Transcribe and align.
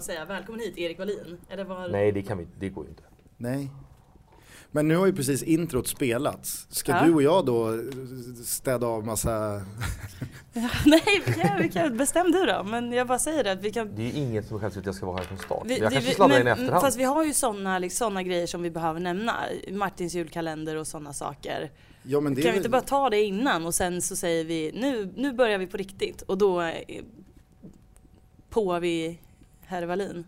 att 0.00 0.04
säga 0.06 0.24
välkommen 0.24 0.60
hit 0.60 0.78
Erik 0.78 0.98
Wallin? 0.98 1.38
Eller 1.48 1.64
var... 1.64 1.88
Nej, 1.88 2.12
det, 2.12 2.22
kan 2.22 2.38
vi, 2.38 2.46
det 2.58 2.68
går 2.68 2.84
ju 2.84 2.90
inte. 2.90 3.02
Nej. 3.36 3.70
Men 4.72 4.88
nu 4.88 4.96
har 4.96 5.06
ju 5.06 5.12
precis 5.12 5.42
introt 5.42 5.88
spelats. 5.88 6.66
Ska 6.70 6.92
Ja. 6.92 7.04
du 7.04 7.14
och 7.14 7.22
jag 7.22 7.46
då 7.46 7.78
städa 8.44 8.86
av 8.86 9.06
massa... 9.06 9.62
Ja, 10.52 10.68
nej, 10.86 11.02
vi 11.26 11.32
kan, 11.32 11.62
vi 11.62 11.68
kan, 11.68 11.96
bestäm 11.96 12.32
du 12.32 12.46
då. 12.46 12.62
Men 12.64 12.92
jag 12.92 13.06
bara 13.06 13.18
säger 13.18 13.44
det 13.44 13.52
att 13.52 13.62
vi 13.62 13.70
kan 13.72 13.94
Det 13.96 14.02
är 14.02 14.06
ju 14.06 14.12
inget 14.12 14.46
som 14.48 14.60
självklart 14.60 14.82
att 14.82 14.86
jag 14.86 14.94
ska 14.94 15.06
vara 15.06 15.16
här 15.16 15.24
från 15.24 15.38
start. 15.38 15.62
Vi, 15.64 15.78
jag 15.78 15.90
det- 15.90 15.94
kanske 15.94 16.14
sladdar 16.14 16.40
in 16.40 16.46
i 16.46 16.50
efterhand. 16.50 16.80
Fast 16.82 16.98
vi 16.98 17.04
har 17.04 17.24
ju 17.24 17.34
sådana 17.34 17.78
liksom, 17.78 18.04
såna 18.10 18.22
grejer 18.22 18.46
som 18.46 18.62
vi 18.62 18.70
behöver 18.70 19.00
nämna. 19.00 19.36
Martins 19.70 20.14
julkalender 20.14 20.76
och 20.76 20.86
sådana 20.86 21.12
saker. 21.12 21.70
Ja, 22.02 22.20
men 22.20 22.34
det 22.34 22.40
är 22.40 22.42
Kan 22.42 22.52
vi 22.52 22.56
inte 22.56 22.68
bara 22.68 22.80
ta 22.82 23.10
det 23.10 23.22
innan 23.22 23.66
och 23.66 23.74
sen 23.74 24.02
så 24.02 24.16
säger 24.16 24.44
vi 24.44 24.72
nu, 24.74 25.12
nu 25.16 25.32
börjar 25.32 25.58
vi 25.58 25.66
på 25.66 25.76
riktigt 25.76 26.22
och 26.22 26.38
då 26.38 26.60
eh, 26.62 26.74
påar 28.50 28.80
vi 28.80 29.18
herr 29.70 29.82
Wallin. 29.82 30.24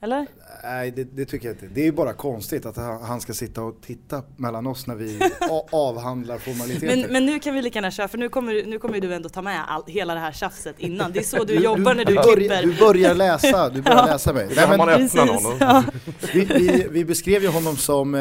Eller? 0.00 0.26
Nej, 0.62 0.90
det, 0.90 1.04
det 1.04 1.24
tycker 1.24 1.48
jag 1.48 1.54
inte. 1.54 1.66
Det 1.66 1.80
är 1.80 1.84
ju 1.84 1.92
bara 1.92 2.12
konstigt 2.12 2.66
att 2.66 2.76
han, 2.76 3.20
ska 3.20 3.32
sitta 3.32 3.62
och 3.62 3.74
titta 3.86 4.22
mellan 4.36 4.66
oss 4.66 4.86
när 4.86 4.94
vi 4.94 5.18
avhandlar 5.72 6.38
formaliteter. 6.38 6.96
Men, 6.96 7.12
men 7.12 7.26
nu 7.26 7.38
kan 7.38 7.54
vi 7.54 7.62
lika 7.62 7.76
gärna 7.76 7.90
köra 7.90 8.08
för 8.08 8.18
nu 8.18 8.28
kommer, 8.28 8.64
nu 8.66 8.78
kommer 8.78 9.00
du 9.00 9.14
ändå 9.14 9.28
ta 9.28 9.42
med 9.42 9.64
all, 9.68 9.82
hela 9.86 10.14
det 10.14 10.20
här 10.20 10.32
tjafset 10.32 10.78
innan. 10.78 11.12
Det 11.12 11.18
är 11.18 11.22
så 11.24 11.44
du 11.44 11.54
jobbar 11.64 11.94
när 11.94 12.04
du 12.04 12.14
börjar, 12.14 12.36
klipper. 12.36 12.62
du 12.62 12.74
börjar 12.78 13.14
läsa, 13.14 13.68
du 13.70 13.82
börjar 13.82 13.98
Ja. 14.06 14.06
läsa 14.06 14.32
mig. 14.32 14.48
Nej, 14.56 14.68
men, 14.68 14.78
man 14.78 14.88
någon. 15.14 15.56
ja. 15.60 15.84
vi, 16.32 16.44
vi, 16.44 16.86
vi 16.90 17.04
beskrev 17.04 17.42
ju 17.42 17.48
honom 17.48 17.76
som 17.76 18.14
eh, 18.14 18.20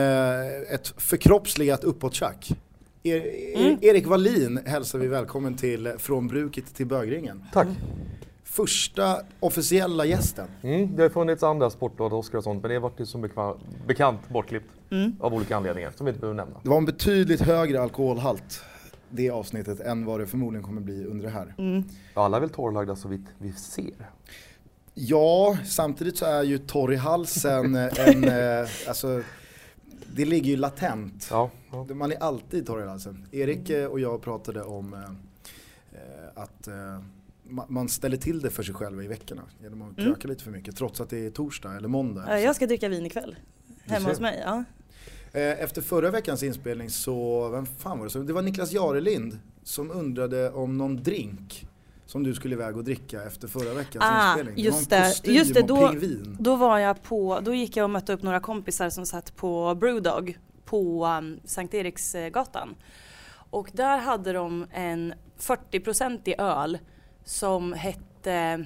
ett 0.74 0.94
förkroppsligat 0.98 1.84
uppåttjack. 1.84 2.52
Er, 3.04 3.24
Mm. 3.56 3.78
Erik 3.82 4.08
Wallin 4.08 4.60
hälsar 4.66 5.00
vi 5.00 5.08
välkommen 5.08 5.56
till 5.56 5.94
Från 5.98 6.28
bruket 6.28 6.76
till 6.76 6.86
bögringen. 6.86 7.44
Tack. 7.54 7.68
Första 8.58 9.18
officiella 9.40 10.06
gästen. 10.06 10.48
Mm, 10.62 10.96
det 10.96 11.02
har 11.02 11.10
funnits 11.10 11.44
andra 11.44 11.70
sportblad, 11.70 12.14
Oscar 12.14 12.38
och 12.38 12.44
sånt, 12.44 12.62
men 12.62 12.70
det 12.70 12.76
har 12.76 12.82
varit 12.82 13.00
ju 13.00 13.06
som 13.06 13.30
bekant 13.88 14.30
bortklippt 14.30 14.66
Mm. 14.90 15.16
av 15.20 15.34
olika 15.34 15.58
anledningar 15.58 15.92
som 15.96 16.06
vi 16.06 16.10
inte 16.10 16.20
behöver 16.20 16.36
nämna. 16.36 16.60
Det 16.64 16.70
var 16.70 16.78
en 16.78 16.86
betydligt 16.86 17.42
högre 17.42 17.82
alkoholhalt 17.82 18.62
det 19.10 19.30
avsnittet 19.30 19.80
än 19.80 20.06
vad 20.06 20.20
det 20.20 20.28
förmodligen 20.28 20.64
kommer 20.64 20.82
bli 20.82 21.06
under 21.06 21.26
det 21.26 21.32
här. 21.32 21.56
Mm. 21.58 21.84
Alla 22.14 22.38
är 22.38 22.42
väl 22.42 22.50
torrlagda 22.50 22.96
så 22.96 23.08
vitt 23.08 23.26
vi 23.38 23.52
ser. 23.52 24.10
Ja, 24.94 25.58
samtidigt 25.66 26.18
så 26.18 26.26
är 26.26 26.44
ju 26.44 26.58
torr 26.58 26.94
i 26.94 26.96
halsen 26.96 27.76
en, 27.76 28.24
eh, 28.24 28.68
alltså 28.88 29.22
det 30.16 30.26
ligger 30.26 30.50
ju 30.52 30.58
latent. 30.58 31.28
Ja, 31.32 31.50
ja. 31.72 31.84
Man 31.94 32.12
är 32.12 32.24
alltid 32.24 32.66
torr 32.68 32.84
i 32.84 32.88
halsen. 32.88 33.28
Erik 33.32 33.70
eh, 33.70 33.86
och 33.86 34.00
jag 34.00 34.22
pratade 34.22 34.64
om 34.64 34.94
eh, 34.94 35.00
eh, 35.00 36.44
att 36.44 36.68
eh, 36.68 36.74
man 37.70 37.90
ställer 37.90 38.18
till 38.18 38.42
det 38.42 38.50
för 38.50 38.64
sig 38.64 38.76
själv 38.76 39.04
i 39.04 39.08
veckorna 39.08 39.42
genom 39.62 39.82
att 39.82 39.98
Mm. 39.98 40.06
kröka 40.14 40.28
lite 40.28 40.44
för 40.44 40.52
mycket 40.52 40.76
trots 40.76 41.02
att 41.02 41.10
det 41.10 41.26
är 41.26 41.30
torsdag 41.30 41.76
eller 41.78 41.88
måndag. 41.88 42.26
Ja, 42.28 42.40
Jag 42.40 42.56
ska 42.56 42.68
dricka 42.68 42.90
vin 42.90 43.06
ikväll. 43.06 43.36
Hemma 43.86 44.10
hos 44.10 44.20
mig. 44.20 44.42
Ja. 44.46 44.64
Eh, 45.34 45.64
Efter 45.64 45.82
förra 45.82 46.12
veckans 46.12 46.44
inspelning 46.44 46.90
så, 46.90 47.50
vem 47.50 47.66
fan 47.66 47.98
var 47.98 48.06
det? 48.06 48.12
Så 48.12 48.20
det 48.20 48.34
var 48.34 48.42
Niklas 48.42 48.72
Jarelind 48.72 49.40
som 49.64 49.92
undrade 49.92 50.52
om 50.52 50.78
någon 50.78 51.04
drink 51.04 51.68
som 52.06 52.24
du 52.24 52.34
skulle 52.34 52.56
iväg 52.56 52.78
och 52.78 52.84
dricka 52.84 53.24
efter 53.24 53.48
förra 53.48 53.74
veckans 53.74 54.06
Ah, 54.08 54.28
inspelning. 54.38 54.66
just 54.66 54.90
det 54.90 55.02
kostym 55.02 55.34
Just 55.36 55.54
det, 55.54 55.62
då- 55.62 55.88
pingvin. 55.90 56.38
Då 56.40 56.56
var 56.56 56.78
jag 56.80 57.04
på, 57.04 57.40
då 57.44 57.54
gick 57.54 57.78
jag 57.78 57.84
och 57.84 57.90
mötte 57.90 58.14
upp 58.14 58.24
några 58.24 58.40
kompisar 58.40 58.90
som 58.90 59.06
satt 59.06 59.36
på 59.36 59.76
Brewdog 59.76 60.38
på 60.66 61.06
um, 61.06 61.40
Sankt 61.46 61.74
Eriksgatan. 61.74 62.76
Och 63.50 63.70
där 63.74 63.98
hade 63.98 64.34
de 64.34 64.66
en 64.72 65.14
40-procentig 65.40 66.36
öl 66.42 66.78
som 67.28 67.74
hette 67.74 68.66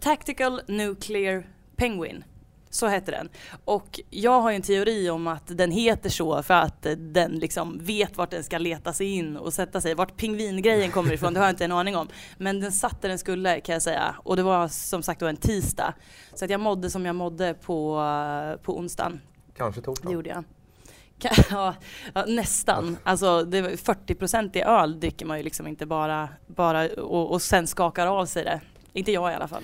Tactical 0.00 0.60
Nuclear 0.66 1.46
Penguin. 1.76 2.24
Så 2.70 2.86
hette 2.86 3.10
den. 3.10 3.28
Och 3.64 4.00
jag 4.10 4.40
har 4.40 4.50
ju 4.50 4.56
en 4.56 4.62
teori 4.62 5.10
om 5.10 5.26
att 5.26 5.58
den 5.58 5.70
heter 5.70 6.10
så 6.10 6.42
för 6.42 6.54
att 6.54 6.86
den 6.98 7.32
liksom 7.32 7.78
vet 7.82 8.16
vart 8.16 8.30
den 8.30 8.44
ska 8.44 8.58
leta 8.58 8.92
sig 8.92 9.06
in 9.06 9.36
och 9.36 9.52
sätta 9.54 9.80
sig. 9.80 9.94
Vart 9.94 10.16
pingvingrejen 10.16 10.90
kommer 10.90 11.12
ifrån, 11.12 11.34
det 11.34 11.40
har 11.40 11.46
jag 11.46 11.52
inte 11.52 11.64
en 11.64 11.72
aning 11.72 11.96
om. 11.96 12.08
Men 12.38 12.60
den 12.60 12.72
satt 12.72 13.02
där 13.02 13.08
den 13.08 13.18
skulle 13.18 13.60
kan 13.60 13.72
jag 13.72 13.82
säga. 13.82 14.14
Och 14.24 14.36
det 14.36 14.42
var 14.42 14.68
som 14.68 15.02
sagt 15.02 15.20
då 15.20 15.26
en 15.26 15.36
tisdag. 15.36 15.94
Så 16.34 16.44
att 16.44 16.50
jag 16.50 16.60
mådde 16.60 16.90
som 16.90 17.06
jag 17.06 17.16
mådde 17.16 17.54
på, 17.54 17.94
på 18.62 18.78
onsdagen. 18.78 19.20
kanske 19.56 19.80
Det 19.80 19.84
torsdag. 19.84 20.12
gjorde 20.12 20.30
jag. 20.30 20.44
Ja, 21.50 21.74
nästan. 22.26 22.96
Alltså 23.02 23.44
det 23.44 23.62
var 23.62 23.68
40% 23.70 24.56
i 24.56 24.62
öl 24.62 25.00
dricker 25.00 25.26
man 25.26 25.36
ju 25.36 25.42
liksom 25.42 25.66
inte 25.66 25.86
bara, 25.86 26.28
bara 26.46 26.88
och, 26.88 27.30
och 27.32 27.42
sen 27.42 27.66
skakar 27.66 28.06
av 28.06 28.26
sig 28.26 28.44
det. 28.44 28.60
Inte 28.92 29.12
jag 29.12 29.32
i 29.32 29.34
alla 29.34 29.48
fall. 29.48 29.62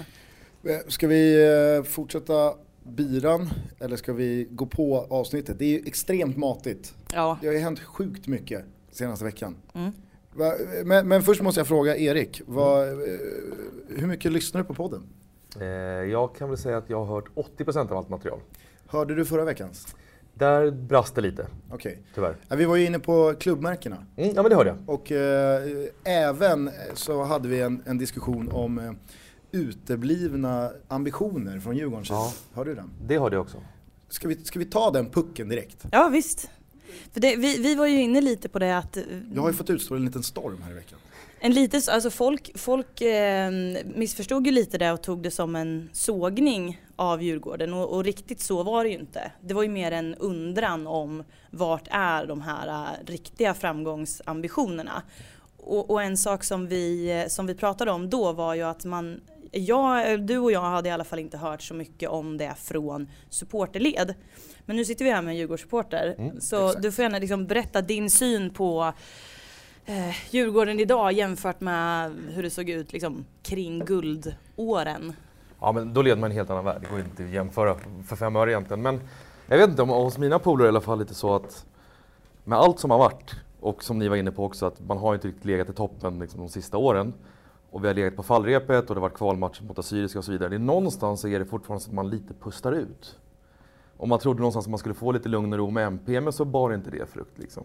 Eh, 0.64 0.76
Ska 0.88 1.06
vi 1.08 1.48
eh, 1.76 1.82
fortsätta 1.90 2.54
biran 2.82 3.50
eller 3.80 3.96
ska 3.96 4.12
vi 4.12 4.48
gå 4.50 4.66
på 4.66 5.06
avsnittet? 5.10 5.58
Det 5.58 5.64
är 5.64 5.68
ju 5.68 5.82
extremt 5.86 6.36
matigt. 6.36 6.94
Ja. 7.12 7.38
Det 7.40 7.46
har 7.46 7.54
ju 7.54 7.60
hänt 7.60 7.80
sjukt 7.80 8.26
mycket 8.26 8.64
senaste 8.90 9.24
veckan. 9.24 9.56
Mm. 9.74 9.92
Va, 10.34 10.52
men, 10.84 11.08
men 11.08 11.22
först 11.22 11.42
måste 11.42 11.60
jag 11.60 11.66
fråga 11.66 11.96
Erik, 11.96 12.42
vad, 12.46 12.88
eh, 12.88 12.94
hur 13.88 14.06
mycket 14.06 14.32
lyssnar 14.32 14.60
du 14.60 14.66
på 14.66 14.74
podden? 14.74 15.02
Eh, 15.60 15.66
jag 16.10 16.36
kan 16.36 16.48
väl 16.48 16.58
säga 16.58 16.76
att 16.76 16.90
jag 16.90 17.04
har 17.04 17.14
hört 17.14 17.28
80% 17.58 17.90
av 17.90 17.96
allt 17.96 18.08
material. 18.08 18.40
Hörde 18.86 19.14
du 19.14 19.24
förra 19.24 19.44
veckans? 19.44 19.96
Där 20.34 20.70
brast 20.70 21.14
det 21.14 21.20
lite, 21.20 21.46
Okej. 21.70 21.98
tyvärr. 22.14 22.36
Ja, 22.48 22.56
vi 22.56 22.64
var 22.64 22.76
ju 22.76 22.86
inne 22.86 22.98
på 22.98 23.34
klubbmärkena 23.40 23.96
Mm, 24.16 24.32
ja 24.36 24.42
men 24.42 24.50
det 24.50 24.56
hörde 24.56 24.70
jag. 24.70 24.94
och 24.94 25.12
eh, 25.12 25.62
även 26.04 26.70
så 26.94 27.22
hade 27.24 27.48
vi 27.48 27.60
en, 27.60 27.82
en 27.86 27.98
diskussion 27.98 28.48
om 28.52 28.78
eh, 28.78 28.92
uteblivna 29.52 30.70
ambitioner 30.88 31.60
från 31.60 31.76
Djurgårdens 31.76 32.08
sida. 32.08 32.18
Ja. 32.18 32.32
Hörde 32.54 32.70
du 32.70 32.74
den? 32.74 32.90
Det 33.06 33.18
hörde 33.18 33.36
jag 33.36 33.42
också. 33.42 33.56
Ska 34.08 34.28
vi, 34.28 34.36
ska 34.44 34.58
vi 34.58 34.64
ta 34.64 34.90
den 34.90 35.10
pucken 35.10 35.48
direkt? 35.48 35.84
Ja 35.92 36.08
visst. 36.08 36.50
För 37.12 37.20
det, 37.20 37.36
vi, 37.36 37.58
vi 37.58 37.74
var 37.74 37.86
ju 37.86 38.00
inne 38.02 38.20
lite 38.20 38.48
på 38.48 38.58
det 38.58 38.78
att 38.78 38.96
eh, 38.96 39.02
Jag 39.34 39.42
har 39.42 39.48
ju 39.48 39.54
fått 39.54 39.70
utstå 39.70 39.94
en 39.94 40.04
liten 40.04 40.22
storm 40.22 40.62
här 40.64 40.70
i 40.70 40.74
veckan. 40.74 40.98
En 41.44 41.52
lite, 41.52 41.80
så- 41.80 41.90
alltså 41.92 42.10
folk, 42.10 42.58
folk 42.58 43.00
eh, 43.00 43.50
missförstod 43.94 44.46
ju 44.46 44.52
lite 44.52 44.78
det 44.78 44.92
och 44.92 45.02
tog 45.02 45.22
det 45.22 45.30
som 45.30 45.56
en 45.56 45.90
sågning 45.92 46.80
av 46.96 47.22
Djurgården 47.22 47.74
och, 47.74 47.92
och 47.96 48.04
riktigt 48.04 48.40
så 48.40 48.62
var 48.62 48.84
det 48.84 48.90
ju 48.90 48.98
inte. 48.98 49.32
Det 49.40 49.54
var 49.54 49.62
ju 49.62 49.68
mer 49.68 49.92
en 49.92 50.14
undran 50.14 50.86
om 50.86 51.24
vart 51.50 51.88
är 51.90 52.26
de 52.26 52.40
här 52.40 52.68
eh, 52.68 53.06
riktiga 53.06 53.54
framgångsambitionerna. 53.54 55.02
Och, 55.56 55.90
och 55.90 56.02
en 56.02 56.16
sak 56.16 56.44
som 56.44 56.66
vi, 56.68 57.24
som 57.28 57.46
vi 57.46 57.54
pratade 57.54 57.90
om 57.90 58.10
då 58.10 58.32
var 58.32 58.54
ju 58.54 58.62
att 58.62 58.84
man 58.84 59.20
jag, 59.52 60.20
du 60.26 60.38
och 60.38 60.52
jag 60.52 60.60
hade 60.60 60.88
i 60.88 60.92
alla 60.92 61.04
fall 61.04 61.18
inte 61.18 61.36
hört 61.36 61.62
så 61.62 61.74
mycket 61.74 62.08
om 62.08 62.36
det 62.38 62.54
från 62.58 63.08
supporterled. 63.30 64.14
Men 64.66 64.76
nu 64.76 64.84
sitter 64.84 65.04
vi 65.04 65.10
här 65.10 65.22
med 65.22 65.32
en 65.32 65.36
Djurgårdssupporter. 65.38 66.14
Mm, 66.18 66.40
så 66.40 66.66
exakt. 66.68 66.82
du 66.82 66.92
får 66.92 67.02
gärna 67.02 67.18
liksom 67.18 67.46
berätta 67.46 67.82
din 67.82 68.10
syn 68.10 68.50
på 68.50 68.92
eh, 69.86 70.34
Djurgården 70.34 70.80
idag 70.80 71.12
jämfört 71.12 71.60
med 71.60 72.12
hur 72.28 72.42
det 72.42 72.50
såg 72.50 72.68
ut 72.68 72.92
liksom, 72.92 73.24
kring 73.42 73.84
guldåren. 73.84 75.12
Ja 75.60 75.72
men 75.72 75.94
då 75.94 76.02
leder 76.02 76.20
man 76.20 76.30
en 76.30 76.36
helt 76.36 76.50
annan 76.50 76.64
värld, 76.64 76.80
det 76.80 76.88
går 76.88 76.98
ju 76.98 77.04
inte 77.04 77.24
att 77.24 77.30
jämföra 77.30 77.76
för 78.06 78.16
fem 78.16 78.36
öre 78.36 78.50
egentligen. 78.50 78.82
Men 78.82 79.00
jag 79.46 79.58
vet 79.58 79.70
inte, 79.70 79.82
om 79.82 79.88
hos 79.88 80.18
mina 80.18 80.38
polare 80.38 80.66
i 80.66 80.68
alla 80.68 80.80
fall 80.80 80.98
lite 80.98 81.14
så 81.14 81.34
att 81.34 81.66
med 82.44 82.58
allt 82.58 82.80
som 82.80 82.90
har 82.90 82.98
varit 82.98 83.34
och 83.60 83.84
som 83.84 83.98
ni 83.98 84.08
var 84.08 84.16
inne 84.16 84.32
på 84.32 84.44
också 84.44 84.66
att 84.66 84.86
man 84.86 84.98
har 84.98 85.14
inte 85.14 85.28
riktigt 85.28 85.44
legat 85.44 85.68
i 85.68 85.72
toppen 85.72 86.18
liksom, 86.18 86.40
de 86.40 86.48
sista 86.48 86.76
åren. 86.76 87.14
Och 87.70 87.84
vi 87.84 87.86
har 87.86 87.94
legat 87.94 88.16
på 88.16 88.22
fallrepet 88.22 88.88
och 88.88 88.94
det 88.94 89.00
har 89.00 89.08
varit 89.08 89.18
kvalmatch 89.18 89.60
mot 89.60 89.78
Assyriska 89.78 90.18
och 90.18 90.24
så 90.24 90.32
vidare. 90.32 90.48
Det 90.48 90.56
är 90.56 90.58
någonstans 90.58 91.20
så 91.20 91.28
är 91.28 91.38
det 91.38 91.44
fortfarande 91.44 91.84
så 91.84 91.90
att 91.90 91.94
man 91.94 92.10
lite 92.10 92.34
pustar 92.34 92.72
ut. 92.72 93.18
Och 93.96 94.08
man 94.08 94.18
trodde 94.18 94.40
någonstans 94.40 94.66
att 94.66 94.70
man 94.70 94.78
skulle 94.78 94.94
få 94.94 95.12
lite 95.12 95.28
lugn 95.28 95.52
och 95.52 95.58
ro 95.58 95.70
med 95.70 95.86
MP, 95.86 96.20
men 96.20 96.32
så 96.32 96.44
bar 96.44 96.74
inte 96.74 96.90
det 96.90 97.10
frukt 97.10 97.38
liksom. 97.38 97.64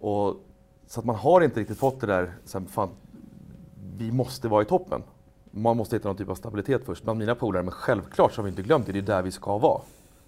Och, 0.00 0.36
så 0.86 1.00
att 1.00 1.06
man 1.06 1.16
har 1.16 1.40
inte 1.40 1.60
riktigt 1.60 1.78
fått 1.78 2.00
det 2.00 2.06
där, 2.06 2.34
så 2.44 2.58
här, 2.58 2.66
fan, 2.66 2.88
vi 3.98 4.12
måste 4.12 4.48
vara 4.48 4.62
i 4.62 4.64
toppen. 4.64 5.02
Man 5.50 5.76
måste 5.76 5.96
hitta 5.96 6.08
någon 6.08 6.16
typ 6.16 6.28
av 6.28 6.34
stabilitet 6.34 6.82
först 6.84 7.04
bland 7.04 7.18
mina 7.18 7.34
polare, 7.34 7.62
men 7.62 7.72
självklart 7.72 8.32
så 8.32 8.38
har 8.38 8.44
vi 8.44 8.50
inte 8.50 8.62
glömt 8.62 8.86
det, 8.86 8.92
det 8.92 8.98
är 8.98 9.02
där 9.02 9.22
vi 9.22 9.30
ska 9.30 9.58
vara. 9.58 9.80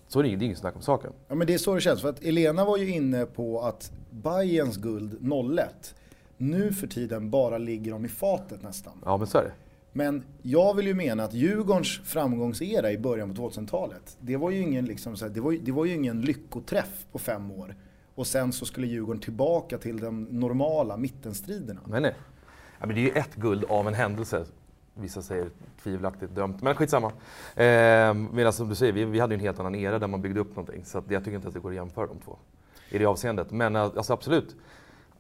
Så 0.09 0.23
det, 0.23 0.29
är 0.29 0.43
inget 0.43 0.59
snack 0.59 0.77
om 0.77 0.83
saken. 0.83 1.13
Ja 1.29 1.35
men 1.35 1.47
det 1.47 1.55
är 1.55 1.59
så 1.59 1.75
det 1.75 1.81
känns, 1.81 2.01
för 2.01 2.09
att 2.09 2.23
Elena 2.23 2.65
var 2.65 2.77
ju 2.77 2.91
inne 2.95 3.27
på 3.27 3.61
att 3.61 3.93
Bayerns 4.11 4.77
guld 4.77 5.13
01 5.59 5.95
nu 6.37 6.73
för 6.73 6.87
tiden 6.87 7.31
bara 7.31 7.59
ligger 7.59 7.93
dem 7.93 8.05
i 8.05 8.09
fatet 8.09 8.63
nästan. 8.63 8.93
Ja 9.05 9.17
men 9.17 9.27
så 9.27 9.39
är 9.39 9.43
det. 9.43 9.53
Men 9.93 10.23
jag 10.43 10.75
vill 10.75 10.87
ju 10.87 10.95
mena 10.95 11.25
att 11.25 11.35
Djurgårdens 11.35 12.01
framgångsera 12.05 12.93
i 12.93 12.99
början 12.99 13.35
på 13.35 13.51
2000-talet, 13.51 14.17
det 14.21 14.37
var 14.37 14.51
ju 14.51 14.61
ingen, 14.61 14.85
liksom, 14.85 15.17
så 15.17 15.25
här, 15.25 15.33
det 15.33 15.41
var, 15.41 15.53
ju- 15.53 15.59
det 15.59 15.73
var 15.73 15.85
ju 15.85 15.95
ingen 15.95 16.21
lyckoträff 16.21 17.07
på 17.13 17.19
fem 17.19 17.51
år. 17.51 17.75
Och 18.19 18.27
sen 18.27 18.53
så 18.53 18.67
skulle 18.67 18.87
Djurgården 18.87 19.23
tillbaka 19.23 19.79
till 19.79 20.01
de 20.01 20.23
normala 20.25 20.97
mittenstriderna. 20.97 21.81
Nej, 21.87 22.01
nej. 22.01 22.15
Ja, 22.79 22.87
men 22.87 22.95
det 22.95 23.01
är 23.01 23.03
ju 23.03 23.11
ett 23.11 23.35
guld 23.35 23.65
av 23.65 23.89
en 23.89 23.95
händelse. 23.95 24.45
Vissa 24.95 25.23
säger 25.23 25.51
tvivelaktigt 25.83 26.35
dömt, 26.35 26.63
men 26.63 26.75
skitsamma. 26.75 27.13
Eh, 27.55 28.15
Medan 28.15 28.53
som 28.53 28.69
du 28.69 28.75
säger, 28.75 28.93
vi, 28.93 29.05
vi 29.05 29.21
hade 29.21 29.35
ju 29.35 29.39
en 29.39 29.45
helt 29.45 29.61
annan 29.61 29.75
era 29.75 29.99
där 29.99 30.07
man 30.07 30.23
byggde 30.23 30.41
upp 30.41 30.57
någonting. 30.57 30.85
Så 30.85 30.99
att 30.99 31.11
jag 31.11 31.25
tycker 31.25 31.37
inte 31.37 31.49
att 31.49 31.55
det 31.55 31.61
går 31.61 31.71
att 31.71 31.75
jämföra 31.75 32.07
de 32.07 32.19
två 32.19 32.37
i 32.91 32.99
det 32.99 33.07
avseendet. 33.07 33.51
Men 33.51 33.77
eh, 33.77 33.83
alltså, 33.83 34.13
absolut, 34.13 34.57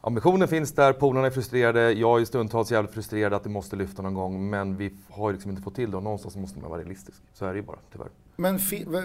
ambitionen 0.00 0.48
finns 0.48 0.72
där, 0.72 0.92
polarna 0.92 1.26
är 1.26 1.30
frustrerade, 1.30 1.92
jag 1.92 2.20
är 2.20 2.24
stundtals 2.24 2.72
jävligt 2.72 2.94
frustrerad 2.94 3.34
att 3.34 3.42
det 3.44 3.50
måste 3.50 3.76
lyfta 3.76 4.02
någon 4.02 4.14
gång, 4.14 4.50
men 4.50 4.76
vi 4.76 4.94
har 5.10 5.30
ju 5.30 5.32
liksom 5.32 5.50
inte 5.50 5.62
fått 5.62 5.74
till 5.74 5.90
det 5.90 5.96
och 5.96 6.02
någonstans 6.02 6.36
måste 6.36 6.60
man 6.60 6.70
vara 6.70 6.80
realistisk. 6.80 7.22
Så 7.32 7.44
är 7.44 7.50
det 7.52 7.56
ju 7.56 7.66
bara, 7.66 7.78
tyvärr. 7.92 8.08
Men, 8.40 8.54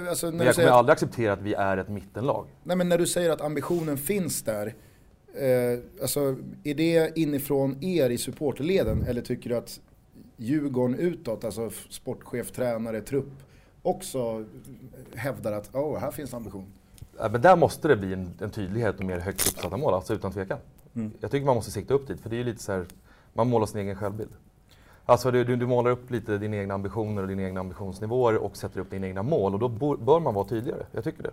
alltså, 0.09 0.31
Men 0.31 0.45
jag 0.45 0.55
kommer 0.55 0.67
att, 0.67 0.73
aldrig 0.73 0.93
acceptera 0.93 1.33
att 1.33 1.41
vi 1.41 1.53
är 1.53 1.77
ett 1.77 1.89
mittenlag. 1.89 2.47
nej, 2.63 2.77
men 2.77 2.89
när 2.89 2.97
du 2.97 3.07
säger 3.07 3.29
att 3.29 3.41
ambitionen 3.41 3.97
finns 3.97 4.43
där, 4.43 4.75
eh, 5.33 5.79
alltså, 6.01 6.35
är 6.63 6.73
det 6.73 7.17
inifrån 7.17 7.83
er 7.83 8.09
i 8.09 8.17
supporterleden 8.17 9.03
eller 9.03 9.21
tycker 9.21 9.49
du 9.49 9.55
att 9.55 9.79
Djurgården 10.37 10.99
utåt, 10.99 11.43
alltså 11.43 11.69
sportchef, 11.89 12.51
tränare, 12.51 13.01
trupp, 13.01 13.31
också 13.81 14.45
hävdar 15.15 15.51
att 15.51 15.75
oh, 15.75 15.97
här 15.97 16.11
finns 16.11 16.33
ambition? 16.33 16.65
Ja, 17.17 17.29
Men 17.29 17.41
där 17.41 17.55
måste 17.55 17.87
det 17.87 17.95
bli 17.95 18.13
en, 18.13 18.33
en 18.41 18.49
tydlighet 18.49 18.99
och 18.99 19.05
mer 19.05 19.19
högt 19.19 19.47
uppsatta 19.47 19.77
mål, 19.77 19.93
alltså 19.93 20.13
utan 20.13 20.31
tvekan. 20.31 20.57
Mm. 20.95 21.11
Jag 21.19 21.31
tycker 21.31 21.45
man 21.45 21.55
måste 21.55 21.71
sikta 21.71 21.93
upp 21.93 22.07
dit, 22.07 22.21
för 22.21 22.29
det 22.29 22.39
är 22.39 22.43
lite 22.43 22.63
så 22.63 22.71
här, 22.71 22.85
man 23.33 23.47
målar 23.47 23.65
sin 23.65 23.79
egen 23.79 23.95
självbild. 23.95 24.31
Alltså 25.05 25.31
du, 25.31 25.43
du, 25.43 25.55
du 25.55 25.65
målar 25.65 25.91
upp 25.91 26.11
lite 26.11 26.37
dina 26.37 26.57
egna 26.57 26.73
ambitioner 26.73 27.21
och 27.21 27.27
dina 27.27 27.43
egna 27.43 27.59
ambitionsnivåer 27.59 28.37
och 28.37 28.57
sätter 28.57 28.79
upp 28.79 28.91
dina 28.91 29.07
egna 29.07 29.23
mål 29.23 29.53
och 29.53 29.59
då 29.59 29.69
bör 29.97 30.19
man 30.19 30.33
vara 30.33 30.47
tydligare. 30.47 30.85
Jag 30.91 31.03
tycker 31.03 31.23
det. 31.23 31.31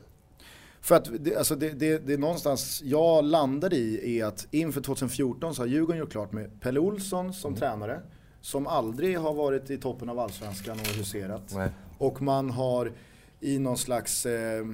För 0.81 0.95
att 0.95 1.11
det, 1.21 1.37
alltså 1.37 1.55
det, 1.57 1.71
det, 1.71 1.99
det 2.07 2.13
är 2.13 2.19
någonstans 2.19 2.83
jag 2.85 3.25
landade 3.25 3.77
i 3.77 4.21
är 4.21 4.27
att 4.27 4.47
inför 4.51 4.81
2014 4.81 5.55
så 5.55 5.63
har 5.63 5.67
Djurgården 5.67 5.99
gjort 5.99 6.13
klart 6.13 6.33
med 6.33 6.61
Pelle 6.61 6.81
Olsson 6.81 7.33
som 7.33 7.55
tränare. 7.55 8.01
Som 8.41 8.67
aldrig 8.67 9.19
har 9.19 9.35
varit 9.35 9.71
i 9.71 9.79
toppen 9.79 10.09
av 10.09 10.19
allsvenskan 10.19 10.81
och 10.81 10.87
huserat. 10.87 11.43
Nej. 11.55 11.71
Och 11.99 12.23
man 12.23 12.51
har 12.51 12.93
i 13.41 13.59
någon 13.59 13.79
slags, 13.79 14.27
eh, 14.27 14.67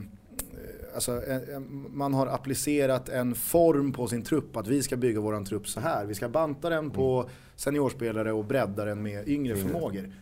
alltså 0.95 1.13
en, 1.27 1.55
en, 1.55 1.87
man 1.91 2.15
har 2.15 2.27
applicerat 2.27 3.09
en 3.09 3.35
form 3.35 3.93
på 3.93 4.07
sin 4.07 4.23
trupp. 4.23 4.57
Att 4.57 4.67
vi 4.67 4.83
ska 4.83 4.97
bygga 4.97 5.21
våran 5.21 5.45
trupp 5.45 5.69
så 5.69 5.81
här. 5.81 6.05
Vi 6.05 6.15
ska 6.15 6.29
banta 6.29 6.71
den 6.71 6.91
på 6.91 7.29
seniorspelare 7.57 8.33
och 8.33 8.45
bredda 8.45 8.85
den 8.85 9.03
med 9.03 9.29
yngre 9.29 9.55
Yngre. 9.59 9.69
förmågor. 9.69 10.13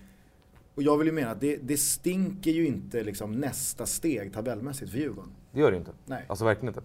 Och 0.75 0.83
jag 0.83 0.99
vill 0.99 1.07
ju 1.07 1.13
mena 1.13 1.31
att 1.31 1.41
det, 1.41 1.57
det 1.57 1.77
stinker 1.77 2.51
ju 2.51 2.67
inte 2.67 3.03
liksom 3.05 3.33
nästa 3.33 3.87
steg 3.87 4.33
tabellmässigt 4.33 4.91
för 4.91 4.99
Djurgården. 4.99 5.31
Det 5.53 5.61
gör 5.61 5.71
det 5.71 5.77
inte. 5.77 5.91
Nej. 6.07 6.25
Alltså 6.29 6.45
verkligen 6.45 6.69
inte. 6.69 6.81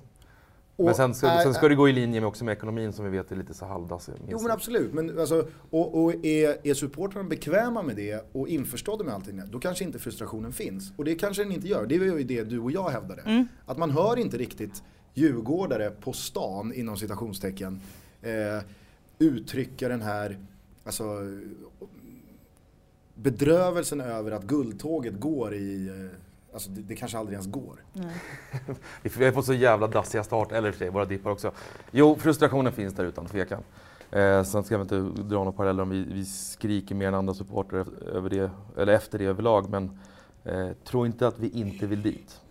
Och 0.75 0.85
men 0.85 0.95
sen 0.95 1.13
ska, 1.13 1.27
är- 1.27 1.43
sen 1.43 1.53
ska 1.53 1.69
det 1.69 1.75
gå 1.75 1.89
i 1.89 1.93
linje 1.93 2.21
med, 2.21 2.27
också 2.27 2.45
med 2.45 2.51
ekonomin 2.51 2.93
som 2.93 3.05
vi 3.05 3.11
vet 3.11 3.31
är 3.31 3.35
lite 3.35 3.53
så 3.53 3.65
halvdassig. 3.65 4.13
Jo 4.29 4.39
men 4.41 4.51
absolut, 4.51 4.93
men 4.93 5.19
alltså, 5.19 5.47
och, 5.69 6.03
och 6.03 6.25
är, 6.25 6.67
är 6.67 6.73
supportrarna 6.73 7.29
bekväma 7.29 7.81
med 7.83 7.95
det 7.95 8.25
och 8.31 8.47
införstådda 8.47 9.03
med 9.03 9.13
allting, 9.13 9.41
då 9.51 9.59
kanske 9.59 9.83
inte 9.83 9.99
frustrationen 9.99 10.53
finns. 10.53 10.93
Och 10.97 11.05
det 11.05 11.15
kanske 11.15 11.43
den 11.43 11.51
inte 11.51 11.67
gör, 11.67 11.85
det 11.85 11.99
var 11.99 12.05
ju 12.05 12.23
det 12.23 12.43
du 12.43 12.59
och 12.59 12.71
jag 12.71 12.89
hävdade. 12.89 13.45
Att 13.65 13.77
man 13.77 13.89
hör 13.91 14.17
inte 14.19 14.37
riktigt 14.37 14.83
djurgårdare 15.13 15.89
på 15.91 16.13
stan, 16.13 16.73
inom 16.73 16.97
citationstecken, 16.97 17.81
eh, 18.21 18.63
uttrycka 19.19 19.89
den 19.89 20.01
här, 20.01 20.37
alltså 20.83 21.03
bedrövelsen 23.15 24.01
över 24.01 24.31
att 24.31 24.43
guldtåget 24.43 25.19
går 25.19 25.55
i, 25.55 25.87
eh, 25.87 26.53
alltså 26.53 26.69
det, 26.69 26.81
det 26.81 26.95
kanske 26.95 27.17
aldrig 27.17 27.33
ens 27.33 27.47
går. 27.47 27.83
Vi 29.01 29.09
vi 29.17 29.25
har 29.25 29.31
fått 29.31 29.45
så 29.45 29.53
jävla 29.53 29.87
dassiga 29.87 30.23
start, 30.23 30.51
eller 30.51 30.67
i 30.67 30.71
och 30.71 30.75
för 30.75 30.79
sig 30.79 30.89
våra 30.89 31.05
dippar 31.05 31.31
också. 31.31 31.51
Jo, 31.91 32.15
frustrationen 32.19 32.73
finns 32.73 32.93
där 32.93 33.05
utan 33.05 33.25
tvekan. 33.25 33.63
Eh, 34.11 34.43
sen 34.43 34.63
ska 34.63 34.77
vi 34.77 34.81
inte 34.81 35.21
dra 35.21 35.37
några 35.37 35.51
paralleller 35.51 35.83
om 35.83 35.89
vi, 35.89 36.03
vi 36.03 36.25
skriker 36.25 36.95
mer 36.95 37.07
än 37.07 37.13
andra 37.13 37.33
supportrar 37.33 37.85
över 38.13 38.29
det, 38.29 38.51
eller 38.77 38.93
efter 38.93 39.19
det 39.19 39.25
överlag, 39.25 39.69
men 39.69 39.99
eh, 40.43 40.69
tro 40.83 41.05
inte 41.05 41.27
att 41.27 41.39
vi 41.39 41.49
inte 41.49 41.87
vill 41.87 42.01
dit. 42.01 42.41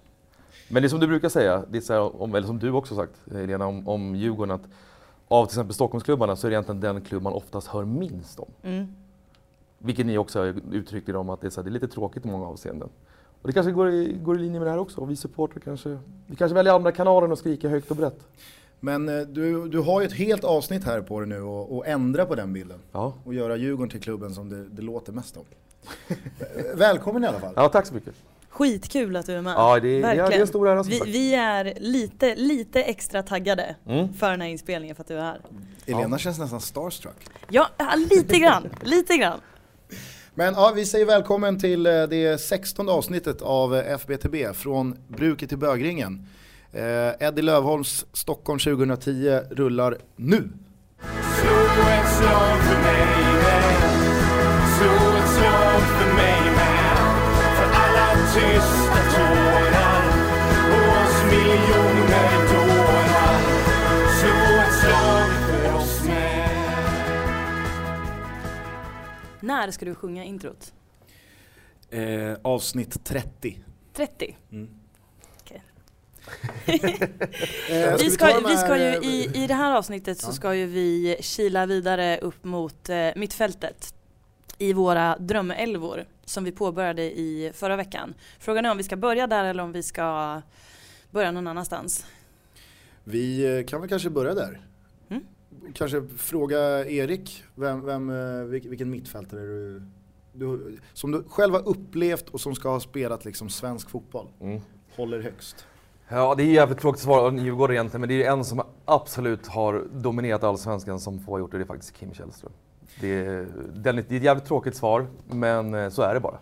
Men 0.69 0.83
det 0.83 0.87
är 0.87 0.89
som 0.89 1.01
du 1.01 1.07
brukar 1.07 1.29
säga, 1.29 1.65
det 1.69 1.79
är 1.79 1.83
så 1.83 1.93
här, 1.93 2.23
om, 2.23 2.35
eller 2.35 2.47
som 2.47 2.59
du 2.59 2.71
också 2.71 2.97
sagt 2.97 3.13
Helena, 3.33 3.67
om, 3.67 3.89
om 3.89 4.15
Djurgården, 4.15 4.55
att 4.55 4.69
av 5.29 5.47
till 5.47 5.53
exempel 5.53 5.75
Stockholmsklubbarna 5.75 6.37
så 6.37 6.47
är 6.47 6.51
det 6.51 6.55
egentligen 6.55 6.81
den 6.81 7.01
klubb 7.01 7.23
man 7.23 7.33
oftast 7.33 7.69
hör 7.69 7.85
minst 7.85 8.39
om. 8.39 8.49
Mm. 8.63 8.87
Vilket 9.79 10.07
ni 10.07 10.19
också 10.19 10.39
har 10.39 10.55
uttryckt 10.73 11.09
er 11.09 11.17
om 11.17 11.31
att 11.31 11.41
det 11.41 11.47
är, 11.47 11.51
så 11.51 11.61
här, 11.61 11.65
det 11.65 11.71
är 11.71 11.73
lite 11.81 11.89
tråkigt 11.89 12.25
i 12.25 12.29
många 12.29 12.47
avseenden. 12.47 12.89
Och 13.43 13.49
det 13.49 13.53
kanske 13.53 13.73
går 13.73 13.91
i, 13.91 14.19
går 14.23 14.37
i 14.37 14.39
linje 14.39 14.61
med 14.61 14.67
det 14.67 14.71
här 14.71 14.79
också. 14.79 15.05
Vi 15.05 15.17
supportrar 15.17 15.61
kanske, 15.61 15.99
vi 16.27 16.37
kanske 16.37 16.55
väljer 16.55 16.73
andra 16.75 16.93
kanaler 16.93 17.33
och 17.33 17.39
skriker 17.39 17.69
högt 17.69 17.91
och 17.91 17.97
brett. 17.97 18.27
Men 18.81 19.09
eh, 19.09 19.21
du, 19.21 19.69
du 19.69 19.79
har 19.79 20.01
ju 20.01 20.07
ett 20.07 20.13
helt 20.13 20.45
avsnitt 20.45 20.85
här 20.85 21.01
på 21.01 21.21
dig 21.21 21.29
nu 21.29 21.41
och, 21.41 21.77
och 21.77 21.87
ändra 21.87 22.27
på 22.27 22.35
den 22.35 22.53
bilden. 22.53 22.79
Ja, 22.93 23.15
och 23.25 23.35
göra 23.35 23.57
Djurgården 23.57 23.91
till 23.91 24.01
klubben 24.01 24.35
som 24.35 24.49
det, 24.49 24.65
det 24.69 24.83
låter 24.83 25.13
mest 25.13 25.37
om. 25.37 25.45
Välkommen 26.75 27.25
i 27.25 27.27
alla 27.27 27.41
fall. 27.41 27.53
ja 27.57 27.69
tack 27.69 27.87
så 27.87 27.95
mycket. 27.95 28.15
Skitkul 28.51 29.17
att 29.17 29.27
du 29.27 29.33
är 29.35 29.43
med. 29.43 29.53
Ja, 29.57 29.81
det, 29.81 29.89
är- 29.89 29.93
ja, 30.01 30.07
det 30.07 30.13
är 30.13 30.17
Verkligen. 30.17 30.41
en 30.41 30.47
stor 30.47 30.69
ära 30.69 30.83
Vi, 30.83 31.01
vi 31.07 31.35
är 31.35 31.75
lite, 31.81 32.35
lite 32.35 32.83
extra 32.83 33.23
taggade 33.23 33.77
Mm. 33.87 34.13
för 34.15 34.31
den 34.31 34.41
här 34.41 34.49
inspelningen 34.49 34.97
för 34.97 35.03
att 35.03 35.09
du 35.09 35.15
är 35.17 35.21
här. 35.23 35.41
Elena 35.87 36.19
känns 36.19 36.39
nästan 36.39 36.61
starstruck. 36.61 37.17
Ja, 37.51 37.69
ja, 37.77 37.87
lite 38.11 38.39
grann. 38.39 38.69
lite 38.83 39.17
grann. 39.17 39.41
Men 40.35 40.55
ja, 40.55 40.73
vi 40.75 40.87
säger 40.87 41.07
välkommen 41.07 41.59
till 41.61 41.87
eh, 41.87 42.03
det 42.03 42.41
16 42.41 42.89
avsnittet 42.89 43.43
av 43.43 43.77
eh, 43.77 43.93
FBTB 43.95 44.37
från 44.55 44.97
bruket 45.09 45.49
till 45.49 45.59
bögringen. 45.59 46.27
Eh, 46.73 46.83
Eddie 47.29 47.43
Lövholms 47.43 48.07
Stockholm 48.13 48.59
2010 48.59 49.41
rullar 49.51 49.99
nu. 50.17 50.49
Slå 51.41 51.49
tysta 58.39 58.99
tårar. 59.15 60.03
Och 60.73 60.89
oss 61.03 61.23
miljoner 61.31 62.31
dårar 62.53 63.41
Slå 64.19 64.61
ett 64.63 64.75
slag 64.81 65.31
för 65.49 65.75
oss 65.75 66.05
med. 66.05 66.49
När 69.41 69.71
ska 69.71 69.85
du 69.85 69.95
sjunga 69.95 70.25
introt? 70.25 70.73
Eh, 71.91 72.35
avsnitt 72.43 73.05
30. 73.05 73.59
30? 73.95 74.37
Eh, 76.67 77.97
Vi 77.99 78.05
vi 78.05 78.11
ska, 78.11 78.41
vi 78.49 78.57
ska 78.57 78.77
ju 78.79 78.97
i, 79.09 79.31
i 79.35 79.47
det 79.47 79.55
här 79.55 79.77
avsnittet 79.77 80.19
så 80.21 80.33
ska 80.33 80.55
ju 80.55 80.67
vi 80.67 81.17
kila 81.21 81.67
vidare 81.67 82.19
upp 82.19 82.45
mot 82.45 82.89
eh, 82.89 83.09
mittfältet 83.17 83.95
i 84.59 84.73
våra 84.73 85.17
drömälvor 85.19 86.05
som 86.29 86.45
vi 86.45 86.53
påbörjade 86.53 87.03
i 87.03 87.51
förra 87.55 87.77
veckan. 87.77 88.15
Frågan 88.39 88.65
är 88.67 88.71
om 88.71 88.77
vi 88.77 88.83
ska 88.83 88.97
börja 88.97 89.27
där 89.27 89.45
eller 89.45 89.63
om 89.63 89.73
vi 89.73 89.83
ska 89.83 90.41
börja 91.11 91.31
någon 91.31 91.47
annanstans. 91.47 92.07
Vi 93.05 93.59
eh, 93.59 93.67
kan 93.67 93.81
väl 93.81 93.89
kanske 93.91 94.11
börja 94.11 94.35
där. 94.35 94.61
Mm. 95.09 95.25
Kanske 95.75 96.03
fråga 96.17 96.87
Erik, 96.87 97.45
vem, 97.55 97.85
vem, 97.85 98.11
eh, 98.11 98.15
vilk- 98.15 98.69
vilken 98.69 98.91
mittfältare 98.91 99.41
du, 99.41 99.83
du, 100.33 100.79
som 100.93 101.11
du 101.13 101.25
själv 101.29 101.55
har 101.55 101.69
upplevt 101.69 102.29
och 102.29 102.41
som 102.41 102.55
ska 102.55 102.69
ha 102.69 102.81
spelat 102.81 103.25
liksom 103.25 103.49
svensk 103.49 103.91
fotboll, 103.91 104.27
Mm. 104.41 104.61
håller 104.97 105.21
högst. 105.21 105.67
Ja, 106.09 106.35
det 106.35 106.43
är 106.43 106.47
jävligt 106.47 106.79
tråkigt 106.79 107.03
svar 107.03 107.27
av 107.27 107.39
Djurgården 107.39 107.75
egentligen, 107.77 108.01
men 108.01 108.09
det 108.09 108.25
är 108.25 108.33
en 108.33 108.45
som 108.45 108.63
absolut 108.85 109.47
har 109.47 109.87
dominerat 109.93 110.45
allsvenskan 110.45 111.01
som 111.01 111.21
få 111.21 111.33
har 111.33 111.39
gjort 111.39 111.51
det, 111.51 111.59
det 111.59 111.65
är 111.65 111.67
faktiskt 111.67 111.97
Kim 111.97 112.15
Källström. 112.15 112.53
Det 113.01 113.09
är, 113.27 113.47
det 113.75 113.91
är 113.91 113.99
ett 113.99 114.23
jävligt 114.23 114.45
tråkigt 114.45 114.77
svar, 114.77 115.07
men 115.27 115.75
eh, 115.75 115.89
så 115.89 116.03
är 116.03 116.15
det 116.15 116.21
bara. 116.21 116.39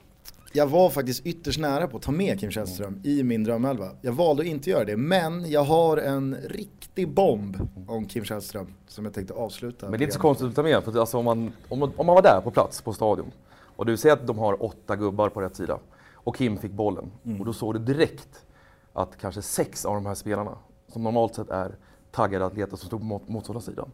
Jag 0.52 0.66
var 0.66 0.90
faktiskt 0.90 1.26
ytterst 1.26 1.58
nära 1.60 1.86
på 1.88 1.96
att 1.96 2.02
ta 2.02 2.12
med 2.12 2.40
Kim 2.40 2.50
Källström 2.50 3.00
i 3.04 3.22
min 3.22 3.44
drömelva. 3.44 3.90
Jag 4.02 4.12
valde 4.12 4.42
att 4.42 4.46
inte 4.48 4.70
göra 4.70 4.84
det, 4.84 4.96
men 4.96 5.50
jag 5.50 5.64
har 5.64 5.96
en 5.96 6.36
riktig 6.44 7.08
bomb 7.14 7.56
om 7.88 8.06
Kim 8.06 8.24
Källström 8.24 8.66
som 8.88 9.04
jag 9.04 9.14
tänkte 9.14 9.34
avsluta. 9.34 9.88
Men 9.90 9.98
det 9.98 10.02
är 10.04 10.06
inte 10.06 10.14
så 10.14 10.20
konstigt 10.20 10.48
att 10.48 10.54
ta 10.54 10.62
med, 10.62 10.82
för 10.84 10.90
att 10.90 10.96
alltså 10.96 11.18
om, 11.18 11.24
man, 11.24 11.52
om, 11.68 11.78
man- 11.78 11.92
om 11.96 12.06
man 12.06 12.14
var 12.14 12.22
där 12.22 12.40
på 12.44 12.50
plats 12.50 12.82
på 12.82 12.92
stadion 12.92 13.30
och 13.76 13.86
du 13.86 13.96
ser 13.96 14.12
att 14.12 14.26
de 14.26 14.38
har 14.38 14.64
åtta 14.64 14.96
gubbar 14.96 15.28
på 15.28 15.40
rätt 15.40 15.56
sida 15.56 15.78
och 16.14 16.36
Kim 16.36 16.58
fick 16.58 16.72
bollen 16.72 17.10
Mm. 17.24 17.40
och 17.40 17.46
då 17.46 17.52
såg 17.52 17.74
du 17.74 17.78
direkt 17.78 18.44
att 18.92 19.16
kanske 19.20 19.42
sex 19.42 19.84
av 19.84 19.94
de 19.94 20.06
här 20.06 20.14
spelarna, 20.14 20.58
som 20.92 21.02
normalt 21.02 21.34
sett 21.34 21.50
är 21.50 21.76
taggade 22.10 22.46
atleter 22.46 22.76
som 22.76 22.86
stod 22.86 23.00
på 23.00 23.06
mot, 23.06 23.28
motståndarsidan, 23.28 23.90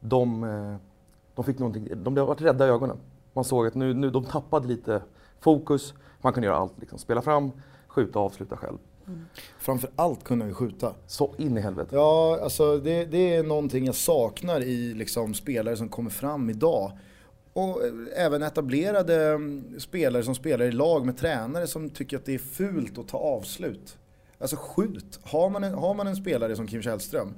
de, 0.00 0.44
eh, 0.44 0.76
de 1.38 1.44
fick 1.44 1.58
någonting, 1.58 1.88
de 1.96 2.14
blev 2.14 2.26
varit 2.26 2.40
rädda 2.40 2.66
i 2.66 2.70
ögonen. 2.70 2.96
Man 3.32 3.44
såg 3.44 3.66
att 3.66 3.74
nu, 3.74 3.94
nu, 3.94 4.10
de 4.10 4.24
tappade 4.24 4.68
lite 4.68 5.02
fokus, 5.40 5.94
man 6.20 6.32
kunde 6.32 6.46
göra 6.46 6.56
allt, 6.56 6.72
liksom. 6.80 6.98
spela 6.98 7.22
fram, 7.22 7.50
skjuta 7.88 8.18
och 8.18 8.24
avsluta 8.24 8.56
själv. 8.56 8.78
Framför 9.58 9.90
allt 9.96 10.24
kunde 10.24 10.44
vi 10.44 10.52
skjuta. 10.52 10.94
Så 11.06 11.34
in 11.38 11.58
i 11.58 11.60
helvete. 11.60 11.96
Ja, 11.96 12.38
alltså 12.42 12.78
det, 12.78 13.04
det 13.04 13.36
är 13.36 13.42
någonting 13.42 13.86
jag 13.86 13.94
saknar 13.94 14.60
i 14.60 14.94
liksom 14.94 15.34
spelare 15.34 15.76
som 15.76 15.88
kommer 15.88 16.10
fram 16.10 16.50
idag. 16.50 16.92
Och 17.52 17.84
eh, 17.84 17.92
även 18.24 18.42
etablerade 18.42 19.26
mm, 19.26 19.80
spelare 19.80 20.22
som 20.22 20.34
spelar 20.34 20.64
i 20.64 20.72
lag 20.72 21.06
med 21.06 21.16
tränare 21.16 21.66
som 21.66 21.90
tycker 21.90 22.16
att 22.16 22.24
det 22.24 22.34
är 22.34 22.38
fult 22.38 22.98
att 22.98 23.08
ta 23.08 23.18
avslut. 23.18 23.98
Alltså 24.38 24.56
skjut. 24.56 25.20
Har 25.22 25.50
man 25.50 25.64
en, 25.64 25.74
har 25.74 25.94
man 25.94 26.06
en 26.06 26.16
spelare 26.16 26.56
som 26.56 26.66
Kim 26.66 26.82
Källström, 26.82 27.34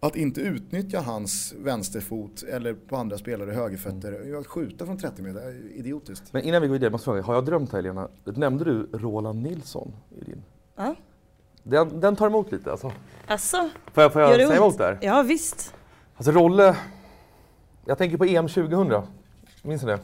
att 0.00 0.16
inte 0.16 0.40
utnyttja 0.40 1.00
hans 1.00 1.54
vänsterfot 1.58 2.42
eller 2.42 2.74
på 2.74 2.96
andra 2.96 3.18
spelare 3.18 3.50
högerfötter, 3.50 4.38
att 4.40 4.46
skjuta 4.46 4.86
från 4.86 4.98
30 4.98 5.22
meter, 5.22 5.40
är 5.40 5.78
idiotiskt. 5.78 6.32
Men 6.32 6.42
innan 6.42 6.62
vi 6.62 6.68
går 6.68 6.72
vidare, 6.72 6.90
måste 6.90 7.10
jag 7.10 7.14
fråga, 7.14 7.26
har 7.26 7.34
jag 7.34 7.44
drömt 7.44 7.72
här 7.72 7.82
Lena? 7.82 8.08
Nämnde 8.24 8.64
du 8.64 8.88
Roland 8.92 9.42
Nilsson 9.42 9.92
i 10.20 10.24
din? 10.24 10.42
Ja. 10.76 10.94
Den, 11.62 12.00
den 12.00 12.16
tar 12.16 12.26
emot 12.26 12.52
lite 12.52 12.70
alltså. 12.70 12.92
Alltså, 13.26 13.70
Får 13.92 14.02
jag, 14.02 14.12
får 14.12 14.22
jag 14.22 14.34
säga 14.34 14.48
ont? 14.48 14.56
emot 14.56 14.78
där? 14.78 14.98
ja 15.02 15.22
visst. 15.22 15.74
Alltså 16.16 16.32
Rolle, 16.32 16.76
jag 17.84 17.98
tänker 17.98 18.16
på 18.16 18.24
EM 18.24 18.48
2000. 18.48 19.02
Minns 19.62 19.82
ni 19.82 19.88
det? 19.88 19.98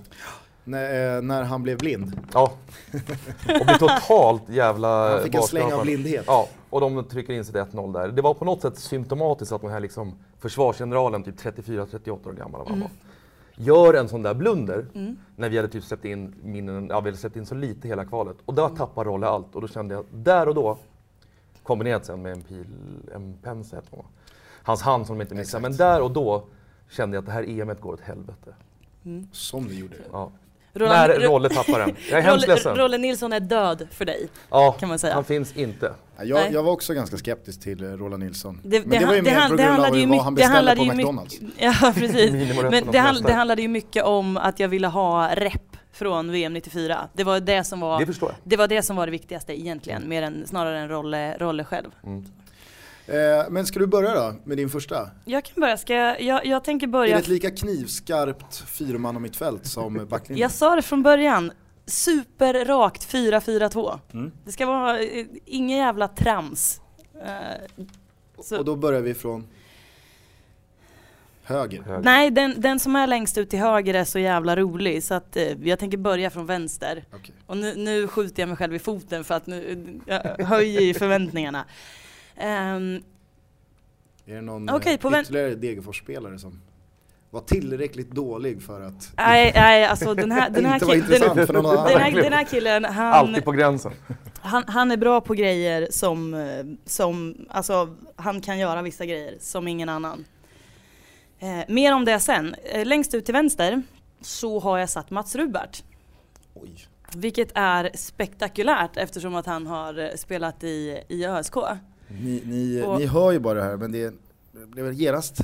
När, 0.65 1.17
eh, 1.17 1.23
när 1.23 1.43
han 1.43 1.63
blev 1.63 1.79
blind. 1.79 2.21
Ja. 2.33 2.53
Och 3.61 3.67
blir 3.67 3.79
totalt 3.79 4.43
jävla 4.49 5.11
Han 5.11 5.23
fick 5.23 5.35
en 5.35 5.43
släng 5.43 5.73
av 5.73 5.83
blindhet. 5.83 6.25
Ja, 6.27 6.49
och 6.75 6.81
de 6.81 7.05
trycker 7.05 7.33
in 7.33 7.45
sig 7.45 7.53
till 7.53 7.79
1-0 7.79 7.93
där. 7.93 8.09
Det 8.09 8.23
var 8.23 8.35
på 8.35 8.45
något 8.45 8.63
sätt 8.63 8.79
symptomatiskt 8.79 9.53
att 9.53 9.61
den 9.61 9.71
här 9.71 9.81
liksom 9.81 10.15
försvarsgeneralen, 10.39 11.23
typ 11.23 11.37
34-38 11.37 12.29
år 12.29 12.33
gammal 12.33 12.61
var, 12.69 12.91
gör 13.55 13.95
en 13.95 14.09
sån 14.09 14.23
där 14.23 14.35
blunder 14.35 14.87
när 15.37 15.49
vi 15.49 15.57
hade 15.57 15.69
typ 15.69 15.85
släppt 15.85 16.05
in 16.05 16.35
minnen, 16.43 16.87
ja 16.91 17.01
vi 17.01 17.09
hade 17.09 17.17
släppt 17.17 17.37
in 17.37 17.47
så 17.47 17.55
lite 17.55 17.89
hela 17.89 18.05
kvalet. 18.05 18.37
Och 18.45 18.55
där 18.55 18.69
tappar 18.69 19.05
Rolle 19.05 19.27
allt 19.27 19.55
och 19.55 19.61
då 19.61 19.69
kände 19.69 19.95
jag, 19.95 20.05
där 20.13 20.49
och 20.49 20.55
då, 20.55 20.79
kombinerat 21.63 22.07
sen 22.07 22.23
med 22.23 22.33
en 22.33 22.43
pil, 22.43 22.67
en 23.15 23.39
hon. 23.91 24.05
Hans 24.63 24.83
hand 24.83 25.07
som 25.07 25.19
de 25.19 25.23
inte 25.23 25.35
missar, 25.35 25.61
men 25.61 25.77
där 25.77 26.01
och 26.01 26.11
då 26.11 26.45
kände 26.91 27.17
jag 27.17 27.23
att 27.23 27.27
det 27.27 27.33
här 27.33 27.49
EMet 27.49 27.81
går 27.81 27.93
åt 27.93 28.01
helvete. 28.01 28.55
Som 29.33 29.69
det 29.69 29.75
gjorde. 29.75 29.97
Ja. 30.13 30.31
Roland- 30.75 31.09
när 31.09 31.21
Ro- 31.21 31.29
Rolle 31.33 31.49
tappar 31.49 31.79
den. 31.79 31.97
Jag 32.11 32.19
är 32.19 32.23
hemskt 32.23 32.45
Rolle, 32.45 32.55
ledsen. 32.55 32.77
Rolle 32.77 32.99
Nilsson 32.99 33.33
är 33.33 33.41
död 33.41 33.89
för 33.91 34.05
dig. 34.05 34.29
Ja, 34.51 34.73
kan 34.73 34.89
man 34.89 34.99
säga. 34.99 35.15
han 35.15 35.25
finns 35.25 35.57
inte. 35.57 35.93
Ja, 36.17 36.25
Jag, 36.25 36.53
jag 36.53 36.63
var 36.63 36.73
också 36.73 36.95
ganska 36.95 37.17
skeptisk 37.17 37.61
till 37.63 37.83
eh, 37.85 37.89
Roland 37.89 38.23
Nilsson. 38.23 38.61
Det, 38.65 38.81
Men 38.87 38.99
det, 39.01 39.07
var 39.07 39.15
ju 39.15 39.21
det, 39.21 39.31
mer 39.31 39.39
han- 39.41 39.51
på 39.51 39.57
det 39.57 39.63
grund 39.63 39.79
av 39.79 39.85
handlade 39.85 39.99
ju 40.01 40.07
vad 40.07 40.19
han 40.25 40.35
mycket, 40.35 40.49
det 40.49 40.53
beställde 40.55 40.71
handlade 40.71 40.77
på 40.77 40.85
ju 40.85 40.97
McDonalds. 40.97 41.41
mycket, 41.41 41.57
ja 41.83 41.93
precis. 41.95 42.31
Men 42.71 42.73
det, 42.93 42.99
hand, 42.99 43.17
flesta. 43.17 43.29
det 43.29 43.35
handlade 43.35 43.63
ju 43.63 43.69
mycket 43.69 44.05
om 44.05 44.37
att 44.37 44.61
jag 44.61 44.69
ville 44.69 44.87
ha 44.87 45.35
rep 45.35 45.77
från 45.93 46.31
VM 46.33 46.53
94. 46.53 47.09
Det 47.13 47.25
var 47.25 47.41
det 47.41 47.65
som 47.65 47.81
var 47.81 47.99
Det 47.99 48.07
det, 48.45 48.57
var 48.57 48.69
det, 48.69 48.83
som 48.83 48.97
var 48.97 49.07
det 49.07 49.11
viktigaste 49.13 49.61
egentligen, 49.61 50.09
mer 50.09 50.23
än, 50.23 50.47
snarare 50.47 50.79
än 50.79 50.89
Rolle, 50.89 51.37
Rolle 51.39 51.65
själv. 51.65 51.91
Mm. 52.07 52.25
Eh, 53.07 53.51
men 53.51 53.67
ska 53.67 53.79
du 53.79 53.87
börja 53.87 54.15
då 54.15 54.35
med 54.45 54.57
din 54.57 54.69
första? 54.71 55.11
Jag 55.25 55.45
kan 55.45 55.61
börja, 55.61 55.77
ska 55.77 55.95
jag, 55.95 56.23
jag, 56.23 56.47
jag 56.47 56.65
tänker 56.65 56.87
Är 56.87 56.91
börja 56.91 57.15
det 57.17 57.21
ett 57.23 57.29
lika 57.29 57.51
knivskarpt 57.51 58.57
fyrman 58.57 59.17
och 59.17 59.23
mittfält 59.23 59.67
som 59.67 60.07
backlinjen? 60.11 60.43
Jag 60.43 60.51
sa 60.51 60.77
det 60.77 60.83
från 60.83 61.03
början, 61.03 61.53
superrakt 61.87 63.13
4-4-2. 63.13 63.99
Mm. 64.13 64.33
Det 64.45 64.53
ska 64.53 64.67
vara 64.67 64.99
eh, 65.01 65.27
ingen 65.45 65.79
jävla 65.79 66.09
trams. 66.09 66.81
Eh, 67.27 67.85
så- 68.43 68.59
Och 68.59 68.65
då 68.65 68.77
börjar 68.77 69.01
vi 69.01 69.15
från 69.15 69.47
höger. 71.45 71.83
Höger. 71.83 72.03
Nej, 72.05 72.31
den, 72.31 72.61
den 72.61 72.81
som 72.81 72.97
är 72.97 73.07
längst 73.07 73.39
ut 73.39 73.51
till 73.51 73.59
höger 73.59 73.95
är 73.95 74.05
så 74.05 74.19
jävla 74.19 74.57
rolig 74.57 75.05
så 75.05 75.15
att 75.15 75.37
eh, 75.37 75.43
jag 75.69 75.79
tänker 75.79 75.99
börja 75.99 76.31
från 76.31 76.47
vänster. 76.47 77.05
Okej. 77.15 77.35
Och 77.47 77.57
nu, 77.57 77.75
nu 77.77 78.09
skjuter 78.09 78.43
jag 78.43 78.49
mig 78.49 78.57
själv 78.57 78.75
i 78.75 78.79
foten 78.79 79.25
för 79.25 79.35
att 79.35 79.47
nu 79.47 80.01
jag 80.07 80.45
höjer 80.45 80.95
förväntningarna. 80.95 81.65
Ehm, 82.37 83.03
Är 84.27 84.35
det 84.35 84.41
någon 84.41 84.71
Okej, 84.71 84.95
eh, 84.95 85.01
på 85.01 85.17
ytterligare 85.21 85.55
Degerfors-spelare 85.55 86.39
som 86.39 86.61
var 87.31 87.41
tillräckligt 87.41 88.11
dålig 88.11 88.63
för 88.63 88.81
att 88.81 89.13
nej, 89.17 89.53
nej, 89.55 89.85
alltså 89.85 90.15
den 90.15 90.33
här, 90.33 90.51
den 90.51 90.67
här, 90.67 90.75
inte 90.75 90.87
var 90.87 90.95
ki- 90.95 90.99
intressant 90.99 91.35
den, 91.37 91.47
för 91.47 91.55
någon 91.55 91.67
annan? 91.67 91.89
den, 91.89 92.01
här, 92.01 92.13
den 92.23 92.33
här 92.33 92.45
killen, 92.45 92.85
han, 92.85 93.13
Alltid 93.13 93.45
på 93.45 93.53
gränsen. 93.53 93.93
han, 94.41 94.65
han 94.67 94.91
är 94.91 94.97
bra 94.97 95.21
på 95.21 95.35
grejer 95.35 95.89
som, 95.91 96.35
eh, 96.35 96.65
som, 96.85 97.37
alltså 97.51 97.97
han 98.17 98.41
kan 98.41 98.59
göra 98.59 98.83
vissa 98.83 99.07
grejer 99.07 99.35
som 99.41 99.69
ingen 99.69 99.89
annan. 99.89 100.25
Eh, 101.39 101.59
mer 101.69 101.95
om 101.95 102.05
det 102.05 102.21
sen. 102.21 102.55
Eh, 102.65 102.87
längst 102.87 103.15
ut 103.15 103.25
till 103.25 103.35
vänster 103.35 103.83
så 104.21 104.61
har 104.61 104.79
jag 104.79 104.91
satt 104.91 105.11
Mats 105.11 105.35
Rubert. 105.35 105.83
Oj. 106.55 106.71
Vilket 107.17 107.51
är 107.55 107.91
spektakulärt 107.95 108.97
eftersom 108.97 109.35
att 109.35 109.47
han 109.47 109.67
har 109.67 110.17
spelat 110.17 110.65
i, 110.65 111.03
i 111.09 111.27
ÖSK. 111.27 111.55
Ni, 112.09 112.43
ni, 112.47 112.83
Och- 112.87 112.99
ni 113.01 113.07
hör 113.07 113.33
ju 113.33 113.39
bara 113.39 113.55
det 113.55 113.63
här 113.65 113.77
men 113.77 113.93
det 113.93 114.15
det 114.53 114.67
blev 114.67 114.93
genast 114.93 115.37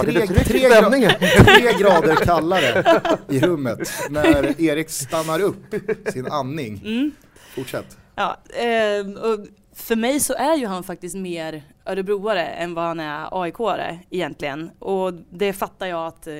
Tre- 0.00 0.26
tre 0.26 0.68
gra- 0.68 1.18
tre 1.44 1.72
grader 1.80 2.16
kallare 2.16 3.00
i 3.28 3.40
rummet 3.40 3.78
när 4.10 4.60
Erik 4.60 4.90
stannar 4.90 5.40
upp 5.40 5.74
sin 6.12 6.26
andning. 6.26 6.82
Mm. 6.84 7.10
Fortsätt. 7.54 7.96
Ja, 8.14 8.36
eh, 8.48 9.06
och 9.22 9.46
för 9.74 9.96
mig 9.96 10.20
så 10.20 10.34
är 10.34 10.56
ju 10.56 10.66
han 10.66 10.82
faktiskt 10.84 11.16
mer 11.16 11.62
örebroare 11.86 12.46
än 12.46 12.74
vad 12.74 12.84
han 12.84 13.00
är 13.00 13.28
AIK-are 13.44 13.98
egentligen. 14.10 14.70
Och 14.78 15.12
det 15.30 15.52
fattar 15.52 15.86
jag 15.86 16.06
att 16.06 16.26
eh, 16.26 16.34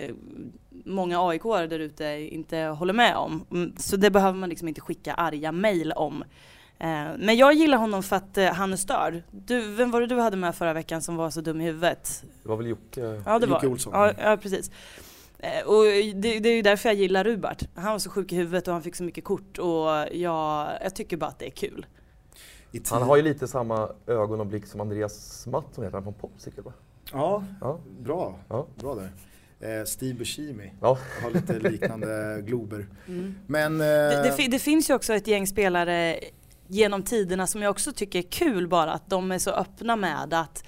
många 0.85 1.29
aik 1.29 1.43
där 1.43 1.79
ute 1.79 2.05
inte 2.31 2.57
håller 2.59 2.93
med 2.93 3.17
om. 3.17 3.45
Mm, 3.53 3.73
Så 3.79 3.97
det 3.97 4.11
behöver 4.11 4.39
man 4.39 4.49
liksom 4.49 4.69
inte 4.69 4.81
skicka 4.81 5.15
arga 5.15 5.53
mejl 5.53 5.93
om. 5.93 6.25
Eh, 6.81 7.07
Men 7.19 7.37
jag 7.37 7.53
gillar 7.55 7.79
honom 7.79 8.03
för 8.03 8.17
att 8.17 8.39
eh, 8.39 8.47
han 8.53 8.73
är 8.73 8.77
störd. 8.77 9.23
Du, 9.31 9.61
vem 9.75 9.91
var 9.91 10.01
det 10.01 10.07
du 10.07 10.21
hade 10.21 10.37
med 10.37 10.55
förra 10.55 10.73
veckan 10.73 11.03
som 11.03 11.17
var 11.17 11.31
så 11.31 11.41
dum 11.41 11.61
i 11.61 11.65
huvudet? 11.65 12.25
Det 12.43 12.49
var 12.49 12.57
väl 12.57 12.67
Jocke? 12.67 13.23
Ja 13.27 13.39
det 13.39 13.47
var 13.47 13.57
Jocke 13.57 13.67
Olsson. 13.67 13.93
Ja, 13.95 14.13
ja 14.19 14.37
precis. 14.37 14.71
Eh, 15.39 15.67
Och 15.67 15.85
det, 16.15 16.39
det 16.39 16.49
är 16.49 16.57
ju 16.57 16.63
därför 16.63 16.89
jag 16.89 16.97
gillar 16.97 17.25
Rubart. 17.25 17.63
Han 17.75 17.93
var 17.93 17.99
så 17.99 18.11
sjuk 18.11 18.33
i 18.33 18.37
huvudet 18.37 18.69
och 18.69 18.73
han 18.75 18.83
fick 18.83 18.95
så 18.97 19.03
mycket 19.05 19.25
kort 19.25 19.59
och 19.59 19.89
jag, 20.13 20.69
jag 20.83 20.95
tycker 20.95 21.17
bara 21.17 21.27
att 21.31 21.39
det 21.39 21.47
är 21.47 21.51
kul. 21.51 21.87
Han 22.91 23.03
har 23.03 23.17
ju 23.17 23.23
lite 23.23 23.49
samma 23.49 23.89
ögon 24.07 24.41
och 24.41 24.47
blick 24.47 24.67
som 24.67 24.81
Andreas 24.81 25.47
Mattsson 25.47 25.85
heter 25.85 25.95
han 25.97 26.03
från 26.03 26.15
Popsicle 26.15 26.63
va? 26.63 26.73
Ja, 27.13 27.45
Ja. 27.61 27.79
bra. 28.01 28.39
Ja. 28.49 28.67
Bra 28.75 28.95
där. 28.95 29.11
Eh, 29.81 29.85
Steve 29.85 30.15
Buscemi 30.19 30.73
Ja. 30.81 30.99
har 31.23 31.31
lite 31.31 31.59
liknande 31.59 32.39
glober. 32.47 32.87
Mm. 33.09 33.35
Men... 33.47 33.79
Det, 33.79 34.15
Eh, 34.29 34.37
det, 34.37 34.47
det 34.49 34.59
finns 34.59 34.91
ju 34.91 34.95
också 34.95 35.15
ett 35.15 35.27
gäng 35.27 35.47
spelare 35.47 36.21
genom 36.69 37.03
tiderna 37.03 37.47
som 37.47 37.63
jag 37.63 37.71
också 37.71 37.93
tycker 37.93 38.19
är 38.19 38.31
kul 38.31 38.69
bara 38.69 38.93
att 38.93 39.11
de 39.11 39.33
är 39.33 39.39
så 39.39 39.51
öppna 39.51 39.97
med 39.97 40.35
att 40.35 40.65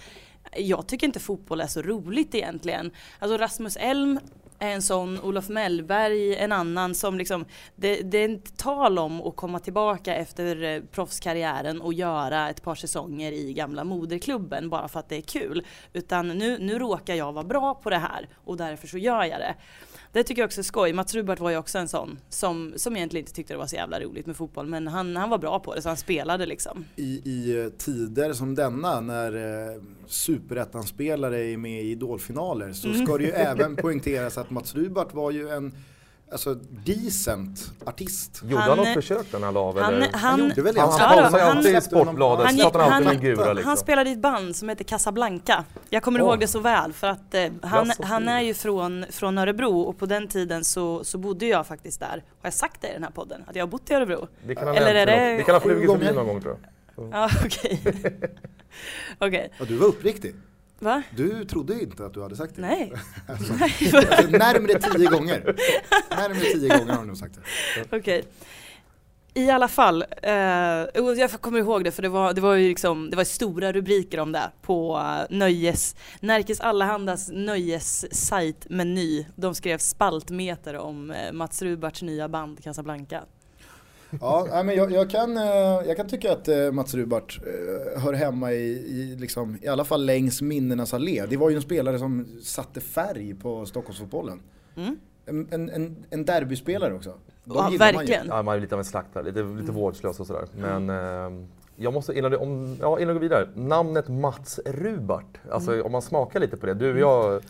jag 0.57 0.87
tycker 0.87 1.07
inte 1.07 1.21
fotboll 1.21 1.61
är 1.61 1.67
så 1.67 1.83
roligt 1.83 2.35
egentligen. 2.35 2.91
Alltså 3.19 3.39
Rasmus 3.39 3.77
Elm 3.77 4.21
är 4.59 4.71
en 4.71 4.83
sån, 4.83 5.21
Olof 5.21 5.49
Mellberg 5.49 6.37
en 6.37 6.53
annan 6.53 6.95
som 6.95 7.19
liksom, 7.19 7.45
det, 7.77 8.03
det 8.03 8.19
är 8.19 8.29
inte 8.29 8.53
tal 8.53 8.99
om 8.99 9.23
att 9.23 9.37
komma 9.37 9.59
tillbaka 9.59 10.15
efter 10.15 10.63
eh, 10.63 10.83
proffskarriären 10.83 11.81
och 11.81 11.93
göra 11.93 12.51
ett 12.51 12.63
par 12.63 12.75
säsonger 12.75 13.33
i 13.33 13.53
gamla 13.53 13.85
moderklubben 13.85 14.71
bara 14.71 14.89
för 14.89 15.01
att 15.01 15.09
det 15.09 15.17
är 15.17 15.23
kul. 15.23 15.67
Utan 15.93 16.29
nu, 16.29 16.59
nu 16.59 16.79
råkar 16.79 17.15
jag 17.15 17.33
vara 17.33 17.45
bra 17.45 17.75
på 17.75 17.91
det 17.91 17.99
här 17.99 18.29
och 18.45 18.57
därför 18.57 18.87
så 18.87 18.99
gör 18.99 19.25
jag 19.25 19.41
det. 19.41 19.55
Det 20.13 20.23
tycker 20.25 20.43
jag 20.43 20.47
också 20.49 20.61
är 20.61 20.63
skoj. 20.63 20.93
Mats 20.93 21.15
Rubart 21.15 21.41
var 21.41 21.51
ju 21.51 21.57
också 21.57 21.79
en 21.79 21.89
sån 21.89 22.19
som, 22.29 22.73
som 22.77 22.97
egentligen 22.97 23.23
inte 23.23 23.33
tyckte 23.33 23.55
det 23.55 23.59
var 23.59 23.67
så 23.67 23.77
jävla 23.77 24.01
roligt 24.01 24.27
med 24.27 24.37
fotboll 24.37 24.67
men 24.67 24.87
han, 24.89 25.17
han 25.17 25.31
var 25.31 25.39
bra 25.39 25.59
på 25.61 25.75
det 25.75 25.83
så 25.83 25.89
han 25.89 25.97
spelade 25.97 26.47
liksom. 26.47 26.85
i, 26.97 27.21
I 27.25 27.61
eh, 27.65 27.69
tider 27.69 28.33
som 28.33 28.55
denna 28.55 29.01
när 29.01 29.35
eh, 29.75 29.83
superettan-spelare 30.07 31.45
är 31.53 31.57
med 31.57 31.83
i 31.85 31.91
idolfinaler 31.91 32.73
så 32.73 32.89
Mm. 32.89 33.07
ska 33.07 33.19
det 33.19 33.25
ju 33.25 33.31
även 33.31 33.77
poängteras 33.83 34.39
att 34.39 34.51
Mats 34.51 34.75
Rubart 34.75 35.15
var 35.15 35.31
ju 35.31 35.49
en 35.49 35.73
alltså, 36.33 36.55
decent 36.87 37.71
artist. 37.87 38.41
Gjorde 38.43 38.57
han, 38.57 38.69
Han- 38.69 38.79
något 38.79 38.95
försök 38.95 39.27
när 39.33 39.41
han 39.41 39.55
la 39.55 39.61
av 39.61 39.81
Han, 39.81 39.95
eller? 39.95 40.09
han, 40.13 40.41
gjorde 40.41 40.63
väl 40.63 40.75
det. 40.75 40.81
Han, 40.81 40.91
Ja, 40.91 40.97
han 41.07 41.17
då, 41.17 41.23
pausar 41.23 41.39
ju 41.39 41.45
han- 41.45 41.57
alltid 41.57 41.77
i 41.77 41.81
Sportbladet, 41.81 42.47
han, 42.47 42.59
han 42.75 42.93
alltid 42.93 43.05
med 43.05 43.07
han, 43.07 43.21
gura 43.21 43.45
han 43.47 43.57
liksom. 43.57 43.77
spelade 43.77 44.11
i 44.11 44.13
ett 44.13 44.19
band 44.19 44.57
som 44.57 44.69
heter 44.69 44.85
Casablanca. 44.85 45.65
Jag 45.91 46.03
kommer 46.03 46.23
Åh. 46.23 46.29
ihåg 46.29 46.41
det 46.41 46.49
så 46.49 46.59
väl 46.59 46.93
för 46.93 47.07
att 47.07 47.35
eh, 47.35 47.45
han, 47.63 47.91
han 48.03 48.29
är 48.29 48.41
ju 48.41 48.55
från, 48.55 49.05
från 49.11 49.39
Örebro 49.39 49.81
och 49.81 49.99
på 49.99 50.07
den 50.07 50.29
tiden 50.29 50.65
så, 50.65 51.05
så 51.05 51.19
bodde 51.19 51.47
jag 51.47 51.67
faktiskt 51.67 52.01
där. 52.01 52.09
Har 52.09 52.23
jag 52.43 52.55
sagt 52.55 52.83
det 52.83 52.89
i 52.89 52.93
den 52.93 53.03
här 53.05 53.11
podden? 53.11 53.43
Att 53.47 53.57
jag 53.57 53.63
har 53.63 53.69
bott 53.71 53.91
i 53.91 53.95
Örebro? 53.95 54.29
Det 54.47 54.55
kan 54.55 54.69
ha 54.69 54.75
Eller 54.75 54.95
är 54.95 55.07
det- 55.07 55.37
det 55.37 55.43
kan 55.43 55.55
ha 55.55 55.61
flugit 55.61 55.91
förbi 55.91 56.13
någon 56.13 56.27
gång 56.27 56.41
tror 56.43 56.57
jag. 56.63 57.09
Ja 57.13 57.31
okej. 57.45 57.81
Okej, 59.19 59.53
Ja, 59.59 59.65
du 59.69 59.77
var 59.77 59.87
uppriktig. 59.87 60.35
Va? 60.81 61.03
Du 61.17 61.45
trodde 61.45 61.83
inte 61.83 62.07
att 62.07 62.15
du 62.15 62.23
hade 62.23 62.37
sagt 62.37 62.57
det. 62.57 62.63
Nej. 62.63 62.93
Alltså, 63.27 63.53
alltså, 63.63 64.31
närmare 64.31 64.79
tio 64.79 65.11
gånger. 65.11 65.57
Närmare 66.11 66.41
tio 66.41 66.79
gånger 66.79 66.93
har 66.93 67.01
du 67.01 67.07
nog 67.07 67.17
sagt 67.17 67.35
det. 67.35 67.97
Okej. 67.97 68.25
I 69.35 69.51
alla 69.51 69.69
fall, 69.69 70.05
eh, 70.23 70.33
jag 70.95 71.31
kommer 71.31 71.59
ihåg 71.59 71.85
det 71.85 71.91
för 71.91 72.03
det 72.03 72.09
var, 72.09 72.33
det 72.33 72.41
var 72.41 72.55
ju 72.55 72.69
liksom, 72.69 73.11
det 73.11 73.17
var 73.17 73.25
stora 73.25 73.73
rubriker 73.73 74.21
om 74.21 74.33
det 74.33 74.51
på 74.63 74.97
uh, 74.97 75.37
nöjes, 75.37 75.97
Närkes 76.21 76.61
Allahandas 76.61 77.31
nöjessajt 77.33 78.67
Meny. 78.71 79.27
De 79.37 79.55
skrev 79.55 79.79
spaltmeter 79.79 80.77
om 80.77 81.11
eh, 81.11 81.33
Mats 81.33 81.63
Rubarts 81.63 82.03
nya 82.03 82.29
band 82.29 82.63
Casablanca. 82.63 83.23
Ja, 84.21 84.63
men 84.65 84.77
jag, 84.77 84.93
jag, 84.93 85.11
kan, 85.11 85.37
eh, 85.37 85.43
jag 85.87 85.97
kan 85.97 86.09
tycka 86.09 86.33
att 86.33 86.49
eh, 86.49 86.71
Mats 86.73 86.95
Rubart 86.95 87.41
eh, 87.47 88.03
hör 88.03 88.13
hemma 88.13 88.53
i, 88.53 88.57
i, 88.73 89.17
liksom, 89.21 89.59
i 89.63 89.69
alla 89.69 89.85
fall 89.85 90.05
längs 90.07 90.43
minnenas 90.43 90.95
allé. 90.95 91.27
Det 91.29 91.37
var 91.37 91.51
ju 91.51 91.57
en 91.57 91.63
spelare 91.63 91.99
som 91.99 92.27
satte 92.43 92.81
färg 92.81 93.35
på 93.35 93.67
Stockholmsfotbollen. 93.67 94.41
Mm. 94.77 94.97
En, 95.27 95.71
en, 95.71 95.97
en, 96.11 96.25
derbyspelare 96.25 96.95
också. 96.95 97.15
De 97.45 97.57
Ja, 97.57 97.71
gillar 97.71 97.87
man 97.87 97.93
ju. 97.93 97.97
verkligen. 97.99 98.27
Ja, 98.37 98.43
man 98.43 98.57
är 98.57 98.61
lite 98.61 98.75
av 98.75 98.79
en 98.79 98.85
slaktare, 98.85 99.25
lite, 99.25 99.39
lite 99.43 99.63
Mm. 99.63 99.75
vårdslös 99.75 100.21
och 100.21 100.27
sådär. 100.27 100.45
Men 100.57 100.91
eh, 100.91 101.47
jag 101.77 101.93
måste, 101.93 102.19
innan, 102.19 102.31
du, 102.31 102.37
om, 102.37 102.77
ja, 102.81 103.01
innan 103.01 103.09
vi 103.09 103.15
går 103.15 103.21
vidare, 103.21 103.49
namnet 103.55 104.09
Mats 104.09 104.61
Rubart. 104.67 105.39
Alltså 105.51 105.73
Mm. 105.73 105.87
om 105.87 105.93
man 105.93 106.03
smakar 106.03 106.41
lite 106.41 106.57
på 106.57 106.67
det. 106.67 106.75
Du 106.75 106.93
och 106.93 106.99
jag 106.99 107.43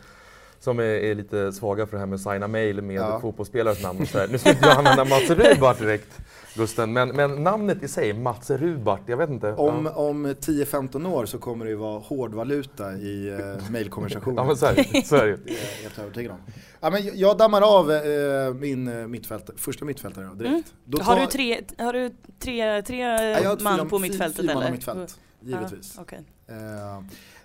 som 0.61 0.79
är, 0.79 0.83
är 0.83 1.15
lite 1.15 1.51
svaga 1.51 1.85
för 1.85 1.91
det 1.93 1.99
här 1.99 2.05
med 2.05 2.15
att 2.15 2.21
signa 2.21 2.47
mail 2.47 2.81
med 2.81 2.95
Ja. 2.95 3.19
fotbollsspelares 3.21 3.83
namn 3.83 4.01
och 4.01 4.07
sådär. 4.07 4.27
Nu 4.31 4.37
ska 4.37 4.49
inte 4.49 4.65
jag 4.67 4.77
använda 4.77 5.05
Mats 5.05 5.29
Rubart 5.29 5.79
direkt. 5.79 6.19
Gusten. 6.55 6.93
Men, 6.93 7.09
men 7.09 7.43
namnet 7.43 7.83
i 7.83 7.87
sig, 7.87 8.13
Mats 8.13 8.49
Rubart, 8.49 9.01
jag 9.05 9.17
vet 9.17 9.29
inte. 9.29 9.51
Om, 9.53 9.85
ja. 9.85 9.91
om 9.91 10.27
10-15 10.27 11.07
år 11.13 11.25
så 11.25 11.37
kommer 11.37 11.65
det 11.65 11.71
ju 11.71 11.77
vara 11.77 11.99
hårdvaluta 11.99 12.93
i 12.93 13.29
uh, 13.29 13.71
mailkonversationer. 13.71 14.37
ja 14.41 14.47
men 14.47 14.57
så 14.57 14.65
är 14.65 14.75
det. 14.75 15.05
Så 15.07 15.15
är 15.15 15.27
det. 15.27 15.37
Det 15.45 15.51
är 15.51 15.55
jag 15.55 15.83
helt 15.83 15.99
övertygad 15.99 16.31
om. 16.31 16.37
Ja, 16.79 16.89
men 16.89 17.17
jag 17.19 17.37
dammar 17.37 17.61
av 17.79 17.91
eh, 17.91 18.53
min 18.53 18.87
eh, 19.01 19.07
mittfält, 19.07 19.49
första 19.57 19.85
mittfältare 19.85 20.25
då, 20.25 20.33
direkt. 20.33 20.51
Mm. 20.51 20.63
Då 20.85 21.01
Har 21.03 21.19
du 21.19 21.25
tre, 21.27 21.61
har 21.77 21.93
du 21.93 22.11
tre, 22.39 22.81
tre 22.81 22.97
Ja, 23.43 23.57
man 23.61 23.77
fyra- 23.79 23.85
på 23.85 23.99
mittfältet 23.99 24.37
fyrmanna 24.37 24.61
eller? 24.61 24.71
mittfält, 24.71 25.19
givetvis. 25.41 25.93
Ja, 25.95 26.01
okej. 26.01 26.19
Eh, 26.47 27.03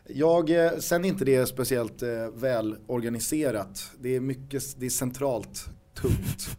jag, 0.08 0.50
eh, 0.50 0.70
sen 0.78 1.04
är 1.04 1.08
inte 1.08 1.25
det 1.25 1.46
speciellt 1.46 2.02
eh, 2.02 2.08
välorganiserat. 2.34 3.90
Det 3.98 4.16
är 4.16 4.20
mycket, 4.20 4.80
det 4.80 4.86
är 4.86 4.90
centralt 4.90 5.64
tungt. 5.94 6.56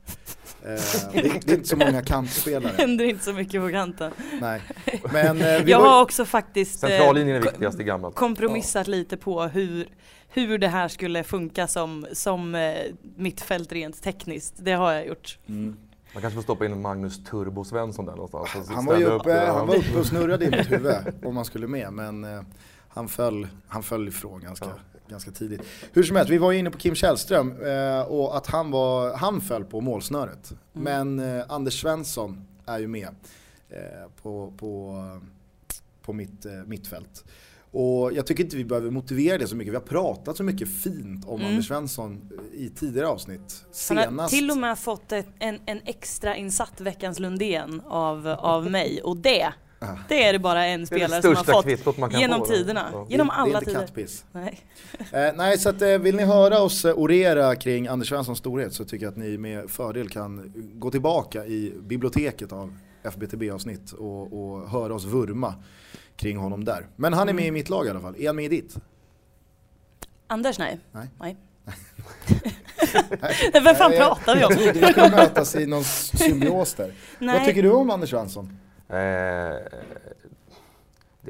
Eh, 0.64 0.68
det, 1.14 1.20
är- 1.20 1.40
det 1.46 1.52
är 1.52 1.56
inte 1.56 1.68
så 1.68 1.76
många 1.78 2.02
kantspelare. 2.02 2.74
händer 2.78 3.06
inte 3.06 3.24
så 3.24 3.34
mycket 3.34 3.62
på 3.62 3.70
kanten. 3.70 4.12
Nej. 4.42 4.62
Men 5.14 5.42
eh, 5.42 5.48
Jag 5.70 5.80
har 5.80 6.02
också 6.02 6.26
faktiskt 6.26 6.84
eh, 6.84 6.90
Centrallinjen 6.90 7.38
är 7.38 7.42
viktigast 7.42 7.80
i 7.80 7.84
gammalt. 7.84 8.16
kompromissat 8.16 8.88
lite 8.88 9.18
på 9.18 9.44
hur, 9.44 9.88
hur 10.30 10.58
det 10.58 10.68
här 10.68 10.88
skulle 10.88 11.24
funka 11.24 11.68
som, 11.68 12.08
som 12.14 12.56
eh, 12.56 12.74
mittfält 13.18 13.72
rent 13.72 14.04
tekniskt. 14.04 14.54
Det 14.58 14.72
har 14.74 14.92
jag 14.94 15.08
gjort. 15.08 15.40
mm. 15.50 15.78
Man 16.14 16.22
kanske 16.22 16.36
får 16.36 16.44
stoppa 16.44 16.66
in 16.66 16.82
Magnus 16.82 17.24
Turbo 17.24 17.64
Svensson 17.64 18.06
där 18.06 18.16
någonstans. 18.16 18.70
han, 18.70 18.86
var 18.86 18.98
ju 18.98 19.06
uppe, 19.06 19.16
upp 19.16 19.24
det. 19.24 19.46
han 19.52 19.68
var 19.68 19.76
uppe 19.76 19.98
och 20.00 20.06
snurrade 20.06 20.46
i 20.46 20.52
mitt 20.52 20.72
huvud 20.72 20.94
om 21.26 21.36
man 21.36 21.46
skulle 21.46 21.68
med. 21.68 21.94
Men 21.94 22.24
eh, 22.24 22.42
han, 22.98 23.08
föll, 23.08 23.48
han 23.68 23.84
föll 23.84 24.08
ifrån 24.08 24.42
ganska, 24.42 24.66
Ja. 24.66 24.74
ganska 25.10 25.32
tidigt. 25.32 25.62
Hur 25.94 26.04
som 26.04 26.16
helst, 26.16 26.32
vi 26.32 26.38
var 26.38 26.52
ju 26.52 26.60
inne 26.60 26.72
på 26.72 26.78
Kim 26.78 26.96
Källström 26.96 27.62
eh, 27.66 28.02
och 28.02 28.38
att 28.38 28.48
han, 28.48 28.72
var, 28.72 29.14
han 29.18 29.42
föll 29.42 29.66
på 29.66 29.82
målsnöret. 29.82 30.54
Men 30.74 31.20
eh, 31.20 31.46
Anders 31.50 31.82
Svensson 31.82 32.48
är 32.66 32.80
ju 32.80 32.88
med 32.88 33.16
eh, 33.70 33.78
på, 34.22 34.54
på, 34.58 34.96
på 36.02 36.14
mitt 36.14 36.46
eh, 36.46 36.52
mittfält. 36.66 37.24
Och 37.72 38.14
jag 38.14 38.28
tycker 38.28 38.44
inte 38.44 38.56
vi 38.58 38.66
behöver 38.66 38.92
motivera 38.92 39.38
det 39.38 39.48
så 39.48 39.56
mycket. 39.56 39.72
Vi 39.74 39.78
har 39.78 39.84
pratat 39.84 40.38
så 40.38 40.44
mycket 40.44 40.70
fint 40.70 41.26
om 41.28 41.40
Mm. 41.40 41.52
Anders 41.52 41.68
Svensson 41.68 42.30
i 42.54 42.70
tidigare 42.70 43.08
avsnitt. 43.08 43.66
Han 43.90 43.98
har 43.98 44.04
Senast. 44.06 44.34
till 44.34 44.52
och 44.52 44.58
med 44.58 44.80
fått 44.80 45.12
ett, 45.12 45.28
en, 45.40 45.60
en 45.66 45.82
extra 45.86 46.36
insatt 46.36 46.82
Veckans 46.82 47.20
Lundén 47.20 47.82
av, 47.88 48.28
av 48.28 48.72
mig 48.72 49.02
och 49.02 49.18
det. 49.18 49.54
Det 50.08 50.24
är 50.24 50.34
det 50.34 50.40
bara 50.40 50.66
en 50.66 50.88
spelare 50.88 51.22
som 51.22 51.36
har 51.36 51.44
fått 51.78 52.12
kan 52.12 52.20
genom 52.20 52.40
få. 52.40 52.46
tiderna. 52.46 52.90
Ja. 52.94 53.08
Genom 53.10 53.30
alla 53.30 53.46
det 53.46 53.56
är 53.56 53.60
inte 53.60 53.66
tider. 53.66 53.80
kattpiss. 53.80 54.26
Nej. 54.32 54.62
Eh, 55.12 55.34
nej, 55.36 55.58
så 55.58 55.70
att, 55.70 55.82
eh, 55.82 55.98
vill 55.98 56.16
ni 56.16 56.24
höra 56.24 56.60
oss 56.60 56.86
eh, 56.86 56.94
orera 56.94 57.56
kring 57.56 57.88
Anders 57.88 58.10
Svenssons 58.10 58.40
storhet 58.40 58.74
så 58.74 58.86
tycker 58.86 59.06
jag 59.06 59.12
att 59.12 59.18
ni 59.18 59.38
med 59.38 59.70
fördel 59.70 60.10
kan 60.10 60.54
gå 60.56 60.92
tillbaka 60.92 61.46
i 61.46 61.74
biblioteket 61.82 62.52
av 62.52 62.78
FBTB-avsnitt 63.04 63.92
och, 63.92 64.34
och 64.34 64.70
höra 64.70 64.96
oss 64.96 65.06
vurma 65.06 65.54
kring 66.16 66.38
honom 66.38 66.66
där. 66.66 66.88
Men 66.96 67.14
han 67.14 67.30
är 67.30 67.34
med 67.34 67.46
i 67.46 67.52
mitt 67.52 67.70
lag 67.70 67.88
i 67.88 67.90
alla 67.90 68.02
fall. 68.02 68.16
Är 68.18 68.28
han 68.28 68.36
med 68.36 68.46
i 68.46 68.48
ditt? 68.48 68.76
Anders 70.28 70.60
nej. 70.60 70.80
Nej. 70.92 71.08
nej. 71.20 71.38
Vem 73.64 73.76
fan 73.76 73.92
pratar 73.92 74.36
vi 74.36 74.44
om? 74.46 74.54
vi 74.74 74.92
skulle 74.92 75.10
mötas 75.10 75.56
i 75.56 75.66
någon 75.66 75.84
symbios 75.84 76.74
där. 76.74 76.94
Vad 77.20 77.46
tycker 77.46 77.64
du 77.64 77.72
om 77.72 77.90
Anders 77.90 78.10
Svensson? 78.10 78.60
Eh, 78.90 79.56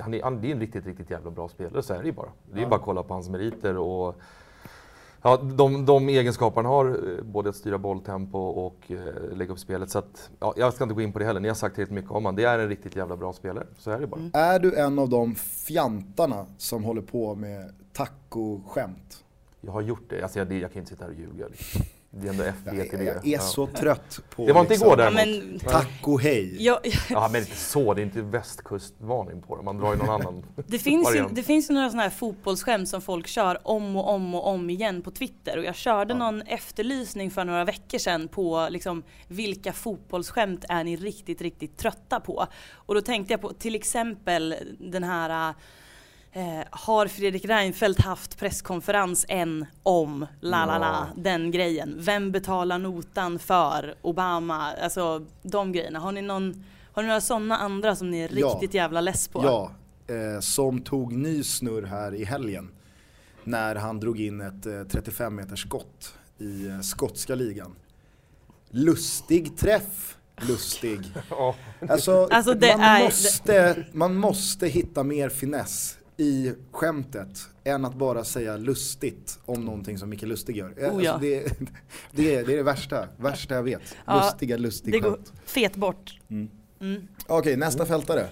han 0.02 0.14
är, 0.14 0.24
han, 0.24 0.42
det 0.42 0.48
är 0.48 0.52
en 0.52 0.60
riktigt, 0.60 0.86
riktigt 0.86 1.10
jävla 1.10 1.32
bra 1.32 1.48
spelare, 1.50 1.84
så 1.84 1.94
är 1.94 2.00
det 2.00 2.06
ju 2.06 2.12
bara. 2.12 2.30
Det 2.54 2.60
är 2.60 2.64
Ja. 2.64 2.70
bara 2.70 2.76
att 2.76 2.82
kolla 2.86 3.04
på 3.04 3.14
hans 3.14 3.30
meriter 3.30 3.78
och 3.78 4.16
ja, 5.22 5.38
de, 5.38 5.86
de 5.86 6.10
egenskaper 6.10 6.56
han 6.56 6.66
har, 6.72 6.86
eh, 7.18 7.24
både 7.24 7.50
att 7.50 7.56
styra 7.56 7.78
bolltempo 7.78 8.40
och 8.40 8.92
eh, 8.92 8.98
lägga 9.38 9.52
upp 9.54 9.60
spelet. 9.60 9.90
Så 9.90 10.00
att, 10.00 10.30
ja, 10.40 10.54
jag 10.58 10.74
ska 10.74 10.84
inte 10.84 10.96
gå 10.96 11.02
in 11.02 11.14
på 11.14 11.20
det 11.20 11.26
heller, 11.26 11.40
ni 11.40 11.48
har 11.48 11.56
sagt 11.56 11.76
tillräckligt 11.76 11.96
mycket 11.96 12.12
om 12.12 12.16
honom. 12.16 12.36
Det 12.36 12.44
är 12.44 12.60
en 12.60 12.70
riktigt 12.70 12.96
jävla 12.96 13.18
bra 13.18 13.34
spelare, 13.34 13.68
så 13.78 13.92
är 13.92 14.00
det 14.00 14.08
bara. 14.08 14.22
Är 14.34 14.60
du 14.60 14.76
en 14.76 15.00
av 15.00 15.10
de 15.10 15.36
fjantarna 15.36 16.46
som 16.58 16.84
håller 16.84 17.02
på 17.02 17.36
med 17.36 17.74
taco-skämt? 17.94 19.24
Jag 19.62 19.72
har 19.72 19.82
gjort 19.82 20.10
det, 20.10 20.22
alltså 20.22 20.40
jag, 20.40 20.48
det, 20.48 20.58
jag 20.60 20.72
kan 20.74 20.80
inte 20.80 20.90
sitta 20.90 21.04
här 21.04 21.12
och 21.12 21.18
ljuga. 21.18 21.48
Liksom. 21.48 21.82
Det 22.10 22.28
är 22.28 22.32
ändå 22.32 22.44
FB 22.44 22.78
Jag, 22.78 22.90
till 22.90 23.00
det. 23.00 23.06
jag 23.06 23.16
är 23.16 23.22
Ja. 23.24 23.40
så 23.40 23.68
trött 23.68 24.20
på 24.36 24.46
Det 24.48 24.54
var 24.54 24.62
inte 24.62 24.74
liksom, 24.74 24.88
igår 24.88 25.00
Ja, 25.04 25.10
däremot. 25.12 25.62
men, 25.64 25.72
Taco 25.72 26.18
hej. 26.18 26.64
jag, 26.64 26.80
Ja 27.10 27.30
men 27.32 27.42
inte 27.42 27.56
så, 27.58 27.94
det 27.94 28.02
är 28.02 28.04
inte 28.04 28.22
västkustvarning 28.22 29.42
på 29.42 29.56
det. 29.58 29.64
Man 29.64 29.78
drar 29.78 29.92
ju 29.94 29.98
någon 30.00 30.10
annan 30.10 30.46
Det 30.68 30.80
finns, 30.80 31.16
ju, 31.16 31.26
det 31.32 31.44
finns 31.44 31.70
ju 31.70 31.74
några 31.74 31.90
sådana 31.90 32.04
här 32.04 32.10
fotbollsskämt 32.10 32.90
som 32.90 33.02
folk 33.02 33.28
kör 33.28 33.68
om 33.68 33.96
och 33.96 34.10
om 34.10 34.36
och 34.36 34.48
om 34.48 34.70
igen 34.70 35.02
på 35.02 35.12
Twitter 35.12 35.58
och 35.58 35.64
jag 35.64 35.76
körde 35.76 36.14
Ja. 36.14 36.18
någon 36.18 36.42
efterlysning 36.42 37.32
för 37.32 37.46
några 37.46 37.66
veckor 37.66 37.98
sedan 37.98 38.28
på 38.28 38.68
liksom, 38.70 39.04
vilka 39.28 39.74
fotbollsskämt 39.74 40.66
är 40.70 40.84
ni 40.84 40.96
riktigt, 40.96 41.42
riktigt 41.42 41.78
trötta 41.78 42.20
på? 42.20 42.48
Och 42.74 42.96
då 42.96 43.02
tänkte 43.02 43.34
jag 43.34 43.42
på 43.42 43.54
till 43.54 43.76
exempel 43.76 44.56
den 44.80 45.04
här 45.04 45.54
eh, 46.38 46.64
har 46.72 47.08
Fredrik 47.08 47.46
Reinfeldt 47.46 48.02
haft 48.02 48.38
presskonferens 48.40 49.26
än 49.30 49.66
om 49.84 50.26
la 50.42 50.66
la 50.66 50.78
la, 50.78 51.08
den 51.16 51.52
grejen. 51.52 51.96
Vem 52.00 52.32
betalar 52.32 52.78
notan 52.80 53.40
för 53.40 53.96
Obama? 54.02 54.74
Alltså 54.74 55.26
de 55.44 55.72
grejerna. 55.72 56.00
Har 56.00 56.12
ni, 56.12 56.22
någon, 56.22 56.66
har 56.94 57.02
ni 57.02 57.08
några 57.08 57.22
sådana 57.22 57.58
andra 57.58 57.96
som 57.96 58.12
ni 58.12 58.20
är 58.20 58.30
Ja. 58.40 58.48
riktigt 58.48 58.74
jävla 58.74 59.02
less 59.02 59.28
på? 59.28 59.44
Ja, 59.44 59.72
eh, 60.16 60.40
som 60.40 60.82
tog 60.82 61.14
ny 61.14 61.44
snurr 61.44 61.84
här 61.84 62.14
i 62.14 62.24
helgen. 62.24 62.70
När 63.44 63.76
han 63.76 64.00
drog 64.00 64.20
in 64.20 64.42
ett 64.42 64.66
eh, 64.66 64.84
35 64.92 65.36
meters 65.36 65.62
skott 65.62 66.14
i 66.38 66.68
eh, 66.68 66.80
skotska 66.80 67.36
ligan. 67.36 67.76
Lustig 68.70 69.58
träff, 69.58 70.18
lustig. 70.42 71.00
Ja. 71.30 71.56
Alltså, 71.90 72.28
Alltså, 72.32 72.54
det 72.54 72.78
man, 72.78 72.86
är- 72.86 73.04
måste, 73.04 73.86
man 73.94 74.16
måste 74.16 74.68
hitta 74.68 75.04
mer 75.04 75.30
finess 75.30 75.98
i 76.18 76.54
skämtet 76.72 77.40
än 77.64 77.86
att 77.86 77.94
bara 77.96 78.24
säga 78.24 78.58
lustigt 78.58 79.40
om 79.46 79.66
någonting 79.66 79.98
som 79.98 80.10
Micke 80.10 80.22
Lustig 80.22 80.58
gör. 80.58 80.74
Eh, 80.78 80.96
Oh 80.96 81.04
ja. 81.04 81.12
alltså, 81.12 81.28
det, 81.28 81.44
det, 82.12 82.36
är, 82.36 82.46
det 82.46 82.54
är 82.54 82.58
det 82.58 82.64
värsta, 82.64 83.08
värsta 83.18 83.56
jag 83.56 83.64
vet. 83.64 83.82
Ja, 84.06 84.22
Lustiga, 84.26 84.58
lustig 84.58 84.94
Det 84.94 85.00
går 85.00 85.12
skämt. 85.12 85.34
fet 85.46 85.76
bort. 85.76 86.20
Mm. 86.30 86.50
Mm. 86.82 87.08
Okej, 87.28 87.58
nästa 87.58 87.86
fältare. 87.86 88.28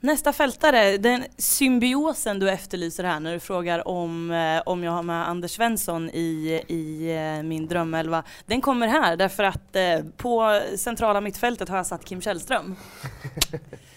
Nästa 0.00 0.32
fältare, 0.32 0.98
den 0.98 1.24
symbiosen 1.38 2.38
du 2.38 2.50
efterlyser 2.50 3.04
här 3.04 3.20
när 3.20 3.32
du 3.32 3.40
frågar 3.40 3.88
om, 3.88 4.30
eh, 4.30 4.62
om 4.66 4.84
jag 4.84 4.92
har 4.92 5.02
med 5.02 5.28
Anders 5.28 5.50
Svensson 5.50 6.10
i, 6.10 6.62
i 6.68 7.10
eh, 7.16 7.42
min 7.42 7.66
drömelva. 7.68 8.24
Den 8.46 8.60
kommer 8.60 8.86
här 8.88 9.16
därför 9.16 9.44
att 9.44 9.76
på 10.16 10.60
centrala 10.76 11.20
mittfältet 11.20 11.68
har 11.68 11.76
jag 11.76 11.86
satt 11.86 12.04
Kim 12.04 12.20
Källström. 12.20 12.76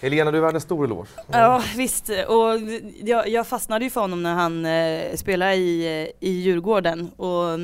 Helena, 0.00 0.30
du 0.30 0.38
är 0.38 0.42
värd 0.42 0.54
en 0.54 0.60
stor 0.60 0.84
eloge. 0.84 1.08
Ja 1.32 1.62
visst, 1.76 2.08
och 2.08 2.58
jag, 3.02 3.28
jag 3.28 3.46
fastnade 3.46 3.84
ju 3.84 3.90
för 3.90 4.00
honom 4.00 4.22
när 4.22 4.34
han 4.34 4.64
eh, 4.66 5.16
spelade 5.16 5.54
i, 5.54 6.02
eh, 6.02 6.28
i 6.28 6.30
Djurgården 6.30 7.10
och 7.10 7.58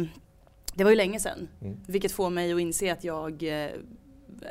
det 0.75 0.85
var 0.85 0.91
ju 0.91 0.97
länge 0.97 1.21
sedan. 1.21 1.49
Mm. 1.63 1.77
Vilket 1.87 2.13
får 2.13 2.31
mig 2.31 2.53
att 2.53 2.61
inse 2.61 2.93
att 2.93 3.05
jag 3.05 3.43
eh, 3.43 3.71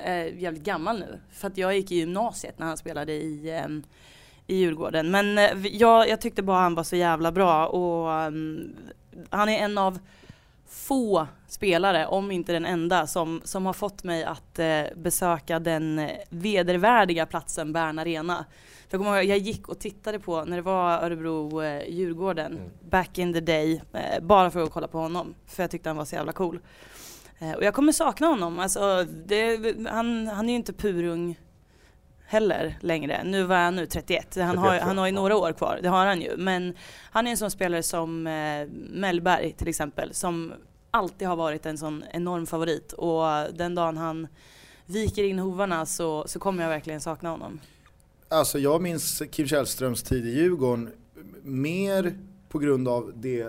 är 0.03 0.25
jävligt 0.25 0.63
gammal 0.63 0.99
nu. 0.99 1.19
För 1.31 1.47
att 1.47 1.57
jag 1.57 1.75
gick 1.75 1.91
i 1.91 1.95
gymnasiet 1.95 2.59
när 2.59 2.65
han 2.67 2.77
spelade 2.77 3.13
i, 3.13 3.49
eh, 3.49 3.67
i 4.47 4.55
Djurgården. 4.55 5.11
Men 5.11 5.37
eh, 5.37 5.67
jag, 5.67 6.09
jag 6.09 6.21
tyckte 6.21 6.41
bara 6.41 6.59
han 6.59 6.75
var 6.75 6.83
så 6.83 6.95
jävla 6.95 7.31
bra 7.31 7.67
och 7.67 8.11
mm, 8.11 8.75
han 9.29 9.49
är 9.49 9.59
en 9.59 9.77
av 9.77 9.99
få 10.67 11.27
spelare, 11.47 12.07
om 12.07 12.31
inte 12.31 12.53
den 12.53 12.65
enda, 12.65 13.07
som, 13.07 13.41
som 13.43 13.65
har 13.65 13.73
fått 13.73 14.03
mig 14.03 14.23
att 14.23 14.59
eh, 14.59 14.83
besöka 14.95 15.59
den 15.59 15.99
eh, 15.99 16.11
vedervärdiga 16.29 17.25
platsen 17.25 17.73
Bern 17.73 17.99
Arena. 17.99 18.45
För 18.89 18.97
jag 18.97 19.05
kommer 19.05 19.17
ihåg, 19.17 19.29
jag 19.29 19.37
gick 19.37 19.69
och 19.69 19.79
tittade 19.79 20.19
på 20.19 20.45
när 20.45 20.55
det 20.55 20.61
var 20.61 20.99
Örebro-Djurgården 21.03 22.51
Mm. 22.51 22.69
back 22.89 23.17
in 23.17 23.33
the 23.33 23.39
day, 23.39 23.81
eh, 23.93 24.23
bara 24.23 24.51
för 24.51 24.63
att 24.63 24.71
kolla 24.71 24.87
på 24.87 24.97
honom. 24.97 25.35
För 25.47 25.63
jag 25.63 25.71
tyckte 25.71 25.89
han 25.89 25.97
var 25.97 26.05
så 26.05 26.15
jävla 26.15 26.31
cool. 26.31 26.59
Eh, 27.39 27.51
och 27.51 27.63
jag 27.63 27.73
kommer 27.73 27.91
sakna 27.91 28.27
honom. 28.27 28.59
Alltså, 28.59 29.03
det, 29.25 29.75
han, 29.89 30.27
han 30.27 30.45
är 30.45 30.49
ju 30.49 30.55
inte 30.55 30.73
purung 30.73 31.39
heller 32.27 32.77
längre. 32.81 33.23
Nu 33.23 33.43
var 33.43 33.55
han 33.55 33.75
nu 33.75 33.85
31. 33.85 34.35
Han 34.35 34.57
har, 34.57 34.67
31, 34.69 34.83
han 34.87 34.97
har 34.97 35.05
ju 35.05 35.11
några 35.11 35.35
år 35.37 35.53
kvar, 35.53 35.79
det 35.81 35.89
har 35.89 36.05
han 36.05 36.21
ju. 36.21 36.37
Men 36.37 36.73
han 37.11 37.27
är 37.27 37.31
en 37.31 37.37
sån 37.37 37.51
spelare 37.51 37.83
som 37.83 38.27
eh, 38.27 38.67
Mellberg 38.89 39.51
till 39.53 39.67
exempel, 39.67 40.13
som 40.13 40.53
alltid 40.91 41.27
har 41.27 41.35
varit 41.35 41.65
en 41.65 41.77
sån 41.77 42.03
enorm 42.11 42.45
favorit. 42.47 42.93
Och 42.93 43.23
den 43.53 43.75
dagen 43.75 43.97
han 43.97 44.27
viker 44.85 45.23
in 45.23 45.39
hovarna 45.39 45.85
så, 45.85 46.23
så 46.27 46.39
kommer 46.39 46.63
jag 46.63 46.69
verkligen 46.69 47.01
sakna 47.01 47.29
honom. 47.29 47.59
Alltså 48.29 48.59
jag 48.59 48.81
minns 48.81 49.21
Kim 49.31 49.47
Källströms 49.47 50.03
tid 50.03 50.25
i 50.27 50.29
Djurgården 50.29 50.89
mer 51.43 52.17
på 52.49 52.59
grund 52.59 52.87
av 52.87 53.11
det 53.15 53.47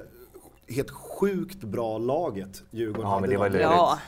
helt 0.68 0.90
sjukt 0.90 1.60
bra 1.64 1.98
laget 1.98 2.62
Djurgården 2.70 3.10
Ja, 3.10 3.20
men 3.20 3.22
hade 3.22 3.32
det 3.32 3.38
var 3.38 3.48
då. 3.48 3.52
löjligt. 3.52 3.70
Ja, 3.70 3.98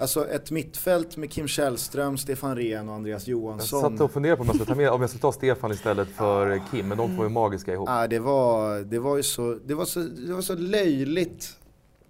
Alltså 0.00 0.28
ett 0.28 0.50
mittfält 0.50 1.16
med 1.16 1.30
Kim 1.32 1.48
Källström, 1.48 2.18
Stefan 2.18 2.56
Rehn 2.56 2.88
och 2.88 2.94
Andreas 2.94 3.26
Jag 3.28 3.32
Johansson. 3.32 3.80
satt 3.80 4.00
och 4.00 4.10
funderade 4.12 4.36
på 4.36 4.40
om 4.42 4.46
jag 4.46 4.56
skulle 4.56 4.66
ta 4.68 4.74
med, 4.74 4.90
om 4.90 5.00
jag 5.00 5.10
skulle 5.10 5.20
ta 5.20 5.32
Stefan 5.32 5.72
istället 5.72 6.08
för 6.08 6.62
Kim, 6.70 6.88
men 6.88 6.98
de 6.98 7.16
två 7.16 7.22
är 7.24 7.28
magiska 7.28 7.72
ihop. 7.72 7.88
Ah, 7.88 8.06
det, 8.06 8.18
var, 8.18 8.78
det 8.80 8.98
var 8.98 9.16
ju 9.16 9.22
så, 9.22 9.58
det 9.66 9.74
var 9.74 9.84
så, 9.84 10.00
det 10.00 10.32
var 10.32 10.40
så 10.42 10.54
löjligt, 10.54 11.56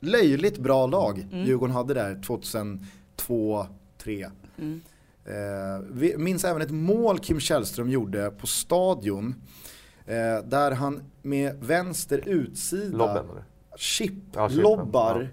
löjligt 0.00 0.58
bra 0.58 0.86
lag 0.86 1.26
Mm. 1.32 1.46
Djurgården 1.46 1.74
hade 1.74 1.94
där 1.94 2.22
2002, 2.22 3.66
2003. 3.96 4.30
mm. 4.58 4.80
Eh, 5.24 5.84
vi 5.90 6.16
minns 6.16 6.44
även 6.44 6.62
ett 6.62 6.70
mål 6.70 7.18
Kim 7.18 7.40
Källström 7.40 7.88
gjorde 7.90 8.30
på 8.30 8.46
Stadion. 8.46 9.34
Eh, 10.06 10.44
där 10.48 10.70
han 10.70 11.02
med 11.22 11.56
vänster 11.60 12.22
utsida 12.28 12.96
Lobben 12.96 13.24
chip, 13.76 14.12
Ja, 14.34 14.48
lobbar. 14.48 15.28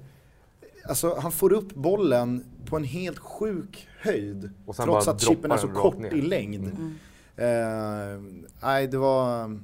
Alltså 0.89 1.15
han 1.21 1.31
får 1.31 1.53
upp 1.53 1.73
bollen 1.75 2.43
på 2.65 2.75
en 2.77 2.83
helt 2.83 3.19
sjuk 3.19 3.87
höjd. 4.01 4.49
Och 4.65 4.75
sen 4.75 4.85
trots 4.85 5.07
att 5.07 5.21
chippen 5.21 5.51
är 5.51 5.57
så 5.57 5.67
kort 5.67 5.97
ner. 5.99 6.13
i 6.13 6.21
längd. 6.21 6.71
Mm. 6.77 6.95
Eh, 7.37 8.41
nej, 8.61 8.87
det 8.87 8.97
var 8.97 9.59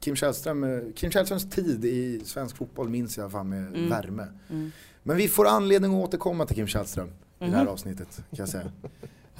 Kim 0.00 0.16
Källström, 0.16 0.64
eh, 0.64 0.80
Kim 0.94 1.10
Källströms 1.10 1.50
tid 1.50 1.84
i 1.84 2.20
svensk 2.24 2.56
fotboll 2.56 2.88
minns 2.88 3.18
jag 3.18 3.32
fan 3.32 3.48
med 3.48 3.66
Mm. 3.66 3.88
värme. 3.90 4.26
Mm. 4.50 4.70
Men 5.02 5.16
vi 5.16 5.28
får 5.28 5.46
anledning 5.46 5.94
att 5.94 6.08
återkomma 6.08 6.46
till 6.46 6.56
Kim 6.56 6.66
Källström 6.66 7.08
i 7.08 7.44
det 7.44 7.50
här 7.50 7.62
Mhm. 7.64 7.72
avsnittet 7.72 8.16
kan 8.16 8.24
jag 8.30 8.48
säga. 8.48 8.64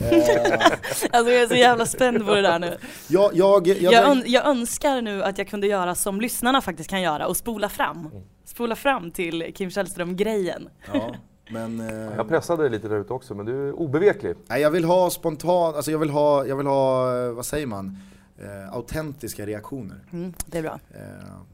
Eh, 0.03 0.61
Alltså 1.11 1.33
jag 1.33 1.43
är 1.43 1.47
så 1.49 1.55
jävla 1.55 1.87
spänd 1.87 2.27
på 2.27 2.35
det 2.35 2.43
där 2.43 2.59
nu. 2.59 2.77
jag, 3.09 3.31
jag, 3.35 3.67
jag, 3.69 3.93
Jag, 3.93 4.09
ön- 4.09 4.23
jag 4.27 4.47
önskar 4.47 5.03
nu 5.03 5.23
att 5.25 5.39
jag 5.39 5.49
kunde 5.49 5.67
göra 5.67 5.95
som 5.95 6.21
lyssnarna 6.21 6.61
faktiskt 6.61 6.91
kan 6.91 7.03
göra 7.03 7.27
och 7.27 7.37
spola 7.37 7.69
fram. 7.69 7.99
Mm. 7.99 8.23
Spola 8.45 8.77
fram 8.77 9.11
till 9.11 9.53
Kim 9.55 9.71
Källström-grejen. 9.71 10.69
ja, 10.93 11.15
men, 11.51 11.81
eh, 11.81 12.17
Jag 12.17 12.29
pressade 12.29 12.63
dig 12.63 12.71
lite 12.71 12.89
där 12.89 12.97
ute 13.01 13.13
också 13.13 13.35
men 13.35 13.47
du 13.47 13.69
är 13.69 13.73
obeveklig. 13.73 14.35
nej, 14.47 14.63
jag 14.63 14.71
vill 14.71 14.85
ha 14.85 15.11
spontan, 15.11 15.75
alltså 15.75 15.91
jag 15.91 15.99
vill 15.99 16.11
ha, 16.11 16.47
jag 16.47 16.57
vill 16.57 16.67
ha, 16.67 17.17
eh, 17.27 17.33
vad 17.33 17.47
säger 17.47 17.67
man, 17.67 17.99
eh, 18.39 18.73
autentiska 18.75 19.47
reaktioner. 19.47 20.05
Mm, 20.13 20.33
det 20.47 20.59
är 20.59 20.63
bra. 20.63 20.79
Eh, 20.95 21.01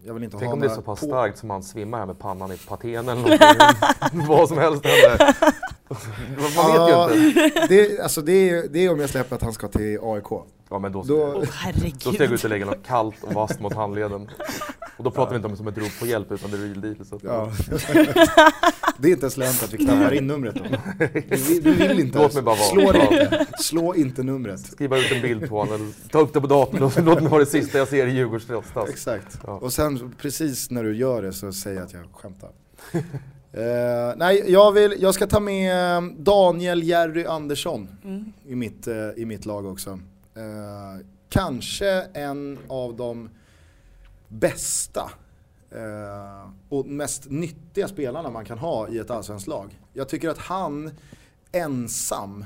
jag 0.04 0.14
vill 0.14 0.24
inte 0.24 0.36
Tänk 0.38 0.46
ha 0.46 0.52
om 0.54 0.60
det 0.60 0.66
är 0.66 0.70
så 0.74 0.82
pass 0.82 1.00
på- 1.00 1.06
starkt 1.06 1.38
som 1.38 1.50
han 1.50 1.62
svimmar 1.62 1.98
här 1.98 2.06
med 2.06 2.18
pannan 2.18 2.52
i 2.52 2.56
patén 2.68 3.08
eller 3.08 3.14
någonting. 4.10 4.26
Vad 4.28 4.48
som 4.48 4.58
helst 4.58 4.84
händer. 4.86 5.36
Man 6.28 6.44
vet 6.44 6.54
Ja, 6.90 7.10
ju 7.14 7.26
inte. 7.28 7.66
det, 7.68 8.00
alltså 8.00 8.22
det, 8.22 8.50
är, 8.50 8.68
det 8.68 8.78
är 8.84 8.92
om 8.92 9.00
jag 9.00 9.10
släpper 9.10 9.36
att 9.36 9.42
han 9.42 9.52
ska 9.52 9.68
till 9.68 9.98
AIK. 10.02 10.24
Ja 10.70 10.78
men 10.78 10.92
då, 10.92 11.02
Då- 11.02 11.14
Åh 11.26 11.32
då 11.34 11.44
herregud. 11.52 12.00
steg 12.00 12.20
jag 12.20 12.32
ut 12.32 12.44
och 12.44 12.50
lägger 12.50 12.66
något 12.66 12.86
kallt 12.86 13.14
och 13.22 13.32
vasst 13.34 13.60
mot 13.60 13.74
handleden. 13.74 14.28
Och 14.96 15.04
då 15.04 15.10
pratar 15.10 15.30
vi 15.30 15.36
inte 15.36 15.48
om 15.48 15.56
som 15.56 15.68
ett 15.68 15.78
rop 15.78 15.98
på 16.00 16.06
hjälp 16.06 16.32
utan 16.32 16.50
det 16.50 16.56
är 16.56 16.60
real 16.60 16.80
deal. 16.80 17.04
Så 17.06 17.20
Ja. 17.22 17.52
det 18.98 19.08
är 19.08 19.12
inte 19.12 19.24
ens 19.24 19.36
lönt 19.36 19.62
att 19.62 19.74
vi 19.74 19.78
knappar 19.78 20.12
in 20.14 20.26
numret 20.26 20.54
då. 20.54 20.62
Du 21.28 21.36
vill, 21.36 21.62
du 21.62 21.72
vill 21.74 22.00
inte, 22.00 22.18
Låt 22.18 22.34
mig 22.34 22.42
bara 22.42 22.56
vara. 22.56 22.68
slå 22.68 22.92
det 22.92 22.98
Ja. 22.98 23.22
inte. 23.24 23.46
Slå 23.58 23.94
inte 23.94 24.22
numret. 24.22 24.60
Skriva 24.60 24.98
ut 24.98 25.12
en 25.12 25.22
bild 25.22 25.48
på 25.48 25.58
honom 25.58 25.74
eller 25.74 26.08
ta 26.10 26.18
upp 26.18 26.32
det 26.34 26.40
på 26.40 26.46
datorn 26.46 26.82
och 26.82 26.92
låt 27.04 27.20
mig 27.20 27.30
vara 27.30 27.40
det 27.40 27.46
sista 27.50 27.78
jag 27.78 27.88
ser 27.88 28.06
i 28.06 28.10
Djurgårdsstads. 28.10 28.90
Exakt. 28.90 29.38
Ja. 29.46 29.52
Och 29.52 29.72
sen 29.72 30.14
precis 30.20 30.70
när 30.70 30.84
du 30.84 30.96
gör 30.96 31.22
det 31.22 31.32
så 31.32 31.52
säger 31.52 31.76
jag 31.76 31.84
att 31.86 31.92
jag 31.92 32.02
skämtar. 32.12 32.50
Eh, 33.52 34.14
nej, 34.16 34.44
jag, 34.46 34.72
vill, 34.72 34.94
jag 35.00 35.14
ska 35.14 35.26
ta 35.26 35.40
med 35.40 36.02
Daniel 36.18 36.82
Jerry 36.82 37.24
Andersson 37.24 37.88
Mm. 38.04 38.32
i 38.46 38.54
mitt, 38.54 38.86
eh, 38.86 38.94
i 39.16 39.24
mitt 39.24 39.46
lag 39.46 39.66
också. 39.66 39.98
Eh, 40.38 41.04
kanske 41.28 41.90
en 42.14 42.58
av 42.68 42.96
de 42.96 43.28
bästa 44.28 45.10
eh, 45.70 46.50
och 46.68 46.86
mest 46.86 47.30
nyttiga 47.30 47.88
spelarna 47.88 48.30
man 48.30 48.44
kan 48.44 48.58
ha 48.58 48.88
i 48.88 48.98
ett 48.98 49.10
allsvenskt 49.10 49.48
lag. 49.48 49.80
Jag 49.92 50.08
tycker 50.08 50.28
att 50.28 50.38
han 50.38 50.90
ensam 51.52 52.44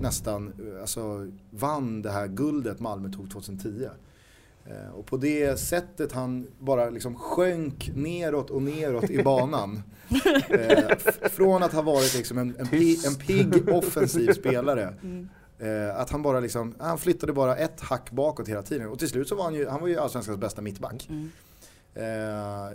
nästan 0.00 0.52
eh, 0.74 0.80
alltså, 0.80 1.28
vann 1.50 2.02
det 2.02 2.10
här 2.10 2.26
guldet 2.26 2.80
Malmö 2.80 3.08
tog 3.12 3.30
2010. 3.30 3.88
Eh, 4.66 4.88
Och 4.94 5.06
på 5.06 5.16
det 5.16 5.58
sättet 5.60 6.12
han 6.12 6.46
bara 6.58 6.90
liksom 6.90 7.16
sjönk 7.16 7.90
neråt 7.94 8.50
och 8.50 8.62
neråt 8.62 9.10
i 9.10 9.22
banan. 9.22 9.82
Eh, 10.48 10.96
från 11.30 11.62
att 11.62 11.72
ha 11.72 11.82
varit 11.82 12.14
liksom 12.14 12.38
en, 12.38 12.56
en, 12.58 12.66
en 13.06 13.14
pigg 13.26 13.68
offensiv 13.68 14.32
spelare. 14.32 14.94
Mm. 15.02 15.28
Eh, 15.64 16.00
att 16.00 16.10
han 16.10 16.22
bara 16.22 16.40
liksom, 16.40 16.74
han 16.78 16.98
flyttade 16.98 17.32
bara 17.32 17.56
ett 17.56 17.80
hack 17.80 18.10
bakåt 18.10 18.48
hela 18.48 18.62
tiden. 18.62 18.88
Och 18.88 18.98
till 18.98 19.08
slut 19.08 19.28
så 19.28 19.34
var 19.34 19.44
han 19.44 19.54
ju, 19.54 19.68
han 19.68 19.80
var 19.80 19.88
ju 19.88 19.98
allsvenskans 19.98 20.38
bästa 20.38 20.62
mittback. 20.62 21.08
Mm. 21.10 21.30
Eh, 21.94 22.72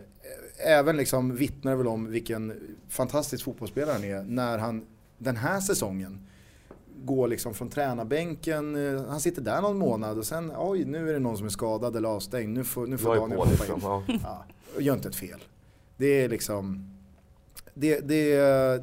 även 0.57 0.97
liksom 0.97 1.35
vittnar 1.35 1.75
väl 1.75 1.87
om 1.87 2.11
vilken 2.11 2.53
fantastisk 2.89 3.43
fotbollsspelare 3.43 3.93
han 3.93 4.03
är 4.03 4.23
när 4.23 4.57
han 4.57 4.85
den 5.17 5.37
här 5.37 5.59
säsongen 5.59 6.27
går 7.03 7.27
liksom 7.27 7.53
från 7.53 7.69
tränarbänken, 7.69 8.95
eh, 8.95 9.05
han 9.05 9.19
sitter 9.19 9.41
där 9.41 9.61
någon 9.61 9.77
månad 9.77 10.17
och 10.17 10.25
sen 10.25 10.51
oj 10.57 10.85
nu 10.85 11.09
är 11.09 11.13
det 11.13 11.19
någon 11.19 11.37
som 11.37 11.45
är 11.45 11.49
skadad 11.49 11.95
eller 11.95 12.09
avstängd, 12.09 12.53
nu 12.53 12.63
får, 12.63 12.87
nu 12.87 12.97
får 12.97 13.15
Daniel 13.15 13.37
på 13.37 13.45
hoppa 13.45 13.63
liksom. 13.63 14.03
in. 14.07 14.19
Ja. 14.23 14.45
Ja, 14.75 14.81
gör 14.81 14.93
inte 14.93 15.09
ett 15.09 15.15
fel. 15.15 15.39
Det 15.97 16.23
är 16.23 16.29
liksom 16.29 16.95
det, 17.73 17.99
det, 17.99 18.37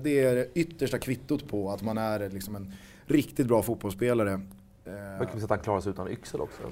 det 0.05 0.21
är 0.21 0.35
det 0.35 0.49
yttersta 0.55 0.99
kvittot 0.99 1.49
på 1.49 1.71
att 1.71 1.83
man 1.83 1.99
är 1.99 2.31
liksom 2.31 2.57
en 2.57 2.73
riktigt 3.07 3.47
bra 3.47 3.63
fotbollsspelare. 3.63 4.33
Eh, 4.85 5.19
kan 5.19 5.29
vi 5.35 5.41
säga 5.41 5.45
att 5.45 5.51
han 5.51 5.59
klarar 5.59 5.81
sig 5.81 5.91
utan 5.91 6.09
yxel 6.09 6.41
också. 6.41 6.63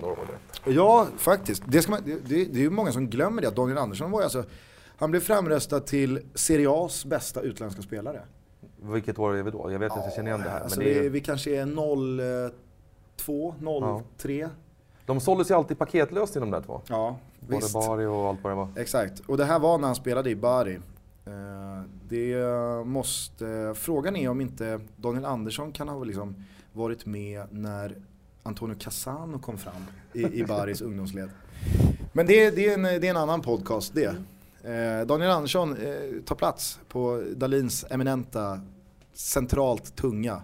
Ja, 0.64 1.07
faktiskt. 1.16 1.62
Det, 1.66 1.83
ska 1.83 1.90
man, 1.90 2.01
det, 2.05 2.18
det, 2.27 2.59
är 2.59 2.62
ju 2.62 2.70
många 2.70 2.92
som 2.92 3.11
glömmer 3.11 3.42
det, 3.42 3.49
att 3.49 3.57
Daniel 3.57 3.79
Andersson 3.79 4.11
var 4.11 4.20
ju 4.20 4.25
alltså, 4.25 4.44
han 4.97 5.11
blev 5.11 5.20
framröstad 5.20 5.81
till 5.81 6.20
Serie 6.35 6.68
A's 6.68 7.09
bästa 7.09 7.40
utländska 7.40 7.83
spelare. 7.83 8.23
Vilket 8.83 9.18
år 9.18 9.37
är 9.37 9.42
vi 9.42 9.51
då? 9.51 9.73
Jag 9.73 9.79
vet 9.79 9.92
att 9.92 10.05
jag 10.05 10.12
känner 10.12 10.31
igen 10.31 10.42
det 10.44 10.51
här. 10.51 10.61
Alltså 10.61 10.81
det 10.81 10.87
vi, 10.87 11.07
är, 11.07 11.11
vi 11.11 11.20
kanske 11.20 11.51
är 11.51 11.66
02, 13.16 13.55
03. 14.16 14.49
de 15.07 15.20
såldes 15.20 15.51
ju 15.51 15.55
alltid 15.55 15.79
paketlöst 15.79 16.37
i 16.37 16.38
de 16.40 16.51
där 16.51 16.61
två. 16.61 16.81
Ja, 16.88 17.16
Både 17.40 17.57
visst. 17.57 17.73
Bari 17.73 18.07
och 18.07 18.29
allt 18.29 18.42
vad 18.42 18.53
det 18.53 18.57
var. 18.57 18.68
Exakt, 18.77 19.20
och 19.27 19.37
det 19.37 19.44
här 19.44 19.59
var 19.59 19.79
när 19.79 19.87
han 19.87 19.94
spelade 19.94 20.31
i 20.31 20.37
Bari. 20.37 20.81
Eh, 21.27 21.83
Det 22.09 22.37
måste, 22.87 23.75
frågan 23.77 24.17
är 24.17 24.29
om 24.29 24.41
inte 24.41 24.81
Daniel 24.97 25.25
Andersson 25.25 25.73
kan 25.73 25.89
ha 25.89 26.05
liksom 26.05 26.35
varit 26.73 27.07
med 27.07 27.47
när 27.51 27.97
Antonio 28.43 28.77
Cassano 28.79 29.39
kom 29.39 29.59
fram 29.59 29.83
i, 30.13 30.41
i 30.41 30.45
Baris 30.45 30.81
ungdomsled. 30.89 31.31
Men 32.13 32.27
det, 32.27 32.51
det, 32.51 32.69
är 32.69 32.75
en, 32.75 32.83
det 32.83 33.07
är 33.07 33.11
en 33.11 33.17
annan 33.17 33.41
podcast 33.43 33.95
det. 33.95 34.17
Eh, 34.71 35.07
Daniel 35.07 35.31
Andersson 35.31 35.77
eh, 35.77 36.23
tar 36.25 36.35
plats 36.35 36.81
på 36.89 37.25
Dalins 37.37 37.85
eminenta, 37.91 38.61
centralt 39.13 39.97
tunga 39.97 40.43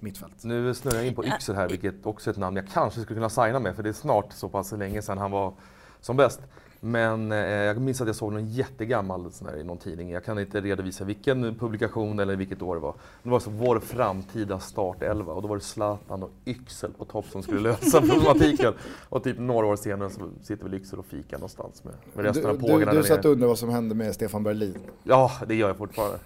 mittfält. 0.00 0.44
Nu 0.44 0.74
snurrar 0.74 0.96
jag 0.96 1.06
in 1.06 1.14
på 1.14 1.24
Yxel 1.24 1.54
här, 1.54 1.68
vilket 1.68 2.06
också 2.06 2.30
är 2.30 2.32
ett 2.32 2.38
namn 2.38 2.56
jag 2.56 2.68
kanske 2.68 3.00
skulle 3.00 3.16
kunna 3.16 3.30
signa 3.30 3.60
med, 3.60 3.76
för 3.76 3.82
det 3.82 3.88
är 3.88 3.92
snart 3.92 4.32
så 4.32 4.48
pass 4.48 4.72
länge 4.72 5.02
sedan 5.02 5.18
han 5.18 5.30
var 5.30 5.54
som 6.00 6.16
bäst. 6.16 6.40
Men 6.80 7.32
eh, 7.32 7.38
jag 7.38 7.80
minns 7.80 8.00
att 8.00 8.06
jag 8.06 8.16
såg 8.16 8.32
någon 8.32 8.46
jättegammal 8.46 9.32
sån 9.32 9.48
här 9.48 9.56
i 9.56 9.64
någon 9.64 9.78
tidning. 9.78 10.10
Jag 10.10 10.24
kan 10.24 10.38
inte 10.38 10.60
redovisa 10.60 11.04
vilken 11.04 11.54
publikation 11.54 12.18
eller 12.18 12.36
vilket 12.36 12.62
år 12.62 12.74
det 12.74 12.80
var. 12.80 12.94
Det 13.22 13.30
var 13.30 13.40
så 13.40 13.50
vår 13.50 13.80
framtida 13.80 14.58
startelva 14.58 15.32
och 15.32 15.42
då 15.42 15.48
var 15.48 15.56
det 15.56 15.62
Zlatan 15.62 16.22
och 16.22 16.30
Yxel 16.46 16.92
på 16.92 17.04
topp 17.04 17.26
som 17.32 17.42
skulle 17.42 17.60
lösa 17.60 18.00
problematiken. 18.08 18.72
Och 19.08 19.24
typ 19.24 19.38
några 19.38 19.66
år 19.66 19.76
senare 19.76 20.10
så 20.10 20.30
sitter 20.42 20.64
väl 20.64 20.74
Yxel 20.74 20.98
och 20.98 21.06
fikar 21.06 21.36
någonstans 21.36 21.84
med, 21.84 21.94
med 22.14 22.24
resten 22.24 22.46
av 22.46 22.52
Du, 22.52 22.62
du, 22.62 22.72
pågarna 22.72 22.92
du 22.92 22.98
där 22.98 23.04
satt 23.04 23.24
och 23.24 23.30
undrade 23.30 23.48
vad 23.48 23.58
som 23.58 23.68
hände 23.68 23.94
med 23.94 24.14
Stefan 24.14 24.42
Berlin. 24.42 24.78
Ja, 25.02 25.32
det 25.48 25.54
gör 25.54 25.68
jag 25.68 25.76
fortfarande. 25.76 26.18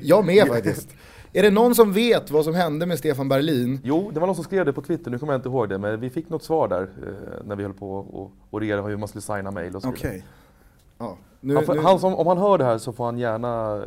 Jag 0.02 0.26
med 0.26 0.48
faktiskt. 0.48 0.88
Är 1.36 1.42
det 1.42 1.50
någon 1.50 1.74
som 1.74 1.92
vet 1.92 2.30
vad 2.30 2.44
som 2.44 2.54
hände 2.54 2.86
med 2.86 2.98
Stefan 2.98 3.28
Berlin? 3.28 3.80
Jo, 3.84 4.10
det 4.14 4.20
var 4.20 4.26
någon 4.26 4.34
som 4.36 4.44
skrev 4.44 4.64
det 4.66 4.72
på 4.72 4.82
Twitter, 4.82 5.10
nu 5.10 5.18
kommer 5.18 5.32
jag 5.32 5.38
inte 5.38 5.48
ihåg 5.48 5.68
det, 5.68 5.78
men 5.78 6.00
vi 6.00 6.10
fick 6.10 6.28
något 6.28 6.42
svar 6.42 6.68
där 6.68 6.82
eh, 6.82 7.44
när 7.46 7.56
vi 7.56 7.62
höll 7.62 7.72
på 7.74 7.90
och, 7.96 8.32
och 8.50 8.60
regera 8.60 8.82
hur 8.82 8.96
man 8.96 9.08
skulle 9.08 9.22
signa 9.22 9.50
mail 9.50 9.76
och 9.76 9.82
så 9.82 9.90
vidare. 9.90 10.08
Okej. 10.08 10.24
Ja, 10.98 11.16
nu, 11.40 11.54
Han, 11.54 11.64
nu, 11.68 11.78
han 11.82 11.98
som, 11.98 12.14
om 12.14 12.26
han 12.26 12.38
hör 12.38 12.58
det 12.58 12.64
här 12.64 12.78
så 12.78 12.92
får 12.92 13.04
han 13.04 13.18
gärna 13.18 13.76
eh, 13.76 13.82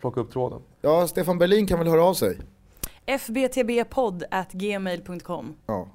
plocka 0.00 0.20
upp 0.20 0.32
tråden. 0.32 0.60
ja, 0.80 1.06
Stefan 1.08 1.38
Berlin 1.38 1.66
kan 1.66 1.78
väl 1.78 1.88
höra 1.88 2.04
av 2.04 2.14
sig? 2.14 2.38
fbtbpodd 3.18 4.24
at 4.30 4.52
gmail.com 4.52 5.54
Ja. 5.66 5.88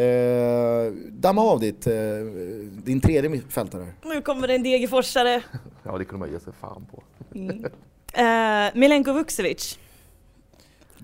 Eh, 0.00 0.92
damma 1.10 1.42
av 1.42 1.60
ditt, 1.60 1.86
eh, 1.86 1.94
din 2.84 3.00
tredje 3.00 3.30
mittfältare. 3.30 3.86
Nu 4.04 4.20
kommer 4.22 4.48
det 4.48 4.54
en 4.54 4.62
degerforsare. 4.62 5.42
Ja, 5.82 5.98
det 5.98 6.04
kunde 6.04 6.18
man 6.26 6.32
ge 6.32 6.40
sig 6.40 6.52
fan 6.60 6.86
på. 6.90 7.02
Mm. 7.38 7.64
Eh, 8.12 8.72
Milenko 8.74 9.12
Vukcevic. 9.12 9.78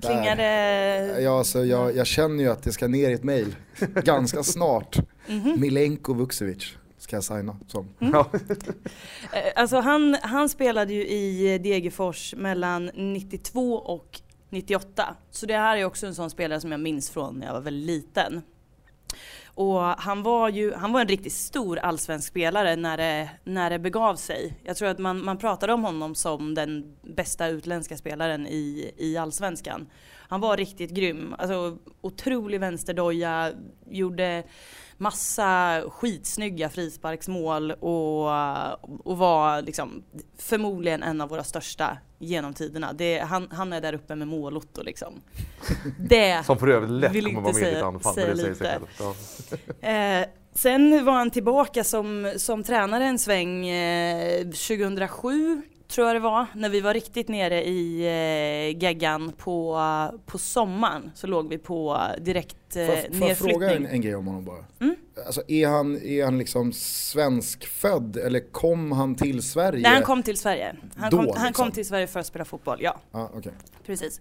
Det... 0.03 1.21
Ja, 1.21 1.39
alltså, 1.39 1.65
jag, 1.65 1.97
jag 1.97 2.07
känner 2.07 2.45
ju 2.45 2.51
att 2.51 2.63
det 2.63 2.73
ska 2.73 2.89
ner 2.89 3.11
i 3.11 3.13
ett 3.13 3.25
mail 3.25 3.57
ganska 4.05 4.43
snart. 4.43 4.97
Mhm. 5.27 5.61
Milenko 5.61 6.15
Vukcevic 6.15 6.73
ska 6.99 7.17
jag 7.17 7.25
signa 7.25 7.57
som. 7.69 7.89
Ja. 7.99 8.31
Eh, 9.33 9.53
Alltså 9.57 9.81
han, 9.81 10.17
han 10.23 10.49
spelade 10.49 10.93
ju 10.95 11.07
i 11.07 11.59
Degerfors 11.59 12.35
mellan 12.37 12.91
92 12.95 13.75
och 13.75 14.21
98. 14.51 15.17
Så 15.31 15.47
det 15.47 15.57
här 15.57 15.77
är 15.77 15.85
också 15.85 16.07
en 16.07 16.15
sån 16.15 16.31
spelare 16.31 16.61
som 16.61 16.71
jag 16.71 16.81
minns 16.81 17.11
från 17.11 17.35
när 17.39 17.47
jag 17.47 17.55
var 17.55 17.61
väldigt 17.61 17.87
liten. 17.87 18.43
Och 19.55 19.81
han 19.81 20.23
var 20.23 20.49
ju, 20.49 20.75
han 20.75 20.93
var 20.93 21.01
en 21.01 21.09
riktigt 21.09 21.33
stor 21.33 21.79
allsvensk 21.79 22.29
spelare 22.29 22.77
när 22.77 22.97
det, 22.97 23.29
när 23.45 23.71
det 23.71 23.79
begav 23.79 24.17
sig. 24.17 24.61
Jag 24.63 24.77
tror 24.77 24.89
att 24.89 24.99
man, 24.99 25.25
man 25.25 25.39
pratade 25.39 25.73
om 25.73 25.85
honom 25.85 26.15
som 26.15 26.55
den 26.55 26.97
bästa 27.03 27.49
utländska 27.49 27.97
spelaren 27.97 28.47
i, 28.47 28.93
i 28.97 29.17
allsvenskan. 29.17 29.87
Han 30.29 30.41
var 30.41 30.57
riktigt 30.57 30.91
grym. 30.91 31.35
Alltså 31.39 31.79
otrolig 32.01 32.61
vänsterdoja, 32.61 33.53
gjorde 33.91 34.43
massa 35.03 35.83
skitsnygga 35.89 36.69
frisparksmål 36.69 37.71
och, 37.71 38.27
och 39.07 39.19
var 39.19 39.63
liksom 39.63 40.03
förmodligen 40.39 41.03
en 41.03 41.21
av 41.21 41.29
våra 41.29 41.45
största 41.45 41.99
genom 42.19 42.55
tiderna. 42.55 42.93
Det, 42.93 43.19
han, 43.19 43.49
han 43.51 43.73
är 43.73 43.81
där 43.81 43.93
uppe 43.93 44.15
med 44.15 44.29
målotto 44.29 44.83
liksom. 44.83 45.15
Det 45.99 46.47
Som 46.47 46.59
för 46.59 46.69
övrigt 46.69 46.91
lätt 46.91 47.13
kommer 47.13 47.41
vara 47.41 47.53
med 47.53 47.63
i 47.63 47.75
ditt 47.75 47.83
anfall. 47.83 48.15
säga 48.15 48.35
det 48.35 48.37
säger 48.37 48.55
sig. 48.55 48.79
Eh, 49.93 50.27
sen 50.55 51.05
var 51.05 51.13
han 51.13 51.31
tillbaka 51.31 51.85
som, 51.85 52.33
som 52.37 52.63
tränare 52.63 53.05
en 53.05 53.19
sväng 53.19 53.69
eh, 53.69 54.45
2007 54.45 55.63
tror 55.93 56.07
jag 56.07 56.17
det 56.17 56.21
var, 56.21 56.47
när 56.55 56.69
vi 56.69 56.81
var 56.81 56.95
riktigt 56.95 57.29
nere 57.29 57.65
i 57.65 58.01
eh, 58.01 58.83
geggan 58.83 59.33
på, 59.37 59.79
på 60.27 60.39
sommaren 60.39 61.11
så 61.15 61.27
låg 61.27 61.49
vi 61.49 61.59
på 61.59 62.01
direkt 62.21 62.77
eh, 62.77 62.87
Får 62.87 62.95
jag- 62.97 63.15
får 63.19 63.29
jag 63.29 63.39
fråga 63.39 63.71
en, 63.75 63.87
en 63.87 64.01
grej 64.01 64.15
om 64.17 64.27
honom 64.27 64.45
bara? 64.45 64.65
Mm. 64.81 64.97
Alltså 65.27 65.43
är 65.49 65.69
han, 65.69 65.97
är 66.03 66.25
han 66.25 66.39
liksom 66.39 66.73
svenskfödd 66.73 68.17
eller 68.17 68.53
kom 68.53 68.93
han 68.93 69.15
till 69.15 69.43
Sverige? 69.43 69.83
Nej, 69.83 69.93
han 69.93 70.03
kom 70.03 70.23
till 70.23 70.37
Sverige. 70.37 70.77
Han, 70.97 71.11
Då, 71.11 71.17
kom, 71.17 71.27
han 71.37 71.47
liksom? 71.47 71.65
kom 71.65 71.73
till 71.73 71.87
Sverige 71.87 72.07
för 72.07 72.21
att 72.21 72.27
spela 72.27 72.45
fotboll, 72.45 72.79
ja 72.81 73.01
Ah, 73.13 73.29
okej. 73.35 73.53
precis. 73.87 74.21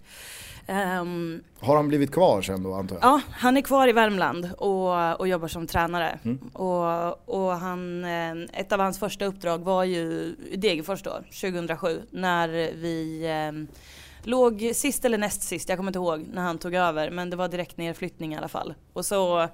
Ehm, 0.68 1.44
Har 1.60 1.76
han 1.76 1.88
blivit 1.88 2.12
kvar 2.12 2.42
sen 2.42 2.64
då 2.64 2.74
antar 2.74 2.96
jag? 2.96 3.04
Ja, 3.04 3.22
han 3.32 3.58
är 3.58 3.62
kvar 3.62 3.88
i 3.88 3.92
Värmland 3.92 4.50
och, 4.58 5.20
och 5.20 5.28
jobbar 5.28 5.48
som 5.48 5.68
tränare. 5.68 6.20
Mm. 6.24 6.38
Och, 6.38 7.30
och 7.30 7.52
han, 7.52 8.06
eh, 8.06 8.60
ett 8.60 8.72
av 8.72 8.80
hans 8.80 9.00
första 9.00 9.26
uppdrag 9.26 9.60
var 9.60 9.84
ju 9.84 10.36
Degerfors 10.58 11.04
då, 11.04 11.12
2007, 11.42 12.02
när 12.12 12.48
vi 12.74 13.26
eh, 13.26 13.78
låg 14.24 14.72
sist 14.74 15.06
eller 15.06 15.18
näst 15.18 15.42
sist, 15.42 15.70
jag 15.70 15.78
kommer 15.78 15.90
inte 15.90 16.00
ihåg 16.00 16.26
när 16.34 16.42
han 16.42 16.58
tog 16.58 16.74
över, 16.76 17.10
men 17.10 17.30
det 17.30 17.36
var 17.36 17.48
direkt 17.48 17.78
nedflyttning 17.78 18.34
i 18.34 18.38
alla 18.38 18.48
fall. 18.48 18.74
Och 18.94 19.06
så 19.06 19.48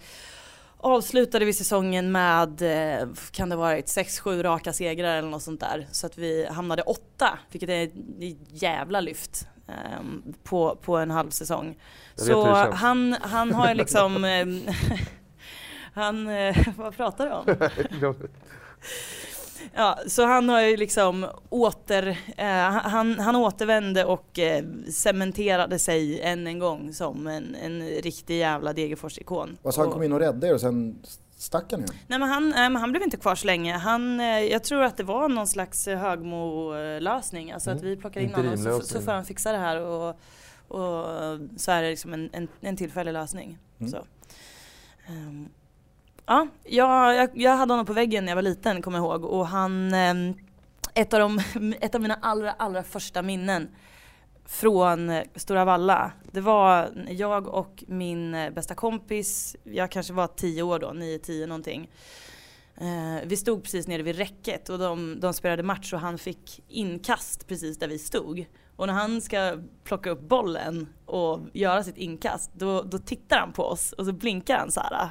avslutade 0.78 1.46
vi 1.46 1.54
säsongen 1.54 2.12
med, 2.12 2.62
eh, 2.62 3.08
kan 3.32 3.50
det 3.50 3.56
varit 3.56 3.86
6-7 3.86 4.44
raka 4.44 4.74
segrar 4.74 5.18
eller 5.18 5.30
något 5.30 5.44
sånt 5.44 5.60
där. 5.60 5.88
Så 5.92 6.06
att 6.06 6.18
vi 6.18 6.48
hamnade 6.52 6.82
åtta, 6.82 7.40
vilket 7.52 7.70
är 7.70 7.84
ett 7.84 7.94
jävla 8.50 9.02
lyft 9.02 9.48
eh, 9.68 10.02
på, 10.44 10.78
på 10.82 10.98
en 10.98 11.12
halv 11.12 11.30
säsong. 11.30 11.78
Jag 12.16 12.26
Så 12.26 12.46
han, 12.56 13.16
han 13.22 13.54
har 13.54 13.68
ju 13.70 13.74
liksom, 13.84 14.26
eh, 14.26 14.46
han, 15.94 16.28
eh, 16.28 16.58
vad 16.78 16.98
pratar 16.98 17.26
du 17.26 17.32
om? 17.34 18.16
Ja, 19.74 20.00
så 20.08 20.26
han 20.26 20.50
har 20.50 20.62
ju 20.62 20.78
liksom 20.78 21.26
åter, 21.50 22.08
eh, 22.38 22.48
han, 22.70 23.20
han 23.20 23.36
återvände 23.36 24.06
och 24.06 24.40
eh, 24.40 24.64
cementerade 24.92 25.80
sig 25.80 26.22
än 26.22 26.48
en 26.48 26.60
gång 26.60 26.94
som 26.94 27.28
en, 27.28 27.56
en 27.56 27.82
riktig 27.82 28.38
jävla 28.38 28.74
Degerfors-ikon. 28.74 29.58
Alltså 29.64 29.82
han 29.82 29.92
kom 29.92 30.04
in 30.04 30.14
och 30.14 30.20
räddade 30.20 30.48
er 30.48 30.54
och 30.54 30.62
sen 30.62 30.96
stack 31.38 31.72
han? 31.72 31.86
Nej 32.08 32.20
men 32.20 32.30
han, 32.30 32.50
men 32.50 32.76
han 32.76 32.92
blev 32.92 33.04
inte 33.04 33.18
kvar 33.18 33.36
så 33.36 33.48
länge. 33.48 33.74
Han, 33.78 34.20
eh, 34.20 34.40
jag 34.40 34.64
tror 34.64 34.84
att 34.84 34.98
det 34.98 35.04
var 35.04 35.30
någon 35.30 35.48
slags 35.48 35.88
eh, 35.88 35.98
Högmo-lösning. 36.00 37.52
Alltså 37.52 37.72
att 37.72 37.78
Mm. 37.82 37.90
vi 37.90 37.96
plockar 37.98 38.22
in 38.22 38.34
honom 38.34 38.58
så, 38.58 38.82
så 38.82 39.02
får 39.02 39.12
han 39.12 39.26
fixa 39.26 39.52
det 39.52 39.58
här 39.58 39.82
och, 39.82 40.10
och 40.68 41.06
så 41.58 41.72
är 41.72 41.82
det 41.82 41.90
liksom 41.90 42.14
en, 42.14 42.30
en, 42.34 42.48
en 42.62 42.78
tillfällig 42.78 43.14
lösning. 43.14 43.58
Mm. 43.80 43.92
Så. 43.92 44.06
Ehm, 45.08 45.50
ja, 46.26 46.48
jag, 46.64 47.30
jag, 47.34 47.58
hade 47.58 47.74
honom 47.74 47.86
på 47.86 47.94
väggen 47.94 48.26
när 48.26 48.32
jag 48.32 48.36
var 48.36 48.42
liten 48.42 48.82
kommer 48.82 48.98
jag 48.98 49.06
ihåg 49.06 49.26
och 49.26 49.48
han, 49.48 49.94
ehm, 49.94 50.34
ett 50.94 51.14
av, 51.14 51.20
de, 51.20 51.42
ett 51.82 51.96
av 51.96 52.02
mina 52.02 52.18
allra, 52.22 52.52
allra 52.52 52.84
första 52.84 53.22
minnen 53.22 53.70
från 54.48 55.10
eh, 55.10 55.24
Stora 55.36 55.66
Valla. 55.66 56.12
Det 56.32 56.42
var 56.42 56.90
jag 57.10 57.48
och 57.48 57.84
min 57.88 58.36
eh, 58.36 58.50
bästa 58.54 58.76
kompis, 58.76 59.56
jag 59.64 59.92
kanske 59.92 60.14
var 60.14 60.28
tio 60.28 60.64
år 60.64 60.80
då, 60.80 60.88
9-10 60.88 61.48
någonting. 61.48 61.90
Eh, 62.78 63.26
vi 63.26 63.38
stod 63.38 63.64
precis 63.64 63.88
nere 63.88 64.02
vid 64.02 64.18
räcket 64.18 64.70
och 64.70 64.80
de, 64.80 65.20
de 65.20 65.34
spelade 65.34 65.64
match 65.64 65.94
och 65.94 66.00
han 66.00 66.18
fick 66.18 66.64
inkast 66.68 67.48
precis 67.48 67.80
där 67.80 67.88
vi 67.88 68.00
stod. 68.00 68.46
Och 68.78 68.88
när 68.88 68.94
han 68.94 69.22
ska 69.22 69.58
plocka 69.84 70.10
upp 70.10 70.22
bollen 70.22 70.88
och 71.06 71.40
göra 71.54 71.84
sitt 71.84 71.98
inkast, 71.98 72.52
då, 72.54 72.82
då 72.82 72.98
tittar 72.98 73.38
han 73.40 73.54
på 73.54 73.64
oss 73.64 73.92
och 73.92 74.06
så 74.06 74.12
blinkar 74.12 74.58
han 74.58 74.72
så 74.72 74.82
här. 74.82 75.10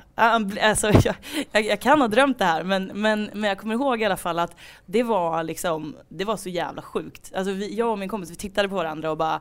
Alltså, 0.63 0.87
jag, 1.05 1.15
jag, 1.53 1.65
jag 1.65 1.81
kan 1.81 2.01
ha 2.01 2.09
drömt 2.09 2.39
det 2.39 2.45
här 2.45 2.65
men, 2.65 2.91
men, 2.95 3.31
men 3.35 3.49
jag 3.49 3.59
kommer 3.59 3.75
ihåg 3.75 4.03
i 4.03 4.05
alla 4.05 4.17
fall 4.17 4.39
att 4.39 4.57
det 4.87 5.03
var 5.03 5.43
liksom, 5.43 5.97
det 6.09 6.25
var 6.25 6.37
så 6.37 6.49
jävla 6.49 6.83
sjukt. 6.83 7.33
Alltså 7.35 7.53
vi, 7.53 7.75
jag 7.75 7.91
och 7.91 7.99
min 7.99 8.09
kompis 8.09 8.31
vi 8.31 8.37
tittade 8.37 8.69
på 8.69 8.75
varandra 8.75 9.11
och 9.11 9.17
bara 9.17 9.41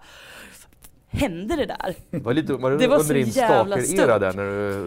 Hände 1.10 1.56
det 1.56 1.66
där? 1.66 1.96
Var, 2.20 2.34
lite, 2.34 2.54
var 2.54 2.72
det, 2.72 2.78
Det 2.78 2.88
var 2.88 2.96
under 2.96 3.08
så 3.08 3.14
din 3.14 3.28
jävla 3.28 3.78
stalker-era 3.78 4.08
stort. 4.08 4.20
där 4.22 4.34
när 4.34 4.44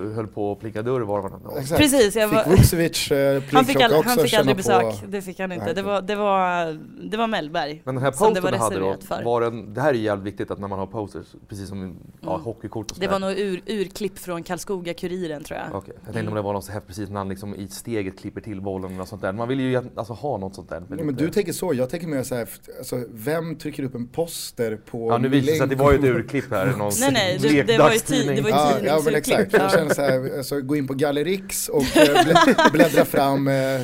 du 0.09 0.12
höll 0.14 0.26
på 0.26 0.52
att 0.52 0.61
plinka 0.61 0.83
dörr 0.83 1.00
var 1.00 1.18
och 1.18 1.22
varannan 1.22 1.42
dag? 1.42 1.59
Exakt. 1.59 1.81
Precis, 1.81 2.16
jag 2.16 2.28
var, 2.28 2.42
Fick 2.44 2.59
Vucevic 2.59 3.11
eh, 3.11 3.33
han 3.33 3.40
fick, 3.42 3.50
pliktklocka 3.50 3.85
all, 3.85 3.92
också 3.94 4.09
han 4.09 4.18
fick 4.18 4.35
aldrig 4.35 4.57
besök, 4.57 4.83
på... 5.00 5.07
det 5.09 5.22
fick 5.22 5.40
han 5.40 5.52
inte. 5.52 5.64
Nej, 5.64 5.74
Det 5.74 5.83
var, 5.83 6.02
det 6.02 6.14
var, 6.16 6.78
det 7.11 7.16
var 7.16 7.26
Mellberg. 7.26 7.83
Men 7.85 7.94
den 7.94 8.04
här 8.04 8.35
det 8.35 8.40
var 8.40 8.50
du 8.52 8.57
hade 8.59 8.78
då, 8.78 8.87
reserverat 8.90 9.04
för. 9.04 9.24
var 9.24 9.40
den, 9.40 9.74
det 9.74 9.81
här 9.81 9.88
är 9.90 9.94
ju 9.94 10.02
jävligt 10.02 10.26
viktigt 10.33 10.50
att 10.50 10.59
när 10.59 10.68
man 10.68 10.78
har 10.78 10.87
posters, 10.87 11.26
precis 11.48 11.68
som 11.68 11.96
ja, 12.20 12.28
Mm. 12.35 12.40
hockeykort 12.44 12.90
och 12.90 12.96
Det 13.00 13.07
sådär. 13.07 13.20
var 13.20 13.28
nog 13.28 13.38
ur, 13.38 13.62
urklipp 13.66 14.18
från 14.18 14.42
Karlskoga-Kuriren 14.42 15.44
tror 15.44 15.59
jag. 15.59 15.74
Okej, 15.78 15.94
jag 16.04 16.14
tänkte 16.14 16.28
om 16.28 16.35
det 16.35 16.42
var 16.42 16.52
något 16.52 16.64
så 16.64 16.72
här 16.72 16.81
precis 16.81 17.09
när 17.09 17.16
han 17.18 17.28
liksom 17.28 17.54
i 17.54 17.68
steget 17.68 18.18
klipper 18.18 18.40
till 18.40 18.61
bollen 18.61 19.00
och 19.00 19.09
sånt 19.09 19.22
där. 19.22 19.33
Man 19.33 19.48
vill 19.48 19.61
ju 19.61 19.76
alltså 19.96 20.12
ha 20.12 20.37
något 20.38 20.54
sånt 20.54 20.68
där. 20.68 20.81
med 20.88 21.00
Ja, 21.00 21.04
men 21.04 21.14
du 21.14 21.31
tänker 21.31 21.52
så, 21.52 21.74
jag 21.74 21.90
tänker 21.90 22.07
mer 22.07 22.22
så 22.22 22.35
här, 22.35 22.48
alltså, 22.78 23.04
vem 23.11 23.57
trycker 23.57 23.83
upp 23.83 23.94
en 23.94 24.07
poster 24.07 24.76
på 24.90 25.09
Ja 25.12 25.18
nu 25.18 25.28
visar 25.28 25.46
det 25.52 25.57
sig 25.57 25.64
att 25.64 25.70
det 25.70 25.76
var 25.76 25.92
ju 25.92 25.98
ett 26.09 26.14
länk- 26.14 26.25
urklipp 26.25 26.51
här. 26.51 26.66
Någon 26.66 26.92
Nej, 27.01 27.11
nej, 27.12 27.38
det- 27.42 27.62
det 27.62 27.79
var 27.79 27.90
ju 27.90 27.99
ti- 27.99 28.35
det 28.35 28.40
var 28.42 28.49
ju 28.51 28.55
Ja, 28.57 28.73
ja 28.85 29.01
men 29.05 29.05
tidningsurklipp. 29.05 29.16
exakt, 29.16 29.53
jag 29.53 29.71
känner 29.73 29.94
så 29.94 30.03
här, 30.03 30.37
alltså, 30.38 30.61
gå 30.61 30.77
in 30.77 30.87
på 30.87 30.94
Gallerix 30.94 31.68
och 31.68 31.83
eh, 31.97 32.25
blä- 32.25 32.73
bläddra 32.73 33.05
fram 33.05 33.49
eh, 33.49 33.81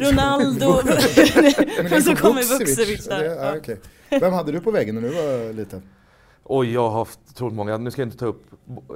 Ronaldo, 0.00 0.80
men 1.82 1.92
och 1.92 2.02
så 2.02 2.16
kommer 2.16 2.58
det- 2.58 3.08
där. 3.08 3.24
ja, 3.24 3.54
okej. 3.56 3.80
Vem 4.20 4.32
hade 4.32 4.52
du 4.52 4.60
på 4.60 4.70
väggen 4.70 4.94
när 4.94 5.02
du 5.02 5.08
var 5.08 5.52
liten? 5.52 5.82
Oj, 6.44 6.72
jag 6.72 6.88
har 6.90 6.98
haft 6.98 7.20
otroligt 7.30 7.54
många. 7.56 7.76
Nu 7.78 7.90
ska 7.90 8.02
jag 8.02 8.06
inte 8.06 8.18
ta 8.18 8.26
upp 8.26 8.42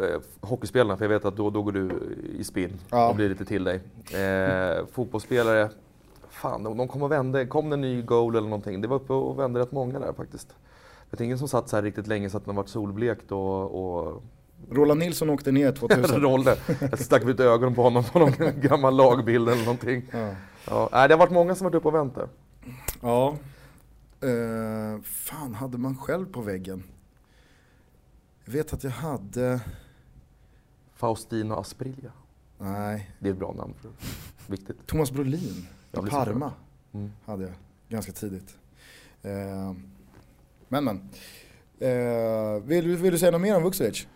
eh, 0.02 0.20
hockeyspelarna 0.48 0.96
för 0.96 1.04
jag 1.04 1.08
vet 1.11 1.24
att 1.24 1.37
då, 1.37 1.50
då 1.50 1.62
går 1.62 1.72
du 1.72 1.90
i 2.38 2.44
spinn 2.44 2.72
Ja. 2.90 3.08
och 3.08 3.16
blir 3.16 3.28
lite 3.28 3.44
till 3.44 3.64
dig. 3.64 3.80
Eh, 4.22 4.87
fotbollsspelare, 4.92 5.68
fan 6.30 6.62
de, 6.62 6.76
de 6.76 6.88
kom 6.88 7.02
och 7.02 7.12
vände. 7.12 7.46
Kom 7.46 7.70
det 7.70 7.74
en 7.74 7.80
ny 7.80 8.02
goal 8.02 8.37
eller 8.37 8.48
någonting? 8.48 8.80
Det 8.80 8.88
var 8.88 8.96
uppe 8.96 9.12
och 9.12 9.38
vände 9.38 9.61
rätt 9.61 9.72
många 9.72 9.98
där 9.98 10.12
faktiskt. 10.12 10.48
Är 11.12 11.22
ingen 11.22 11.38
som 11.38 11.48
satt 11.48 11.68
så 11.68 11.77
här 11.77 11.83
riktigt 11.83 12.07
länge 12.07 12.31
så 12.31 12.37
att 12.37 12.46
man 12.46 12.57
varit 12.57 12.68
solblekt 12.68 13.33
och, 13.33 14.05
och 14.07 14.22
Roland 14.70 15.01
Nilsson 15.01 15.31
åkte 15.31 15.53
ner 15.53 15.72
2000. 15.79 16.20
rollade. 16.20 16.57
Jag 16.81 16.98
stack 16.98 17.25
ut 17.25 17.40
ögonen 17.40 17.75
på 17.75 17.83
honom 17.83 18.05
på 18.05 18.18
någon 18.18 18.33
gammal 18.61 18.96
lagbild 18.96 19.48
eller 19.48 19.62
någonting. 19.64 20.03
Ja. 20.12 20.35
Ja, 20.92 21.09
det 21.09 21.14
har 21.14 21.18
varit 21.18 21.33
många 21.33 21.55
som 21.55 21.64
varit 21.64 21.75
uppe 21.75 21.88
och 21.88 21.94
vänt 21.94 22.14
där. 22.14 22.29
ja. 23.01 23.37
Eh, 24.20 25.01
fan, 25.03 25.55
hade 25.55 25.79
man 25.79 25.96
själv 25.96 26.33
på 26.33 26.40
väggen? 26.40 26.83
Jag 28.44 28.53
vet 28.53 28.72
att 28.72 28.85
jag 28.85 28.90
hade, 28.90 29.61
Faustino 30.94 31.55
Asprilla. 31.55 32.11
nej, 32.59 33.11
Det 33.18 33.29
är 33.29 33.33
ett 33.33 33.38
bra 33.38 33.53
namn. 33.53 33.75
Viktigt. 34.46 34.87
Thomas 34.87 35.11
Brolin 35.12 35.66
i 35.92 35.96
Parma 35.96 36.53
Mm. 36.94 37.12
hade 37.25 37.42
jag 37.42 37.53
ganska 37.88 38.12
tidigt. 38.12 38.57
Eh, 39.22 39.72
men 40.72 40.85
men. 40.85 40.96
Eh, 41.80 42.62
vill, 42.64 42.85
du- 42.85 42.96
vill 42.96 43.12
du 43.12 43.18
säga 43.18 43.30
något 43.32 43.40
mer 43.40 43.56
om 43.56 43.62
Vucevic? 43.62 44.06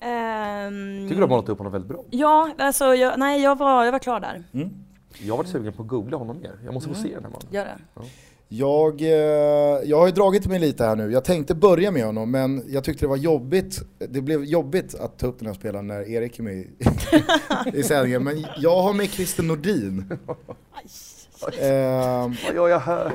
Ehm, 0.00 1.02
Tycker 1.08 1.14
du 1.16 1.20
har 1.22 1.28
målat 1.28 1.48
upp 1.48 1.58
honom 1.58 1.72
väldigt 1.72 1.88
bra? 1.90 2.04
Ja, 2.10 2.50
alltså 2.58 2.94
jag, 2.94 3.18
nej 3.18 3.42
jag 3.42 3.58
var, 3.58 3.84
jag 3.84 3.92
var 3.92 3.98
klar 3.98 4.20
där. 4.20 4.44
Mm. 4.54 4.68
Jag 5.20 5.32
har 5.32 5.36
varit 5.38 5.48
sugen 5.48 5.72
på 5.72 5.82
att 5.82 5.88
googla 5.88 6.16
honom 6.16 6.40
mer. 6.40 6.52
Jag 6.64 6.74
måste 6.74 6.88
få 6.88 6.94
Mm. 6.98 7.08
se 7.08 7.14
den 7.14 7.24
här 7.24 7.30
mannen. 7.30 7.46
Gör 7.50 7.64
det. 7.64 7.78
Jag, 8.48 9.00
eh, 9.02 9.88
jag 9.88 9.98
har 9.98 10.06
ju 10.06 10.12
dragit 10.12 10.46
mig 10.46 10.58
lite 10.58 10.84
här 10.84 10.96
nu. 10.96 11.12
Jag 11.12 11.24
tänkte 11.24 11.54
börja 11.54 11.90
med 11.90 12.04
honom 12.04 12.30
men 12.30 12.62
jag 12.68 12.84
tyckte 12.84 13.04
det 13.04 13.08
var 13.08 13.16
jobbigt. 13.16 13.80
Det 13.98 14.20
blev 14.20 14.44
jobbigt 14.44 14.94
att 14.94 15.18
ta 15.18 15.26
upp 15.26 15.38
den 15.38 15.46
här 15.46 15.54
spelaren 15.54 15.86
när 15.86 16.08
Erik 16.10 16.38
är 16.38 16.42
med 16.42 16.54
i, 16.54 16.68
i 17.78 17.82
sändningen. 17.82 18.24
Men 18.24 18.44
jag 18.56 18.82
har 18.82 18.92
med 18.94 19.08
Christer 19.10 19.42
Nordin. 19.42 20.04
Vad 21.40 22.54
gör 22.54 22.68
jag 22.68 22.78
här? 22.80 23.12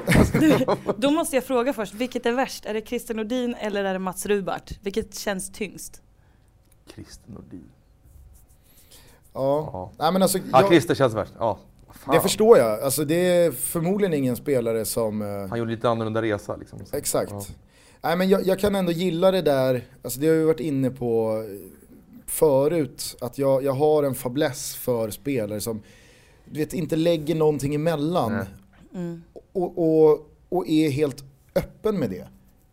Då 0.97 1.11
måste 1.11 1.35
jag 1.35 1.43
fråga 1.43 1.73
först, 1.73 1.93
vilket 1.93 2.25
är 2.25 2.31
värst? 2.31 2.65
Är 2.65 2.73
det 2.73 2.81
Christer 2.87 3.13
Nordin 3.13 3.55
eller 3.59 3.83
är 3.85 3.93
det 3.93 3.99
Mats 3.99 4.25
Rubart? 4.25 4.71
Vilket 4.81 5.15
känns 5.15 5.51
tyngst? 5.51 6.01
Christer 6.93 7.31
Nordin. 7.31 7.69
ja. 9.33 9.69
Ja, 9.73 9.91
Nej, 9.99 10.11
men 10.13 10.21
alltså, 10.21 10.37
ja 10.37 10.43
jag, 10.61 10.67
Christer 10.69 10.95
känns 10.95 11.13
värst. 11.13 11.33
Ja. 11.39 11.59
Fan. 11.93 12.15
det 12.15 12.21
förstår 12.21 12.57
jag. 12.57 12.81
Alltså, 12.81 13.05
det 13.05 13.15
är 13.15 13.51
förmodligen 13.51 14.13
ingen 14.13 14.35
spelare 14.35 14.85
som... 14.85 15.21
eh, 15.21 15.49
Han 15.49 15.59
gjorde 15.59 15.71
lite 15.71 15.89
annorlunda 15.89 16.21
resa 16.21 16.55
liksom. 16.55 16.79
Exakt. 16.91 17.31
Ja. 17.31 17.43
Nej 18.01 18.17
men 18.17 18.29
jag, 18.29 18.45
jag 18.45 18.59
kan 18.59 18.75
ändå 18.75 18.91
gilla 18.91 19.31
det 19.31 19.41
där, 19.41 19.83
alltså 20.03 20.19
det 20.19 20.27
har 20.27 20.35
vi 20.35 20.43
varit 20.43 20.59
inne 20.59 20.89
på 20.89 21.43
eh, 21.49 21.69
förut, 22.25 23.15
att 23.21 23.37
jag, 23.37 23.63
jag 23.63 23.73
har 23.73 24.03
en 24.03 24.15
fäbless 24.15 24.75
för 24.75 25.09
spelare 25.09 25.61
som 25.61 25.81
du 26.53 26.59
vet, 26.59 26.73
inte 26.73 26.95
lägger 26.95 27.35
någonting 27.35 27.75
emellan. 27.75 28.45
Mm. 28.95 29.23
och, 29.53 29.77
och, 29.77 30.29
och 30.49 30.67
är 30.67 30.89
helt 30.89 31.23
öppen 31.55 31.99
med 31.99 32.09
det. 32.09 32.27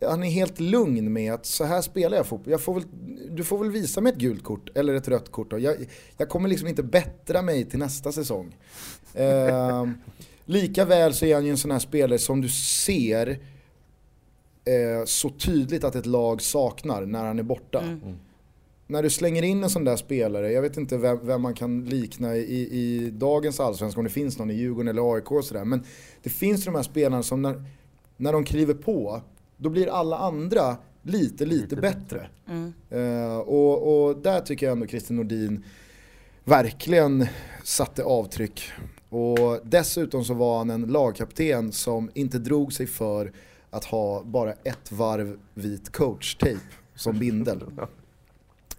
han 0.07 0.23
är 0.23 0.29
helt 0.29 0.59
lugn 0.59 1.13
med 1.13 1.33
att 1.33 1.45
så 1.45 1.63
här 1.63 1.81
spelar 1.81 2.17
jag 2.17 2.25
fotboll. 2.25 2.51
Jag 2.51 2.61
får 2.61 2.73
väl, 2.73 2.83
du 3.29 3.43
får 3.43 3.57
väl 3.57 3.71
visa 3.71 4.01
mig 4.01 4.11
ett 4.13 4.19
gult 4.19 4.43
kort 4.43 4.69
eller 4.77 4.93
ett 4.93 5.07
rött 5.07 5.31
kort. 5.31 5.51
Då. 5.51 5.59
Jag, 5.59 5.75
jag 6.17 6.29
kommer 6.29 6.49
liksom 6.49 6.67
inte 6.67 6.83
bättra 6.83 7.41
mig 7.41 7.65
till 7.65 7.79
nästa 7.79 8.11
säsong. 8.11 8.55
Eh, 9.13 9.87
lika 10.45 10.85
väl 10.85 11.13
så 11.13 11.25
är 11.25 11.35
han 11.35 11.45
ju 11.45 11.51
en 11.51 11.57
sån 11.57 11.71
här 11.71 11.79
spelare 11.79 12.19
som 12.19 12.41
du 12.41 12.49
ser 12.49 13.39
eh, 14.65 15.05
så 15.05 15.29
tydligt 15.29 15.83
att 15.83 15.95
ett 15.95 16.05
lag 16.05 16.41
saknar 16.41 17.05
när 17.05 17.25
han 17.25 17.39
är 17.39 17.43
borta. 17.43 17.81
Mm. 17.81 18.17
När 18.91 19.03
du 19.03 19.09
slänger 19.09 19.43
in 19.43 19.63
en 19.63 19.69
sån 19.69 19.83
där 19.83 19.95
spelare, 19.95 20.51
jag 20.51 20.61
vet 20.61 20.77
inte 20.77 20.97
vem, 20.97 21.19
vem 21.23 21.41
man 21.41 21.53
kan 21.53 21.85
likna 21.85 22.35
i, 22.35 22.61
i 22.71 23.09
dagens 23.09 23.59
allsvenska, 23.59 23.99
om 23.99 24.03
det 24.03 24.09
finns 24.09 24.39
någon 24.39 24.51
i 24.51 24.53
Djurgården 24.53 24.87
eller 24.87 25.13
AIK 25.15 25.31
och 25.31 25.45
sådär. 25.45 25.65
Men 25.65 25.83
det 26.23 26.29
finns 26.29 26.65
de 26.65 26.75
här 26.75 26.83
spelarna 26.83 27.23
som 27.23 27.41
när, 27.41 27.63
när 28.17 28.33
de 28.33 28.43
kliver 28.43 28.73
på, 28.73 29.21
då 29.57 29.69
blir 29.69 29.87
alla 29.87 30.17
andra 30.17 30.77
lite, 31.01 31.45
lite, 31.45 31.75
bättre. 31.75 32.29
Mm. 32.47 32.73
Eh, 32.89 33.37
och, 33.37 34.07
och 34.07 34.17
där 34.17 34.41
tycker 34.41 34.65
jag 34.65 34.73
ändå 34.73 34.87
Christer 34.87 35.13
Nordin 35.13 35.65
verkligen 36.43 37.27
satte 37.63 38.03
avtryck. 38.03 38.61
Och 39.09 39.59
dessutom 39.63 40.23
så 40.23 40.33
var 40.33 40.57
han 40.57 40.69
en 40.69 40.81
lagkapten 40.81 41.71
som 41.71 42.09
inte 42.13 42.39
drog 42.39 42.73
sig 42.73 42.87
för 42.87 43.31
att 43.69 43.85
ha 43.85 44.23
bara 44.23 44.51
ett 44.51 44.91
varv 44.91 45.39
vit 45.53 45.91
coachtejp 45.91 46.61
som 46.95 47.19
bindel. 47.19 47.63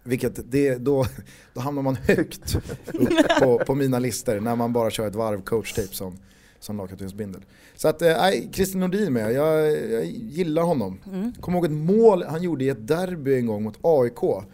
Vilket 0.04 0.50
det, 0.52 0.74
då, 0.74 1.06
då 1.54 1.60
hamnar 1.60 1.82
man 1.82 1.96
högt 1.96 2.54
upp 2.54 3.28
på, 3.40 3.58
på 3.58 3.74
mina 3.74 3.98
listor 3.98 4.40
när 4.40 4.56
man 4.56 4.72
bara 4.72 4.90
kör 4.90 5.06
ett 5.06 5.14
varv 5.14 5.42
coachtejp 5.42 5.94
som, 5.94 6.18
som 6.60 6.76
lagkaptensbindel. 6.76 7.44
Så 7.76 7.88
att, 7.88 8.02
eh, 8.02 8.08
nej, 8.08 8.48
Christer 8.52 8.78
Nordin 8.78 9.12
med, 9.12 9.32
jag, 9.32 9.70
jag 9.90 10.04
gillar 10.06 10.62
honom. 10.62 11.00
Mm. 11.06 11.32
Kommer 11.40 11.58
ihåg 11.58 11.64
ett 11.64 11.70
mål 11.70 12.22
han 12.22 12.42
gjorde 12.42 12.64
i 12.64 12.68
ett 12.68 12.88
derby 12.88 13.34
en 13.34 13.46
gång 13.46 13.62
mot 13.62 13.78
AIK. 13.82 14.44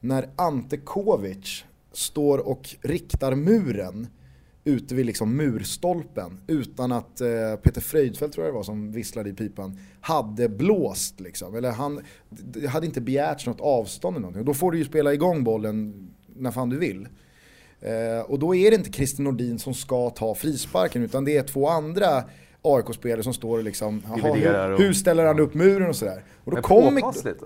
När 0.00 0.28
Ante 0.36 0.76
Kovic 0.76 1.64
står 1.92 2.38
och 2.38 2.76
riktar 2.80 3.34
muren 3.34 4.06
ute 4.66 4.94
vid 4.94 5.06
liksom 5.06 5.36
murstolpen 5.36 6.40
utan 6.46 6.92
att 6.92 7.20
eh, 7.20 7.56
Peter 7.62 7.80
Fröjdfeldt 7.80 8.34
tror 8.34 8.46
jag 8.46 8.54
det 8.54 8.56
var 8.56 8.64
som 8.64 8.92
visslade 8.92 9.30
i 9.30 9.32
pipan 9.32 9.78
hade 10.00 10.48
blåst 10.48 11.20
liksom. 11.20 11.54
Eller 11.54 11.70
han 11.70 12.00
hade 12.68 12.86
inte 12.86 13.00
begärts 13.00 13.46
något 13.46 13.60
avstånd 13.60 14.16
eller 14.16 14.20
någonting. 14.20 14.40
Och 14.40 14.46
då 14.46 14.54
får 14.54 14.72
du 14.72 14.78
ju 14.78 14.84
spela 14.84 15.14
igång 15.14 15.44
bollen 15.44 16.08
när 16.36 16.50
fan 16.50 16.68
du 16.68 16.78
vill. 16.78 17.08
Eh, 17.80 18.20
och 18.26 18.38
då 18.38 18.54
är 18.54 18.70
det 18.70 18.76
inte 18.76 18.92
Christer 18.92 19.22
Nordin 19.22 19.58
som 19.58 19.74
ska 19.74 20.10
ta 20.10 20.34
frisparken 20.34 21.02
utan 21.02 21.24
det 21.24 21.36
är 21.36 21.42
två 21.42 21.68
andra 21.68 22.24
AIK-spelare 22.62 23.22
som 23.22 23.34
står 23.34 23.58
och 23.58 23.64
liksom, 23.64 24.02
hur, 24.04 24.78
hur 24.78 24.92
ställer 24.92 25.26
han 25.26 25.40
upp 25.40 25.54
muren 25.54 25.88
och 25.88 25.96
sådär. 25.96 26.24
Och 26.44 26.54
då 26.54 26.62
kommer, 26.62 27.00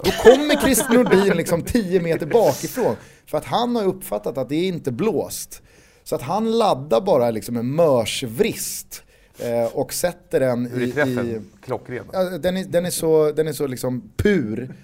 då 0.05 0.11
kommer 0.11 0.61
Christer 0.63 0.95
Nordin 0.95 1.37
liksom 1.37 1.63
10 1.63 2.01
meter 2.01 2.27
bakifrån. 2.27 2.97
För 3.27 3.39
att 3.39 3.45
han 3.45 3.77
har 3.77 3.85
uppfattat 3.85 4.39
att 4.39 4.49
det 4.49 4.57
är 4.57 4.69
inte 4.69 4.93
blåst. 4.93 5.63
Så 6.05 6.15
att 6.15 6.23
han 6.23 6.59
laddar 6.59 7.01
bara 7.01 7.31
liksom 7.31 7.57
en 7.57 7.75
mörsvrist 7.75 9.03
eh, 9.39 9.65
och 9.65 9.93
sätter 9.93 10.41
den 10.41 10.67
Hur 10.67 10.83
är 10.83 10.87
i, 10.87 10.93
träffen? 10.93 11.27
i 11.27 11.41
Klockren. 11.65 12.05
Ja, 12.13 12.23
den, 12.39 12.57
är, 12.57 12.65
den, 12.65 12.87
är 12.87 12.91
så, 12.91 13.33
den 13.33 13.49
är 13.49 13.53
så 13.53 13.67
liksom 13.67 14.11
pur 14.17 14.75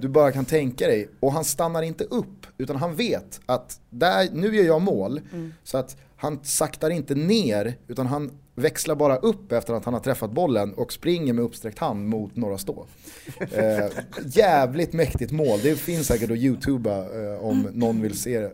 du 0.00 0.08
bara 0.08 0.32
kan 0.32 0.44
tänka 0.44 0.86
dig. 0.86 1.08
Och 1.20 1.32
han 1.32 1.44
stannar 1.44 1.82
inte 1.82 2.04
upp, 2.04 2.46
utan 2.58 2.76
han 2.76 2.94
vet 2.94 3.40
att 3.46 3.80
där, 3.90 4.28
nu 4.32 4.56
gör 4.56 4.64
jag 4.64 4.82
mål. 4.82 5.20
Så 5.64 5.78
att 5.78 5.96
han 6.16 6.44
saktar 6.44 6.90
inte 6.90 7.14
ner, 7.14 7.74
utan 7.88 8.06
han 8.06 8.30
växlar 8.54 8.94
bara 8.94 9.16
upp 9.16 9.52
efter 9.52 9.74
att 9.74 9.84
han 9.84 9.94
har 9.94 10.00
träffat 10.00 10.30
bollen 10.30 10.74
och 10.74 10.92
springer 10.92 11.32
med 11.32 11.44
uppsträckt 11.44 11.78
hand 11.78 12.08
mot 12.08 12.36
Norra 12.36 12.58
Stå. 12.58 12.86
Eh, 13.52 13.86
jävligt 14.24 14.92
mäktigt 14.92 15.32
mål, 15.32 15.58
det 15.62 15.76
finns 15.76 16.06
säkert 16.06 16.30
att 16.30 16.36
youtuba 16.36 16.98
eh, 16.98 17.44
om 17.44 17.68
någon 17.72 18.00
vill 18.00 18.18
se 18.18 18.40
det. 18.40 18.52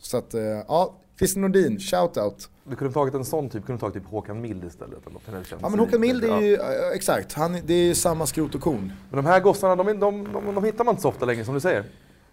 Så 0.00 0.16
att, 0.16 0.34
eh, 0.34 0.42
ja, 0.42 0.99
Christer 1.20 1.40
Nordin, 1.40 1.78
shout-out. 1.78 2.48
Du 2.64 2.76
kunde 2.76 2.94
tagit 2.94 3.14
en 3.14 3.24
sån 3.24 3.48
typ, 3.48 3.66
kunde 3.66 3.80
tagit 3.80 3.94
typ 3.94 4.06
Håkan 4.06 4.40
Mild 4.40 4.64
istället. 4.64 5.06
Eller 5.06 5.46
Ja 5.60 5.68
men 5.68 5.78
Håkan 5.78 6.00
Mild 6.00 6.24
är 6.24 6.28
ja. 6.28 6.40
ju, 6.40 6.54
eh, 6.54 6.94
exakt, 6.94 7.32
han, 7.32 7.58
det 7.66 7.74
är 7.74 7.84
ju 7.84 7.94
samma 7.94 8.26
skrot 8.26 8.54
och 8.54 8.60
korn. 8.60 8.92
Men 9.10 9.16
de 9.24 9.26
här 9.26 9.40
gossarna, 9.40 9.76
de, 9.76 9.86
de, 9.86 10.32
de, 10.32 10.54
de, 10.54 10.64
hittar 10.64 10.84
man 10.84 10.92
inte 10.92 11.02
så 11.02 11.08
ofta 11.08 11.24
längre 11.26 11.44
som 11.44 11.54
du 11.54 11.60
säger. 11.60 11.84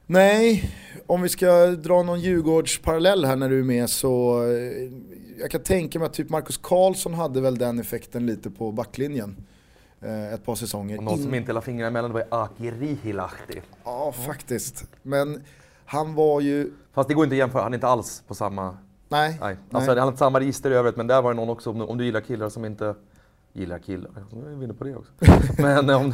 Nej, 0.05 0.71
om 1.05 1.21
vi 1.21 1.29
ska 1.29 1.65
dra 1.67 2.03
någon 2.03 2.19
Djurgårdsparallell 2.19 3.25
här 3.25 3.35
när 3.35 3.49
du 3.49 3.59
är 3.59 3.63
med 3.63 3.89
så 3.89 4.43
eh, 4.43 4.91
jag 5.39 5.51
kan 5.51 5.61
tänka 5.61 5.99
mig 5.99 6.05
att 6.05 6.13
typ 6.13 6.29
Marcus 6.29 6.57
Karlsson 6.57 7.13
hade 7.13 7.41
väl 7.41 7.57
den 7.57 7.79
effekten 7.79 8.25
lite 8.25 8.49
på 8.49 8.71
backlinjen. 8.71 9.35
Eh, 10.01 10.33
ett 10.33 10.45
par 10.45 10.55
säsonger. 10.55 10.97
Och 10.97 11.03
någon 11.03 11.17
som 11.17 11.33
In- 11.33 11.39
inte 11.39 11.53
la 11.53 11.61
fingrarna 11.61 11.87
emellan, 11.87 12.11
var 12.11 12.23
Aki 12.29 12.71
Rihilahti. 12.71 13.61
Ja, 13.83 14.11
faktiskt. 14.11 14.83
Men 15.01 15.43
han 15.85 16.15
var 16.15 16.41
ju, 16.41 16.71
Fast 16.97 17.09
det 17.09 17.15
går 17.15 17.23
inte 17.23 17.33
att 17.33 17.37
jämföra, 17.37 17.63
han 17.63 17.73
är 17.73 17.77
inte 17.77 17.87
alls 17.87 18.23
på 18.27 18.35
samma... 18.35 18.77
nej. 19.09 19.37
Nej. 19.41 19.57
Alltså 19.71 19.91
han 19.91 19.99
har 19.99 20.07
inte 20.07 20.17
samma 20.17 20.39
register 20.39 20.71
i 20.71 20.73
övrigt, 20.73 20.95
men 20.95 21.07
där 21.07 21.21
var 21.21 21.33
det 21.33 21.35
någon 21.35 21.49
också, 21.49 21.69
om, 21.69 21.81
om 21.81 21.97
du 21.97 22.05
gillar 22.05 22.21
killar 22.21 22.49
som 22.49 22.65
inte 22.65 22.95
gillar 23.53 23.79
killar. 23.79 24.11
Nu 24.31 24.51
är 24.51 24.55
vi 24.55 24.65
inne 24.65 24.73
på 24.73 24.83
det 24.83 24.95
också. 24.95 25.11
Men 25.61 25.89
om, 25.89 26.13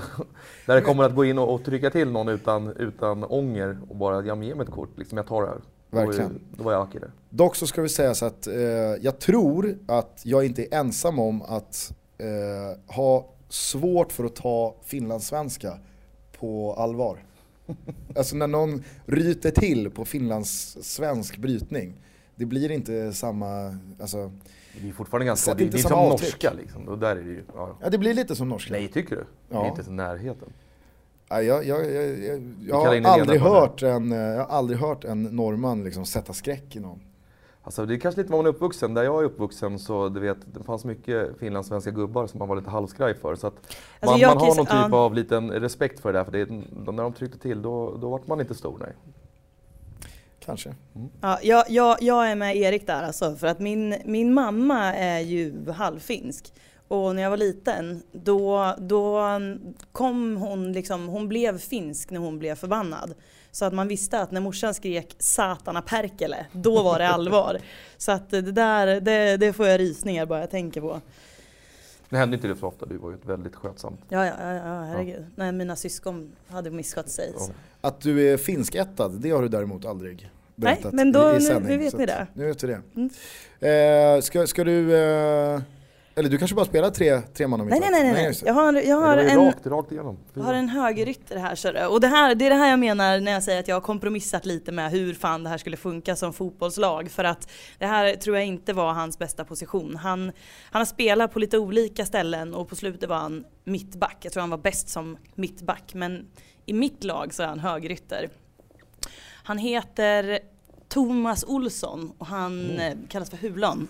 där 0.65 0.75
det 0.75 0.81
kommer 0.81 1.03
att 1.03 1.15
gå 1.15 1.25
in 1.25 1.37
och, 1.37 1.53
och 1.53 1.63
trycka 1.65 1.89
till 1.89 2.11
någon 2.11 2.27
utan, 2.29 2.67
utan 2.67 3.23
ånger 3.23 3.77
och 3.89 3.95
bara, 3.95 4.25
ja 4.25 4.35
men 4.35 4.47
ge 4.47 4.55
mig 4.55 4.65
ett 4.65 4.71
kort, 4.71 4.89
liksom, 4.97 5.17
jag 5.17 5.27
tar 5.27 5.41
det 5.41 5.47
här. 5.47 5.61
Verkligen. 5.89 6.39
Då 6.57 6.63
var 6.63 6.71
jag 6.71 6.81
Aki 6.81 6.99
där. 6.99 7.11
Dock 7.29 7.55
så 7.55 7.67
ska 7.67 7.81
vi 7.81 7.89
säga 7.89 8.13
så 8.13 8.25
att 8.25 8.47
eh, 8.47 8.53
jag 9.01 9.19
tror 9.19 9.77
att 9.87 10.21
jag 10.23 10.45
inte 10.45 10.61
är 10.61 10.79
ensam 10.79 11.19
om 11.19 11.41
att 11.41 11.93
eh, 12.17 12.95
ha 12.95 13.29
svårt 13.49 14.11
för 14.11 14.23
att 14.23 14.35
ta 14.35 14.75
finlandssvenska 14.83 15.77
på 16.39 16.73
allvar. 16.73 17.19
alltså 18.15 18.35
när 18.35 18.47
någon 18.47 18.83
ryter 19.05 19.51
till 19.51 19.89
på 19.89 20.05
finlandssvensk 20.05 21.37
brytning. 21.37 21.93
Det 22.35 22.45
blir 22.45 22.71
inte 22.71 23.13
samma, 23.13 23.77
alltså, 24.01 24.31
Det 24.81 24.89
är 24.89 24.93
fortfarande 24.93 25.25
ganska, 25.25 25.53
det, 25.53 25.73
är 25.73 25.77
som 25.77 25.93
avtryck. 25.93 26.31
norska 26.31 26.53
liksom. 26.53 26.87
Och 26.87 26.99
där 26.99 27.15
är 27.15 27.23
det 27.23 27.29
ju, 27.29 27.43
ja. 27.55 27.77
ja 27.81 27.89
det 27.89 27.97
blir 27.97 28.13
lite 28.13 28.35
som 28.35 28.49
norska. 28.49 28.73
Nej, 28.73 28.87
tycker 28.87 29.15
du? 29.15 29.25
Det 29.49 29.55
är 29.55 29.67
inte 29.67 29.83
i 29.87 29.93
närheten. 29.93 30.49
Ja, 31.29 31.41
jag, 31.41 31.65
jag, 31.65 31.91
jag, 31.91 32.55
jag, 32.67 32.75
har 32.75 33.01
aldrig 33.01 33.41
hört 33.41 33.83
en, 33.83 34.11
jag 34.11 34.37
har 34.37 34.57
aldrig 34.57 34.79
hört 34.79 35.03
en 35.03 35.23
norrman 35.23 35.83
liksom 35.83 36.05
sätta 36.05 36.33
skräck 36.33 36.75
i 36.75 36.79
någon. 36.79 36.99
Alltså 37.63 37.85
det 37.85 37.93
är 37.93 37.97
kanske 37.97 38.21
lite 38.21 38.31
var 38.31 38.39
man 38.39 38.45
är 38.45 38.49
uppvuxen. 38.49 38.93
Där 38.93 39.03
jag 39.03 39.21
är 39.21 39.25
uppvuxen 39.25 39.79
så 39.79 40.09
du 40.09 40.19
vet, 40.19 40.37
det 40.53 40.63
fanns 40.63 40.85
mycket 40.85 41.37
finlandssvenska 41.39 41.91
gubbar 41.91 42.27
som 42.27 42.39
man 42.39 42.47
var 42.47 42.55
lite 42.55 42.69
halvskraj 42.69 43.13
för. 43.15 43.35
Så 43.35 43.47
att 43.47 43.53
man, 44.05 44.19
jag 44.19 44.35
man 44.35 44.37
har 44.37 44.55
någon 44.55 44.65
typ 44.65 44.91
ja. 44.91 44.97
av 44.97 45.13
liten 45.13 45.51
respekt 45.51 45.99
för 45.99 46.13
det 46.13 46.19
där. 46.19 46.25
För 46.25 46.31
det, 46.31 46.39
är- 46.39 46.91
när 46.91 47.03
de 47.03 47.13
tryckte 47.13 47.37
till 47.37 47.61
då, 47.61 47.97
då 47.97 48.09
vart 48.09 48.27
man 48.27 48.41
inte 48.41 48.55
stor. 48.55 48.77
Nej. 48.79 48.93
Kanske. 50.39 50.75
Ja, 51.21 51.39
jag, 51.41 51.65
jag, 51.69 51.97
jag 52.01 52.31
är 52.31 52.35
med 52.35 52.57
Erik 52.57 52.87
där 52.87 53.03
alltså, 53.03 53.35
för 53.35 53.47
att 53.47 53.59
min, 53.59 53.95
min 54.05 54.33
mamma 54.33 54.93
är 54.93 55.19
ju 55.19 55.71
halvfinsk. 55.71 56.53
Och 56.87 57.15
när 57.15 57.23
jag 57.23 57.29
var 57.29 57.37
liten, 57.37 58.03
då, 58.11 58.75
då 58.79 59.21
kom 59.91 60.37
hon 60.37 60.73
liksom, 60.73 61.07
hon 61.07 61.27
blev 61.27 61.57
finsk 61.57 62.11
när 62.11 62.19
hon 62.19 62.39
blev 62.39 62.55
förbannad. 62.55 63.13
Så 63.53 63.65
att 63.65 63.73
man 63.73 63.87
visste 63.87 64.19
att 64.19 64.31
när 64.31 64.41
morsan 64.41 64.73
skrek 64.73 65.15
satana 65.19 65.81
perkele, 65.81 66.45
då 66.51 66.83
var 66.83 66.99
det 66.99 67.07
allvar. 67.07 67.57
Så 67.97 68.11
att 68.11 68.29
det 68.29 68.41
där, 68.41 69.01
det, 69.01 69.37
det 69.37 69.53
får 69.53 69.67
jag 69.67 69.79
rysningar 69.79 70.25
bara 70.25 70.39
jag 70.39 70.49
tänker 70.49 70.81
på. 70.81 71.01
Det 72.09 72.17
hände 72.17 72.35
inte 72.35 72.47
det 72.47 72.55
så 72.55 72.67
ofta. 72.67 72.85
Du 72.85 72.97
var 72.97 73.09
ju 73.09 73.15
ett 73.15 73.25
väldigt 73.25 73.55
skötsamt. 73.55 73.99
Ja, 74.09 74.25
ja, 74.25 74.33
ja, 74.39 74.53
ja 74.53 74.81
herregud. 74.83 75.25
Nej, 75.35 75.51
mina 75.51 75.75
syskon 75.75 76.31
hade 76.47 76.71
misskött 76.71 77.09
sig. 77.09 77.33
Ja. 77.37 77.47
Att 77.81 78.01
du 78.01 78.29
är 78.33 78.37
finskättad, 78.37 79.11
det 79.21 79.29
har 79.31 79.41
du 79.41 79.47
däremot 79.47 79.85
aldrig 79.85 80.29
berättat 80.55 80.93
men 80.93 81.11
då- 81.11 81.27
i, 81.27 81.31
i 81.31 81.33
nu- 81.33 81.41
sändning. 81.41 81.71
nu 81.71 81.83
vet 81.83 81.91
så 81.91 81.97
ni 81.97 82.05
det. 82.05 82.27
Nu 82.33 82.45
vet 82.45 82.63
vi 82.63 82.67
det. 82.67 82.81
Mm. 82.95 84.15
Eh, 84.17 84.21
ska, 84.21 84.47
ska 84.47 84.63
du, 84.63 84.95
eh, 84.97 85.61
eller 86.15 86.29
du 86.29 86.37
kanske 86.37 86.55
bara 86.55 86.65
spelar 86.65 86.89
tre, 86.89 87.21
tre 87.21 87.47
man 87.47 87.61
om 87.61 87.67
Nej, 87.67 87.79
nej, 87.79 87.91
nej, 87.91 88.03
nej, 88.03 88.13
nej. 88.13 88.41
Jag 88.45 88.53
har, 88.53 88.73
jag 88.73 88.97
har 88.97 89.17
en, 89.17 89.45
rakt, 89.45 89.67
rakt 89.67 89.91
igenom. 89.91 90.17
Jag 90.33 90.43
har 90.43 90.53
en 90.53 90.69
högerytter 90.69 91.37
här 91.37 91.73
det. 91.73 91.87
Och 91.87 92.01
det, 92.01 92.07
här, 92.07 92.35
det 92.35 92.45
är 92.45 92.49
det 92.49 92.55
här 92.55 92.69
jag 92.69 92.79
menar 92.79 93.19
när 93.19 93.31
jag 93.31 93.43
säger 93.43 93.59
att 93.59 93.67
jag 93.67 93.75
har 93.75 93.81
kompromissat 93.81 94.45
lite 94.45 94.71
med 94.71 94.91
hur 94.91 95.13
fan 95.13 95.43
det 95.43 95.49
här 95.49 95.57
skulle 95.57 95.77
funka 95.77 96.15
som 96.15 96.33
fotbollslag. 96.33 97.11
För 97.11 97.23
att 97.23 97.51
det 97.77 97.85
här 97.85 98.15
tror 98.15 98.35
jag 98.35 98.45
inte 98.45 98.73
var 98.73 98.93
hans 98.93 99.19
bästa 99.19 99.45
position. 99.45 99.95
Han, 99.95 100.31
han 100.71 100.79
har 100.79 100.85
spelat 100.85 101.33
på 101.33 101.39
lite 101.39 101.57
olika 101.57 102.05
ställen 102.05 102.53
och 102.53 102.69
på 102.69 102.75
slutet 102.75 103.09
var 103.09 103.17
han 103.17 103.45
mittback. 103.63 104.17
Jag 104.21 104.33
tror 104.33 104.41
han 104.41 104.49
var 104.49 104.57
bäst 104.57 104.89
som 104.89 105.17
mittback. 105.35 105.93
Men 105.93 106.27
i 106.65 106.73
mitt 106.73 107.03
lag 107.03 107.33
så 107.33 107.43
är 107.43 107.47
han 107.47 107.59
högerytter. 107.59 108.29
Han 109.43 109.57
heter 109.57 110.39
Thomas 110.87 111.43
Olsson 111.47 112.13
och 112.17 112.27
han 112.27 112.79
eh, 112.79 112.97
kallas 113.09 113.29
för 113.29 113.37
Hulon. 113.37 113.87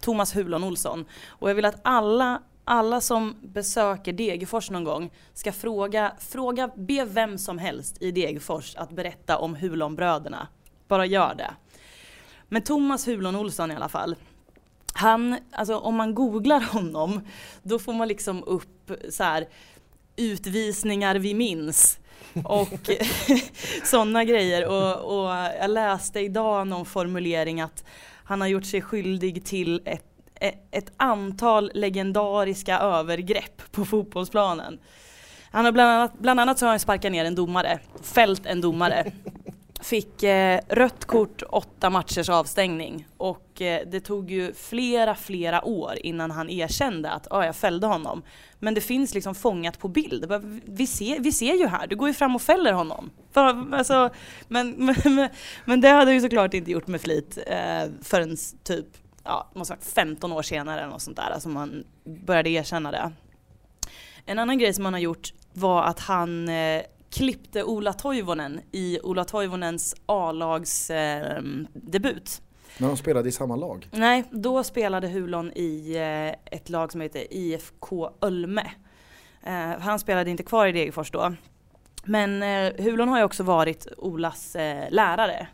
Thomas 0.00 0.36
Hulon 0.36 0.64
Olsson. 0.64 1.04
Och 1.28 1.50
jag 1.50 1.54
vill 1.54 1.64
att 1.64 1.80
alla, 1.82 2.42
alla 2.64 3.00
som 3.00 3.36
besöker 3.42 4.12
Degerfors 4.12 4.70
någon 4.70 4.84
gång 4.84 5.10
ska 5.34 5.52
fråga, 5.52 6.12
fråga, 6.18 6.70
be 6.76 7.04
vem 7.04 7.38
som 7.38 7.58
helst 7.58 8.02
i 8.02 8.10
Degerfors 8.10 8.76
att 8.76 8.90
berätta 8.90 9.38
om 9.38 9.54
Hulonbröderna. 9.54 10.48
Bara 10.88 11.06
gör 11.06 11.34
det. 11.34 11.54
Men 12.48 12.62
Thomas 12.62 13.08
Hulon 13.08 13.36
Olsson 13.36 13.70
i 13.70 13.74
alla 13.74 13.88
fall. 13.88 14.16
Han, 14.92 15.36
alltså 15.52 15.76
om 15.76 15.94
man 15.94 16.14
googlar 16.14 16.60
honom, 16.60 17.20
då 17.62 17.78
får 17.78 17.92
man 17.92 18.08
liksom 18.08 18.44
upp 18.44 18.90
så 19.10 19.24
här 19.24 19.48
utvisningar 20.16 21.14
vi 21.14 21.34
minns. 21.34 21.98
Och 22.44 22.90
sådana 23.84 24.24
grejer. 24.24 24.68
Och, 24.68 25.20
och 25.20 25.30
jag 25.60 25.70
läste 25.70 26.20
idag 26.20 26.66
någon 26.66 26.86
formulering 26.86 27.60
att 27.60 27.84
han 28.30 28.40
har 28.40 28.48
gjort 28.48 28.64
sig 28.64 28.82
skyldig 28.82 29.44
till 29.44 29.82
ett, 29.84 30.04
ett, 30.70 30.92
antal 30.96 31.70
legendariska 31.74 32.78
övergrepp 32.78 33.72
på 33.72 33.84
fotbollsplanen. 33.84 34.78
Han 35.50 35.64
har 35.64 35.72
bland 35.72 35.90
annat, 35.90 36.18
bland 36.18 36.40
annat 36.40 36.58
så 36.58 36.66
har 36.66 36.70
han 36.70 36.80
sparkat 36.80 37.12
ner 37.12 37.24
en 37.24 37.34
domare, 37.34 37.78
fällt 38.02 38.46
en 38.46 38.60
domare. 38.60 39.12
Fick 39.82 40.22
eh, 40.22 40.60
rött 40.68 41.04
kort, 41.04 41.42
åtta 41.48 41.90
matchers 41.90 42.28
avstängning 42.28 43.06
och 43.16 43.62
eh, 43.62 43.86
det 43.86 44.00
tog 44.00 44.30
ju 44.30 44.52
flera, 44.52 45.14
flera 45.14 45.64
år 45.64 45.94
innan 46.02 46.30
han 46.30 46.50
erkände 46.50 47.10
att 47.10 47.26
ah, 47.30 47.44
jag 47.44 47.56
fällde 47.56 47.86
honom. 47.86 48.22
Men 48.58 48.74
det 48.74 48.80
finns 48.80 49.14
liksom 49.14 49.34
fångat 49.34 49.78
på 49.78 49.88
bild. 49.88 50.32
Vi 50.64 50.86
ser, 50.86 51.20
vi 51.20 51.32
ser 51.32 51.54
ju 51.54 51.66
här, 51.66 51.86
du 51.86 51.96
går 51.96 52.08
ju 52.08 52.14
fram 52.14 52.34
och 52.34 52.42
fäller 52.42 52.72
honom. 52.72 53.10
För, 53.32 53.74
alltså, 53.74 54.10
men, 54.48 54.70
men, 54.70 55.28
men 55.64 55.80
det 55.80 55.88
hade 55.88 56.10
jag 56.10 56.14
ju 56.14 56.20
såklart 56.20 56.54
inte 56.54 56.70
gjort 56.70 56.86
med 56.86 57.00
flit 57.00 57.38
eh, 57.46 57.90
förrän 58.02 58.36
typ 58.62 58.86
ja, 59.24 59.50
måste 59.54 59.72
varit 59.74 59.84
15 59.84 60.32
år 60.32 60.42
senare 60.42 60.80
eller 60.80 60.90
något 60.90 61.02
sånt 61.02 61.16
där, 61.16 61.30
alltså 61.30 61.48
man 61.48 61.84
började 62.04 62.50
erkänna 62.50 62.90
det. 62.90 63.12
En 64.26 64.38
annan 64.38 64.58
grej 64.58 64.74
som 64.74 64.84
han 64.84 64.94
har 64.94 65.00
gjort 65.00 65.32
var 65.52 65.82
att 65.82 66.00
han 66.00 66.48
eh, 66.48 66.82
klippte 67.10 67.64
Ola 67.64 67.92
Toivonen 67.92 68.60
i 68.72 69.00
Ola 69.02 69.24
Toivonens 69.24 69.94
A-lags 70.06 70.90
eh, 70.90 71.42
debut. 71.72 72.42
När 72.78 72.88
de 72.88 72.96
spelade 72.96 73.28
i 73.28 73.32
samma 73.32 73.56
lag. 73.56 73.88
Nej, 73.90 74.24
då 74.30 74.64
spelade 74.64 75.08
Hulon 75.08 75.52
i 75.52 75.96
eh, 75.96 76.54
ett 76.56 76.68
lag 76.68 76.92
som 76.92 77.00
heter 77.00 77.26
IFK 77.30 78.10
Ölme. 78.20 78.70
Eh, 79.42 79.80
han 79.80 79.98
spelade 79.98 80.30
inte 80.30 80.42
kvar 80.42 80.66
i 80.66 80.72
Degerfors 80.72 81.10
då. 81.10 81.34
Men 82.04 82.42
eh, 82.42 82.84
Hulon 82.84 83.08
har 83.08 83.18
ju 83.18 83.24
också 83.24 83.42
varit 83.42 83.86
Olas 83.96 84.56
eh, 84.56 84.90
lärare. 84.90 85.48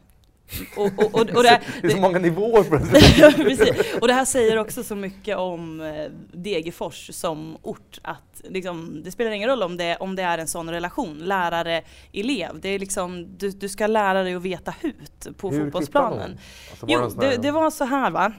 Och, 0.77 0.87
och, 0.87 1.15
och, 1.15 1.21
och 1.21 1.27
det, 1.43 1.61
Det 1.83 1.87
är 1.87 1.91
så 1.91 2.01
många 2.01 2.19
nivåer 2.19 2.63
på 2.63 2.77
det. 2.77 3.75
Och 4.01 4.09
det 4.09 4.15
här 4.15 4.25
säger 4.25 4.59
också 4.59 4.85
så 4.85 4.95
mycket 4.97 5.37
om 5.37 5.81
eh, 5.81 6.05
Degerfors 6.33 7.11
som 7.15 7.57
ort 7.63 7.99
att 8.03 8.43
liksom, 8.49 9.03
det 9.05 9.11
spelar 9.11 9.31
ingen 9.31 9.49
roll 9.51 9.63
om 9.63 9.77
det, 9.77 9.97
om 9.97 10.17
det 10.17 10.23
är 10.23 10.39
en 10.39 10.49
sån 10.49 10.71
relation, 10.71 11.19
lärare-elev. 11.19 12.61
Det 12.61 12.69
är 12.69 12.79
liksom, 12.79 13.37
du, 13.39 13.51
du 13.51 13.69
ska 13.69 13.87
lära 13.87 14.23
dig 14.23 14.35
att 14.35 14.43
veta 14.43 14.75
hut 14.81 15.27
på 15.37 15.51
Hur 15.51 15.65
fotbollsplanen. 15.65 16.39
Alltså, 16.71 16.87
Jo, 16.89 17.09
det, 17.21 17.27
här- 17.27 17.37
det 17.37 17.51
var 17.51 17.71
så 17.71 17.85
här 17.85 18.11
va. 18.11 18.33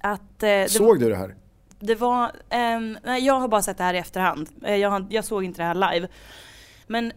Att, 0.00 0.42
eh, 0.42 0.64
Såg 0.68 1.00
du 1.00 1.08
det 1.08 1.16
här? 1.16 1.34
det 1.80 1.94
var, 1.94 2.32
ehm, 2.50 2.98
nej 3.04 3.24
jag 3.26 3.40
har 3.40 3.48
bara 3.48 3.62
sett 3.62 3.78
det 3.78 3.84
här 3.84 3.94
i 3.94 3.98
efterhand. 3.98 4.48
Eh, 4.64 4.76
Jag, 4.76 5.06
jag 5.10 5.24
såg 5.24 5.44
inte 5.44 5.62
det 5.62 5.66
här 5.66 5.92
live. 5.94 6.08
Men 6.86 7.12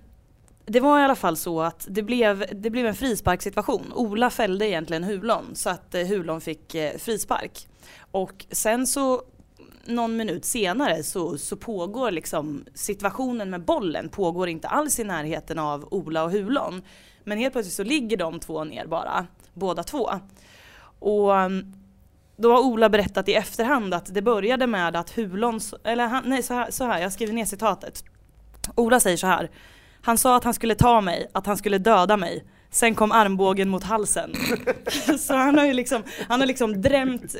det 0.69 0.79
var 0.79 0.99
i 0.99 1.03
alla 1.03 1.15
fall 1.15 1.37
så 1.37 1.61
att 1.61 1.87
det 1.89 2.03
blev, 2.03 2.45
det 2.51 2.69
blev 2.69 2.85
en 2.85 2.95
frisparkssituation. 2.95 3.93
Ola 3.95 4.29
fällde 4.29 4.67
egentligen 4.67 5.03
Hulon 5.03 5.55
så 5.55 5.69
att 5.69 5.95
eh, 5.95 6.07
Hulon 6.07 6.41
fick 6.41 6.75
eh, 6.75 6.97
frispark. 6.97 7.67
Och 8.11 8.45
sen 8.51 8.87
så 8.87 9.21
någon 9.85 10.17
minut 10.17 10.45
senare 10.45 11.03
så, 11.03 11.37
så 11.37 11.55
pågår 11.55 12.11
liksom 12.11 12.65
situationen 12.73 13.49
med 13.49 13.65
bollen 13.65 14.09
pågår 14.09 14.49
inte 14.49 14.67
alls 14.67 14.99
i 14.99 15.03
närheten 15.03 15.59
av 15.59 15.87
Ola 15.91 16.23
och 16.23 16.31
Hulon. 16.31 16.81
Men 17.23 17.37
helt 17.37 17.53
plötsligt 17.53 17.75
så 17.75 17.83
ligger 17.83 18.17
de 18.17 18.39
två 18.39 18.63
ner 18.63 18.85
bara, 18.85 19.27
båda 19.53 19.83
två. 19.83 20.09
Och 20.99 21.35
mm, 21.35 21.73
då 22.37 22.51
har 22.51 22.59
Ola 22.59 22.89
berättat 22.89 23.29
i 23.29 23.33
efterhand 23.33 23.93
att 23.93 24.13
det 24.13 24.21
började 24.21 24.67
med 24.67 24.95
att 24.95 25.09
Hulon, 25.09 25.59
eller 25.83 26.07
han, 26.07 26.23
nej 26.25 26.43
så 26.43 26.53
här, 26.53 26.71
så 26.71 26.83
här, 26.83 27.01
jag 27.01 27.13
skriver 27.13 27.33
ner 27.33 27.45
citatet. 27.45 28.03
Ola 28.75 28.99
säger 28.99 29.17
så 29.17 29.27
här. 29.27 29.49
Han 30.01 30.17
sa 30.17 30.37
att 30.37 30.43
han 30.43 30.53
skulle 30.53 30.75
ta 30.75 31.01
mig, 31.01 31.29
att 31.31 31.45
han 31.45 31.57
skulle 31.57 31.77
döda 31.77 32.17
mig. 32.17 32.43
Sen 32.71 32.95
kom 32.95 33.11
armbågen 33.11 33.69
mot 33.69 33.83
halsen. 33.83 34.33
så 35.19 35.33
han 35.33 35.57
har 35.57 35.65
ju 35.65 35.73
liksom, 35.73 36.03
han 36.27 36.39
har 36.39 36.47
liksom 36.47 36.81
drämt 36.81 37.35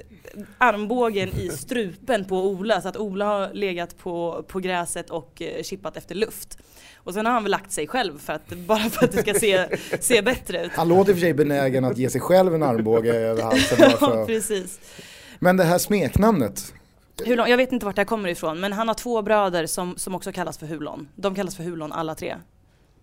armbågen 0.58 1.30
i 1.30 1.50
strupen 1.50 2.26
på 2.26 2.48
Ola 2.48 2.82
så 2.82 2.88
att 2.88 2.98
Ola 2.98 3.26
har 3.26 3.54
legat 3.54 3.98
på, 3.98 4.46
på 4.48 4.60
gräset 4.60 5.10
och 5.10 5.42
eh, 5.42 5.64
chippat 5.64 5.98
efter 5.98 6.16
luft. 6.16 6.58
Och 6.96 7.14
sen 7.14 7.26
har 7.26 7.34
han 7.34 7.44
väl 7.44 7.52
lagt 7.52 7.72
sig 7.72 7.88
själv 7.88 8.20
för 8.20 8.34
att, 8.34 8.50
bara 8.50 8.90
för 8.90 9.06
att 9.06 9.12
det 9.12 9.22
ska 9.22 9.34
se, 9.34 9.68
se 10.00 10.22
bättre 10.22 10.66
ut. 10.66 10.72
Han 10.76 10.88
låter 10.88 11.12
i 11.12 11.14
och 11.14 11.18
för 11.18 11.22
sig 11.22 11.34
benägen 11.34 11.86
att 11.86 11.98
ge 11.98 12.10
sig 12.10 12.22
själv 12.22 12.56
en 12.56 12.64
armbåge 12.64 13.14
över 13.14 13.44
halsen. 13.44 13.78
bara 13.80 13.98
Ja, 14.20 14.26
precis. 14.26 14.80
Men 15.40 15.58
det 15.58 15.64
här 15.64 15.78
smeknamnet, 15.78 16.74
Hulon, 17.26 17.50
jag 17.50 17.58
vet 17.58 17.72
inte 17.72 17.86
vart 17.86 17.96
det 17.96 18.02
här 18.02 18.06
kommer 18.08 18.30
ifrån 18.30 18.60
men 18.60 18.74
han 18.74 18.88
har 18.88 18.96
två 18.96 19.22
bröder 19.22 19.66
som, 19.66 19.98
som 19.98 20.16
också 20.16 20.32
kallas 20.32 20.58
för 20.58 20.66
Hulon. 20.66 21.08
De 21.16 21.36
kallas 21.36 21.56
för 21.56 21.64
Hulon 21.64 21.92
alla 21.92 22.16
tre. 22.16 22.36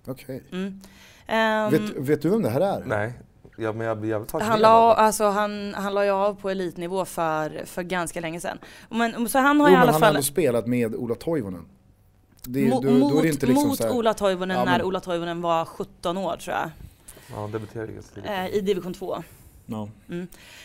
okej. 0.07 0.43
Mm. 0.53 0.81
Ehm, 1.27 1.71
Vet, 1.71 1.97
vet 1.97 2.23
du 2.23 2.29
vem 2.29 2.43
det 2.43 2.51
här 2.51 2.61
är? 2.61 2.83
Nej, 2.87 3.12
ja, 3.57 3.73
men 3.73 3.87
jag 3.87 3.99
blir 3.99 4.11
jävligt 4.11 4.33
han 4.33 4.61
la, 4.61 4.95
alltså, 4.95 5.25
han, 5.25 5.75
han 5.75 5.95
la 5.95 6.05
ju 6.05 6.11
av 6.11 6.35
på 6.41 6.51
elitnivå 6.51 7.05
för, 7.05 7.62
för 7.67 7.83
ganska 7.83 8.21
länge 8.21 8.41
sedan. 8.41 8.59
Men, 8.91 9.29
så 9.29 9.39
han 9.39 9.61
har 9.61 9.69
Jo, 9.69 9.73
i 9.73 9.77
men 9.77 9.83
alla 9.83 9.93
han 9.93 10.03
har 10.03 10.09
fall 10.09 10.17
ändå 10.17 10.23
spelat 10.25 10.67
med 10.67 10.95
Ola 10.95 11.14
Toivonen. 11.14 11.64
Det, 12.43 12.61
mo- 12.61 12.83
då, 12.83 12.91
mot, 12.91 13.12
då 13.12 13.19
är 13.19 13.23
det 13.23 13.29
inte 13.29 13.47
liksom 13.47 13.69
mot 13.69 13.79
så 13.79 13.85
här, 13.87 13.93
Ola 13.97 14.14
Toivonen 14.14 14.57
Ja, 14.57 14.64
när 14.64 14.79
men- 14.79 14.87
Ola 14.87 15.01
Toivonen 15.01 15.41
var 15.41 15.64
17 15.64 16.17
år 16.17 16.37
tror 16.37 16.57
jag. 16.57 16.71
Ja, 17.31 17.41
han 17.41 17.51
debuterade 17.53 17.93
ganska 17.93 18.14
tidigt. 18.14 18.31
Eh, 18.31 18.47
I 18.47 18.61
division 18.61 18.95
2. 18.95 19.23
Ja. 19.67 19.89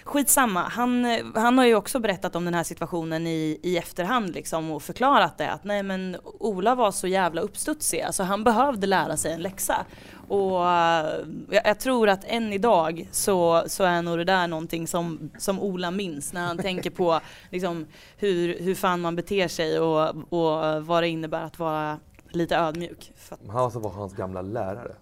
Skitsamma, 0.04 0.62
han, 0.62 1.06
eh, 1.06 1.26
han 1.36 1.58
har 1.58 1.66
ju 1.66 1.76
också 1.76 1.99
berättat 1.99 2.36
om 2.36 2.45
den 2.45 2.54
här 2.54 2.64
situationen 2.64 3.28
i, 3.28 3.60
i 3.64 3.78
efterhand 3.78 4.34
liksom 4.34 4.72
och 4.72 4.84
förklarat 4.84 5.38
det 5.38 5.52
att 5.52 5.64
nej 5.64 5.84
men 5.84 6.18
Ola 6.24 6.76
var 6.76 6.91
så 6.91 7.08
jävla 7.08 7.41
uppstudsig, 7.41 8.02
alltså 8.02 8.24
han 8.24 8.43
behövde 8.43 8.88
lära 8.88 9.18
sig 9.18 9.34
en 9.34 9.41
läxa. 9.41 9.86
Och 10.28 10.70
eh, 10.70 11.20
jag, 11.49 11.66
jag 11.66 11.80
tror 11.80 12.10
att 12.10 12.24
än 12.24 12.54
idag 12.54 13.08
så, 13.12 13.64
så 13.68 13.84
är 13.84 14.02
nog 14.02 14.18
det 14.18 14.24
där 14.24 14.47
någonting 14.47 14.88
som, 14.88 15.32
som 15.38 15.60
Ola 15.60 15.91
minns 15.91 16.34
när 16.34 16.47
han 16.47 16.58
tänker 16.58 16.89
på 16.89 17.20
liksom, 17.49 17.88
hur, 18.18 18.60
hur 18.60 18.76
fan 18.76 19.02
man 19.02 19.16
beter 19.16 19.47
sig 19.47 19.80
och, 19.80 20.34
och 20.34 20.86
vad 20.86 21.04
det 21.04 21.08
innebär 21.08 21.43
att 21.43 21.60
vara 21.60 21.99
lite 22.30 22.56
ödmjuk. 22.56 23.14
Han 23.47 23.58
alltså 23.58 23.80
var 23.80 23.89
hans 23.89 24.14
gamla 24.14 24.41
lärare. 24.41 24.95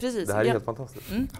Precis. 0.00 0.28
Det 0.28 0.34
här 0.34 0.40
är 0.40 0.44
ja. 0.44 0.52
helt 0.52 0.64
fantastiskt. 0.64 1.10
Mm. 1.10 1.28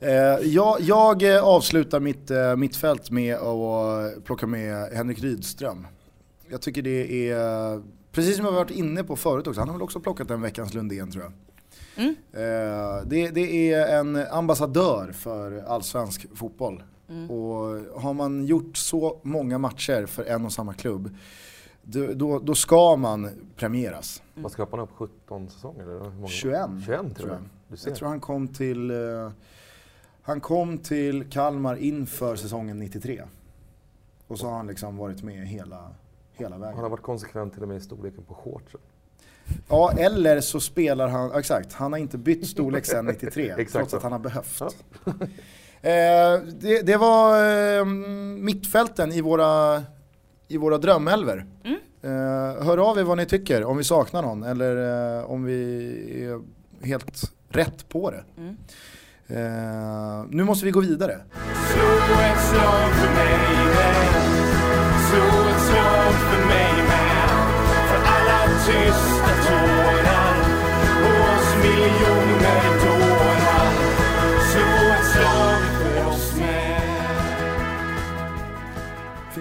Eh, 0.00 0.48
jag, 0.48 0.80
jag 0.80 1.22
eh, 1.22 1.44
avslutar 1.44 2.00
mitt 2.00 2.30
eh, 2.30 2.56
mittfält 2.56 3.10
med 3.10 3.36
att 3.36 4.24
plocka 4.24 4.46
med 4.46 4.92
Henrik 4.92 5.22
Rydström. 5.22 5.86
Jag 6.48 6.62
tycker 6.62 6.82
det 6.82 7.30
är, 7.30 7.82
precis 8.12 8.36
som 8.36 8.44
jag 8.44 8.52
varit 8.52 8.70
inne 8.70 9.04
på 9.04 9.16
förut 9.16 9.46
också, 9.46 9.60
han 9.60 9.68
har 9.68 9.74
väl 9.76 9.82
också 9.82 10.00
plockat 10.00 10.30
en 10.30 10.42
veckans 10.42 10.74
Lundén 10.74 11.10
tror 11.10 11.24
jag. 11.24 11.32
Mm. 11.96 12.14
Eh, 12.32 13.02
det, 13.06 13.30
det 13.30 13.72
är 13.72 13.98
en 13.98 14.16
ambassadör 14.16 15.12
för 15.12 15.64
allsvensk 15.66 16.26
fotboll. 16.34 16.82
Mm. 17.08 17.30
Och 17.30 17.80
har 18.02 18.14
man 18.14 18.46
gjort 18.46 18.76
så 18.76 19.20
många 19.22 19.58
matcher 19.58 20.06
för 20.06 20.24
en 20.24 20.44
och 20.44 20.52
samma 20.52 20.74
klubb, 20.74 21.16
då, 21.82 22.06
då, 22.14 22.38
då 22.38 22.54
ska 22.54 22.96
man 22.96 23.30
premieras. 23.56 24.22
Vad 24.34 24.52
skapade 24.52 24.82
han 24.82 24.88
upp? 24.88 25.10
17 25.26 25.48
säsonger? 25.48 25.82
Eller 25.82 26.10
många? 26.10 26.28
21, 26.28 26.60
21 26.86 27.16
tror 27.16 27.28
jag. 27.30 27.38
jag. 27.68 27.78
Jag 27.86 27.94
tror 27.94 28.08
han 28.08 28.20
kom 28.20 28.48
till, 28.48 28.90
eh, 28.90 29.30
han 30.22 30.40
kom 30.40 30.78
till 30.78 31.30
Kalmar 31.30 31.76
inför 31.76 32.36
säsongen 32.36 32.78
93. 32.78 33.22
Och 34.26 34.38
så 34.38 34.46
har 34.46 34.56
han 34.56 34.66
liksom 34.66 34.96
varit 34.96 35.22
med 35.22 35.48
hela, 35.48 35.90
hela 36.32 36.58
vägen. 36.58 36.74
Han 36.74 36.82
har 36.82 36.90
varit 36.90 37.02
konsekvent 37.02 37.52
till 37.52 37.62
och 37.62 37.68
med 37.68 37.76
i 37.76 37.80
storleken 37.80 38.24
på 38.24 38.34
shortsen. 38.34 38.80
Ja, 39.68 39.92
eller 39.92 40.40
så 40.40 40.60
spelar 40.60 41.08
han, 41.08 41.32
exakt, 41.32 41.72
han 41.72 41.92
har 41.92 41.98
inte 41.98 42.18
bytt 42.18 42.46
storlek 42.46 42.86
sedan 42.86 43.06
93, 43.06 43.50
Exakt 43.58 43.72
trots 43.72 43.90
så. 43.90 43.96
att 43.96 44.02
han 44.02 44.12
har 44.12 44.18
behövt. 44.18 44.60
Ja. 44.60 45.12
Eh, 45.84 46.40
det, 46.60 46.82
det 46.86 46.96
var 46.96 47.36
eh, 47.78 47.84
mittfälten 48.38 49.12
i 49.12 49.20
våra, 49.20 49.82
i 50.52 50.56
våra 50.56 50.78
drömelver. 50.78 51.46
Mm. 51.64 51.78
Eh, 52.02 52.64
hör 52.64 52.90
av 52.90 52.98
er 52.98 53.02
vad 53.02 53.16
ni 53.16 53.26
tycker, 53.26 53.64
om 53.64 53.76
vi 53.76 53.84
saknar 53.84 54.22
någon 54.22 54.42
eller 54.42 54.76
eh, 55.18 55.30
om 55.30 55.44
vi 55.44 55.60
är 56.24 56.40
helt 56.86 57.32
rätt 57.48 57.88
på 57.88 58.10
det. 58.10 58.24
Mm. 58.36 58.56
Eh, 59.26 60.24
nu 60.28 60.44
måste 60.44 60.64
vi 60.64 60.70
gå 60.70 60.80
vidare. 60.80 61.20
Slå 61.72 61.88
ett 62.22 62.40
slag 62.40 62.90
för 62.92 63.14
mig 63.14 63.38
med 63.74 64.12
Slå 65.08 65.48
ett 65.48 65.62
slag 65.62 66.12
för 66.12 66.46
mig 66.46 66.72
med 66.88 67.28
För 67.88 68.00
alla 68.06 68.48
tysta 68.66 69.48
tårar 69.48 69.81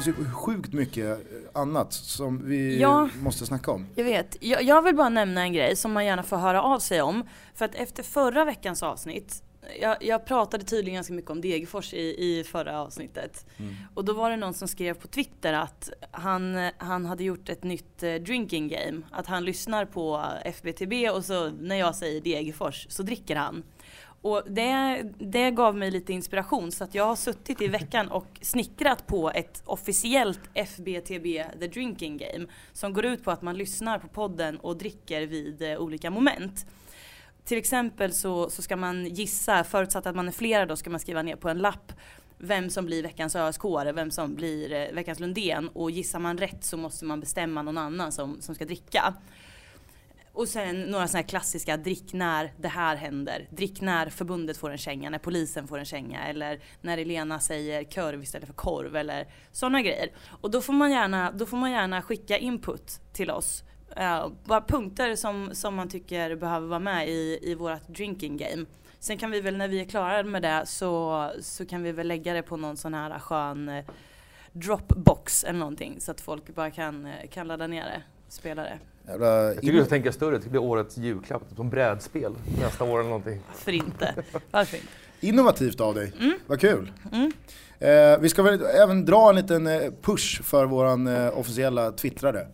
finns 0.04 0.20
ju 0.20 0.32
sjukt 0.32 0.74
mycket 0.74 1.20
annat 1.54 1.94
som 1.94 2.46
vi 2.46 2.80
Ja. 2.80 3.10
måste 3.22 3.46
snacka 3.46 3.72
om. 3.72 3.88
Jag 3.96 4.04
vet. 4.04 4.38
Jag, 4.40 4.64
jag 4.64 4.82
vill 4.82 4.96
bara 4.96 5.10
nämna 5.10 5.42
en 5.42 5.54
grej 5.54 5.76
som 5.76 5.92
man 5.92 6.06
gärna 6.06 6.24
får 6.24 6.38
höra 6.38 6.62
av 6.62 6.80
sig 6.80 7.02
om. 7.02 7.24
För 7.56 7.66
att 7.66 7.76
efter 7.76 8.04
förra 8.04 8.46
veckans 8.46 8.84
avsnitt 8.84 9.44
jag, 9.82 10.04
jag 10.04 10.26
pratade 10.26 10.64
tydligen 10.64 10.96
ganska 10.96 11.14
mycket 11.14 11.32
om 11.32 11.42
Degerfors 11.42 11.94
i, 11.94 11.98
i 12.00 12.44
förra 12.44 12.82
avsnittet. 12.82 13.46
Mm. 13.58 13.76
Och 13.94 14.06
då 14.06 14.14
var 14.14 14.30
det 14.30 14.38
någon 14.38 14.54
som 14.54 14.68
skrev 14.68 14.94
på 14.94 15.08
Twitter 15.08 15.54
att 15.54 15.90
han, 16.12 16.70
han 16.78 17.06
hade 17.06 17.24
gjort 17.24 17.50
ett 17.50 17.64
nytt 17.64 18.04
eh, 18.04 18.14
drinking 18.14 18.68
game. 18.68 19.02
Att 19.12 19.28
han 19.28 19.46
lyssnar 19.46 19.86
på 19.86 20.26
FBTB 20.46 21.10
och 21.10 21.26
så 21.26 21.50
när 21.50 21.76
jag 21.76 21.96
säger 21.96 22.22
Degerfors 22.22 22.86
så 22.90 23.04
dricker 23.04 23.36
han. 23.36 23.64
Och 24.22 24.44
det, 24.48 25.04
det 25.20 25.52
gav 25.52 25.78
mig 25.78 25.92
lite 25.92 26.14
inspiration 26.14 26.72
så 26.72 26.84
att 26.84 26.96
jag 26.96 27.06
har 27.06 27.16
suttit 27.16 27.62
i 27.62 27.68
veckan 27.68 28.08
och 28.08 28.28
snickrat 28.42 29.08
på 29.08 29.32
ett 29.32 29.64
officiellt 29.66 30.40
FBTB 30.54 31.44
The 31.60 31.68
Drinking 31.68 32.18
Game 32.18 32.46
som 32.74 32.94
går 32.94 33.06
ut 33.06 33.24
på 33.24 33.32
att 33.32 33.42
man 33.42 33.58
lyssnar 33.58 34.00
på 34.00 34.08
podden 34.08 34.58
och 34.58 34.78
dricker 34.78 35.22
vid 35.22 35.62
eh, 35.62 35.78
olika 35.78 36.10
moment. 36.10 36.66
Till 37.46 37.58
exempel 37.58 38.14
så, 38.14 38.50
så 38.50 38.62
ska 38.62 38.76
man 38.76 39.06
gissa, 39.06 39.64
förutsatt 39.64 40.06
att 40.06 40.16
man 40.16 40.28
är 40.28 40.32
flera 40.32 40.66
då 40.66 40.76
ska 40.76 40.90
man 40.90 41.00
skriva 41.00 41.22
ner 41.22 41.36
på 41.36 41.50
en 41.50 41.58
lapp 41.58 41.94
vem 42.38 42.70
som 42.70 42.86
blir 42.86 43.04
veckans 43.04 43.36
ösk 43.36 43.62
vem 43.94 44.12
som 44.12 44.36
blir 44.36 44.74
eh, 44.74 44.94
veckans 44.94 45.20
Lundén 45.20 45.68
och 45.68 45.92
gissar 45.92 46.20
man 46.20 46.38
rätt 46.38 46.64
så 46.64 46.78
måste 46.78 47.06
man 47.06 47.20
bestämma 47.20 47.62
någon 47.62 47.78
annan 47.78 48.12
som, 48.12 48.42
som 48.42 48.56
ska 48.56 48.66
dricka. 48.66 49.14
Och 50.34 50.48
sen 50.48 50.82
några 50.82 51.08
sådana 51.08 51.22
här 51.22 51.30
klassiska 51.30 51.78
drick 51.78 52.14
när 52.14 52.54
det 52.58 52.68
här 52.68 52.96
händer. 52.96 53.48
Drick 53.52 53.82
när 53.82 54.10
förbundet 54.10 54.58
får 54.58 54.70
en 54.70 54.78
känga, 54.78 55.10
när 55.10 55.20
polisen 55.20 55.68
får 55.68 55.78
en 55.78 55.86
känga 55.86 56.28
eller 56.28 56.60
när 56.82 56.98
Elena 56.98 57.40
säger 57.40 57.84
korv 57.84 58.24
istället 58.24 58.48
för 58.48 58.54
korv 58.54 58.96
eller 58.96 59.28
sådana 59.52 59.82
grejer. 59.82 60.12
Och 60.42 60.52
då 60.52 60.62
får 60.62 60.74
man 60.74 60.92
gärna, 60.92 61.32
då 61.32 61.46
får 61.46 61.58
man 61.58 61.72
gärna 61.72 62.02
skicka 62.02 62.38
input 62.38 63.00
till 63.14 63.32
oss. 63.32 63.64
Uh, 63.98 64.28
bara 64.46 64.62
punkter 64.62 65.16
som, 65.16 65.50
som 65.54 65.76
man 65.76 65.90
tycker 65.90 66.36
behöver 66.36 66.68
vara 66.68 66.80
med 66.80 67.10
i, 67.10 67.40
i 67.42 67.56
vårt 67.56 67.88
drinking 67.88 68.38
game. 68.38 68.66
Sen 69.00 69.18
kan 69.18 69.32
vi 69.32 69.42
väl 69.42 69.58
när 69.58 69.68
vi 69.68 69.82
är 69.82 69.86
klara 69.86 70.24
med 70.24 70.42
det 70.42 70.66
så, 70.66 71.32
så 71.42 71.66
kan 71.66 71.84
vi 71.84 71.92
väl 71.92 72.08
lägga 72.08 72.34
det 72.34 72.42
på 72.42 72.58
någon 72.58 72.78
sån 72.78 72.94
här 72.94 73.20
skön 73.20 73.70
eh, 73.70 73.86
Dropbox 74.52 75.44
eller 75.44 75.60
någonting 75.60 75.96
så 76.00 76.12
att 76.12 76.22
folk 76.22 76.56
bara 76.56 76.72
kan, 76.72 77.06
eh, 77.06 77.30
kan 77.30 77.48
ladda 77.48 77.68
ner 77.68 77.84
det 77.84 78.04
och 78.26 78.34
spela 78.34 78.64
det. 78.64 78.80
Jävla 79.08 79.44
Jag 79.44 79.62
tycker 79.62 79.74
du 79.74 79.80
ska 79.80 79.90
tänka 79.90 80.12
större, 80.12 80.36
det 80.36 80.42
ska 80.42 80.50
bli 80.50 80.60
årets 80.60 80.98
julklapp, 80.98 81.44
som 81.56 81.70
brädspel 81.70 82.34
nästa 82.62 82.84
år 82.84 83.00
eller 83.00 83.10
någonting. 83.10 83.40
För 83.54 83.72
inte. 83.72 84.16
Varför 84.52 84.78
inte? 84.78 84.88
Innovativt 85.20 85.82
av 85.82 85.96
dig, 85.96 86.14
vad 86.48 86.60
kul. 86.60 86.92
Mm. 87.12 87.32
Eh, 87.80 88.20
vi 88.20 88.30
ska 88.30 88.44
väl 88.44 88.62
även 88.62 89.06
dra 89.06 89.30
en 89.30 89.36
liten 89.36 89.68
eh, 89.68 89.82
push 90.02 90.42
för 90.44 90.66
våran 90.66 91.08
eh, 91.08 91.40
officiella 91.40 91.92
twittrare. 91.92 92.48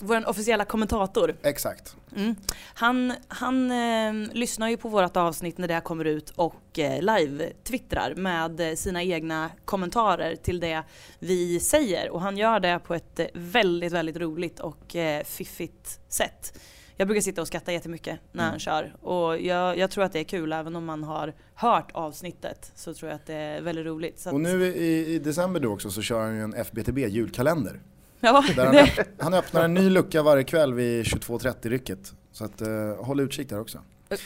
Vår 0.00 0.28
officiella 0.28 0.64
kommentator. 0.64 1.36
Exakt. 1.42 1.96
Mm. 2.16 2.34
Han, 2.74 3.12
han 3.28 3.70
eh, 3.70 4.32
lyssnar 4.34 4.68
ju 4.68 4.76
på 4.76 4.88
vårt 4.88 5.16
avsnitt 5.16 5.58
när 5.58 5.68
det 5.68 5.80
kommer 5.84 6.04
ut 6.04 6.30
och 6.30 6.78
eh, 6.78 7.00
live-twittrar 7.02 8.14
med 8.14 8.60
eh, 8.60 8.74
sina 8.74 9.02
egna 9.02 9.50
kommentarer 9.64 10.36
till 10.36 10.60
det 10.60 10.82
vi 11.18 11.60
säger. 11.60 12.10
Och 12.10 12.20
han 12.20 12.36
gör 12.36 12.60
det 12.60 12.80
på 12.86 12.94
ett 12.94 13.18
eh, 13.20 13.26
väldigt, 13.34 13.92
väldigt 13.92 14.16
roligt 14.16 14.60
och 14.60 14.96
eh, 14.96 15.24
fiffigt 15.24 16.00
sätt. 16.08 16.58
Jag 16.96 17.08
brukar 17.08 17.20
sitta 17.20 17.40
och 17.40 17.46
skratta 17.46 17.72
jättemycket 17.72 18.18
när 18.32 18.42
Mm. 18.42 18.50
han 18.50 18.60
kör 18.60 18.96
och 19.02 19.40
jag, 19.40 19.78
jag 19.78 19.90
tror 19.90 20.04
att 20.04 20.12
det 20.12 20.20
är 20.20 20.24
kul 20.24 20.52
även 20.52 20.76
om 20.76 20.84
man 20.84 21.04
har 21.04 21.34
hört 21.54 21.90
avsnittet 21.92 22.72
så 22.74 22.94
tror 22.94 23.10
jag 23.10 23.16
att 23.16 23.26
det 23.26 23.34
är 23.34 23.62
väldigt 23.62 23.86
roligt. 23.86 24.18
Så 24.18 24.30
Och 24.32 24.40
nu 24.40 24.66
i, 24.66 25.14
i 25.14 25.18
december 25.18 25.60
då 25.60 25.72
också 25.72 25.90
så 25.90 26.02
kör 26.02 26.20
han 26.20 26.34
ju 26.36 26.42
en 26.42 26.54
FBTB 26.54 26.98
julkalender. 26.98 27.80
Ja, 28.26 28.44
Där 28.56 28.64
han, 28.66 28.74
öpp- 28.74 29.06
han 29.18 29.34
öppnar 29.34 29.64
en 29.64 29.74
ny 29.74 29.90
lucka 29.90 30.22
varje 30.22 30.44
kväll 30.44 30.74
vid 30.74 31.04
22.30 31.04 31.68
rycket. 31.68 32.12
Så 32.32 32.44
att, 32.44 32.60
eh, 32.60 32.68
håll 32.98 33.20
utkik 33.20 33.48
där 33.48 33.60
också. 33.60 33.78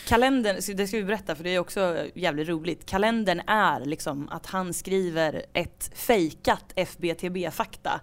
Kalendern, 0.07 0.57
det 0.77 0.87
ska 0.87 0.97
vi 0.97 1.05
berätta 1.05 1.35
för 1.35 1.45
det 1.45 1.55
är 1.55 1.59
också 1.59 1.97
jävligt 2.15 2.49
roligt. 2.49 2.87
Kalendern 2.87 3.41
är 3.47 3.85
liksom 3.85 4.29
att 4.29 4.47
han 4.47 4.75
skriver 4.75 5.43
ett 5.53 5.91
fejkat 5.95 6.73
FBTB-fakta 6.77 8.01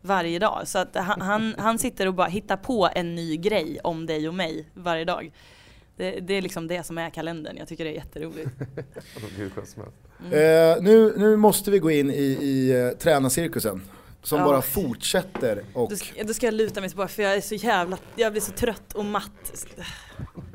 varje 0.00 0.38
dag. 0.38 0.62
Så 0.64 0.78
att 0.78 0.96
han, 0.96 1.20
han, 1.20 1.54
han 1.58 1.78
sitter 1.78 2.06
och 2.06 2.14
bara 2.14 2.26
hittar 2.26 2.56
på 2.56 2.88
en 2.94 3.14
ny 3.14 3.36
grej 3.36 3.80
om 3.84 4.06
dig 4.06 4.28
och 4.28 4.34
mig 4.34 4.68
varje 4.74 5.04
dag. 5.04 5.32
Det, 5.96 6.20
det 6.20 6.34
är 6.34 6.42
liksom 6.42 6.66
det 6.68 6.82
som 6.86 6.98
är 6.98 7.10
kalendern. 7.10 7.56
Jag 7.56 7.68
tycker 7.68 7.84
det 7.84 7.90
är 7.90 7.94
jätteroligt. 7.94 8.50
Helst. 9.56 9.76
Eh, 9.78 10.82
nu, 10.82 11.14
nu 11.16 11.36
måste 11.36 11.70
vi 11.70 11.78
gå 11.78 11.90
in 11.90 12.10
i, 12.10 12.38
i 12.40 12.74
uh, 12.76 12.96
tränarcirkusen. 12.98 13.82
Som 14.22 14.38
Ja. 14.38 14.44
bara 14.44 14.62
fortsätter 14.62 15.64
och... 15.74 15.90
Då 15.90 15.96
ska, 15.96 16.24
då 16.24 16.34
ska 16.34 16.46
jag 16.46 16.54
luta 16.54 16.80
mig 16.80 16.88
tillbaka 16.90 17.08
för 17.08 17.22
jag 17.22 17.34
är 17.34 17.40
så 17.40 17.54
jävla, 17.54 17.98
jag 18.16 18.32
blir 18.32 18.42
så 18.42 18.52
trött 18.52 18.92
och 18.92 19.04
matt. 19.04 19.66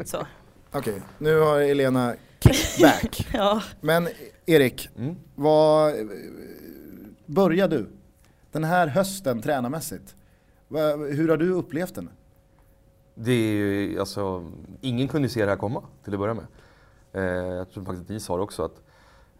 Så, 0.05 0.27
Okej, 0.71 1.01
nu 1.17 1.39
har 1.39 1.59
Elena 1.59 2.15
kickback. 2.39 3.27
ja. 3.33 3.61
Men 3.81 4.07
Erik, 4.45 4.89
Mm. 4.97 5.15
vad... 5.35 5.93
Börja 7.25 7.67
du. 7.67 7.87
Den 8.51 8.63
här 8.63 8.87
hösten 8.87 9.41
tränarmässigt. 9.41 10.15
Hur 11.11 11.27
har 11.29 11.37
du 11.37 11.49
upplevt 11.51 11.95
den? 11.95 12.09
Det 13.15 13.31
är 13.31 13.53
ju, 13.53 13.99
alltså, 13.99 14.51
ingen 14.81 15.07
kunde 15.07 15.29
se 15.29 15.43
det 15.45 15.51
här 15.51 15.57
komma 15.57 15.83
till 16.03 16.13
att 16.13 16.19
börja 16.19 16.33
med. 16.33 16.45
Eh, 17.13 17.23
jag 17.55 17.71
tror 17.71 17.85
faktiskt 17.85 18.03
att 18.03 18.09
ni 18.09 18.19
sa 18.19 18.37
det 18.37 18.43
också 18.43 18.63
att, 18.63 18.81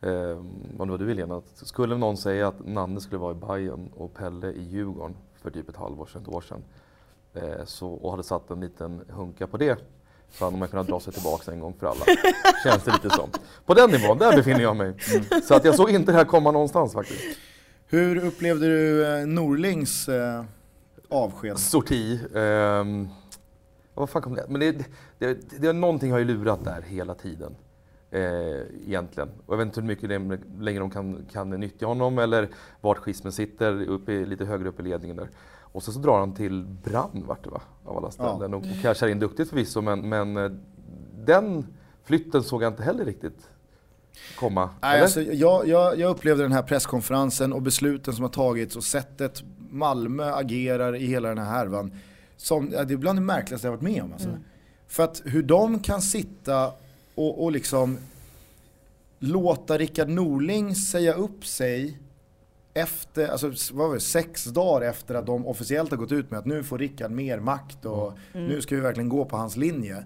eh, 0.02 0.38
om 0.78 0.88
det 0.88 0.92
var 0.92 0.98
du 0.98 1.08
Helena, 1.08 1.36
att 1.36 1.68
skulle 1.68 1.98
någon 1.98 2.18
säga 2.18 2.48
att 2.48 2.66
Nanne 2.68 3.02
skulle 3.02 3.20
vara 3.20 3.32
i 3.32 3.36
Bayern 3.36 3.90
och 3.96 4.14
Pelle 4.14 4.52
i 4.52 4.64
Djurgården 4.64 5.16
för 5.42 5.52
typ 5.52 5.70
ett 5.70 5.76
halvår 5.76 6.06
sedan, 6.06 6.22
ett 6.22 6.28
år 6.28 6.42
sedan, 6.42 6.64
eh, 7.34 7.66
så, 7.66 7.90
och 7.90 8.12
hade 8.12 8.24
satt 8.24 8.50
en 8.50 8.60
liten 8.60 9.02
hunka 9.10 9.48
på 9.48 9.58
det, 9.58 9.80
så 10.32 10.46
hade 10.46 10.58
man 10.58 10.68
kunnat 10.68 10.88
dra 10.88 11.00
sig 11.00 11.14
tillbaka 11.14 11.52
en 11.52 11.60
gång 11.60 11.74
för 11.80 11.88
alla. 11.88 12.06
Känns 12.64 12.84
det 12.84 12.92
lite 12.92 13.10
som. 13.10 13.30
På 13.66 13.74
den 13.74 13.92
nivån, 13.92 14.18
där 14.18 14.36
befinner 14.36 14.62
jag 14.62 14.76
mig. 14.76 14.94
Så 15.44 15.56
att 15.56 15.66
jag 15.66 15.76
såg 15.76 15.90
inte 15.90 16.12
det 16.12 16.18
här 16.18 16.26
komma 16.26 16.52
någonstans 16.52 16.94
faktiskt. 16.94 17.38
Hur 17.88 18.26
upplevde 18.26 18.68
du 18.68 19.06
eh, 19.06 19.28
Norlings 19.28 20.10
eh, 20.10 20.44
avsked? 21.10 21.60
Sorti. 21.60 22.20
ehm, 22.36 23.08
vad 23.94 24.10
fan 24.10 24.22
kom 24.22 24.36
det? 24.36 24.46
Men 24.50 24.60
det, 24.60 24.86
det, 25.20 25.60
det, 25.60 25.74
någonting 25.74 26.12
har 26.12 26.20
ju 26.20 26.26
lurat 26.26 26.64
där 26.64 26.82
hela 26.82 27.16
tiden. 27.16 27.56
Eh, 28.12 28.62
egentligen. 28.88 29.30
Och 29.46 29.54
jag 29.54 29.58
vet 29.58 29.66
inte 29.66 29.82
hur 29.82 29.88
mycket 29.88 30.10
det, 30.10 30.40
längre 30.60 30.80
de 30.80 30.90
kan, 30.90 31.26
kan 31.32 31.50
nyttja 31.50 31.86
honom 31.86 32.20
eller 32.20 32.50
vart 32.82 32.98
schismen 32.98 33.34
sitter, 33.34 33.90
uppe, 33.90 34.26
lite 34.26 34.46
högre 34.46 34.70
upp 34.70 34.80
i 34.80 34.84
ledningen 34.84 35.18
där. 35.18 35.30
Och 35.60 35.84
så, 35.84 35.92
så 35.92 36.00
drar 36.00 36.20
han 36.20 36.34
till 36.34 36.66
Brann 36.84 37.24
vart 37.28 37.44
det 37.44 37.50
va? 37.50 37.62
Av 37.86 37.98
alla 37.98 38.12
ställen. 38.12 38.54
Och, 38.54 38.60
och 38.60 38.82
cashar 38.82 39.08
in 39.08 39.20
duktigt 39.20 39.50
förvisso 39.50 39.82
men, 39.82 40.10
men 40.10 40.38
eh, 40.38 40.52
den 41.26 41.66
flytten 42.04 42.44
såg 42.44 42.64
jag 42.64 42.74
inte 42.74 42.84
heller 42.84 43.06
riktigt 43.06 43.50
komma. 44.40 44.70
Nej, 44.82 45.02
alltså, 45.02 45.22
jag, 45.22 45.68
jag, 45.68 46.00
jag 46.00 46.12
upplevde 46.12 46.44
den 46.44 46.52
här 46.52 46.64
presskonferensen 46.64 47.54
och 47.54 47.62
besluten 47.62 48.14
som 48.14 48.24
har 48.24 48.30
tagits 48.30 48.76
och 48.76 48.84
sättet 48.84 49.44
Malmö 49.70 50.34
agerar 50.34 50.96
i 50.96 51.06
hela 51.06 51.30
den 51.30 51.38
här 51.38 51.46
härvan. 51.46 51.92
Som, 52.38 52.70
ja, 52.74 52.84
det 52.84 52.94
är 52.94 52.98
bland 52.98 53.18
det 53.18 53.24
märkligaste 53.24 53.68
jag 53.68 53.72
varit 53.72 53.82
med 53.82 54.04
om. 54.04 54.14
Alltså. 54.14 54.30
För 54.88 55.04
att 55.04 55.22
hur 55.26 55.44
de 55.44 55.80
kan 55.80 56.02
sitta 56.02 56.72
och, 57.16 57.44
och 57.44 57.52
liksom 57.52 57.98
låta 59.20 59.78
Rickard 59.78 60.10
Norling 60.10 60.76
säga 60.76 61.14
upp 61.14 61.46
sig 61.46 62.00
efter, 62.74 63.28
alltså 63.28 63.52
vad 63.74 63.88
var 63.88 63.96
det, 63.96 64.02
sex 64.02 64.46
dagar 64.46 64.90
efter 64.90 65.16
att 65.16 65.26
de 65.26 65.48
officiellt 65.48 65.92
har 65.92 65.98
gått 65.98 66.12
ut 66.12 66.32
med 66.32 66.40
att 66.40 66.46
nu 66.46 66.64
får 66.64 66.78
Rickard 66.78 67.12
mer 67.12 67.40
makt 67.40 67.86
och 67.86 68.14
nu 68.34 68.62
ska 68.62 68.76
vi 68.76 68.82
verkligen 68.82 69.10
gå 69.10 69.26
på 69.26 69.38
hans 69.38 69.58
linje. 69.58 70.06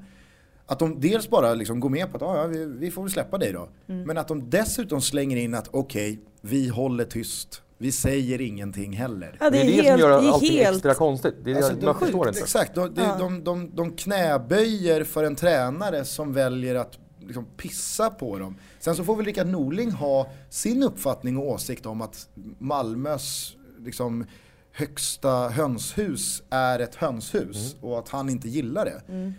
Att 0.66 0.80
de 0.80 1.02
dels 1.02 1.30
bara 1.30 1.54
liksom 1.54 1.80
går 1.80 1.90
med 1.90 2.12
på 2.12 2.18
att 2.18 2.24
ah, 2.24 2.38
ja, 2.38 2.48
vi, 2.48 2.66
vi 2.66 2.92
får 2.92 3.02
väl 3.02 3.12
släppa 3.12 3.38
dig 3.38 3.54
då. 3.54 3.70
Men 3.86 4.18
att 4.18 4.28
de 4.28 4.50
dessutom 4.50 5.02
slänger 5.02 5.38
in 5.38 5.56
att 5.56 5.68
okej, 5.72 6.20
vi 6.42 6.68
håller 6.68 7.06
tyst. 7.06 7.62
Vi 7.82 7.92
säger 7.92 8.42
ingenting 8.42 8.94
heller. 8.94 9.38
Ja, 9.40 9.50
det 9.50 9.62
är 9.62 9.66
det 9.84 9.90
som 9.90 10.00
gör 10.00 10.10
allting 10.12 10.52
helt... 10.52 10.76
extra 10.76 10.94
konstigt. 10.94 11.36
Det 11.44 11.52
är, 11.52 11.56
Alltså, 11.56 11.72
man 11.74 11.82
de- 11.82 12.00
förstår 12.00 12.28
inte. 12.28 12.40
Exakt, 12.40 12.76
de, 12.76 12.94
de, 12.94 13.02
Ja. 13.02 13.16
de, 13.20 13.44
de, 13.44 13.72
de 13.76 13.92
knäböjer 13.92 15.04
för 15.04 15.24
en 15.24 15.36
tränare 15.36 16.06
som 16.06 16.34
väljer 16.34 16.76
att 16.76 17.00
liksom 17.20 17.46
pissa 17.58 18.10
på 18.10 18.40
dem. 18.40 18.56
Sen 18.80 18.96
så 18.96 19.04
får 19.04 19.16
väl 19.16 19.26
Rickard 19.26 19.48
Norling 19.48 19.92
ha 19.92 20.30
sin 20.50 20.84
uppfattning 20.84 21.38
och 21.38 21.48
åsikt 21.48 21.86
om 21.86 22.02
att 22.02 22.30
Malmös 22.60 23.56
liksom, 23.80 24.26
högsta 24.72 25.50
hönshus 25.50 26.44
är 26.50 26.80
ett 26.80 26.96
hönshus 26.96 27.76
och 27.82 28.00
att 28.00 28.10
han 28.10 28.30
inte 28.30 28.50
gillar 28.50 28.86
det. 28.86 29.02
Mm. 29.14 29.34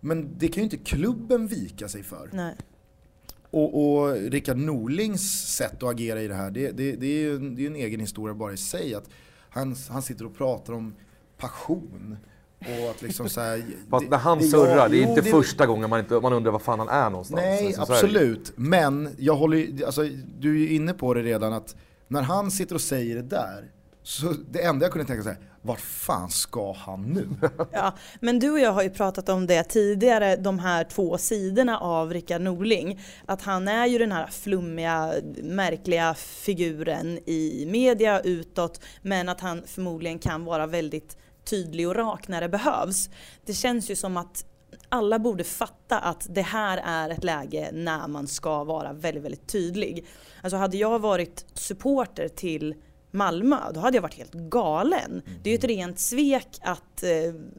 Men 0.00 0.38
det 0.38 0.48
kan 0.48 0.56
ju 0.56 0.62
inte 0.64 0.76
klubben 0.76 1.46
vika 1.46 1.88
sig 1.88 2.02
för. 2.02 2.28
Nej. 2.32 2.54
Och, 3.56 3.98
och 3.98 4.14
Rickard 4.16 4.56
Norlings 4.56 5.54
sätt 5.56 5.82
att 5.82 5.90
agera 5.90 6.22
i 6.22 6.28
det 6.28 6.34
här, 6.34 6.50
det, 6.50 6.70
det, 6.70 6.92
det 6.92 7.06
är 7.06 7.20
ju 7.20 7.36
en, 7.36 7.54
det 7.56 7.62
är 7.62 7.66
en 7.66 7.76
egen 7.76 8.00
historia 8.00 8.34
bara 8.34 8.52
i 8.52 8.56
sig. 8.56 8.94
Att 8.94 9.08
han, 9.50 9.76
han 9.90 10.02
sitter 10.02 10.24
och 10.26 10.36
pratar 10.36 10.72
om 10.72 10.94
passion. 11.38 12.16
Och 12.58 12.90
att 12.90 13.02
liksom 13.02 13.28
så 13.28 13.40
här, 13.40 13.62
Fast 13.90 14.08
när 14.10 14.18
han 14.18 14.38
det- 14.38 14.44
surrar, 14.44 14.88
det 14.88 14.96
är 14.98 15.02
jo, 15.02 15.08
inte 15.08 15.22
första 15.22 15.66
gången 15.66 15.90
man, 15.90 16.00
inte, 16.00 16.20
man 16.20 16.32
undrar 16.32 16.52
var 16.52 16.58
fan 16.58 16.78
han 16.78 16.88
är 16.88 17.10
någonstans. 17.10 17.40
Nej, 17.42 17.66
Alltså, 17.66 17.84
så 17.84 17.92
det 17.92 17.98
absolut. 17.98 18.52
Men 18.56 19.08
jag 19.18 19.36
håller 19.36 19.84
alltså, 19.86 20.02
du 20.38 20.50
är 20.54 20.58
ju 20.68 20.72
inne 20.74 20.92
på 20.94 21.14
det 21.14 21.22
redan 21.22 21.52
att 21.52 21.76
när 22.08 22.22
han 22.22 22.50
sitter 22.50 22.74
och 22.74 22.80
säger 22.80 23.16
det 23.16 23.22
där 23.22 23.70
så 24.06 24.34
det 24.50 24.62
enda 24.62 24.84
jag 24.84 24.92
kunde 24.92 25.06
tänka 25.06 25.22
så 25.22 25.28
här, 25.28 25.38
vart 25.62 25.80
fan 25.80 26.30
ska 26.30 26.72
han 26.72 27.02
nu? 27.02 27.28
Ja, 27.72 27.92
men 28.20 28.38
du 28.38 28.50
och 28.50 28.60
jag 28.60 28.72
har 28.72 28.82
ju 28.82 28.90
pratat 28.90 29.28
om 29.28 29.46
det 29.46 29.62
tidigare, 29.62 30.36
de 30.36 30.58
här 30.58 30.84
två 30.84 31.18
sidorna 31.18 31.78
av 31.78 32.12
Rickard 32.12 32.40
Norling. 32.40 33.00
Att 33.26 33.42
han 33.42 33.68
är 33.68 33.86
ju 33.86 33.98
den 33.98 34.12
här 34.12 34.26
flummiga, 34.26 35.12
märkliga 35.42 36.14
figuren 36.14 37.18
i 37.26 37.66
media 37.68 38.20
utåt, 38.20 38.80
men 39.02 39.28
att 39.28 39.40
han 39.40 39.62
förmodligen 39.66 40.18
kan 40.18 40.44
vara 40.44 40.66
väldigt 40.66 41.16
tydlig 41.44 41.88
och 41.88 41.94
rak 41.96 42.28
när 42.28 42.40
det 42.40 42.48
behövs. 42.48 43.10
Det 43.44 43.54
känns 43.54 43.90
ju 43.90 43.96
som 43.96 44.16
att 44.16 44.44
alla 44.88 45.18
borde 45.18 45.44
fatta 45.44 45.98
att 45.98 46.26
det 46.30 46.42
här 46.42 46.82
är 46.84 47.10
ett 47.10 47.24
läge 47.24 47.70
när 47.72 48.08
man 48.08 48.26
ska 48.26 48.64
vara 48.64 48.92
väldigt, 48.92 49.24
väldigt 49.24 49.48
tydlig. 49.48 50.06
Alltså 50.42 50.56
hade 50.56 50.76
jag 50.76 50.98
varit 50.98 51.46
supporter 51.54 52.28
till 52.28 52.74
Malmö, 53.16 53.56
då 53.74 53.80
hade 53.80 53.96
jag 53.96 54.02
varit 54.02 54.14
helt 54.14 54.32
galen. 54.32 55.22
Det 55.42 55.50
är 55.50 55.52
ju 55.52 55.58
ett 55.58 55.64
rent 55.64 55.98
svek 55.98 56.48
att 56.62 57.02
eh, 57.02 57.10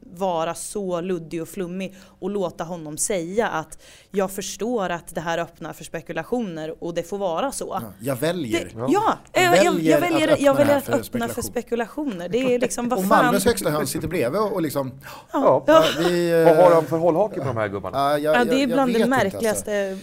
vara 0.02 0.54
så 0.54 1.00
luddig 1.00 1.42
och 1.42 1.48
flummig 1.48 1.94
och 2.20 2.30
låta 2.30 2.64
honom 2.64 2.98
säga 2.98 3.48
att 3.48 3.78
jag 4.10 4.30
förstår 4.30 4.90
att 4.90 5.14
det 5.14 5.20
här 5.20 5.38
öppnar 5.38 5.72
för 5.72 5.84
spekulationer 5.84 6.74
och 6.84 6.94
det 6.94 7.02
får 7.02 7.18
vara 7.18 7.52
så. 7.52 7.78
Ja, 7.82 7.92
jag 8.00 8.16
väljer. 8.16 8.64
Det, 8.64 8.70
ja, 8.92 9.18
jag, 9.32 9.42
jag, 9.56 9.64
jag 9.64 9.74
väljer 9.74 10.00
väljer, 10.00 10.28
att 10.32 10.40
jag 10.40 10.52
öppna 10.52 10.64
väljer 10.64 10.76
att 10.78 10.84
för 10.84 10.92
öppna 10.92 11.28
för 11.28 11.42
spekulation. 11.42 11.52
spekulationer. 11.52 12.28
Det 12.28 12.54
är 12.54 12.58
liksom 12.58 12.88
vad 12.88 12.98
Och 12.98 13.04
fan. 13.04 13.24
Malmös 13.24 13.44
högsta 13.44 13.70
höns 13.70 13.90
sitter 13.90 14.08
bredvid 14.08 14.40
och 14.40 14.62
liksom, 14.62 14.92
Ja. 15.32 15.64
ja, 15.66 15.84
vi, 15.98 16.30
eh, 16.30 16.44
Vad 16.44 16.56
har 16.56 16.74
han 16.74 16.86
för 16.86 16.98
hållhake 16.98 17.40
på 17.40 17.44
de 17.46 17.56
här 17.56 17.68
gubbarna? 17.68 17.98
ja, 17.98 18.18
jag- 18.18 18.36
Ja, 18.36 18.44
det 18.44 18.50
är 18.50 18.52
jag- 18.52 18.60
jag 18.60 18.68
bland 18.68 18.92
det 18.92 18.96
inte, 18.98 19.08
märkligaste 19.10 19.98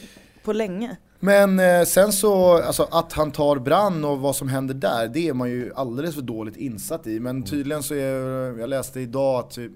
på 0.46 0.54
länge. 0.54 0.98
Men 1.20 1.60
eh, 1.60 1.84
sen 1.84 2.12
så, 2.12 2.58
alltså 2.62 2.88
att 2.92 3.14
han 3.14 3.32
tar 3.32 3.60
brann 3.60 4.06
och 4.06 4.20
vad 4.20 4.36
som 4.36 4.48
händer 4.48 4.74
där, 4.74 5.08
det 5.08 5.28
är 5.28 5.34
man 5.34 5.50
ju 5.50 5.72
alldeles 5.76 6.16
för 6.16 6.22
dåligt 6.22 6.58
insatt 6.58 7.08
i. 7.08 7.20
Men 7.20 7.44
tydligen 7.44 7.84
så 7.84 7.94
är, 7.94 8.60
jag 8.60 8.70
läste 8.70 9.00
idag 9.00 9.40
att 9.40 9.52
typ 9.52 9.72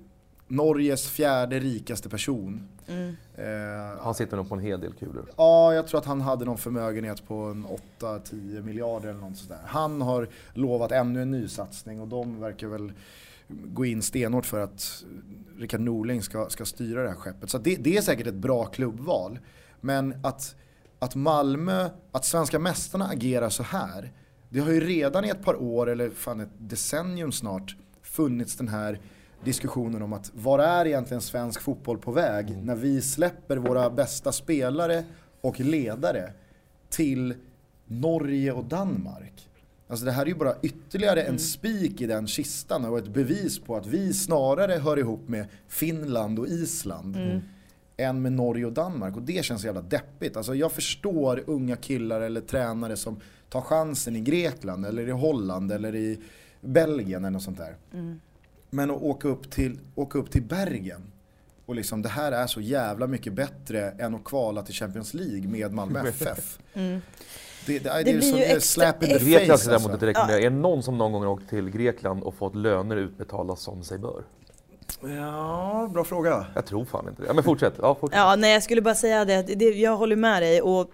Norges 0.48 1.10
fjärde 1.10 1.60
rikaste 1.60 2.10
person. 2.10 2.68
Mm. 2.88 3.16
Eh, 3.36 4.04
Han 4.04 4.14
sitter 4.14 4.38
nog 4.38 4.50
på 4.50 4.56
en 4.56 4.62
hel 4.62 4.82
del 4.82 4.94
kulor. 4.94 5.26
Ja, 5.38 5.74
jag 5.74 5.88
tror 5.88 6.00
att 6.00 6.06
han 6.06 6.22
hade 6.22 6.46
någon 6.46 6.58
förmögenhet 6.58 7.28
på 7.28 7.36
en 7.36 7.66
8-10 8.00 8.62
miljarder 8.64 9.10
eller 9.10 9.20
något 9.20 9.38
sådär. 9.38 9.60
Han 9.66 10.02
har 10.02 10.28
lovat 10.54 10.92
ännu 10.92 11.22
en 11.22 11.32
nysatsning 11.32 12.02
och 12.02 12.08
de 12.08 12.40
verkar 12.40 12.68
väl 12.68 12.92
gå 13.48 13.86
in 13.86 14.02
stenhårt 14.02 14.46
för 14.46 14.60
att 14.60 15.04
Rickard 15.58 15.82
Norling 15.82 16.22
ska, 16.22 16.50
ska 16.50 16.66
styra 16.66 17.04
det 17.04 17.10
här 17.10 17.16
skeppet. 17.16 17.50
Så 17.50 17.58
det, 17.58 17.76
det 17.76 17.98
är 17.98 18.02
säkert 18.02 18.28
ett 18.28 18.34
bra 18.34 18.66
klubbval. 18.66 19.40
Men 19.82 20.16
att, 20.24 20.56
att 21.00 21.16
Malmö, 21.16 21.90
att 22.12 22.26
svenska 22.26 22.60
mästarna 22.60 23.08
agerar 23.08 23.50
så 23.50 23.64
här. 23.64 24.12
Det 24.50 24.60
har 24.60 24.72
ju 24.72 24.80
redan 24.80 25.26
i 25.26 25.30
ett 25.30 25.44
par 25.44 25.62
år, 25.62 25.90
eller 25.90 26.10
fan 26.10 26.40
ett 26.40 26.50
decennium 26.58 27.32
snart, 27.32 27.76
funnits 28.02 28.56
den 28.56 28.68
här 28.68 29.00
diskussionen 29.44 30.02
om 30.02 30.14
att 30.14 30.32
var 30.36 30.60
är 30.60 30.86
egentligen 30.86 31.22
svensk 31.22 31.62
fotboll 31.62 31.98
på 31.98 32.12
väg 32.12 32.58
när 32.64 32.76
vi 32.76 33.02
släpper 33.02 33.58
våra 33.58 33.90
bästa 33.90 34.32
spelare 34.32 35.04
och 35.42 35.60
ledare 35.60 36.34
till 36.90 37.34
Norge 37.86 38.52
och 38.52 38.66
Danmark. 38.66 39.50
Alltså 39.88 40.06
det 40.06 40.12
här 40.12 40.22
är 40.22 40.28
ju 40.28 40.36
bara 40.36 40.56
ytterligare 40.62 41.22
en 41.22 41.40
spik 41.40 42.02
i 42.02 42.08
den 42.08 42.28
kistan 42.28 42.86
och 42.86 42.98
ett 42.98 43.08
bevis 43.08 43.60
på 43.60 43.76
att 43.76 43.88
vi 43.88 44.14
snarare 44.14 44.74
hör 44.74 45.00
ihop 45.00 45.28
med 45.28 45.46
Finland 45.68 46.40
och 46.40 46.48
Island 46.48 47.42
än 48.00 48.22
med 48.22 48.32
Norge 48.32 48.66
och 48.66 48.74
Danmark. 48.74 49.16
Och 49.16 49.22
det 49.22 49.46
känns 49.46 49.62
så 49.62 49.68
jävla 49.68 49.82
deppigt. 49.82 50.38
Alltså 50.38 50.56
jag 50.56 50.72
förstår 50.72 51.44
unga 51.48 51.76
killar 51.76 52.22
eller 52.22 52.42
tränare 52.42 52.98
som 52.98 53.20
tar 53.50 53.62
chansen 53.62 54.16
i 54.16 54.20
Grekland 54.20 54.86
eller 54.86 55.08
i 55.08 55.12
Holland 55.12 55.72
eller 55.72 55.96
i 55.96 56.20
Belgien 56.62 57.24
eller 57.24 57.32
något 57.32 57.44
sånt 57.44 57.58
där. 57.58 57.76
Men 58.70 58.92
att 58.92 59.02
åka 59.02 59.28
upp 59.28 59.52
till, 59.52 59.80
åka 59.96 60.18
upp 60.20 60.32
till 60.32 60.44
Bergen 60.44 61.02
och 61.66 61.76
liksom 61.76 62.02
det 62.02 62.10
här 62.10 62.32
är 62.32 62.48
så 62.48 62.62
jävla 62.62 63.08
mycket 63.08 63.34
bättre 63.34 63.90
än 63.90 64.16
att 64.16 64.24
kvala 64.24 64.62
till 64.62 64.74
Champions 64.76 65.14
League 65.14 65.48
med 65.48 65.74
Malmö 65.74 66.00
FF. 66.08 66.60
Det, 67.66 67.80
det, 67.80 67.80
det, 67.80 67.90
är 67.90 68.04
blir 68.04 68.22
så, 68.22 68.28
ju 68.28 68.34
det 68.34 68.46
är 68.52 68.56
extra- 68.58 68.60
slap 68.60 69.04
in 69.04 69.10
the 69.10 69.26
Grekland 69.26 69.60
face 69.60 69.70
däremot 69.70 69.74
alltså. 69.74 69.94
inte 69.94 70.06
rekommendera. 70.06 70.40
Är 70.40 70.50
det 70.50 70.56
någon 70.56 70.84
som 70.84 70.98
någon 70.98 71.12
gång 71.12 71.22
har 71.24 71.30
åkt 71.30 71.50
till 71.50 71.70
Grekland 71.70 72.24
och 72.24 72.36
fått 72.36 72.56
löner 72.56 72.98
utbetalda 72.98 73.56
som 73.56 73.84
sig 73.84 73.98
bör? 73.98 74.24
Ja, 75.02 75.90
bra 75.94 76.04
fråga. 76.04 76.46
Jag 76.56 76.66
tror 76.66 76.86
fan 76.86 77.08
inte 77.10 77.22
det. 77.22 77.28
Ja 77.28 77.34
men 77.34 77.44
fortsätt. 77.44 77.74
Ja, 77.82 77.96
fortsätt. 77.96 78.18
Ja, 78.20 78.36
nej 78.36 78.54
jag 78.54 78.64
skulle 78.64 78.82
bara 78.82 78.96
säga 78.96 79.26
det, 79.26 79.42
det 79.42 79.66
jag 79.66 79.98
håller 79.98 80.16
med 80.16 80.42
dig 80.42 80.62
och 80.62 80.92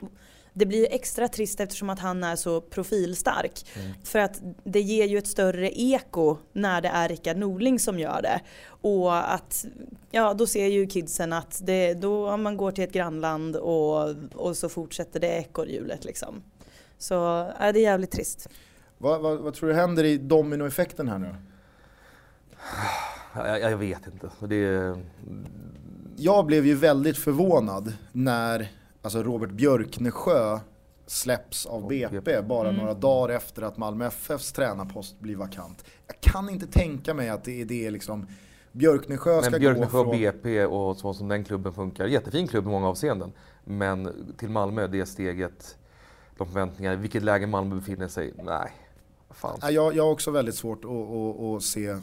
det 0.53 0.65
blir 0.65 0.87
extra 0.91 1.27
trist 1.27 1.59
eftersom 1.59 1.89
att 1.89 1.99
han 1.99 2.23
är 2.23 2.35
så 2.35 2.61
profilstark. 2.61 3.65
För 4.03 4.19
att 4.19 4.41
det 4.63 4.81
ger 4.81 5.05
ju 5.05 5.17
ett 5.17 5.27
större 5.27 5.81
eko 5.81 6.37
när 6.53 6.81
det 6.81 6.87
är 6.87 7.09
Rickard 7.09 7.37
Norling 7.37 7.79
som 7.79 7.99
gör 7.99 8.21
det. 8.21 8.41
Och 8.67 9.33
att, 9.33 9.65
ja 10.11 10.33
då 10.33 10.47
ser 10.47 10.67
ju 10.67 10.87
kidsen 10.87 11.33
att 11.33 11.59
det, 11.63 11.93
då 11.93 12.29
om 12.29 12.43
man 12.43 12.57
går 12.57 12.71
till 12.71 12.83
ett 12.83 12.91
grannland 12.91 13.55
och, 13.55 14.15
och 14.35 14.57
så 14.57 14.69
fortsätter 14.69 15.19
det 15.19 15.27
ekorrhjulet 15.27 16.05
liksom. 16.05 16.43
Så 16.97 17.13
ja, 17.59 17.71
det 17.71 17.79
är 17.79 17.83
jävligt 17.83 18.11
trist. 18.11 18.49
Vad, 18.97 19.21
vad, 19.21 19.37
vad 19.37 19.53
tror 19.53 19.69
du 19.69 19.75
händer 19.75 20.03
i 20.03 20.17
dominoeffekten 20.17 21.07
här 21.09 21.19
nu? 21.19 21.35
Jag, 23.35 23.61
jag 23.61 23.77
vet 23.77 24.07
inte. 24.07 24.29
Det 24.47 24.95
Jag 26.15 26.45
blev 26.45 26.65
ju 26.65 26.75
väldigt 26.75 27.17
förvånad 27.17 27.93
när 28.11 28.71
alltså 29.01 29.23
Robert 29.23 29.51
Björknesjö 29.51 30.59
släpps 31.07 31.65
av 31.65 31.87
BP 31.87 32.41
bara 32.41 32.71
några 32.71 32.93
dagar 32.93 33.35
efter 33.35 33.61
att 33.61 33.77
Malmö 33.77 34.07
FFs 34.07 34.51
tränarpost 34.51 35.19
blir 35.19 35.35
vakant. 35.35 35.85
Jag 36.07 36.19
kan 36.19 36.49
inte 36.49 36.67
tänka 36.67 37.13
mig 37.13 37.29
att 37.29 37.43
det 37.43 37.61
är 37.61 37.65
det 37.65 37.91
liksom 37.91 38.27
Björknesjö 38.71 39.41
ska 39.41 39.51
men 39.51 39.51
gå 39.51 39.59
Björknesjö 39.59 39.99
och 39.99 40.05
från... 40.05 40.17
BP 40.17 40.65
och 40.65 40.97
så 40.97 41.13
som 41.13 41.27
den 41.27 41.43
klubben 41.43 41.73
funkar. 41.73 42.05
Jättefin 42.05 42.47
klubb 42.47 42.65
i 42.65 42.67
många 42.67 42.87
avseenden. 42.87 43.31
Men 43.63 44.13
till 44.37 44.49
Malmö, 44.49 44.87
det 44.87 45.05
steget, 45.05 45.77
de 46.37 46.47
förväntningar, 46.47 46.93
i 46.93 46.95
vilket 46.95 47.23
läge 47.23 47.47
Malmö 47.47 47.75
befinner 47.75 48.07
sig, 48.07 48.33
nej. 48.43 48.71
Fan. 49.29 49.57
Ja, 49.61 49.71
Jag, 49.71 49.95
jag 49.95 50.03
har 50.03 50.11
också 50.11 50.31
väldigt 50.31 50.55
svårt 50.55 50.85
att, 50.85 50.91
att, 50.91 51.41
att 51.41 51.63
se 51.63 51.95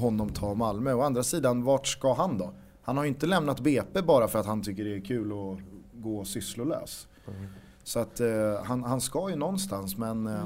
honom 0.00 0.32
ta 0.32 0.54
Malmö. 0.54 0.92
Å 0.92 1.00
andra 1.00 1.22
sidan, 1.22 1.64
vart 1.64 1.86
ska 1.86 2.14
han 2.14 2.38
då? 2.38 2.52
Han 2.82 2.96
har 2.96 3.04
ju 3.04 3.08
inte 3.08 3.26
lämnat 3.26 3.60
BP 3.60 4.02
bara 4.02 4.28
för 4.28 4.38
att 4.38 4.46
han 4.46 4.62
tycker 4.62 4.84
det 4.84 4.96
är 4.96 5.00
kul 5.00 5.32
att 5.32 5.58
gå 5.92 6.24
sysslolös. 6.24 7.06
Så 7.84 7.98
att 7.98 8.20
eh, 8.20 8.62
han, 8.64 8.84
han 8.84 9.00
ska 9.00 9.30
ju 9.30 9.36
någonstans 9.36 9.96
men... 9.96 10.26
Eh, 10.26 10.44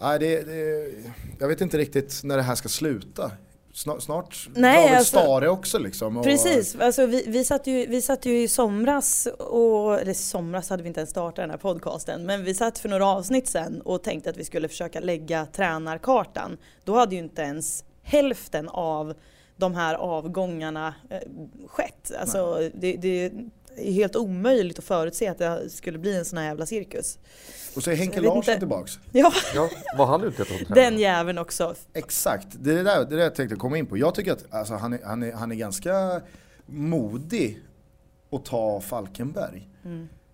nej, 0.00 0.18
det, 0.18 0.42
det, 0.42 0.92
jag 1.38 1.48
vet 1.48 1.60
inte 1.60 1.78
riktigt 1.78 2.20
när 2.24 2.36
det 2.36 2.42
här 2.42 2.54
ska 2.54 2.68
sluta. 2.68 3.30
Snart, 3.72 4.02
snart 4.02 4.48
Nej, 4.54 4.88
drar 4.88 4.96
alltså- 4.96 5.18
Stare 5.18 5.48
också 5.48 5.78
liksom. 5.78 6.16
Och, 6.16 6.24
Precis, 6.24 6.76
alltså 6.76 7.06
vi, 7.06 7.24
vi, 7.26 7.44
satt 7.44 7.66
ju, 7.66 7.86
vi 7.86 8.02
satt 8.02 8.26
ju 8.26 8.42
i 8.42 8.48
somras, 8.48 9.26
och, 9.38 10.00
eller 10.00 10.14
somras 10.14 10.70
hade 10.70 10.82
vi 10.82 10.88
inte 10.88 11.00
ens 11.00 11.10
startat 11.10 11.36
den 11.36 11.50
här 11.50 11.56
podcasten, 11.58 12.26
men 12.26 12.44
vi 12.44 12.54
satt 12.54 12.78
för 12.78 12.88
några 12.88 13.06
avsnitt 13.06 13.48
sen 13.48 13.80
och 13.80 14.02
tänkte 14.02 14.30
att 14.30 14.36
vi 14.36 14.44
skulle 14.44 14.68
försöka 14.68 15.00
lägga 15.00 15.46
tränarkartan. 15.46 16.56
Då 16.84 16.98
hade 16.98 17.14
ju 17.14 17.20
inte 17.20 17.42
ens 17.42 17.84
hälften 18.08 18.68
av 18.68 19.14
de 19.56 19.74
här 19.74 19.94
avgångarna 19.94 20.94
eh, 21.10 21.18
skett. 21.66 22.12
Alltså 22.20 22.70
det, 22.74 22.96
det 22.96 23.24
är 23.26 23.32
helt 23.92 24.16
omöjligt 24.16 24.78
att 24.78 24.84
förutse 24.84 25.28
att 25.28 25.38
det 25.38 25.70
skulle 25.70 25.98
bli 25.98 26.16
en 26.16 26.24
sån 26.24 26.38
här 26.38 26.44
jävla 26.46 26.66
cirkus. 26.66 27.18
och 27.76 27.82
så 27.82 27.90
är 27.90 27.94
Henke 27.94 28.20
Larsson 28.20 28.38
inte. 28.38 28.58
tillbaks. 28.58 28.98
Ja, 29.12 29.32
Ja, 29.54 29.70
var 29.98 30.06
han 30.06 30.24
ute 30.24 30.42
efter 30.42 30.74
den 30.74 30.98
jäveln 30.98 31.38
också. 31.38 31.74
Exakt, 31.92 32.46
det 32.50 32.70
är 32.70 32.76
det 32.76 32.82
där, 32.82 33.04
det 33.04 33.16
där 33.16 33.22
jag 33.22 33.34
tänkte 33.34 33.56
komma 33.56 33.78
in 33.78 33.86
på. 33.86 33.98
Jag 33.98 34.14
tycker 34.14 34.32
att 34.32 34.54
alltså, 34.54 34.74
han, 34.74 34.92
är, 34.92 35.00
han, 35.04 35.22
är, 35.22 35.32
han 35.32 35.52
är 35.52 35.56
ganska 35.56 36.20
modig 36.66 37.60
att 38.32 38.44
ta 38.44 38.80
Falkenberg. 38.80 39.68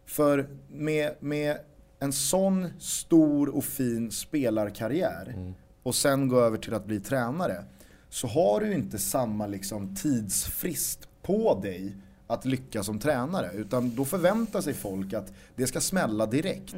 För 0.06 0.46
med, 0.68 1.14
med 1.20 1.58
en 1.98 2.12
sån 2.12 2.68
stor 2.80 3.56
och 3.56 3.64
fin 3.64 4.10
spelarkarriär 4.10 5.54
och 5.84 5.94
sen 5.94 6.28
gå 6.28 6.40
över 6.40 6.58
till 6.58 6.74
att 6.74 6.86
bli 6.86 7.00
tränare 7.00 7.64
så 8.08 8.26
har 8.26 8.60
du 8.60 8.74
inte 8.74 8.98
samma 8.98 9.46
liksom, 9.46 9.94
tidsfrist 9.94 11.08
på 11.22 11.60
dig 11.62 11.96
att 12.26 12.44
lyckas 12.44 12.86
som 12.86 12.98
tränare. 12.98 13.50
Utan 13.54 13.94
då 13.94 14.04
förväntar 14.04 14.60
sig 14.60 14.74
folk 14.74 15.12
att 15.12 15.32
det 15.56 15.66
ska 15.66 15.80
smälla 15.80 16.26
direkt. 16.26 16.76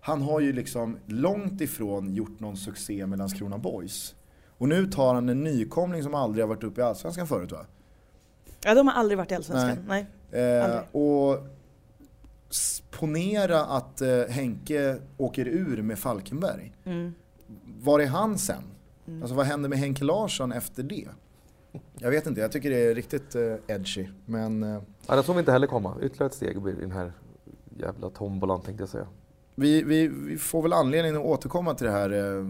Han 0.00 0.22
har 0.22 0.40
ju 0.40 0.52
liksom 0.52 0.96
långt 1.06 1.60
ifrån 1.60 2.14
gjort 2.14 2.40
någon 2.40 2.56
succé 2.56 3.06
med 3.06 3.18
Landskrona 3.18 3.58
Boys. 3.58 4.14
Och 4.58 4.68
nu 4.68 4.86
tar 4.86 5.14
han 5.14 5.28
en 5.28 5.44
nykomling 5.44 6.02
som 6.02 6.14
aldrig 6.14 6.42
har 6.44 6.48
varit 6.48 6.64
uppe 6.64 6.80
i 6.80 6.84
Allsvenskan 6.84 7.26
förut 7.26 7.52
va? 7.52 7.66
Ja, 8.64 8.74
de 8.74 8.86
har 8.86 8.94
aldrig 8.94 9.18
varit 9.18 9.32
i 9.32 9.34
Allsvenskan. 9.34 9.84
Nej. 9.88 10.06
Eh, 10.32 10.64
Aldrig. 10.64 10.82
och 10.92 11.46
ponera 12.90 13.64
att 13.64 14.00
eh, 14.00 14.22
Henke 14.28 14.98
åker 15.16 15.48
ur 15.48 15.82
med 15.82 15.98
Falkenberg. 15.98 16.72
Mm. 16.84 17.14
Var 17.82 18.00
är 18.00 18.06
han 18.06 18.38
sen? 18.38 18.62
Alltså 19.20 19.34
vad 19.34 19.46
händer 19.46 19.68
med 19.68 19.78
Henke 19.78 20.04
Larsson 20.04 20.52
efter 20.52 20.82
det? 20.82 21.08
Jag 21.98 22.10
vet 22.10 22.26
inte, 22.26 22.40
jag 22.40 22.52
tycker 22.52 22.70
det 22.70 22.76
är 22.90 22.94
riktigt 22.94 23.34
eh, 23.34 23.54
edgy. 23.66 24.08
Men 24.26 24.62
eh, 24.62 24.82
Ja, 25.06 25.16
det 25.16 25.22
såg 25.22 25.34
vi 25.36 25.40
inte 25.40 25.52
heller 25.52 25.66
komma. 25.66 25.96
Ytterligare 26.02 26.26
ett 26.26 26.34
steg 26.34 26.56
i 26.56 26.72
den 26.80 26.90
här 26.92 27.12
jävla 27.78 28.10
tombolan 28.10 28.60
tänkte 28.60 28.82
jag 28.82 28.88
säga. 28.88 29.06
vi, 29.54 29.82
vi, 29.82 30.08
vi 30.08 30.38
får 30.38 30.62
väl 30.62 30.72
anledning 30.72 31.16
att 31.16 31.22
återkomma 31.24 31.74
till 31.74 31.86
det 31.86 31.92
här. 31.92 32.10
Eh, 32.38 32.46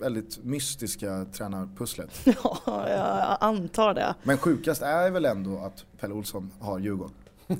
väldigt 0.00 0.44
mystiska 0.44 1.26
tränarpusslet. 1.32 2.10
Ja, 2.24 2.88
jag 2.88 3.36
antar 3.40 3.94
det. 3.94 4.14
Men 4.22 4.38
sjukast 4.38 4.82
är 4.82 5.10
väl 5.10 5.24
ändå 5.24 5.58
att 5.58 5.84
Pelle 6.00 6.14
Olsson 6.14 6.50
har 6.60 6.78
Djurgården. 6.78 7.14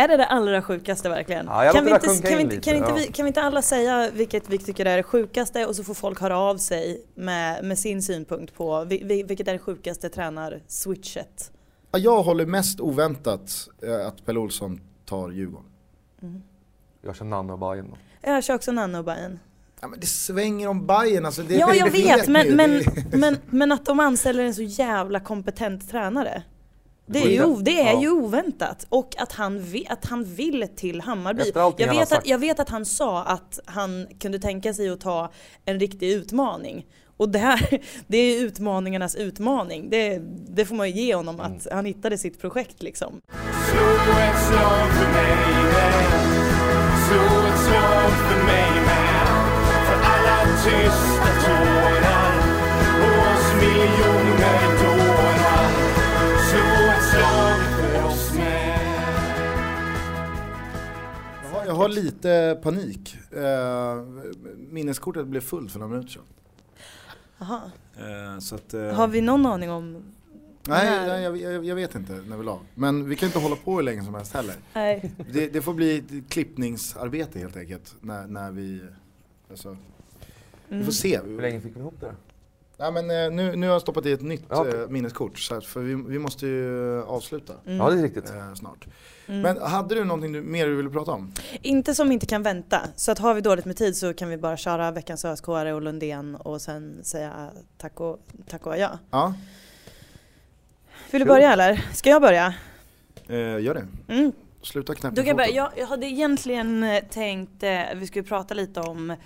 Är 0.00 0.08
det 0.08 0.16
det 0.16 0.26
allra 0.26 0.62
sjukaste 0.62 1.08
verkligen? 1.08 1.46
Ja, 1.46 1.70
kan, 1.74 1.84
vi 1.84 1.90
inte, 1.90 2.00
det 2.06 2.08
sjunka 2.08 2.28
kan, 2.28 2.36
vi 2.36 2.42
in 2.42 2.46
inte, 2.52 2.56
lite, 2.56 2.70
kan, 2.70 2.76
inte 2.76 2.90
ja. 2.90 2.96
vi, 2.96 3.12
kan 3.12 3.24
vi 3.24 3.28
inte 3.28 3.42
alla 3.42 3.62
säga 3.62 4.10
vilket 4.12 4.48
vi 4.48 4.58
tycker 4.58 4.86
är 4.86 4.96
det 4.96 5.02
sjukaste 5.02 5.66
och 5.66 5.76
så 5.76 5.84
får 5.84 5.94
folk 5.94 6.20
höra 6.20 6.38
av 6.38 6.56
sig 6.56 7.04
med, 7.14 7.64
med 7.64 7.78
sin 7.78 8.02
synpunkt 8.02 8.54
på 8.54 8.84
vi- 8.84 9.02
vi- 9.04 9.22
vilket 9.22 9.48
är 9.48 9.52
det 9.52 9.58
sjukaste 9.58 10.08
tränar-switchet? 10.08 11.50
Ja, 11.92 11.98
Jag 11.98 12.22
håller 12.22 12.46
mest 12.46 12.80
oväntat 12.80 13.68
eh, 13.82 14.06
att 14.06 14.24
Pelle 14.26 14.38
Olsson 14.38 14.80
tar 15.04 15.30
Djurgården. 15.30 15.66
Jag 17.02 17.16
kör 17.16 17.24
Nanne 17.24 17.52
och 17.52 17.58
Bajen 17.58 17.90
då. 17.90 17.96
Jag 18.30 18.44
kör 18.44 18.54
också 18.54 18.72
Nanne 18.72 18.98
och 18.98 19.04
Bajen. 19.04 19.38
Ja, 19.80 19.88
men 19.88 20.00
det 20.00 20.06
svänger 20.06 20.68
om 20.68 20.86
Bayern 20.86 21.26
alltså. 21.26 21.42
Det, 21.42 21.54
Ja, 21.54 21.66
det 21.66 21.76
jag 21.76 21.90
vet, 21.90 22.28
men, 22.28 22.56
men, 22.56 22.82
men, 23.12 23.36
men 23.50 23.72
att 23.72 23.86
de 23.86 24.00
anställer 24.00 24.44
en 24.44 24.54
så 24.54 24.62
jävla 24.62 25.20
kompetent 25.20 25.90
tränare. 25.90 26.42
Det 27.12 27.18
är, 27.18 27.28
ju, 27.28 27.56
det 27.62 27.80
är 27.80 27.92
ja. 27.92 28.00
ju 28.00 28.10
oväntat. 28.10 28.86
Och 28.88 29.14
att 29.18 29.32
han, 29.32 29.62
vi, 29.62 29.86
att 29.88 30.04
han 30.04 30.24
vill 30.24 30.68
till 30.76 31.00
Hammarby. 31.00 31.52
Jag 31.54 31.88
vet, 31.88 32.12
att, 32.12 32.26
jag 32.26 32.38
vet 32.38 32.60
att 32.60 32.68
han 32.68 32.86
sa 32.86 33.22
att 33.22 33.58
han 33.64 34.06
kunde 34.20 34.38
tänka 34.38 34.74
sig 34.74 34.88
att 34.88 35.00
ta 35.00 35.32
en 35.64 35.80
riktig 35.80 36.10
utmaning. 36.10 36.86
Och 37.16 37.28
det 37.28 37.38
här, 37.38 37.80
det 38.06 38.18
är 38.18 38.40
utmaningarnas 38.42 39.14
utmaning. 39.14 39.90
Det, 39.90 40.18
det 40.48 40.64
får 40.64 40.74
man 40.74 40.90
ju 40.90 41.02
ge 41.02 41.14
honom, 41.14 41.40
att 41.40 41.66
han 41.72 41.84
hittade 41.84 42.18
sitt 42.18 42.40
projekt 42.40 42.82
liksom. 42.82 43.20
Slå 43.70 43.90
ett 44.20 44.42
slag 44.48 44.88
för 44.92 45.12
mig 45.12 45.36
med. 45.72 46.10
Slå 47.08 47.46
ett 47.48 47.60
slag 47.60 48.10
för 48.10 48.44
mig 48.46 48.70
med. 48.86 49.26
För 49.86 49.96
alla 50.02 50.46
tysta 50.64 51.39
Jag 61.70 61.74
har, 61.76 61.88
lite 61.88 62.58
panik. 62.62 63.16
Eh, 63.32 64.04
minneskortet 64.70 65.26
blev 65.26 65.40
fullt 65.40 65.72
för 65.72 65.78
några 65.78 65.90
minuter 65.92 66.10
sedan. 66.12 66.22
Aha. 67.38 67.60
Eh, 67.96 68.38
så 68.40 68.54
att, 68.54 68.74
eh, 68.74 68.82
Har 68.92 69.08
vi 69.08 69.20
någon 69.20 69.46
aning 69.46 69.70
om? 69.70 69.92
Nej, 70.68 71.06
nej 71.08 71.22
jag, 71.22 71.36
jag, 71.36 71.64
jag 71.64 71.74
vet 71.74 71.94
inte 71.94 72.12
när 72.28 72.36
vi 72.36 72.44
la. 72.44 72.58
Men 72.74 73.08
vi 73.08 73.16
kan 73.16 73.26
inte 73.26 73.38
hålla 73.38 73.56
på 73.56 73.76
hur 73.76 73.82
länge 73.82 74.04
som 74.04 74.14
helst 74.14 74.34
heller. 74.34 74.54
Nej. 74.74 75.12
Det, 75.32 75.48
det 75.48 75.62
får 75.62 75.74
bli 75.74 75.98
ett 75.98 76.30
klippningsarbete 76.30 77.38
helt 77.38 77.56
enkelt. 77.56 77.94
När, 78.00 78.26
när 78.26 78.50
vi, 78.52 78.80
alltså, 79.50 79.76
vi 80.68 80.74
Mm. 80.74 80.84
får 80.84 80.92
se. 80.92 81.20
Hur 81.24 81.40
länge 81.42 81.60
fick 81.60 81.76
vi 81.76 81.80
ihop 81.80 81.94
det 82.00 82.06
då? 82.06 82.12
Nej, 82.78 82.92
men, 82.92 83.36
nu, 83.36 83.56
nu 83.56 83.66
har 83.66 83.72
jag 83.72 83.82
stoppat 83.82 84.06
i 84.06 84.12
ett 84.12 84.22
nytt 84.22 84.44
Ja, 84.48 84.66
minneskort. 84.88 85.38
Så 85.38 85.54
att, 85.54 85.64
för 85.66 85.80
vi, 85.80 85.94
vi 85.94 86.18
måste 86.18 86.46
ju 86.46 87.02
avsluta 87.02 87.52
Mm. 87.66 87.78
Ja 87.78 87.90
det 87.90 87.98
är 87.98 88.02
riktigt. 88.02 88.30
eh, 88.30 88.54
snart. 88.54 88.86
Mm. 89.30 89.40
Men 89.42 89.62
hade 89.62 89.94
du 89.94 90.04
någonting 90.04 90.32
du, 90.32 90.42
mer 90.42 90.66
du 90.66 90.76
ville 90.76 90.90
prata 90.90 91.10
om? 91.12 91.32
Inte 91.62 91.94
som 91.94 92.12
inte 92.12 92.26
kan 92.26 92.42
vänta. 92.42 92.80
Så 92.96 93.12
att 93.12 93.18
har 93.18 93.34
vi 93.34 93.40
dåligt 93.40 93.64
med 93.64 93.76
tid 93.76 93.96
så 93.96 94.14
kan 94.14 94.28
vi 94.28 94.36
bara 94.36 94.56
köra 94.56 94.90
veckans 94.90 95.24
ösk 95.24 95.48
och 95.48 95.82
Lundén 95.82 96.34
och 96.36 96.60
sen 96.60 97.04
säga 97.04 97.50
tack 97.78 98.00
och, 98.00 98.20
tack 98.48 98.66
och 98.66 98.72
adjö. 98.72 98.88
Ja, 99.10 99.34
Vill 101.10 101.20
du 101.20 101.24
Sure. 101.26 101.34
börja 101.34 101.52
eller? 101.52 101.84
Ska 101.92 102.10
jag 102.10 102.22
börja? 102.22 102.54
eh, 103.28 103.36
gör 103.60 103.74
det. 103.74 104.14
Mm. 104.14 104.32
Sluta 104.62 104.94
knäppa 104.94 105.14
Då 105.14 105.22
kan 105.22 105.26
jag, 105.28 105.36
börja. 105.36 105.50
Jag, 105.50 105.70
jag 105.76 105.86
hade 105.86 106.06
egentligen 106.06 106.82
eh, 106.82 107.02
tänkt, 107.10 107.62
eh, 107.62 107.80
vi 107.94 108.06
skulle 108.06 108.24
prata 108.24 108.54
lite 108.54 108.80
om 108.80 109.16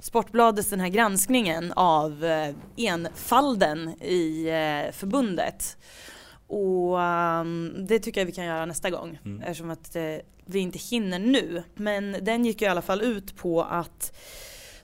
Sportbladets 0.00 0.70
den 0.70 0.80
här 0.80 0.88
granskningen 0.88 1.72
av 1.76 2.24
eh, 2.24 2.54
enfalden 2.76 3.88
i 4.02 4.48
eh, 4.48 4.92
förbundet. 4.92 5.76
Och 6.48 7.02
ehm, 7.02 7.74
det 7.88 7.98
tycker 7.98 8.20
jag 8.20 8.26
vi 8.26 8.32
kan 8.32 8.44
göra 8.44 8.66
nästa 8.66 8.90
gång 8.90 9.18
Mm. 9.24 9.40
eftersom 9.42 9.70
att 9.70 9.96
eh, 9.96 10.02
vi 10.44 10.58
inte 10.58 10.78
hinner 10.78 11.18
nu. 11.18 11.62
Men 11.74 12.16
den 12.22 12.44
gick 12.44 12.60
ju 12.60 12.66
i 12.66 12.70
alla 12.70 12.82
fall 12.82 13.02
ut 13.02 13.36
på 13.36 13.62
att 13.62 14.18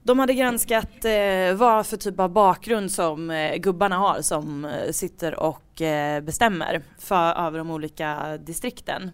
de 0.02 0.18
hade 0.18 0.34
granskat 0.34 1.04
eh, 1.04 1.54
vad 1.54 1.86
för 1.86 1.96
typ 1.96 2.20
av 2.20 2.28
bakgrund 2.28 2.90
som 2.90 3.30
eh, 3.30 3.56
gubbarna 3.56 3.96
har 3.96 4.22
som 4.22 4.64
eh, 4.64 4.90
sitter 4.92 5.40
och 5.40 5.82
eh, 5.82 6.20
bestämmer 6.20 6.82
för, 6.98 7.46
över 7.46 7.58
de 7.58 7.70
olika 7.70 8.38
distrikten. 8.38 9.10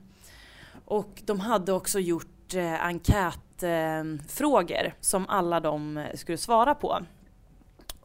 Och 0.84 1.22
de 1.26 1.40
hade 1.40 1.72
också 1.72 1.98
gjort 2.00 2.54
eh, 2.54 2.84
enkätfrågor 2.84 4.86
eh, 4.86 4.92
som 5.00 5.28
alla 5.28 5.60
de 5.60 6.04
skulle 6.14 6.38
svara 6.38 6.74
på. 6.74 6.98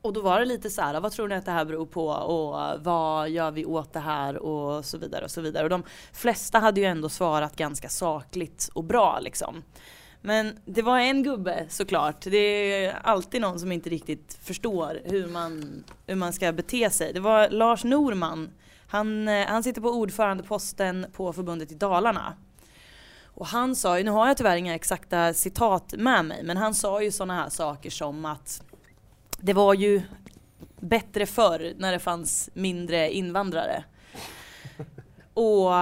Och 0.04 0.14
då 0.14 0.22
var 0.22 0.40
det 0.40 0.46
lite 0.46 0.70
så 0.70 0.82
här, 0.82 1.00
vad 1.00 1.12
tror 1.12 1.28
ni 1.28 1.36
att 1.36 1.46
det 1.46 1.52
här 1.52 1.66
beror 1.66 1.86
på 1.86 2.08
och 2.08 2.84
vad 2.84 3.30
gör 3.30 3.52
vi 3.52 3.66
åt 3.66 3.94
det 3.94 4.00
här 4.00 4.38
och 4.38 4.86
så 4.86 4.98
vidare 4.98 5.24
och 5.24 5.32
så 5.32 5.42
vidare. 5.42 5.64
Och 5.64 5.70
de 5.70 5.84
flesta 6.14 6.60
hade 6.60 6.82
ju 6.82 6.86
ändå 6.86 7.10
svarat 7.10 7.56
ganska 7.56 7.90
sakligt 7.90 8.70
och 8.74 8.84
bra 8.84 9.20
liksom. 9.20 9.64
Men 10.22 10.60
det 10.66 10.82
var 10.82 11.00
en 11.00 11.24
gubbe 11.24 11.66
såklart. 11.70 12.22
Det 12.22 12.38
är 12.38 13.00
alltid 13.04 13.42
någon 13.42 13.60
som 13.60 13.72
inte 13.72 13.90
riktigt 13.90 14.38
förstår 14.42 15.02
hur 15.04 15.28
man, 15.28 15.84
hur 16.08 16.16
man 16.16 16.34
ska 16.34 16.52
bete 16.52 16.90
sig. 16.90 17.14
Det 17.14 17.20
var 17.20 17.50
Lars 17.50 17.84
Norman. 17.84 18.50
Han, 18.88 19.28
eh, 19.28 19.48
han 19.48 19.64
sitter 19.64 19.82
på 19.82 19.90
ordförandeposten 19.90 21.06
på 21.14 21.34
förbundet 21.34 21.72
i 21.72 21.76
Dalarna. 21.76 22.34
Och 23.26 23.48
han 23.48 23.76
sa 23.76 23.98
ju, 23.98 24.04
nu 24.04 24.12
har 24.12 24.28
jag 24.28 24.38
tyvärr 24.38 24.56
inga 24.56 24.76
exakta 24.76 25.34
citat 25.34 25.94
med 25.98 26.26
mig, 26.26 26.44
men 26.44 26.58
han 26.58 26.74
sa 26.74 27.02
ju 27.02 27.12
sådana 27.12 27.36
här 27.36 27.50
saker 27.50 27.90
som 27.90 28.26
att 28.26 28.64
det 29.44 29.54
var 29.54 29.74
ju 29.74 30.02
bättre 30.80 31.26
förr 31.26 31.74
när 31.78 31.92
det 31.92 32.00
fanns 32.00 32.50
mindre 32.54 33.12
invandrare. 33.12 33.84
Och 35.34 35.74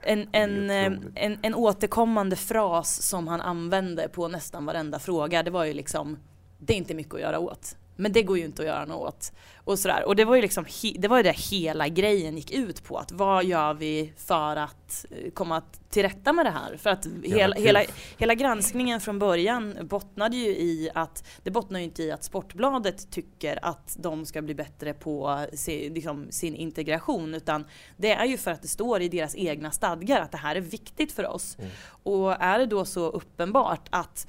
en, 0.00 0.28
en, 0.32 0.70
eh, 0.70 0.92
en, 1.14 1.38
en 1.42 1.54
återkommande 1.54 2.36
fras 2.36 3.02
som 3.02 3.28
han 3.28 3.40
använde 3.40 4.08
på 4.08 4.28
nästan 4.28 4.66
varenda 4.66 4.98
fråga, 4.98 5.42
det 5.42 5.50
var 5.50 5.64
ju 5.64 5.72
liksom 5.72 6.18
det 6.58 6.72
är 6.72 6.76
inte 6.76 6.94
mycket 6.94 7.14
att 7.14 7.20
göra 7.20 7.38
åt. 7.38 7.76
Men 7.96 8.12
det 8.12 8.22
går 8.22 8.38
ju 8.38 8.44
inte 8.44 8.62
att 8.62 8.68
göra 8.68 8.84
något 8.84 9.14
åt. 9.14 9.32
Och, 9.64 9.78
sådär. 9.78 10.04
och 10.06 10.16
det 10.16 10.24
var 10.24 10.36
ju 10.36 10.42
liksom 10.42 10.64
det 10.94 11.08
var 11.08 11.16
ju 11.16 11.22
det 11.22 11.36
hela 11.36 11.88
grejen 11.88 12.36
gick 12.36 12.50
ut 12.50 12.84
på. 12.84 12.98
Att 12.98 13.12
vad 13.12 13.44
gör 13.44 13.74
vi 13.74 14.12
för 14.16 14.56
att 14.56 15.06
eh, 15.10 15.30
komma 15.30 15.62
till 15.90 16.02
rätta 16.02 16.32
med 16.32 16.46
det 16.46 16.50
här? 16.50 16.76
För 16.76 16.90
att 16.90 17.06
hela, 17.24 17.56
hela, 17.56 17.82
hela 18.18 18.34
granskningen 18.34 19.00
från 19.00 19.18
början 19.18 19.78
bottnade 19.82 20.36
ju 20.36 20.48
i 20.48 20.90
att 20.94 21.24
det 21.42 21.50
bottnar 21.50 21.78
ju 21.78 21.84
inte 21.84 22.02
i 22.02 22.12
att 22.12 22.24
Sportbladet 22.24 23.10
tycker 23.10 23.58
att 23.62 23.96
de 23.98 24.26
ska 24.26 24.42
bli 24.42 24.54
bättre 24.54 24.94
på 24.94 25.46
se, 25.52 25.90
liksom, 25.90 26.26
sin 26.30 26.54
integration 26.54 27.34
utan 27.34 27.64
det 27.96 28.12
är 28.12 28.24
ju 28.24 28.36
för 28.36 28.50
att 28.50 28.62
det 28.62 28.68
står 28.68 29.02
i 29.02 29.08
deras 29.08 29.36
egna 29.36 29.70
stadgar 29.70 30.20
att 30.20 30.32
det 30.32 30.38
här 30.38 30.56
är 30.56 30.60
viktigt 30.60 31.12
för 31.12 31.26
oss. 31.26 31.56
Mm. 31.58 31.70
Och 32.02 32.32
är 32.32 32.58
det 32.58 32.66
då 32.66 32.84
så 32.84 33.08
uppenbart 33.08 33.88
att 33.90 34.26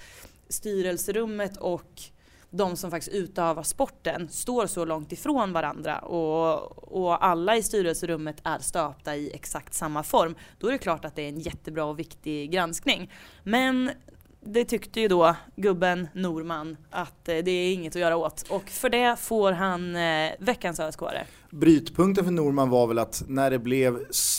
styrelserummet 0.50 1.58
och 1.58 2.02
de 2.54 2.78
som 2.78 2.92
faktiskt 2.92 3.16
utövar 3.16 3.64
sporten 3.64 4.30
står 4.30 4.68
så 4.68 4.86
långt 4.86 5.12
ifrån 5.12 5.54
varandra 5.54 6.00
och, 6.00 6.94
och 6.94 7.26
alla 7.26 7.58
i 7.58 7.64
styrelserummet 7.64 8.36
är 8.44 8.60
stöpta 8.60 9.16
i 9.16 9.32
exakt 9.34 9.74
samma 9.74 10.04
form, 10.04 10.36
då 10.60 10.68
är 10.68 10.72
det 10.72 10.78
klart 10.78 11.06
att 11.06 11.16
det 11.16 11.22
är 11.22 11.30
en 11.30 11.40
jättebra 11.40 11.86
och 11.86 12.00
viktig 12.00 12.52
granskning. 12.52 13.12
Men 13.44 13.92
det 14.46 14.66
tyckte 14.66 15.02
ju 15.02 15.08
då 15.08 15.36
gubben 15.56 16.08
Norman 16.14 16.78
att 16.90 17.30
eh, 17.30 17.38
det 17.38 17.52
är 17.52 17.74
inget 17.74 17.96
att 17.96 18.02
göra 18.02 18.18
åt 18.18 18.46
och 18.50 18.70
för 18.70 18.90
det 18.90 19.16
får 19.20 19.52
han 19.52 19.96
eh, 19.96 20.32
veckans 20.40 20.80
ösk 20.80 21.00
Brytpunkten 21.50 22.26
för 22.26 22.32
Norman 22.32 22.70
var 22.70 22.88
väl 22.88 23.00
att 23.00 23.24
när 23.28 23.52
det 23.52 23.60
blev, 23.60 23.96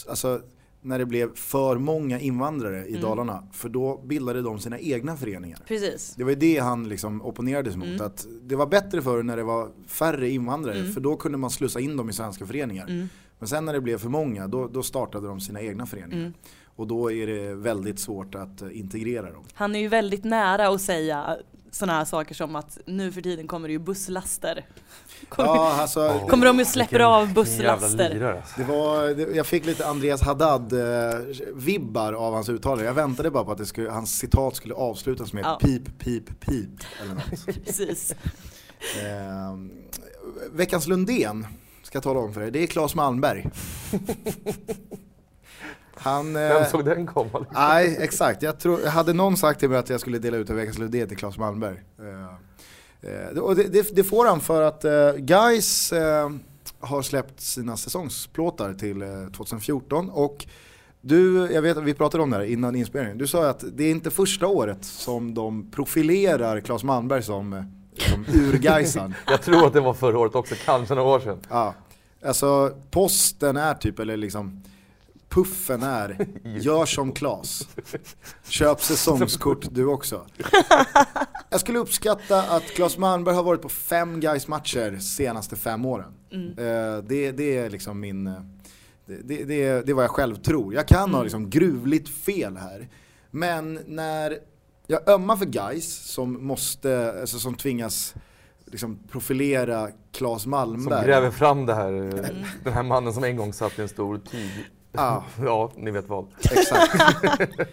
alltså, 0.08 0.40
när 0.84 0.98
det 0.98 1.06
blev 1.06 1.34
för 1.34 1.78
många 1.78 2.20
invandrare 2.20 2.84
i 2.86 2.88
Mm. 2.88 3.02
Dalarna, 3.02 3.44
för 3.52 3.68
då 3.68 4.02
bildade 4.04 4.42
de 4.42 4.58
sina 4.58 4.78
egna 4.78 5.16
föreningar. 5.16 5.58
Precis. 5.68 6.14
Det 6.16 6.24
var 6.24 6.30
ju 6.30 6.36
det 6.36 6.58
han 6.58 6.88
liksom 6.88 7.22
opponerade 7.22 7.70
sig 7.70 7.78
mot. 7.78 7.88
Mm. 7.88 8.06
Att 8.06 8.26
det 8.42 8.56
var 8.56 8.66
bättre 8.66 9.02
förr 9.02 9.22
när 9.22 9.36
det 9.36 9.42
var 9.42 9.68
färre 9.86 10.28
invandrare, 10.30 10.78
Mm. 10.78 10.92
för 10.92 11.00
då 11.00 11.16
kunde 11.16 11.38
man 11.38 11.50
slussa 11.50 11.80
in 11.80 11.96
dem 11.96 12.10
i 12.10 12.12
svenska 12.12 12.46
föreningar. 12.46 12.86
Mm. 12.88 13.08
Men 13.38 13.48
sen 13.48 13.64
när 13.64 13.72
det 13.72 13.80
blev 13.80 13.98
för 13.98 14.08
många, 14.08 14.46
då, 14.48 14.68
då 14.68 14.82
startade 14.82 15.26
de 15.28 15.40
sina 15.40 15.60
egna 15.60 15.86
föreningar. 15.86 16.20
Mm. 16.20 16.32
Och 16.76 16.86
då 16.86 17.12
är 17.12 17.26
det 17.26 17.54
väldigt 17.54 17.98
svårt 17.98 18.34
att 18.34 18.62
eh, 18.62 18.78
integrera 18.78 19.32
dem. 19.32 19.44
Han 19.54 19.74
är 19.74 19.80
ju 19.80 19.88
väldigt 19.88 20.24
nära 20.24 20.68
att 20.68 20.80
säga 20.80 21.36
sådana 21.70 21.98
här 21.98 22.04
saker 22.04 22.34
som 22.34 22.56
att 22.56 22.78
nu 22.86 23.12
för 23.12 23.20
tiden 23.20 23.46
kommer 23.46 23.68
det 23.68 23.72
ju 23.72 23.78
busslaster. 23.78 24.66
Kommer, 25.28 25.48
Ja, 25.48 25.72
alltså, 25.80 26.20
kommer 26.28 26.46
de 26.46 26.58
ju 26.58 26.64
släpper 26.64 26.90
Vilken- 26.92 27.06
av 27.06 27.34
busslaster. 27.34 28.20
alltså. 28.36 28.60
Det 28.60 28.64
var, 28.64 29.14
det, 29.14 29.36
jag 29.36 29.46
fick 29.46 29.66
lite 29.66 29.86
Andreas 29.86 30.22
Haddad-vibbar 30.22 32.12
av 32.12 32.34
hans 32.34 32.48
uttalande. 32.48 32.84
Jag 32.84 32.94
väntade 32.94 33.30
bara 33.30 33.44
på 33.44 33.52
att 33.52 33.58
det 33.58 33.66
skulle, 33.66 33.90
hans 33.90 34.18
citat 34.18 34.56
skulle 34.56 34.74
avslutas 34.74 35.32
med 35.32 35.44
Ja. 35.44 35.58
pip, 35.62 35.98
pip, 35.98 36.40
pip. 36.40 36.70
Eller 37.02 37.14
något. 37.14 37.46
Precis. 37.66 38.12
eh, 38.80 39.56
veckans 40.52 40.86
Lundén, 40.86 41.46
ska 41.82 41.96
jag 41.96 42.02
tala 42.02 42.20
om 42.20 42.34
för 42.34 42.40
er, 42.40 42.50
det 42.50 42.62
är 42.62 42.66
Claes 42.66 42.94
Malmberg. 42.94 43.50
Han... 45.96 46.32
Vem 46.34 46.62
Eh, 46.62 46.68
såg 46.68 46.84
den 46.84 47.06
komma? 47.06 47.46
nej, 47.50 47.96
exakt. 48.00 48.42
Jag 48.42 48.58
tror, 48.60 48.86
hade 48.86 49.12
någon 49.12 49.36
sagt 49.36 49.60
till 49.60 49.68
mig 49.68 49.78
att 49.78 49.90
jag 49.90 50.00
skulle 50.00 50.18
dela 50.18 50.36
ut 50.36 50.50
en 50.50 50.56
Veckans 50.56 50.78
Lundén 50.78 51.08
till 51.08 51.16
Claes 51.16 51.38
Malmberg. 51.38 51.82
Eh, 51.98 52.04
Eh, 52.06 52.34
och 53.40 53.56
det, 53.56 53.62
det, 53.62 53.96
det 53.96 54.04
får 54.04 54.26
han 54.26 54.40
för 54.40 54.62
att 54.62 54.84
eh, 54.84 55.12
Guys 55.16 55.92
eh, 55.92 56.30
har 56.80 57.02
släppt 57.02 57.40
sina 57.40 57.76
säsongsplåtar 57.76 58.74
till 58.74 59.02
eh, 59.02 59.08
2014 59.36 60.10
och 60.10 60.46
du, 61.00 61.52
jag 61.52 61.62
vet 61.62 61.76
att 61.76 61.84
vi 61.84 61.94
pratade 61.94 62.22
om 62.22 62.30
det 62.30 62.36
här 62.36 62.44
innan 62.44 62.76
inspelningen, 62.76 63.18
du 63.18 63.26
sa 63.26 63.48
att 63.48 63.64
det 63.72 63.84
är 63.84 63.90
inte 63.90 64.10
första 64.10 64.46
året 64.46 64.84
som 64.84 65.34
de 65.34 65.70
profilerar 65.70 66.60
Claes 66.60 66.84
Malmberg 66.84 67.22
som, 67.22 67.52
eh, 67.52 67.62
som 67.96 68.26
urgaisan. 68.34 69.14
Jag 69.26 69.42
tror 69.42 69.66
att 69.66 69.72
det 69.72 69.80
var 69.80 69.94
förra 69.94 70.18
året 70.18 70.34
också, 70.34 70.54
kanske 70.64 70.94
några 70.94 71.08
år 71.08 71.20
sedan. 71.20 71.38
Ja, 71.48 71.74
alltså 72.24 72.76
posten 72.90 73.56
är 73.56 73.74
typ, 73.74 73.98
eller 73.98 74.16
liksom 74.16 74.62
puffen 75.34 75.82
är, 75.82 76.26
gör 76.58 76.86
som 76.86 77.12
Klas. 77.12 77.68
Köp 78.48 78.80
säsongskort 78.80 79.68
du 79.70 79.86
också. 79.86 80.26
Jag 81.50 81.60
skulle 81.60 81.78
uppskatta 81.78 82.42
att 82.42 82.62
Claes 82.62 82.98
Malmberg 82.98 83.34
har 83.34 83.42
varit 83.42 83.62
på 83.62 83.68
fem 83.68 84.20
guys 84.20 84.48
matcher 84.48 84.98
senaste 84.98 85.56
fem 85.56 85.84
åren. 85.84 86.14
Eh, 86.32 87.04
det, 87.04 87.32
det 87.32 87.56
är 87.56 87.70
liksom 87.70 88.00
min, 88.00 88.26
eh, 88.26 88.32
det, 89.06 89.22
det, 89.22 89.44
det, 89.86 89.90
är, 89.90 89.94
vad 89.94 90.04
jag 90.04 90.10
själv 90.10 90.36
tror. 90.36 90.74
Jag 90.74 90.88
kan 90.88 91.14
ha 91.14 91.22
liksom 91.22 91.50
gruvligt 91.50 92.08
fel 92.08 92.56
här. 92.56 92.88
Men 93.30 93.80
när 93.86 94.38
jag 94.86 95.08
ömmar 95.08 95.36
för 95.36 95.46
guys 95.46 95.94
som 95.94 96.46
måste, 96.46 97.20
alltså 97.20 97.38
som 97.38 97.54
tvingas 97.54 98.14
liksom 98.66 98.98
profilera 99.10 99.88
Claes 100.12 100.42
Som 100.42 100.50
Malmberg. 100.50 101.06
gräver 101.06 101.30
fram 101.30 101.66
det 101.66 101.74
här, 101.74 101.92
eh, 101.92 102.26
den 102.64 102.72
här 102.72 102.82
mannen 102.82 103.12
som 103.12 103.24
en 103.24 103.36
gång 103.36 103.52
satt 103.52 103.78
i 103.78 103.82
en 103.82 103.88
stor 103.88 104.18
tyg. 104.18 104.50
Ja, 104.94 105.24
Ja, 105.44 105.72
ni 105.76 105.90
vet 105.90 106.08
vad. 106.08 106.26
exakt. 106.50 106.94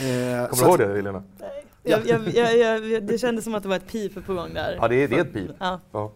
Eh, 0.00 0.48
Kommer 0.48 0.62
du 0.62 0.68
ihåg 0.68 0.78
det 0.78 0.96
Helena? 0.96 1.22
Jag, 1.82 2.06
jag, 2.06 2.28
jag, 2.34 2.56
jag, 2.86 3.02
det 3.06 3.18
kändes 3.18 3.44
som 3.44 3.54
att 3.54 3.62
det 3.62 3.68
var 3.68 3.76
ett 3.76 3.86
pip 3.86 4.26
på 4.26 4.34
gång 4.34 4.54
där. 4.54 4.76
Ja, 4.80 4.88
det 4.88 4.94
är, 5.04 5.08
det 5.08 5.16
är 5.16 5.20
ett 5.20 5.32
pip. 5.32 5.50
Ja, 5.60 5.80
Ja, 5.92 6.12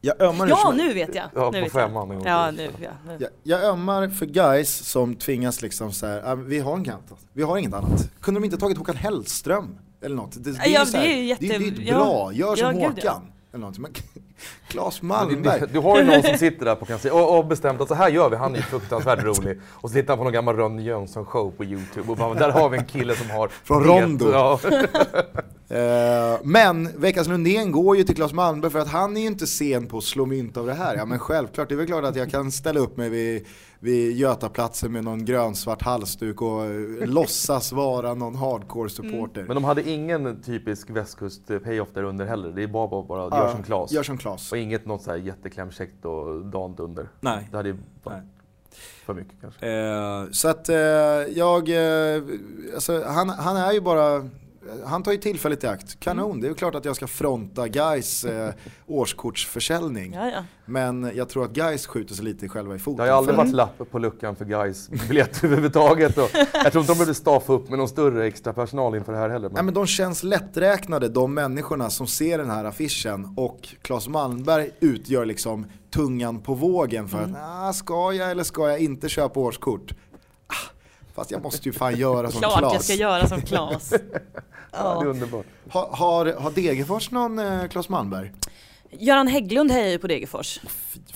Jag 0.00 0.20
ömmar 0.20 0.48
ja 0.48 0.56
för- 0.56 0.72
nu 0.76 0.94
vet 0.94 1.14
jag. 1.14 1.24
ja 1.34 1.44
nu 1.44 1.44
på 1.44 1.50
vet 1.50 1.62
jag. 1.62 1.72
femman. 1.72 2.22
Ja, 2.24 2.50
nu, 2.50 2.70
ja, 2.82 2.90
nu. 3.06 3.16
Jag, 3.20 3.30
jag 3.42 3.64
ömmar 3.70 4.08
för 4.08 4.26
guys 4.26 4.70
som 4.76 5.14
tvingas 5.14 5.62
liksom 5.62 5.92
så 5.92 6.06
här, 6.06 6.22
"Ah, 6.32 6.34
vi 6.34 6.58
har 6.58 6.74
en 6.76 6.84
kant, 6.84 7.04
vi 7.32 7.42
har 7.42 7.58
inget 7.58 7.74
annat. 7.74 8.10
Kunde 8.20 8.40
de 8.40 8.44
inte 8.44 8.56
tagit 8.58 8.78
Håkan 8.78 8.96
Hellström 8.96 9.78
eller 10.02 10.16
något? 10.16 10.44
Det, 10.44 10.52
det 10.52 10.66
Ja, 10.68 10.84
så 10.86 10.96
här, 10.96 11.04
det 11.04 11.12
är 11.12 11.22
jätte- 11.22 11.46
det, 11.46 11.58
det 11.70 11.88
är 11.88 11.94
bra, 11.94 12.32
gör 12.32 12.56
som 12.56 12.66
Ja, 12.66 12.72
gud, 12.72 12.80
ja. 13.04 13.10
Håkan. 13.12 13.32
Eller 13.52 13.66
något. 13.66 13.78
Men 13.78 13.92
Claes 14.68 15.02
Malmberg. 15.02 15.60
Du, 15.60 15.66
du 15.66 15.78
har 15.78 15.98
ju 15.98 16.04
någon 16.04 16.22
som 16.22 16.38
sitter 16.38 16.64
där 16.64 16.74
på 16.74 16.84
kansliet 16.84 17.14
och, 17.14 17.38
och 17.38 17.46
bestämt 17.46 17.80
att 17.80 17.88
så 17.88 17.94
här 17.94 18.08
gör 18.08 18.30
vi, 18.30 18.36
han 18.36 18.52
är 18.52 18.56
ju 18.56 18.62
fruktansvärt 18.62 19.24
rolig. 19.24 19.60
Och 19.70 19.90
så 19.90 19.94
tittar 19.94 20.08
han 20.08 20.18
på 20.18 20.24
någon 20.24 20.32
gammal 20.32 20.56
Ronny 20.56 20.82
Jönsson 20.82 21.24
show 21.26 21.50
på 21.50 21.64
Youtube 21.64 22.10
och 22.10 22.16
bara, 22.16 22.34
där 22.34 22.50
har 22.50 22.68
vi 22.68 22.78
en 22.78 22.84
kille 22.84 23.16
som 23.16 23.30
har... 23.30 23.48
Från 23.48 23.84
Rondo. 23.84 24.30
Ja. 24.32 24.60
Eh, 25.70 26.38
men 26.42 27.00
Veckans 27.00 27.28
Lundén 27.28 27.72
går 27.72 27.96
ju 27.96 28.04
till 28.04 28.14
Claes 28.14 28.32
Malmberg 28.32 28.72
för 28.72 28.78
att 28.78 28.88
han 28.88 29.16
är 29.16 29.20
ju 29.20 29.26
inte 29.26 29.46
sen 29.46 29.86
på 29.86 29.98
att 29.98 30.04
slå 30.04 30.26
mynt 30.26 30.56
av 30.56 30.66
det 30.66 30.74
här. 30.74 30.96
Ja 30.96 31.04
men 31.04 31.18
självklart, 31.18 31.68
det 31.68 31.74
är 31.74 31.76
väl 31.76 31.86
klart 31.86 32.04
att 32.04 32.16
jag 32.16 32.30
kan 32.30 32.52
ställa 32.52 32.80
upp 32.80 32.96
mig 32.96 33.08
vid, 33.08 33.46
vid 33.82 34.16
Götaplatsen 34.16 34.92
med 34.92 35.04
någon 35.04 35.24
grönsvart 35.24 35.82
halsduk 35.82 36.42
och 36.42 36.64
eh, 36.64 37.06
låtsas 37.06 37.72
vara 37.72 38.14
någon 38.14 38.34
hardcore 38.34 38.90
supporter. 38.90 39.44
Men 39.44 39.54
de 39.54 39.64
hade 39.64 39.90
ingen 39.90 40.42
typisk 40.42 40.90
västkust 40.90 41.50
eh, 41.50 41.58
payoff 41.58 41.88
där 41.94 42.02
under 42.02 42.26
heller. 42.26 42.52
Det 42.52 42.62
är 42.62 42.66
bara, 42.66 42.88
bara, 42.88 43.02
bara 43.02 43.38
gör 43.38 43.46
Ja, 43.46 43.52
som 43.52 43.62
Klas. 43.62 43.92
Gör 43.92 44.02
som 44.02 44.18
Klas. 44.18 44.52
Och 44.52 44.58
inget 44.58 44.86
något 44.86 45.02
så 45.02 45.10
här 45.10 45.18
jätteklämkäckt 45.18 46.04
och 46.04 46.44
dant 46.46 46.80
under. 46.80 47.08
Nej. 47.20 47.48
Det 47.50 47.56
hade 47.56 47.68
ju 47.68 47.76
varit 48.02 48.22
för 49.06 49.14
mycket 49.14 49.34
kanske. 49.40 49.66
Eh, 49.68 50.24
Så 50.30 50.48
att 50.48 50.68
eh, 50.68 50.76
jag, 51.36 51.68
eh, 51.68 52.22
alltså, 52.74 53.04
han, 53.06 53.28
han 53.28 53.56
är 53.56 53.72
ju 53.72 53.80
bara, 53.80 54.28
han 54.84 55.02
tar 55.02 55.12
ju 55.12 55.18
tillfället 55.18 55.64
i 55.64 55.66
akt. 55.66 56.00
Kanon, 56.00 56.40
det 56.40 56.46
är 56.46 56.48
ju 56.48 56.54
klart 56.54 56.74
att 56.74 56.84
jag 56.84 56.96
ska 56.96 57.06
fronta 57.06 57.68
Guys 57.68 58.24
eh, 58.24 58.54
årskortsförsäljning. 58.86 60.12
Ja, 60.14 60.28
ja. 60.30 60.44
Men 60.66 61.10
jag 61.14 61.28
tror 61.28 61.44
att 61.44 61.50
Guys 61.50 61.86
skjuter 61.86 62.14
sig 62.14 62.24
lite 62.24 62.48
själva 62.48 62.74
i 62.74 62.78
foten. 62.78 62.96
Det 62.96 63.02
har 63.02 63.08
ju 63.08 63.12
aldrig 63.14 63.36
För- 63.36 63.42
varit 63.44 63.54
lapp 63.54 63.90
på 63.90 63.98
luckan 63.98 64.36
för 64.36 64.44
guys 64.44 64.88
biljett 65.08 65.44
överhuvudtaget. 65.44 66.18
Och 66.18 66.30
jag 66.52 66.72
tror 66.72 66.80
inte 66.82 66.92
de 66.92 66.98
behövde 66.98 67.14
staffa 67.14 67.52
upp 67.52 67.68
med 67.68 67.78
någon 67.78 67.88
större 67.88 68.26
extra 68.26 68.52
personal 68.52 68.94
inför 68.94 69.12
det 69.12 69.18
här 69.18 69.28
heller. 69.28 69.48
Nej, 69.48 69.54
Men 69.54 69.64
men 69.64 69.74
de 69.74 69.86
känns 69.86 70.22
lätträknade 70.22 71.08
de 71.08 71.34
människorna 71.34 71.90
som 71.90 72.06
ser 72.06 72.38
den 72.38 72.50
här 72.50 72.64
affischen 72.64 73.34
och 73.36 73.68
Claes 73.82 74.08
Malmberg 74.08 74.70
utgör 74.80 75.24
liksom 75.26 75.66
tungan 75.90 76.40
på 76.40 76.54
vågen 76.54 77.08
för 77.08 77.18
att 77.22 77.30
ah, 77.68 77.72
ska 77.72 78.12
jag 78.12 78.30
eller 78.30 78.42
ska 78.44 78.68
jag 78.68 78.78
inte 78.78 79.08
köpa 79.08 79.40
årskort? 79.40 79.94
Ah, 80.46 80.52
fast 81.14 81.30
jag 81.30 81.42
måste 81.42 81.68
ju 81.68 81.72
fan 81.72 81.96
göra 81.96 82.30
som 82.30 82.40
Klart 82.40 82.60
jag 82.62 82.84
ska 82.84 82.94
göra 82.94 83.28
som 83.28 83.40
Klas. 83.40 83.92
ja, 84.72 84.98
det 85.00 85.06
är 85.06 85.10
underbart. 85.10 85.46
Har, 85.70 85.88
har, 85.92 86.32
har 86.32 86.50
Degerfors 86.50 87.10
någon 87.10 87.38
eh, 87.38 87.66
Claes 87.68 87.88
Malmberg? 87.88 88.32
Göran 88.90 89.26
Hägglund 89.28 89.70
hejar 89.70 89.88
ju 89.88 89.98
på 89.98 90.06
Degerfors. 90.06 90.60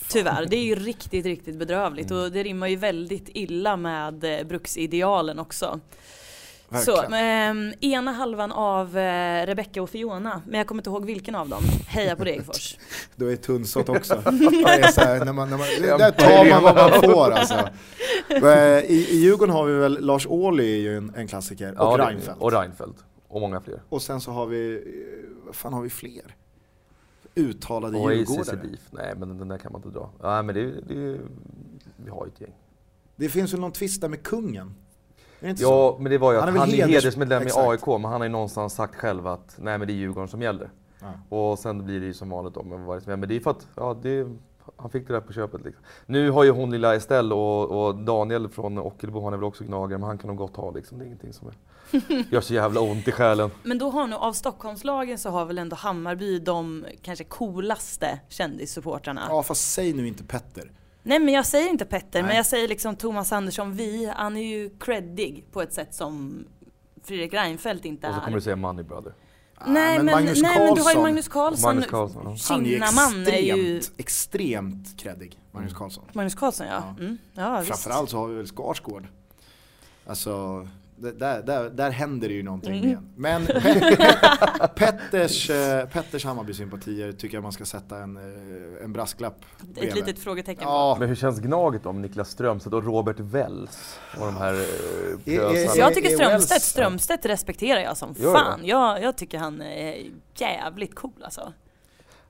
Tyvärr, 0.09 0.47
det 0.47 0.57
är 0.57 0.65
ju 0.65 0.75
riktigt, 0.75 1.27
riktigt 1.27 1.57
bedrövligt 1.57 2.11
och 2.11 2.33
det 2.33 2.43
rimmar 2.43 2.67
ju 2.69 2.77
väldigt 2.77 3.29
illa 3.35 3.77
med 3.77 4.25
eh, 4.25 4.47
bruksidealen 4.47 5.39
också. 5.39 5.81
Så, 6.85 6.97
Verkligen. 6.97 7.69
eh, 7.71 7.91
ena 7.91 8.13
halvan 8.13 8.53
av 8.53 8.99
eh, 8.99 9.47
Rebecca 9.47 9.83
och 9.83 9.91
Fiona, 9.91 10.43
men 10.47 10.59
jag 10.59 10.67
kommer 10.67 10.81
inte 10.81 10.91
ihåg 10.91 11.05
vilken 11.05 11.35
av 11.35 11.49
dem, 11.49 11.63
hejar 11.87 12.17
på 12.17 12.25
Degerfors. 12.25 12.77
Då 13.17 13.33
är 13.33 13.37
tunnsått 13.37 13.89
också. 13.89 14.23
så 14.93 15.01
här, 15.01 15.25
när 15.25 15.33
man, 15.33 15.51
när 15.51 15.59
man, 15.59 15.99
där 15.99 16.11
tar 16.11 16.51
man 16.51 16.63
vad 16.63 16.75
man 16.77 17.03
får 17.03 17.31
alltså. 17.31 17.55
Eh, 18.29 18.79
I, 18.79 19.07
I 19.11 19.17
Djurgården 19.17 19.55
har 19.55 19.65
vi 19.67 19.75
väl 19.75 19.99
Lars 20.01 20.27
Ohly 20.27 20.73
är 20.73 20.81
ju 20.81 20.97
en, 20.97 21.15
en 21.17 21.29
klassiker 21.29 21.81
och 21.81 22.01
Ja, 22.01 22.07
Reinfeldt. 22.07 22.41
Och 22.41 22.53
Reinfeldt. 22.53 22.99
Och 23.35 23.41
många 23.41 23.61
fler. 23.61 23.83
Och 23.89 24.03
sen 24.03 24.21
så 24.21 24.31
har 24.31 24.47
vi, 24.47 24.75
eh, 24.77 25.47
vad 25.47 25.55
fan 25.55 25.73
har 25.73 25.83
vi 25.83 25.91
fler? 25.91 26.37
Uttalade 27.35 27.99
ACC 27.99 28.13
djurgårdare. 28.13 28.57
Beef. 28.57 28.89
Nej 28.91 29.13
men 29.17 29.39
den 29.39 29.49
där 29.49 29.59
kan 29.59 29.73
man 29.73 29.79
inte 29.85 29.99
dra. 29.99 30.11
Nej 30.23 30.43
men 30.43 30.55
det, 30.55 30.71
det 30.81 31.19
vi 31.97 32.11
har 32.11 32.27
ju 32.27 32.33
ett 32.33 32.41
gäng. 32.41 32.55
Det 33.17 33.29
finns 33.29 33.53
väl 33.53 33.61
någon 33.61 33.73
tvist 33.73 34.01
där 34.01 34.09
med 34.09 34.23
kungen? 34.23 34.75
Ja 35.41 35.97
men 36.01 36.11
det 36.13 36.19
var 36.19 36.33
ju 36.33 36.39
Han 36.39 36.49
att 36.49 36.55
är 36.55 36.59
han 36.59 36.69
väl 36.71 36.81
är 36.81 36.87
heders- 36.87 36.91
hedersmedlem 36.91 37.43
i. 37.43 37.51
AIK 37.55 37.87
men 37.87 38.05
han 38.05 38.13
har 38.13 38.23
ju 38.25 38.29
någonstans 38.29 38.75
sagt 38.75 38.95
själv 38.95 39.27
att 39.27 39.57
nej 39.59 39.79
men 39.79 39.87
det 39.89 39.93
är 39.93 39.97
Djurgården 39.97 40.29
som 40.29 40.43
gäller. 40.43 40.71
Ja. 41.01 41.37
Och 41.37 41.59
sen 41.59 41.85
blir 41.85 42.01
det 42.01 42.07
ju 42.07 42.15
som 42.15 42.31
vanligt 42.31 42.57
om 42.57 42.85
vad 42.85 43.05
det 43.05 43.13
är. 43.13 43.17
Men 43.17 43.29
det 43.29 43.37
är 43.37 43.41
för 43.41 43.51
att 43.51 43.69
ja, 43.75 43.99
det, 44.03 44.29
han 44.77 44.91
fick 44.91 45.07
det 45.07 45.13
där 45.13 45.21
på 45.21 45.33
köpet. 45.33 45.65
Liksom. 45.65 45.85
Nu 46.07 46.31
har 46.31 46.45
ju 46.45 46.51
hon 46.51 46.71
lilla 46.71 46.95
Estelle 46.95 47.35
och, 47.35 47.87
och 47.87 47.95
Daniel 47.95 48.49
från 48.49 48.79
Ockelbo, 48.79 49.25
han 49.25 49.33
är 49.33 49.37
väl 49.37 49.45
också 49.45 49.65
gnagare 49.65 49.99
men 49.99 50.07
han 50.09 50.19
kan 50.19 50.29
nog 50.29 50.37
gott 50.37 50.57
ha 50.57 50.71
liksom. 50.71 50.99
Det 50.99 51.05
är 51.05 51.07
ingenting 51.07 51.33
som 51.33 51.49
är, 51.49 51.55
gör 52.31 52.41
så 52.41 52.55
jävla 52.55 52.81
ont 52.81 53.09
i 53.09 53.13
själen. 53.13 53.51
Men 53.63 53.79
då 53.79 53.91
har 53.91 54.07
nog, 54.07 54.21
av 54.21 54.33
Stockholmslagen 54.33 55.19
så 55.19 55.31
har 55.31 55.45
väl 55.45 55.59
ändå 55.59 55.77
Hammarby 55.77 56.39
de 56.39 56.87
kanske 57.03 57.25
coolaste 57.25 58.21
kändissupportrarna. 58.29 59.27
Ja 59.29 59.43
fast 59.43 59.73
säg 59.73 59.93
nu 59.93 60.09
inte 60.09 60.25
Petter. 60.25 60.71
Nej 61.03 61.19
men 61.19 61.35
jag 61.35 61.47
säger 61.47 61.69
inte 61.69 61.85
Petter, 61.85 62.23
Nej. 62.23 62.23
men 62.23 62.37
jag 62.37 62.47
säger 62.47 62.69
liksom 62.69 62.97
Thomas 62.97 63.33
Andersson 63.33 63.73
Vi, 63.73 64.13
han 64.17 64.37
är 64.37 64.47
ju 64.47 64.71
creddig 64.81 65.45
på 65.53 65.63
ett 65.63 65.73
sätt 65.73 65.95
som 65.95 66.45
Fredrik 67.05 67.35
Reinfeldt 67.35 67.85
inte 67.85 68.07
Och 68.09 68.15
så 68.15 68.21
är. 68.21 68.25
kommer 68.25 68.37
du 68.37 68.43
säga 68.43 68.57
Money 68.57 68.85
Brother. 68.85 69.15
Nej, 69.67 69.97
men, 69.99 70.07
Magnus 70.07 70.43
nej 70.43 70.59
men 70.59 70.75
du 70.75 70.83
har 70.83 70.93
ju 70.93 70.99
Magnus 70.99 71.29
Karlsson. 71.29 71.77
Magnus. 71.77 72.49
Han 72.49 72.61
är 72.61 72.69
ju 72.69 72.73
Kinnaman 72.73 73.27
är 73.27 73.57
ju... 73.57 73.83
extremt, 73.97 75.01
kreddig, 75.01 75.39
Magnus 75.53 75.75
Karlsson. 75.75 76.05
Magnus 76.13 76.35
Karlsson 76.35 76.67
ja. 76.67 76.95
Ja. 76.99 77.05
Mm. 77.05 77.19
Ja. 77.35 77.63
Framförallt 77.63 78.11
så 78.11 78.19
har 78.19 78.29
vi 78.29 78.35
väl 78.35 78.47
Skarsgård. 78.47 79.07
Alltså, 80.07 80.69
där, 80.97 81.43
där, 81.43 81.71
där 81.71 81.91
händer 81.91 82.29
det 82.29 82.35
ju 82.35 82.43
någonting 82.43 82.73
Mm. 82.75 82.87
igen. 82.89 83.09
Men 83.17 83.43
Pet- 83.47 84.69
Petters, 84.75 85.51
eh, 85.51 85.87
Petters 85.89 86.25
Hammarby-sympatier 86.25 87.13
tycker 87.13 87.37
jag 87.37 87.43
man 87.43 87.53
ska 87.53 87.65
sätta 87.65 87.99
en, 87.99 88.17
eh, 88.17 88.85
en 88.85 88.93
brasklapp 88.93 89.45
Ett 89.63 89.75
bredvid. 89.75 89.95
litet 89.95 90.19
frågetecken 90.19 90.63
Ja, 90.65 90.97
Men 90.99 91.09
hur 91.09 91.15
känns 91.17 91.41
Gnaget 91.41 91.87
om 91.87 92.03
Niklas 92.03 92.31
Strömstedt 92.31 92.75
och 92.75 92.85
Robert 92.85 93.21
Wells? 93.21 93.99
Och 94.21 94.27
de 94.27 94.37
här 94.37 94.53
eh, 94.55 95.19
pösarna? 95.25 95.77
Jag 95.77 95.95
tycker 95.95 96.09
Strömstedt, 96.11 96.63
Strömstedt 96.63 97.27
respekterar 97.27 97.81
jag 97.81 97.97
som 97.97 98.15
fan. 98.15 98.61
Jag, 98.65 99.03
jag 99.03 99.17
tycker 99.17 99.39
han 99.39 99.61
är 99.63 99.97
jävligt 100.37 100.95
cool 100.95 101.13
alltså. 101.25 101.53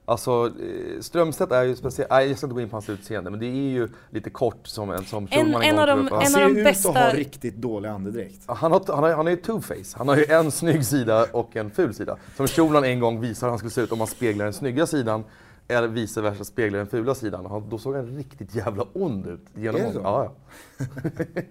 Alltså 0.07 0.47
eh, 0.61 1.01
Strömstedt 1.01 1.53
är 1.53 1.63
ju 1.63 1.77
speciell, 1.77 2.09
nej 2.11 2.29
jag 2.29 2.39
ska 2.39 2.47
inte 2.47 2.55
gå 2.55 2.61
in 2.61 2.69
på 2.69 2.77
hans 2.77 2.89
utseende 2.91 3.31
men 3.31 3.41
det 3.41 3.47
är 3.47 3.51
ju 3.71 3.89
lite 4.11 4.31
kort 4.31 4.67
som 4.67 4.91
en 4.91 5.05
som 5.05 5.29
En- 5.31 5.55
en 5.55 5.79
av 5.79 5.87
de- 5.87 6.09
han 6.13 6.27
ser 6.27 6.49
ju 6.49 6.59
ut 6.59 6.65
bästa- 6.65 6.89
att 6.91 6.97
ha 6.97 7.13
riktigt 7.13 7.57
dålig 7.57 7.89
andedräkt. 7.89 8.41
Han 8.47 8.73
har, 8.73 8.83
han 8.95 9.05
har, 9.05 9.11
han 9.15 9.27
har 9.27 9.31
ju 9.31 9.37
two-face, 9.41 9.95
han 9.99 10.09
har 10.09 10.17
ju 10.17 10.25
en 10.25 10.51
snygg 10.51 10.87
sida 10.87 11.27
och 11.33 11.57
en 11.57 11.71
ful 11.71 11.95
sida. 11.95 12.17
Som 12.37 12.47
Schulman 12.47 12.85
en 12.85 13.01
gång 13.01 13.21
visade 13.21 13.47
hur 13.47 13.51
han 13.51 13.59
skulle 13.59 13.71
se 13.71 13.81
ut 13.81 13.93
om 13.93 13.99
man 13.99 14.07
speglar 14.07 14.45
den 14.45 14.55
snygga 14.55 14.87
sidan 14.87 15.25
eller 15.69 15.89
vice 15.89 16.21
versa 16.21 16.45
speglar 16.45 16.79
den 16.79 16.87
fula 16.89 17.15
sidan. 17.15 17.47
Han, 17.47 17.69
då 17.69 17.79
såg 17.79 17.95
han 17.97 18.07
riktigt 18.07 18.55
jävla 18.55 18.85
ond 18.93 19.27
ut. 19.27 19.41
Genom 19.55 19.81
Är 19.81 19.85
det 19.87 19.93
så? 19.93 20.01
Ja, 20.03 20.33
ja. 20.79 20.85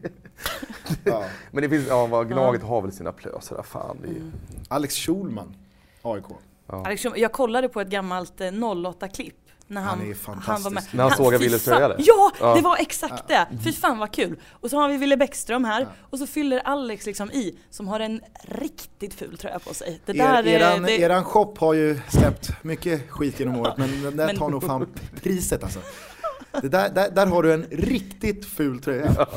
Ja. 1.04 1.24
Men 1.52 1.62
det 1.64 1.70
finns, 1.70 1.88
ja 1.88 2.24
Gnaget 2.24 2.64
har 2.64 2.82
väl 2.82 2.92
sina 2.92 3.12
plöser, 3.12 3.62
fan. 3.64 3.98
Det 4.02 4.08
är, 4.08 4.12
Mm. 4.12 4.32
Alex 4.68 4.96
Schulman, 4.96 5.56
AIK. 6.02 6.24
Ja. 6.68 6.84
Alex 6.86 7.04
Schulman- 7.06 7.18
Jag 7.18 7.32
kollade 7.32 7.70
på 7.70 7.82
ett 7.82 7.88
gammalt 7.90 8.42
eh, 8.42 8.46
08-klipp 8.48 9.36
När 9.68 9.82
Han 9.82 10.00
han, 10.00 10.10
är 10.10 10.16
han 10.42 10.62
var 10.64 10.72
med. 10.72 10.84
När 10.92 11.04
han 11.04 11.18
sågar 11.18 11.38
fy 11.40 11.44
Willes 11.44 11.64
fan- 11.66 11.74
tröja 11.74 11.88
där. 11.88 11.96
Ja, 12.00 12.32
Ja. 12.40 12.56
det 12.56 12.62
var 12.62 12.78
exakt 12.78 13.28
det! 13.28 13.48
Fy 13.64 13.72
fan 13.74 13.98
vad 14.00 14.12
kul! 14.14 14.40
Och 14.52 14.70
så 14.70 14.78
har 14.78 14.90
vi 14.90 14.98
Wille 14.98 15.18
Bäckström 15.18 15.64
här 15.66 15.88
och 16.10 16.20
så 16.20 16.28
fyller 16.28 16.60
Alex 16.60 17.06
liksom 17.06 17.32
i 17.32 17.60
som 17.70 17.88
har 17.88 18.00
en 18.00 18.22
riktigt 18.44 19.14
ful 19.14 19.38
tröja 19.38 19.60
på 19.60 19.74
sig. 19.74 20.02
Det 20.06 20.12
Er, 20.12 20.16
där 20.18 20.44
är... 20.44 20.48
eran, 20.48 20.84
det, 20.84 20.92
eran 21.02 21.24
shop 21.24 21.56
har 21.60 21.74
ju 21.74 22.00
släppt 22.10 22.50
mycket 22.64 23.10
skit 23.12 23.40
genom 23.40 23.58
året 23.58 23.78
men 23.78 24.02
den 24.04 24.18
där 24.18 24.26
Men- 24.28 24.38
tar 24.38 24.50
nog 24.50 24.64
fan 24.64 24.88
priset 25.24 25.64
alltså. 25.64 25.80
Det 26.62 26.70
där, 26.70 26.90
där, 26.90 27.10
där 27.12 27.26
har 27.26 27.44
du 27.44 27.54
en 27.54 27.64
riktigt 27.72 28.46
ful 28.46 28.82
tröja. 28.82 29.28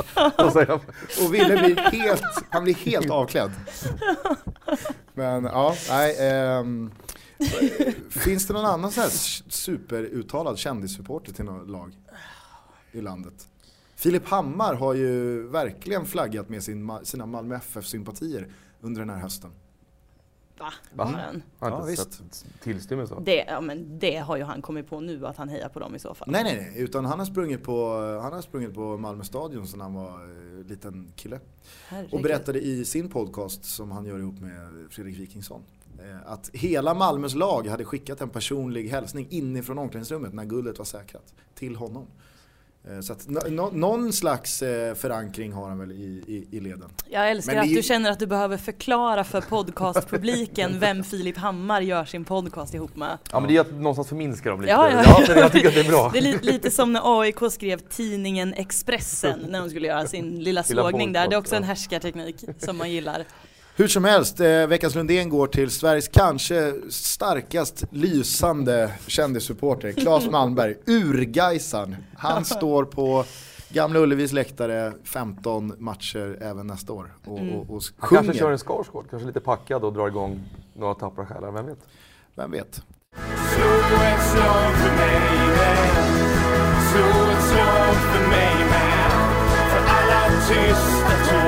Och 1.25 1.35
Wille 1.35 1.57
blir 1.63 1.77
helt, 1.77 2.23
han 2.51 2.65
blir 2.65 2.75
helt 2.75 3.11
avklädd. 3.11 3.51
Men 5.17 5.45
ja, 5.45 5.75
nej. 5.89 6.17
ehm, 6.21 6.91
finns 8.11 8.47
det 8.47 8.53
någon 8.53 8.65
annan 8.65 8.93
så 8.93 9.01
här 9.01 9.09
superuttalad 9.51 10.59
kändissupporter 10.59 11.33
till 11.33 11.45
något 11.45 11.69
lag 11.69 11.93
i 12.93 13.01
landet? 13.01 13.49
Filip 13.97 14.29
Hammar 14.29 14.75
har 14.75 14.95
ju 14.95 15.43
verkligen 15.49 16.07
flaggat 16.07 16.49
med 16.49 16.63
sin, 16.63 16.91
sina 17.03 17.27
Malmö 17.27 17.57
FF-sympatier 17.57 18.49
under 18.81 19.01
den 19.01 19.11
här 19.11 19.21
hösten 19.21 19.51
va? 20.59 20.73
Va? 20.95 21.05
Har 21.05 21.13
han? 21.13 21.43
Har 21.59 21.71
Ja, 21.71 21.77
inte 21.77 21.91
visst. 21.91 22.13
sett 22.13 22.45
tillstymmelse. 22.63 23.15
Det, 23.25 23.45
ja, 23.49 23.61
men 23.61 23.99
det 23.99 24.17
har 24.17 24.37
ju 24.37 24.43
han 24.43 24.63
kommit 24.63 24.89
på 24.91 25.01
nu 25.01 25.27
att 25.27 25.37
han 25.37 25.49
hejar 25.49 25.69
på 25.69 25.79
dem 25.81 25.95
i 25.95 25.99
så 25.99 26.15
fall. 26.15 26.29
Nej, 26.31 26.43
nej, 26.45 26.57
nej, 26.57 26.83
utan 26.83 27.05
han 27.05 27.19
har 27.19 27.27
sprungit 27.27 27.63
på, 27.65 28.01
han 28.23 28.33
har 28.33 28.43
sprungit 28.43 28.75
på 28.75 28.97
Malmö 28.99 29.25
stadion 29.25 29.67
sedan 29.67 29.81
han 29.81 29.95
var 29.95 30.09
eh, 30.11 30.67
liten 30.67 31.13
kille. 31.17 31.41
Herregud. 31.89 32.13
Och 32.15 32.21
berättade 32.21 32.61
i 32.61 32.85
sin 32.85 33.09
podcast 33.09 33.65
som 33.65 33.91
han 33.91 34.05
gör 34.07 34.19
ihop 34.19 34.41
med 34.41 34.87
Fredrik 34.91 35.19
Wikingsson. 35.19 35.63
eh, 35.99 36.33
Att 36.33 36.51
hela 36.53 36.95
Malmös 36.95 37.35
lag 37.35 37.67
hade 37.67 37.85
skickat 37.85 38.21
en 38.21 38.29
personlig 38.29 38.89
hälsning 38.89 39.27
inifrån 39.31 39.79
omklädningsrummet 39.79 40.35
när 40.35 40.45
guldet 40.45 40.79
var 40.79 40.85
säkrat 40.85 41.35
till 41.55 41.77
honom. 41.77 42.07
Eh, 42.91 43.01
Så 43.01 43.13
att 43.13 43.29
nå- 43.51 43.71
någon 43.73 44.13
slags 44.13 44.63
eh, 44.63 44.95
förankring 44.95 45.53
har 45.53 45.69
han 45.69 45.79
väl 45.79 45.93
i, 45.93 46.23
i, 46.27 46.57
i 46.57 46.61
leden. 46.61 46.91
Jag 47.11 47.31
älskar 47.31 47.53
Men 47.55 47.63
att 47.63 47.69
ju- 47.69 47.75
du 47.77 47.83
känner 47.83 48.11
att 48.11 48.19
du 48.19 48.27
behöver 48.27 48.57
förklara 48.57 49.25
för 49.25 49.41
podcastpubliken 49.41 50.79
vem 50.81 51.05
Filip 51.05 51.37
Hammar 51.37 51.81
gör 51.81 52.05
sin 52.05 52.25
podcast 52.25 52.75
ihop 52.75 52.97
med. 52.97 53.19
Ja 53.33 53.41
men 53.41 53.49
det 53.49 53.57
är 53.57 53.61
att 53.61 53.73
någonstans 53.73 54.09
förminska 54.09 54.51
dem 54.51 54.61
lite. 54.61 54.73
Ja, 54.73 54.91
ja. 54.91 55.25
ja 55.29 55.35
jag 55.37 55.53
tycker 55.53 55.69
att 55.69 55.75
det 55.75 55.81
är 55.81 55.89
bra. 55.91 56.11
Det 56.13 56.19
är 56.19 56.23
li 56.23 56.39
lite 56.43 56.71
som 56.71 56.93
när 56.93 57.21
AIK 57.21 57.39
skrev 57.53 57.79
tidningen 57.79 58.55
Expressen 58.55 59.41
när 59.49 59.61
de 59.61 59.71
skulle 59.71 59.87
göra 59.89 60.07
sin 60.07 60.25
lilla 60.39 60.65
Lilla 60.69 60.83
sågning 60.83 61.13
där. 61.13 61.29
Det 61.29 61.35
är 61.35 61.39
också 61.39 61.57
en 61.57 61.65
härskarteknik 61.65 62.45
som 62.59 62.77
man 62.77 62.91
gillar. 62.91 63.25
Hur 63.79 63.89
som 63.89 64.05
helst, 64.05 64.41
eh, 64.41 64.67
veckans 64.67 64.95
Lundén 64.95 65.29
går 65.29 65.47
till 65.47 65.71
Sveriges 65.71 66.09
kanske 66.09 66.75
starkast 66.91 67.85
lysande 67.91 68.91
kändissupporter, 69.07 69.93
Claes 69.93 70.27
Malmberg, 70.31 70.75
Urgaisan. 70.87 71.97
Han 72.17 72.45
står 72.45 72.85
på 72.85 73.25
Gamla 73.69 73.99
Ullevis 74.01 74.33
läktare 74.33 74.93
15 75.05 75.73
matcher 75.79 76.39
även 76.41 76.67
nästa 76.67 76.93
år 76.93 77.15
och, 77.25 77.39
Mm. 77.39 77.55
och, 77.55 77.71
och 77.77 77.83
Han 77.99 78.09
kanske 78.11 78.35
kör 78.35 78.51
en 78.53 78.59
Skarsgård, 78.59 79.07
kanske 79.11 79.27
lite 79.27 79.41
packad 79.41 79.85
och 79.85 79.93
drar 79.93 80.09
igång 80.09 80.41
några 80.75 80.95
tappra 80.95 81.27
själar, 81.27 81.51
vem 81.53 81.67
vet? 81.67 81.79
Vem 82.35 82.51
vet? 82.51 82.75
Slå 82.75 83.67
ett 84.05 84.23
slag 84.33 84.73
för 84.83 84.97
mig 84.97 85.49
med 85.49 85.79
Slå 86.91 87.31
ett 87.33 87.45
slag 87.45 87.95
för 87.95 88.29
mig 88.29 88.55
med 88.71 89.11
För 89.71 89.83
alla 89.97 90.31
tysta 90.49 91.31
tårar 91.31 91.46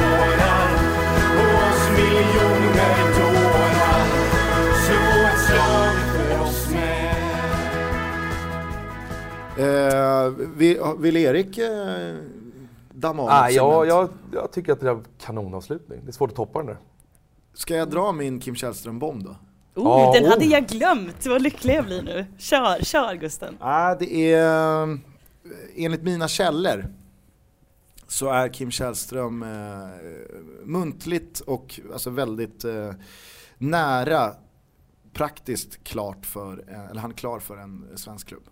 Eh, 9.59 10.29
vill, 10.57 10.81
vill 10.99 11.17
Erik 11.17 11.59
eh, 11.59 12.17
damma 12.93 13.23
av 13.23 13.29
Nej, 13.29 13.51
ett 13.51 13.57
jag, 13.57 14.09
jag, 14.33 14.53
tycker 14.53 14.73
att 14.73 14.81
det 14.81 14.91
är 14.91 15.01
kanonavslutning. 15.21 16.01
Det 16.05 16.11
är 16.11 16.13
svårt 16.13 16.31
att 16.31 16.37
toppa 16.37 16.59
den 16.59 16.67
där. 16.67 16.79
Ska 17.55 17.77
jag 17.77 17.91
dra 17.91 18.13
min 18.13 18.41
Kim 18.41 18.55
Källström-bomb 18.55 19.25
då? 19.25 19.31
Oh, 19.31 19.37
Ja, 19.75 20.13
den 20.15 20.25
oh. 20.25 20.31
hade 20.31 20.45
jag 20.45 20.67
glömt! 20.67 21.27
Vad 21.27 21.43
lycklig 21.43 21.75
jag 21.75 21.85
blir 21.85 22.03
nu. 22.03 22.27
Kör, 22.39 22.85
kör 22.85 23.15
Gusten. 23.15 23.57
Ah, 23.61 23.95
det 23.95 24.33
är, 24.33 24.83
eh, 24.83 24.97
enligt 25.77 26.03
mina 26.03 26.29
källor 26.29 26.85
så 28.09 28.31
är 28.31 28.49
Kim 28.49 28.71
Källström 28.71 29.43
eh, 29.43 29.49
muntligt 30.65 31.41
och 31.41 31.81
alltså 31.93 32.11
väldigt 32.11 32.65
eh, 32.65 32.93
nära 33.59 34.35
praktiskt 35.13 35.85
klart 35.85 36.27
för, 36.27 36.65
eh, 36.69 36.91
eller 36.91 37.01
han 37.01 37.11
är 37.11 37.17
klar 37.17 37.39
för 37.39 37.57
en 37.57 37.87
svensk 37.95 38.29
klubb. 38.29 38.45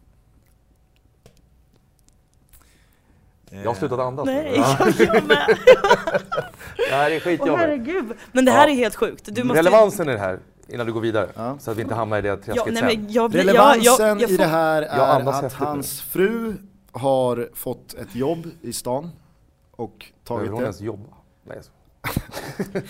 Jag 3.51 3.67
har 3.71 3.75
slutat 3.75 3.99
andas 4.01 4.27
nu. 4.27 4.33
Nej, 4.33 4.53
Ja. 4.57 4.77
jag 4.99 5.25
med. 5.27 5.47
Det 6.77 6.95
här 6.95 7.11
är 7.11 7.17
Åh 7.17 7.21
skitjobbigt. 7.21 7.59
herregud. 7.59 8.13
Men 8.33 8.45
det 8.45 8.51
här 8.53 8.67
Ja. 8.69 8.73
är 8.73 8.77
helt 8.77 8.95
sjukt. 8.97 9.29
Du 9.33 9.45
måste... 9.45 9.59
Relevansen 9.59 10.09
i 10.09 10.13
det 10.13 10.19
här, 10.19 10.39
innan 10.69 10.87
du 10.87 10.93
går 10.93 11.01
vidare, 11.01 11.29
Ja. 11.35 11.57
så 11.61 11.71
att 11.71 11.77
vi 11.77 11.83
inte 11.83 11.95
hamnar 11.95 12.19
i 12.19 12.23
det 12.23 12.29
Ja, 12.29 12.37
träsket 12.37 12.65
nej, 12.67 12.77
sen. 12.77 12.87
men 12.87 13.13
jag 13.13 13.31
blir, 13.31 13.41
Relevansen 13.41 13.83
jag, 13.85 14.01
jag, 14.01 14.21
jag 14.23 14.31
i 14.31 14.37
får- 14.37 14.43
det 14.45 14.49
här 14.51 14.83
är 14.83 15.19
att 15.19 15.43
nu. 15.61 15.67
hans 15.67 16.01
fru 16.03 16.55
har 16.93 17.49
fått 17.55 17.95
ett 17.95 18.15
jobb 18.15 18.47
i 18.63 18.73
stan 18.73 19.11
och 19.71 20.07
tagit 20.25 20.27
Behöver 20.29 20.49
hon 20.49 20.59
det. 20.59 20.65
ens 20.65 20.81
jobba? 20.81 21.09
Nej, 21.45 21.59
så. 21.63 21.71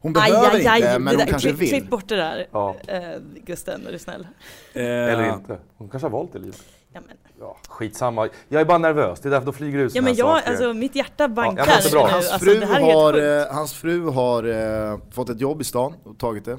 Hon 0.00 0.16
Aj, 0.16 0.30
behöver 0.30 0.54
aj, 0.56 0.66
aj, 0.66 0.76
inte 0.78 0.92
det 0.92 0.98
men 0.98 1.14
hon 1.16 1.18
där- 1.24 1.30
kanske 1.30 1.48
klipp, 1.48 1.60
vill. 1.60 1.68
Klipp 1.68 1.88
bort 1.90 2.08
det 2.08 2.16
där, 2.16 2.46
Ja, 2.52 2.76
eh, 2.86 3.00
Gusten, 3.44 3.86
är 3.86 3.92
du 3.92 3.98
snäll. 3.98 4.26
eller 4.74 5.34
inte. 5.34 5.58
Hon 5.76 5.88
kanske 5.88 6.04
har 6.06 6.10
valt 6.10 6.32
det 6.32 6.38
livet. 6.38 6.62
Ja 6.92 7.00
men, 7.06 7.16
Ja, 7.40 7.56
skitsamma. 7.68 8.28
Jag 8.48 8.60
är 8.60 8.64
bara 8.64 8.78
nervös, 8.78 9.20
det 9.20 9.28
är 9.28 9.30
därför 9.30 9.46
då 9.46 9.52
flyger 9.52 9.78
ut 9.78 9.94
ja, 9.94 10.02
men 10.02 10.14
jag, 10.14 10.38
saker. 10.38 10.50
alltså 10.50 10.72
mitt 10.72 10.94
hjärta 10.94 11.28
bankar 11.28 11.90
bra. 11.90 12.06
nu. 12.06 12.12
Hans 12.12 12.30
Alltså, 12.30 12.44
fru, 12.44 12.60
det 12.60 12.66
här 12.66 12.80
är 12.80 12.94
har, 12.94 13.40
eh, 13.48 13.54
hans 13.54 13.72
fru 13.74 14.08
har 14.08 14.44
eh, 14.92 14.98
fått 15.10 15.28
ett 15.28 15.40
jobb 15.40 15.60
i 15.60 15.64
stan 15.64 15.94
och 16.04 16.18
tagit 16.18 16.44
det. 16.44 16.58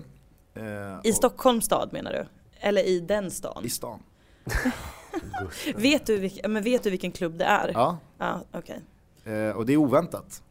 Eh, 0.56 0.64
I 1.04 1.12
och- 1.12 1.16
Stockholms 1.16 1.66
stad 1.66 1.90
menar 1.94 2.12
du? 2.14 2.26
Eller 2.60 2.84
i 2.88 3.00
den 3.00 3.32
stan? 3.32 3.66
I 3.66 3.70
stan. 3.70 4.00
Vet 5.76 6.06
du, 6.06 6.18
vilk, 6.18 6.40
men 6.48 6.64
vet 6.64 6.84
du 6.84 6.90
vilken 6.90 7.12
klubb 7.12 7.38
det 7.38 7.46
är? 7.46 7.72
Ja, 7.74 7.98
Ja, 8.18 8.42
okej. 8.54 8.82
eh, 9.26 9.50
och 9.58 9.66
det 9.66 9.74
är 9.74 9.78
oväntat. 9.78 10.42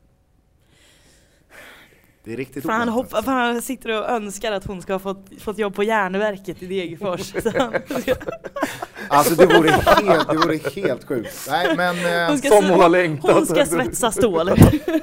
Det 2.25 2.33
är 2.33 2.37
riktigt 2.37 2.65
Fan, 2.67 2.81
han, 2.81 2.89
oväntat. 2.89 3.25
fan, 3.25 3.35
han 3.55 3.63
sitter 3.63 3.91
och 4.03 4.11
önskar 4.11 4.53
att 4.53 4.67
hon 4.67 4.83
ska 4.83 4.93
ha 4.93 4.99
fått, 4.99 5.27
fått 5.39 5.59
jobb 5.59 5.75
på 5.75 5.83
järnverket 5.83 6.63
i 6.63 6.67
Degerfors. 6.67 7.33
Alltså 9.09 9.35
det 9.35 9.47
vore 9.47 9.71
helt, 9.71 10.29
det 10.29 10.37
vore 10.37 10.59
helt 10.83 11.05
sjukt. 11.05 11.47
Nej 11.51 11.77
men 11.77 11.97
eh, 12.23 12.29
Hon 12.29 12.39
ska, 12.39 12.49
Som 12.49 12.65
hon 12.65 12.81
har 12.81 12.89
längtat. 12.89 13.35
hon 13.35 13.47
ska 13.47 13.67
svetsa 13.67 14.11
stål. 14.13 14.51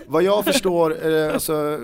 vad 0.08 0.24
jag 0.24 0.46
förstår, 0.46 1.08
eh, 1.14 1.34
alltså, 1.34 1.80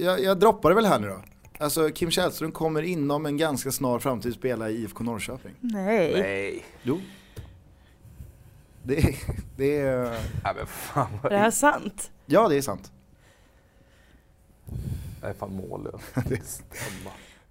jag, 0.00 0.20
jag 0.20 0.38
droppar 0.38 0.68
det 0.70 0.74
väl 0.76 0.86
här 0.86 0.98
nu 0.98 1.08
då. 1.08 1.16
Alltså 1.58 1.88
Kim 1.90 2.10
Källström 2.10 2.52
kommer 2.52 2.82
inom 2.82 3.26
en 3.26 3.36
ganska 3.36 3.72
snar 3.72 3.98
framtid 3.98 4.34
spela 4.34 4.70
i 4.70 4.82
IFK 4.82 5.04
Norrköping. 5.04 5.52
Nej. 5.60 6.12
Nej. 6.20 6.64
Jo. 6.82 7.00
Det, 8.82 8.98
är- 8.98 9.14
det 9.56 9.78
är, 9.78 10.02
Nej 10.44 10.52
men 10.56 10.66
fan 10.66 11.06
Är 11.14 11.18
vad... 11.22 11.32
det 11.32 11.38
här 11.38 11.50
sant? 11.50 12.10
ja 12.26 12.48
det 12.48 12.56
är 12.56 12.62
sant. 12.62 12.92
Jag 15.20 15.30
är 15.30 15.34
fan 15.34 15.54
mållös. 15.56 16.00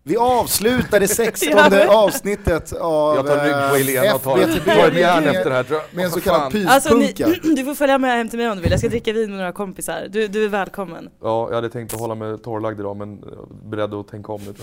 Vi 0.04 0.18
avslutar 0.18 1.00
det 1.00 1.08
sextonde 1.22 1.58
Ja, 1.62 1.70
men- 1.70 1.90
avsnittet 1.90 2.74
av 2.74 3.16
Jag 3.16 3.26
tar 3.28 3.44
rygg 3.44 3.54
på 3.72 3.76
Helena 3.92 4.16
och 4.16 4.22
tar, 4.24 4.38
tar 4.76 4.88
ett 4.88 4.98
järn 4.98 5.24
efter 5.28 5.50
det 5.50 5.56
här 5.56 5.64
tror 5.64 5.80
jag. 5.80 5.96
med 5.96 6.06
en 6.06 6.12
så 6.12 6.22
kallad 6.22 6.52
fan. 6.52 6.68
Alltså 6.68 6.96
ni, 6.96 7.08
pyspunka. 7.08 7.40
du 7.56 7.64
får 7.66 7.76
följa 7.76 7.98
med 7.98 8.18
hem 8.18 8.30
till 8.30 8.40
mig 8.40 8.50
om 8.50 8.56
du 8.56 8.62
vill, 8.62 8.72
jag 8.72 8.80
ska 8.80 8.90
dricka 8.90 9.14
vin 9.14 9.30
med 9.30 9.38
några 9.40 9.52
kompisar. 9.52 10.08
Du, 10.10 10.28
du 10.28 10.46
är 10.46 10.50
välkommen. 10.50 11.10
Ja, 11.22 11.48
jag 11.50 11.56
hade 11.56 11.70
tänkt 11.70 11.94
att 11.94 12.00
hålla 12.00 12.16
mig 12.16 12.38
torrlagd 12.38 12.80
idag 12.80 12.96
men 12.98 13.24
beredd 13.64 13.94
att 13.94 14.08
tänka 14.08 14.32
om 14.32 14.42
jag. 14.46 14.56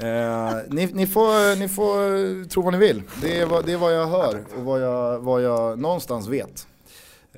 Eh, 0.00 0.54
ni, 0.68 0.86
ni, 0.86 1.06
får, 1.06 1.56
ni 1.56 1.68
får 1.68 2.48
tro 2.48 2.62
vad 2.62 2.72
ni 2.72 2.78
vill. 2.78 3.02
Det 3.22 3.40
är 3.40 3.46
vad, 3.46 3.64
det 3.66 3.72
är 3.72 3.76
vad 3.76 3.94
jag 3.96 4.06
hör 4.06 4.44
och 4.58 4.64
vad 4.64 4.80
jag, 4.82 5.18
vad 5.18 5.42
jag 5.42 5.78
någonstans 5.78 6.28
vet. 6.28 6.66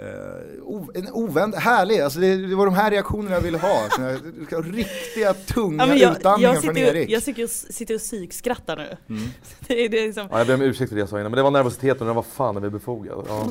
Eh, 0.01 1.01
en 1.03 1.09
ovänt, 1.13 1.55
härlig, 1.55 2.01
alltså 2.01 2.21
det, 2.21 2.37
det 2.37 2.55
var 2.55 2.67
de 2.67 2.75
här 2.75 2.91
reaktionerna 2.91 3.35
jag 3.35 3.41
ville 3.43 3.59
ha. 3.59 3.89
Såna 3.97 4.13
riktiga 4.63 5.35
tunga 5.35 5.87
Ja, 5.87 5.95
jag, 5.95 6.17
utandningar 6.17 6.55
jag, 6.55 6.63
från 6.65 6.75
sitter, 6.75 6.95
Erik. 6.95 7.09
och- 7.09 7.13
jag 7.15 7.23
sitter 7.23 7.45
och, 7.45 7.51
sitter 7.51 7.95
och 7.95 8.01
psykskrattar 8.01 8.77
nu. 8.77 8.97
Mm. 9.17 9.29
Det 9.67 9.85
är, 9.85 9.89
det 9.89 9.99
är 10.03 10.07
liksom, 10.07 10.29
Ja, 10.31 10.39
jag 10.39 10.47
ber 10.47 10.55
om 10.55 10.63
ursäkt 10.63 10.89
för 10.89 10.97
det 10.97 11.01
jag 11.01 11.09
sa 11.09 11.17
innan 11.21 11.31
men 11.31 11.37
det 11.37 11.43
var 11.43 11.51
nervositeten 11.51 12.01
och 12.01 12.07
den 12.07 12.17
var 12.17 12.23
fan 12.23 12.57
är 12.57 12.61
vi 12.61 12.71
befogad. 12.71 13.25
Ja. 13.29 13.47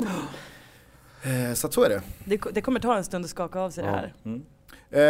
Eh, 1.22 1.54
så 1.54 1.66
att 1.66 1.72
så 1.74 1.84
är 1.84 1.88
det. 1.88 2.02
det, 2.24 2.40
det 2.52 2.60
kommer 2.60 2.80
ta 2.80 2.96
en 2.96 3.04
stund 3.04 3.24
att 3.24 3.30
skaka 3.30 3.60
av 3.60 3.70
sig 3.70 3.84
Ja. 3.84 3.90
det 3.90 3.96
här. 3.96 4.40
Eh, 4.92 5.00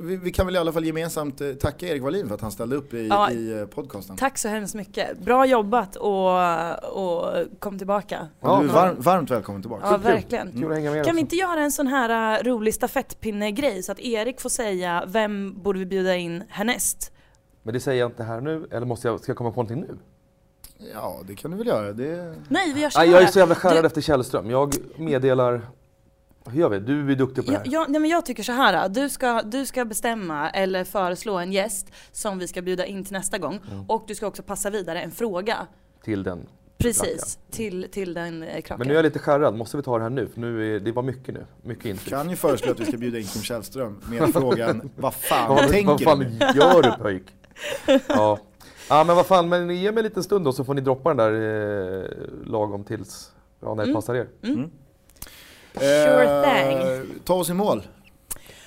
vi, 0.00 0.16
vi 0.16 0.32
kan 0.32 0.46
väl 0.46 0.54
i 0.54 0.58
alla 0.58 0.72
fall 0.72 0.84
gemensamt 0.84 1.40
eh, 1.40 1.52
tacka 1.52 1.86
Erik 1.86 2.02
Wallin 2.02 2.28
för 2.28 2.34
att 2.34 2.40
han 2.40 2.50
ställde 2.52 2.76
upp 2.76 2.94
i, 2.94 3.06
Ja. 3.08 3.30
i 3.30 3.58
eh, 3.60 3.66
podcasten. 3.66 4.16
Tack 4.16 4.38
så 4.38 4.48
hemskt 4.48 4.74
mycket. 4.74 5.18
Bra 5.18 5.46
jobbat 5.46 5.96
och, 5.96 6.38
och 7.02 7.34
kom 7.58 7.78
tillbaka. 7.78 8.28
Och 8.40 8.48
du 8.62 8.64
är 8.64 8.68
Ja. 8.68 8.74
varm, 8.74 8.96
varmt 9.00 9.30
välkommen 9.30 9.62
tillbaka. 9.62 9.86
Ja, 9.90 9.96
verkligen. 9.96 10.48
Med 10.48 11.04
Kan 11.04 11.14
vi 11.14 11.20
inte 11.20 11.36
göra 11.36 11.60
en 11.60 11.72
sån 11.72 11.86
här 11.86 12.38
uh, 12.40 12.44
rolig 12.44 12.74
stafettpinne-grej 12.74 13.82
så 13.82 13.92
att 13.92 14.00
Erik 14.00 14.40
får 14.40 14.48
säga 14.50 15.04
vem 15.06 15.62
borde 15.62 15.78
vi 15.78 15.86
bjuda 15.86 16.16
in 16.16 16.42
härnäst? 16.48 17.12
Men 17.62 17.74
det 17.74 17.80
säger 17.80 18.00
jag 18.00 18.08
inte 18.10 18.22
här 18.24 18.40
nu, 18.40 18.66
eller 18.70 18.86
måste 18.86 19.08
jag, 19.08 19.20
ska 19.20 19.30
jag 19.30 19.36
komma 19.36 19.50
på 19.50 19.62
någonting 19.62 19.80
nu? 19.80 19.98
Ja, 20.94 21.20
det 21.26 21.34
kan 21.34 21.50
du 21.50 21.56
väl 21.56 21.66
göra. 21.66 21.92
Det... 21.92 22.34
Nej, 22.48 22.72
vi 22.74 22.80
gör 22.80 22.90
så 22.90 22.98
här. 22.98 23.06
jag 23.06 23.22
är 23.22 23.26
så 23.26 23.38
jävla 23.38 23.54
skärrad 23.54 23.82
Du- 23.82 23.86
efter 23.86 24.00
Källström. 24.00 24.50
Jag 24.50 24.74
meddelar... 24.96 25.62
Hur 26.50 26.60
gör 26.60 26.68
vi? 26.68 26.78
Du 26.78 27.12
är 27.12 27.16
duktig 27.16 27.44
på 27.44 27.50
det 27.50 27.54
Ja, 27.56 27.58
här. 27.64 27.72
ja, 27.72 27.86
nej, 27.88 28.00
men 28.00 28.10
jag 28.10 28.26
tycker 28.26 28.42
så 28.42 28.52
här. 28.52 28.88
Du 28.88 29.08
ska, 29.08 29.42
du 29.42 29.66
ska 29.66 29.84
bestämma 29.84 30.50
eller 30.50 30.84
föreslå 30.84 31.38
en 31.38 31.52
gäst 31.52 31.92
som 32.12 32.38
vi 32.38 32.48
ska 32.48 32.62
bjuda 32.62 32.86
in 32.86 33.04
till 33.04 33.12
nästa 33.12 33.38
gång. 33.38 33.60
Mm. 33.72 33.84
Och 33.90 34.04
du 34.06 34.14
ska 34.14 34.26
också 34.26 34.42
passa 34.42 34.70
vidare 34.70 35.00
en 35.02 35.10
fråga. 35.10 35.56
Till 36.04 36.22
den. 36.22 36.46
Precis, 36.78 37.38
till, 37.50 37.86
till 37.92 38.14
den 38.14 38.42
eh, 38.42 38.48
kraken. 38.60 38.78
Men 38.78 38.86
nu 38.88 38.92
är 38.92 38.96
jag 38.98 39.02
lite 39.02 39.18
skärrad. 39.18 39.56
Måste 39.56 39.76
vi 39.76 39.82
ta 39.82 39.96
det 39.96 40.02
här 40.02 40.10
nu? 40.10 40.26
För 40.28 40.40
nu 40.40 40.76
är 40.76 40.80
det 40.80 40.92
var 40.92 41.02
mycket 41.02 41.34
nu. 41.34 41.46
Mycket 41.62 41.84
intryck. 41.84 42.08
Kan 42.14 42.30
ju 42.30 42.36
föreslå 42.36 42.72
att 42.72 42.80
vi 42.80 42.84
ska 42.86 42.96
bjuda 42.96 43.18
in 43.18 43.24
Kim 43.24 43.42
Källström 43.42 44.00
med 44.10 44.32
frågan 44.32 44.90
Vad 44.96 45.14
fan 45.14 45.48
Vad, 45.54 45.68
tänker 45.68 45.88
vad 45.90 46.02
fan 46.02 46.18
du? 46.18 46.26
gör 46.60 46.82
du 46.82 46.92
pöjk? 47.02 47.22
Ja. 48.08 48.38
ja 48.88 49.04
men 49.04 49.16
vad 49.16 49.26
fan, 49.26 49.48
men 49.48 49.70
ge 49.76 49.92
mig 49.92 50.00
en 50.00 50.04
liten 50.04 50.22
stund 50.22 50.44
då 50.44 50.52
så 50.52 50.64
får 50.64 50.74
ni 50.74 50.80
droppa 50.80 51.14
den 51.14 51.16
där 51.16 52.00
eh, 52.00 52.04
lagom 52.50 52.84
tills, 52.84 53.32
ja 53.60 53.68
när 53.68 53.76
det 53.76 53.82
Mm. 53.82 53.94
passar 53.94 54.14
er. 54.14 54.28
Sure 55.74 56.42
thing. 56.44 56.78
Eh, 56.78 57.00
Ta 57.24 57.34
oss 57.34 57.50
i 57.50 57.54
mål. 57.54 57.82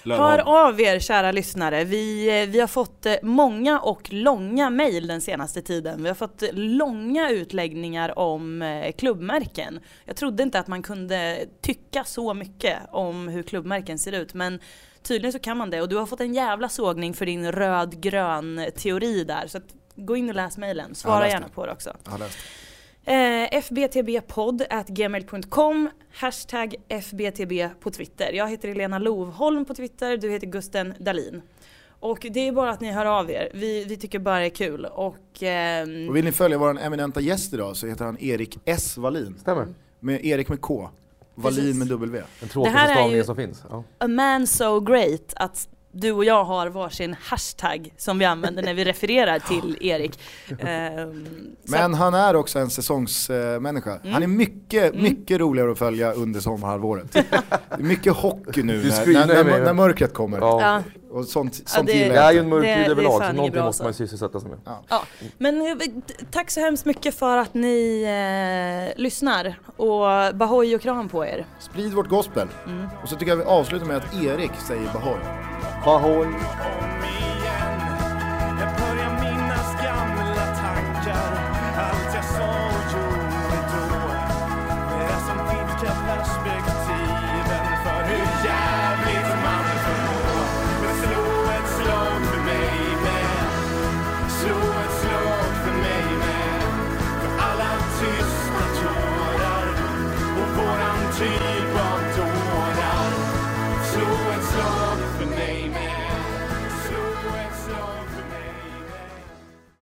Hör 0.06 0.39
av 0.68 0.82
er 0.82 0.99
kära 0.99 1.32
lyssnare. 1.32 1.84
Vi, 1.84 2.41
eh, 2.41 2.49
vi 2.49 2.60
har 2.60 2.68
fått 2.68 3.06
eh, 3.06 3.16
många 3.22 3.80
och 3.80 4.14
långa 4.14 4.70
mejl 4.70 5.08
den 5.08 5.22
senaste 5.22 5.62
tiden. 5.62 6.04
Vi 6.04 6.08
har 6.08 6.16
fått 6.16 6.43
långa 6.54 7.30
utläggningar 7.30 8.20
om 8.20 8.64
klubbmärken. 8.97 9.80
Jag 10.06 10.16
trodde 10.16 10.43
inte 10.43 10.60
att 10.60 10.68
man 10.68 10.84
kunde 10.84 11.45
tycka 11.62 12.04
så 12.04 12.34
mycket 12.34 12.78
om 12.91 13.28
hur 13.28 13.43
klubbmärken 13.43 13.99
ser 13.99 14.12
ut 14.12 14.34
men 14.34 14.60
tydligen 15.04 15.34
så 15.34 15.39
kan 15.39 15.58
man 15.58 15.70
det 15.70 15.82
och 15.82 15.89
du 15.89 15.95
har 15.95 16.06
fått 16.06 16.22
en 16.22 16.34
jävla 16.34 16.70
sågning 16.70 17.14
för 17.14 17.26
din 17.26 17.51
röd-grön 17.51 18.66
teori 18.78 19.24
där. 19.24 19.47
Så 19.47 19.58
att 19.58 19.64
gå 19.95 20.16
in 20.18 20.30
och 20.30 20.36
läs 20.36 20.58
mejlen. 20.58 20.95
Svara 20.95 21.28
gärna 21.30 21.47
på 21.49 21.66
det 21.66 21.72
också. 21.72 21.95
Jag 22.04 22.12
har 22.12 22.20
läst. 22.20 22.38
Eh, 23.06 23.62
fbtbpodd 23.62 24.64
at 24.70 24.88
gmail.com 24.88 25.89
Hashtag 26.14 26.76
FBTB 26.89 27.70
på 27.80 27.91
Twitter. 27.91 28.32
Jag 28.34 28.49
heter 28.49 28.70
Elena 28.70 28.99
Lovholm 28.99 29.66
på 29.66 29.74
Twitter, 29.74 30.18
du 30.18 30.30
heter 30.32 30.47
Gusten 30.47 30.93
Dalin. 30.99 31.41
Och 31.99 32.28
det 32.32 32.47
är 32.47 32.51
bara 32.51 32.72
att 32.72 32.82
ni 32.82 32.91
hör 32.91 33.06
av 33.06 33.32
er. 33.32 33.49
Vi, 33.54 33.84
vi 33.84 33.97
tycker 33.97 34.20
bara 34.20 34.39
det 34.39 34.45
är 34.45 34.49
kul. 34.49 34.86
Och, 34.86 35.43
ehm, 35.43 36.10
Och 36.10 36.16
vill 36.16 36.26
ni 36.26 36.32
följa 36.32 36.58
vår 36.58 36.80
eminenta 36.80 37.22
gäst 37.22 37.54
idag 37.54 37.78
så 37.78 37.88
heter 37.88 38.06
han 38.06 38.18
Erik 38.20 38.60
S. 38.66 38.97
Wallin. 38.97 39.36
Stämmer. 39.39 39.68
Med 39.99 40.26
Erik 40.26 40.49
med 40.49 40.62
K. 40.62 40.89
Wallin 41.36 41.60
Precis. 41.60 41.76
med 41.76 41.88
W. 41.88 42.18
Den 42.20 42.28
Det 42.39 42.47
tråkigaste 42.47 42.80
här 42.80 42.89
är 42.89 42.95
stavningen 42.95 43.26
som 43.26 43.36
finns. 43.36 43.64
Ja. 43.70 43.84
a 43.97 44.08
man 44.08 44.47
so 44.47 44.80
great 44.80 45.34
att 45.36 45.70
du 45.94 46.12
och 46.12 46.26
jag 46.26 46.44
har 46.44 46.68
varsin 46.68 47.16
hashtag 47.22 47.94
som 47.98 48.20
vi 48.20 48.26
använder 48.26 48.64
när 48.64 48.74
vi 48.74 48.86
refererar 48.86 49.39
till 49.48 49.78
Erik. 49.82 50.20
Så 51.66 51.72
Men 51.72 51.94
han 51.94 52.14
är 52.14 52.36
också 52.36 52.60
en 52.60 52.70
säsongsmänniska. 52.70 53.96
Mm. 53.96 54.14
Han 54.14 54.24
är 54.24 54.28
mycket, 54.28 54.96
mycket 54.96 55.39
roligare 55.39 55.72
att 55.72 55.78
följa 55.78 56.14
under 56.14 56.39
sommarhalvåret. 56.39 57.16
mycket 57.80 58.14
hockey 58.14 58.64
nu 58.64 58.78
när, 58.84 59.28
när, 59.28 59.44
när, 59.44 59.66
när 59.66 59.74
mörkret 59.74 60.14
kommer. 60.14 60.39
Ja. 60.39 60.62
Ja, 60.62 60.84
Och 61.14 61.26
sånt, 61.26 61.59
Ja, 61.59 61.64
sånt 61.66 61.88
det- 61.88 61.93
gillar 61.93 62.16
Jag 62.16 62.26
är 62.26 62.32
ju 62.32 62.39
en 62.39 62.49
mörk 62.49 62.64
Det- 62.64 62.68
det 62.68 62.74
är 62.86 62.89
överlag 62.89 63.11
så 63.22 63.32
någonting 63.34 63.51
bra 63.51 63.64
måste 63.66 63.84
man 63.84 63.89
ju 63.89 63.93
så. 63.93 63.97
sysselsätta 63.97 64.39
sig 64.39 64.49
med. 64.49 64.59
Ja, 64.89 65.03
men 65.38 65.61
eh, 65.61 65.78
tack 66.32 66.51
så 66.51 66.59
hemskt 66.59 66.86
mycket 66.86 67.16
för 67.16 67.38
att 67.38 67.53
ni 67.53 68.03
eh, 68.95 69.01
lyssnar 69.01 69.55
och 69.78 70.36
Bahoy 70.36 70.76
och 70.76 70.82
kram 70.82 71.09
på 71.09 71.26
er. 71.26 71.45
Sprid 71.59 71.93
vårt 71.93 72.07
gospel. 72.09 72.47
Mm. 72.66 72.88
Och 73.03 73.09
så 73.09 73.16
tycker 73.16 73.32
jag 73.32 73.38
vi 73.38 73.43
avslutar 73.43 73.86
med 73.86 73.97
att 73.97 74.14
Erik 74.24 74.51
säger 74.68 74.89
Bahoy. 74.93 75.20
Ahoy! 75.86 76.28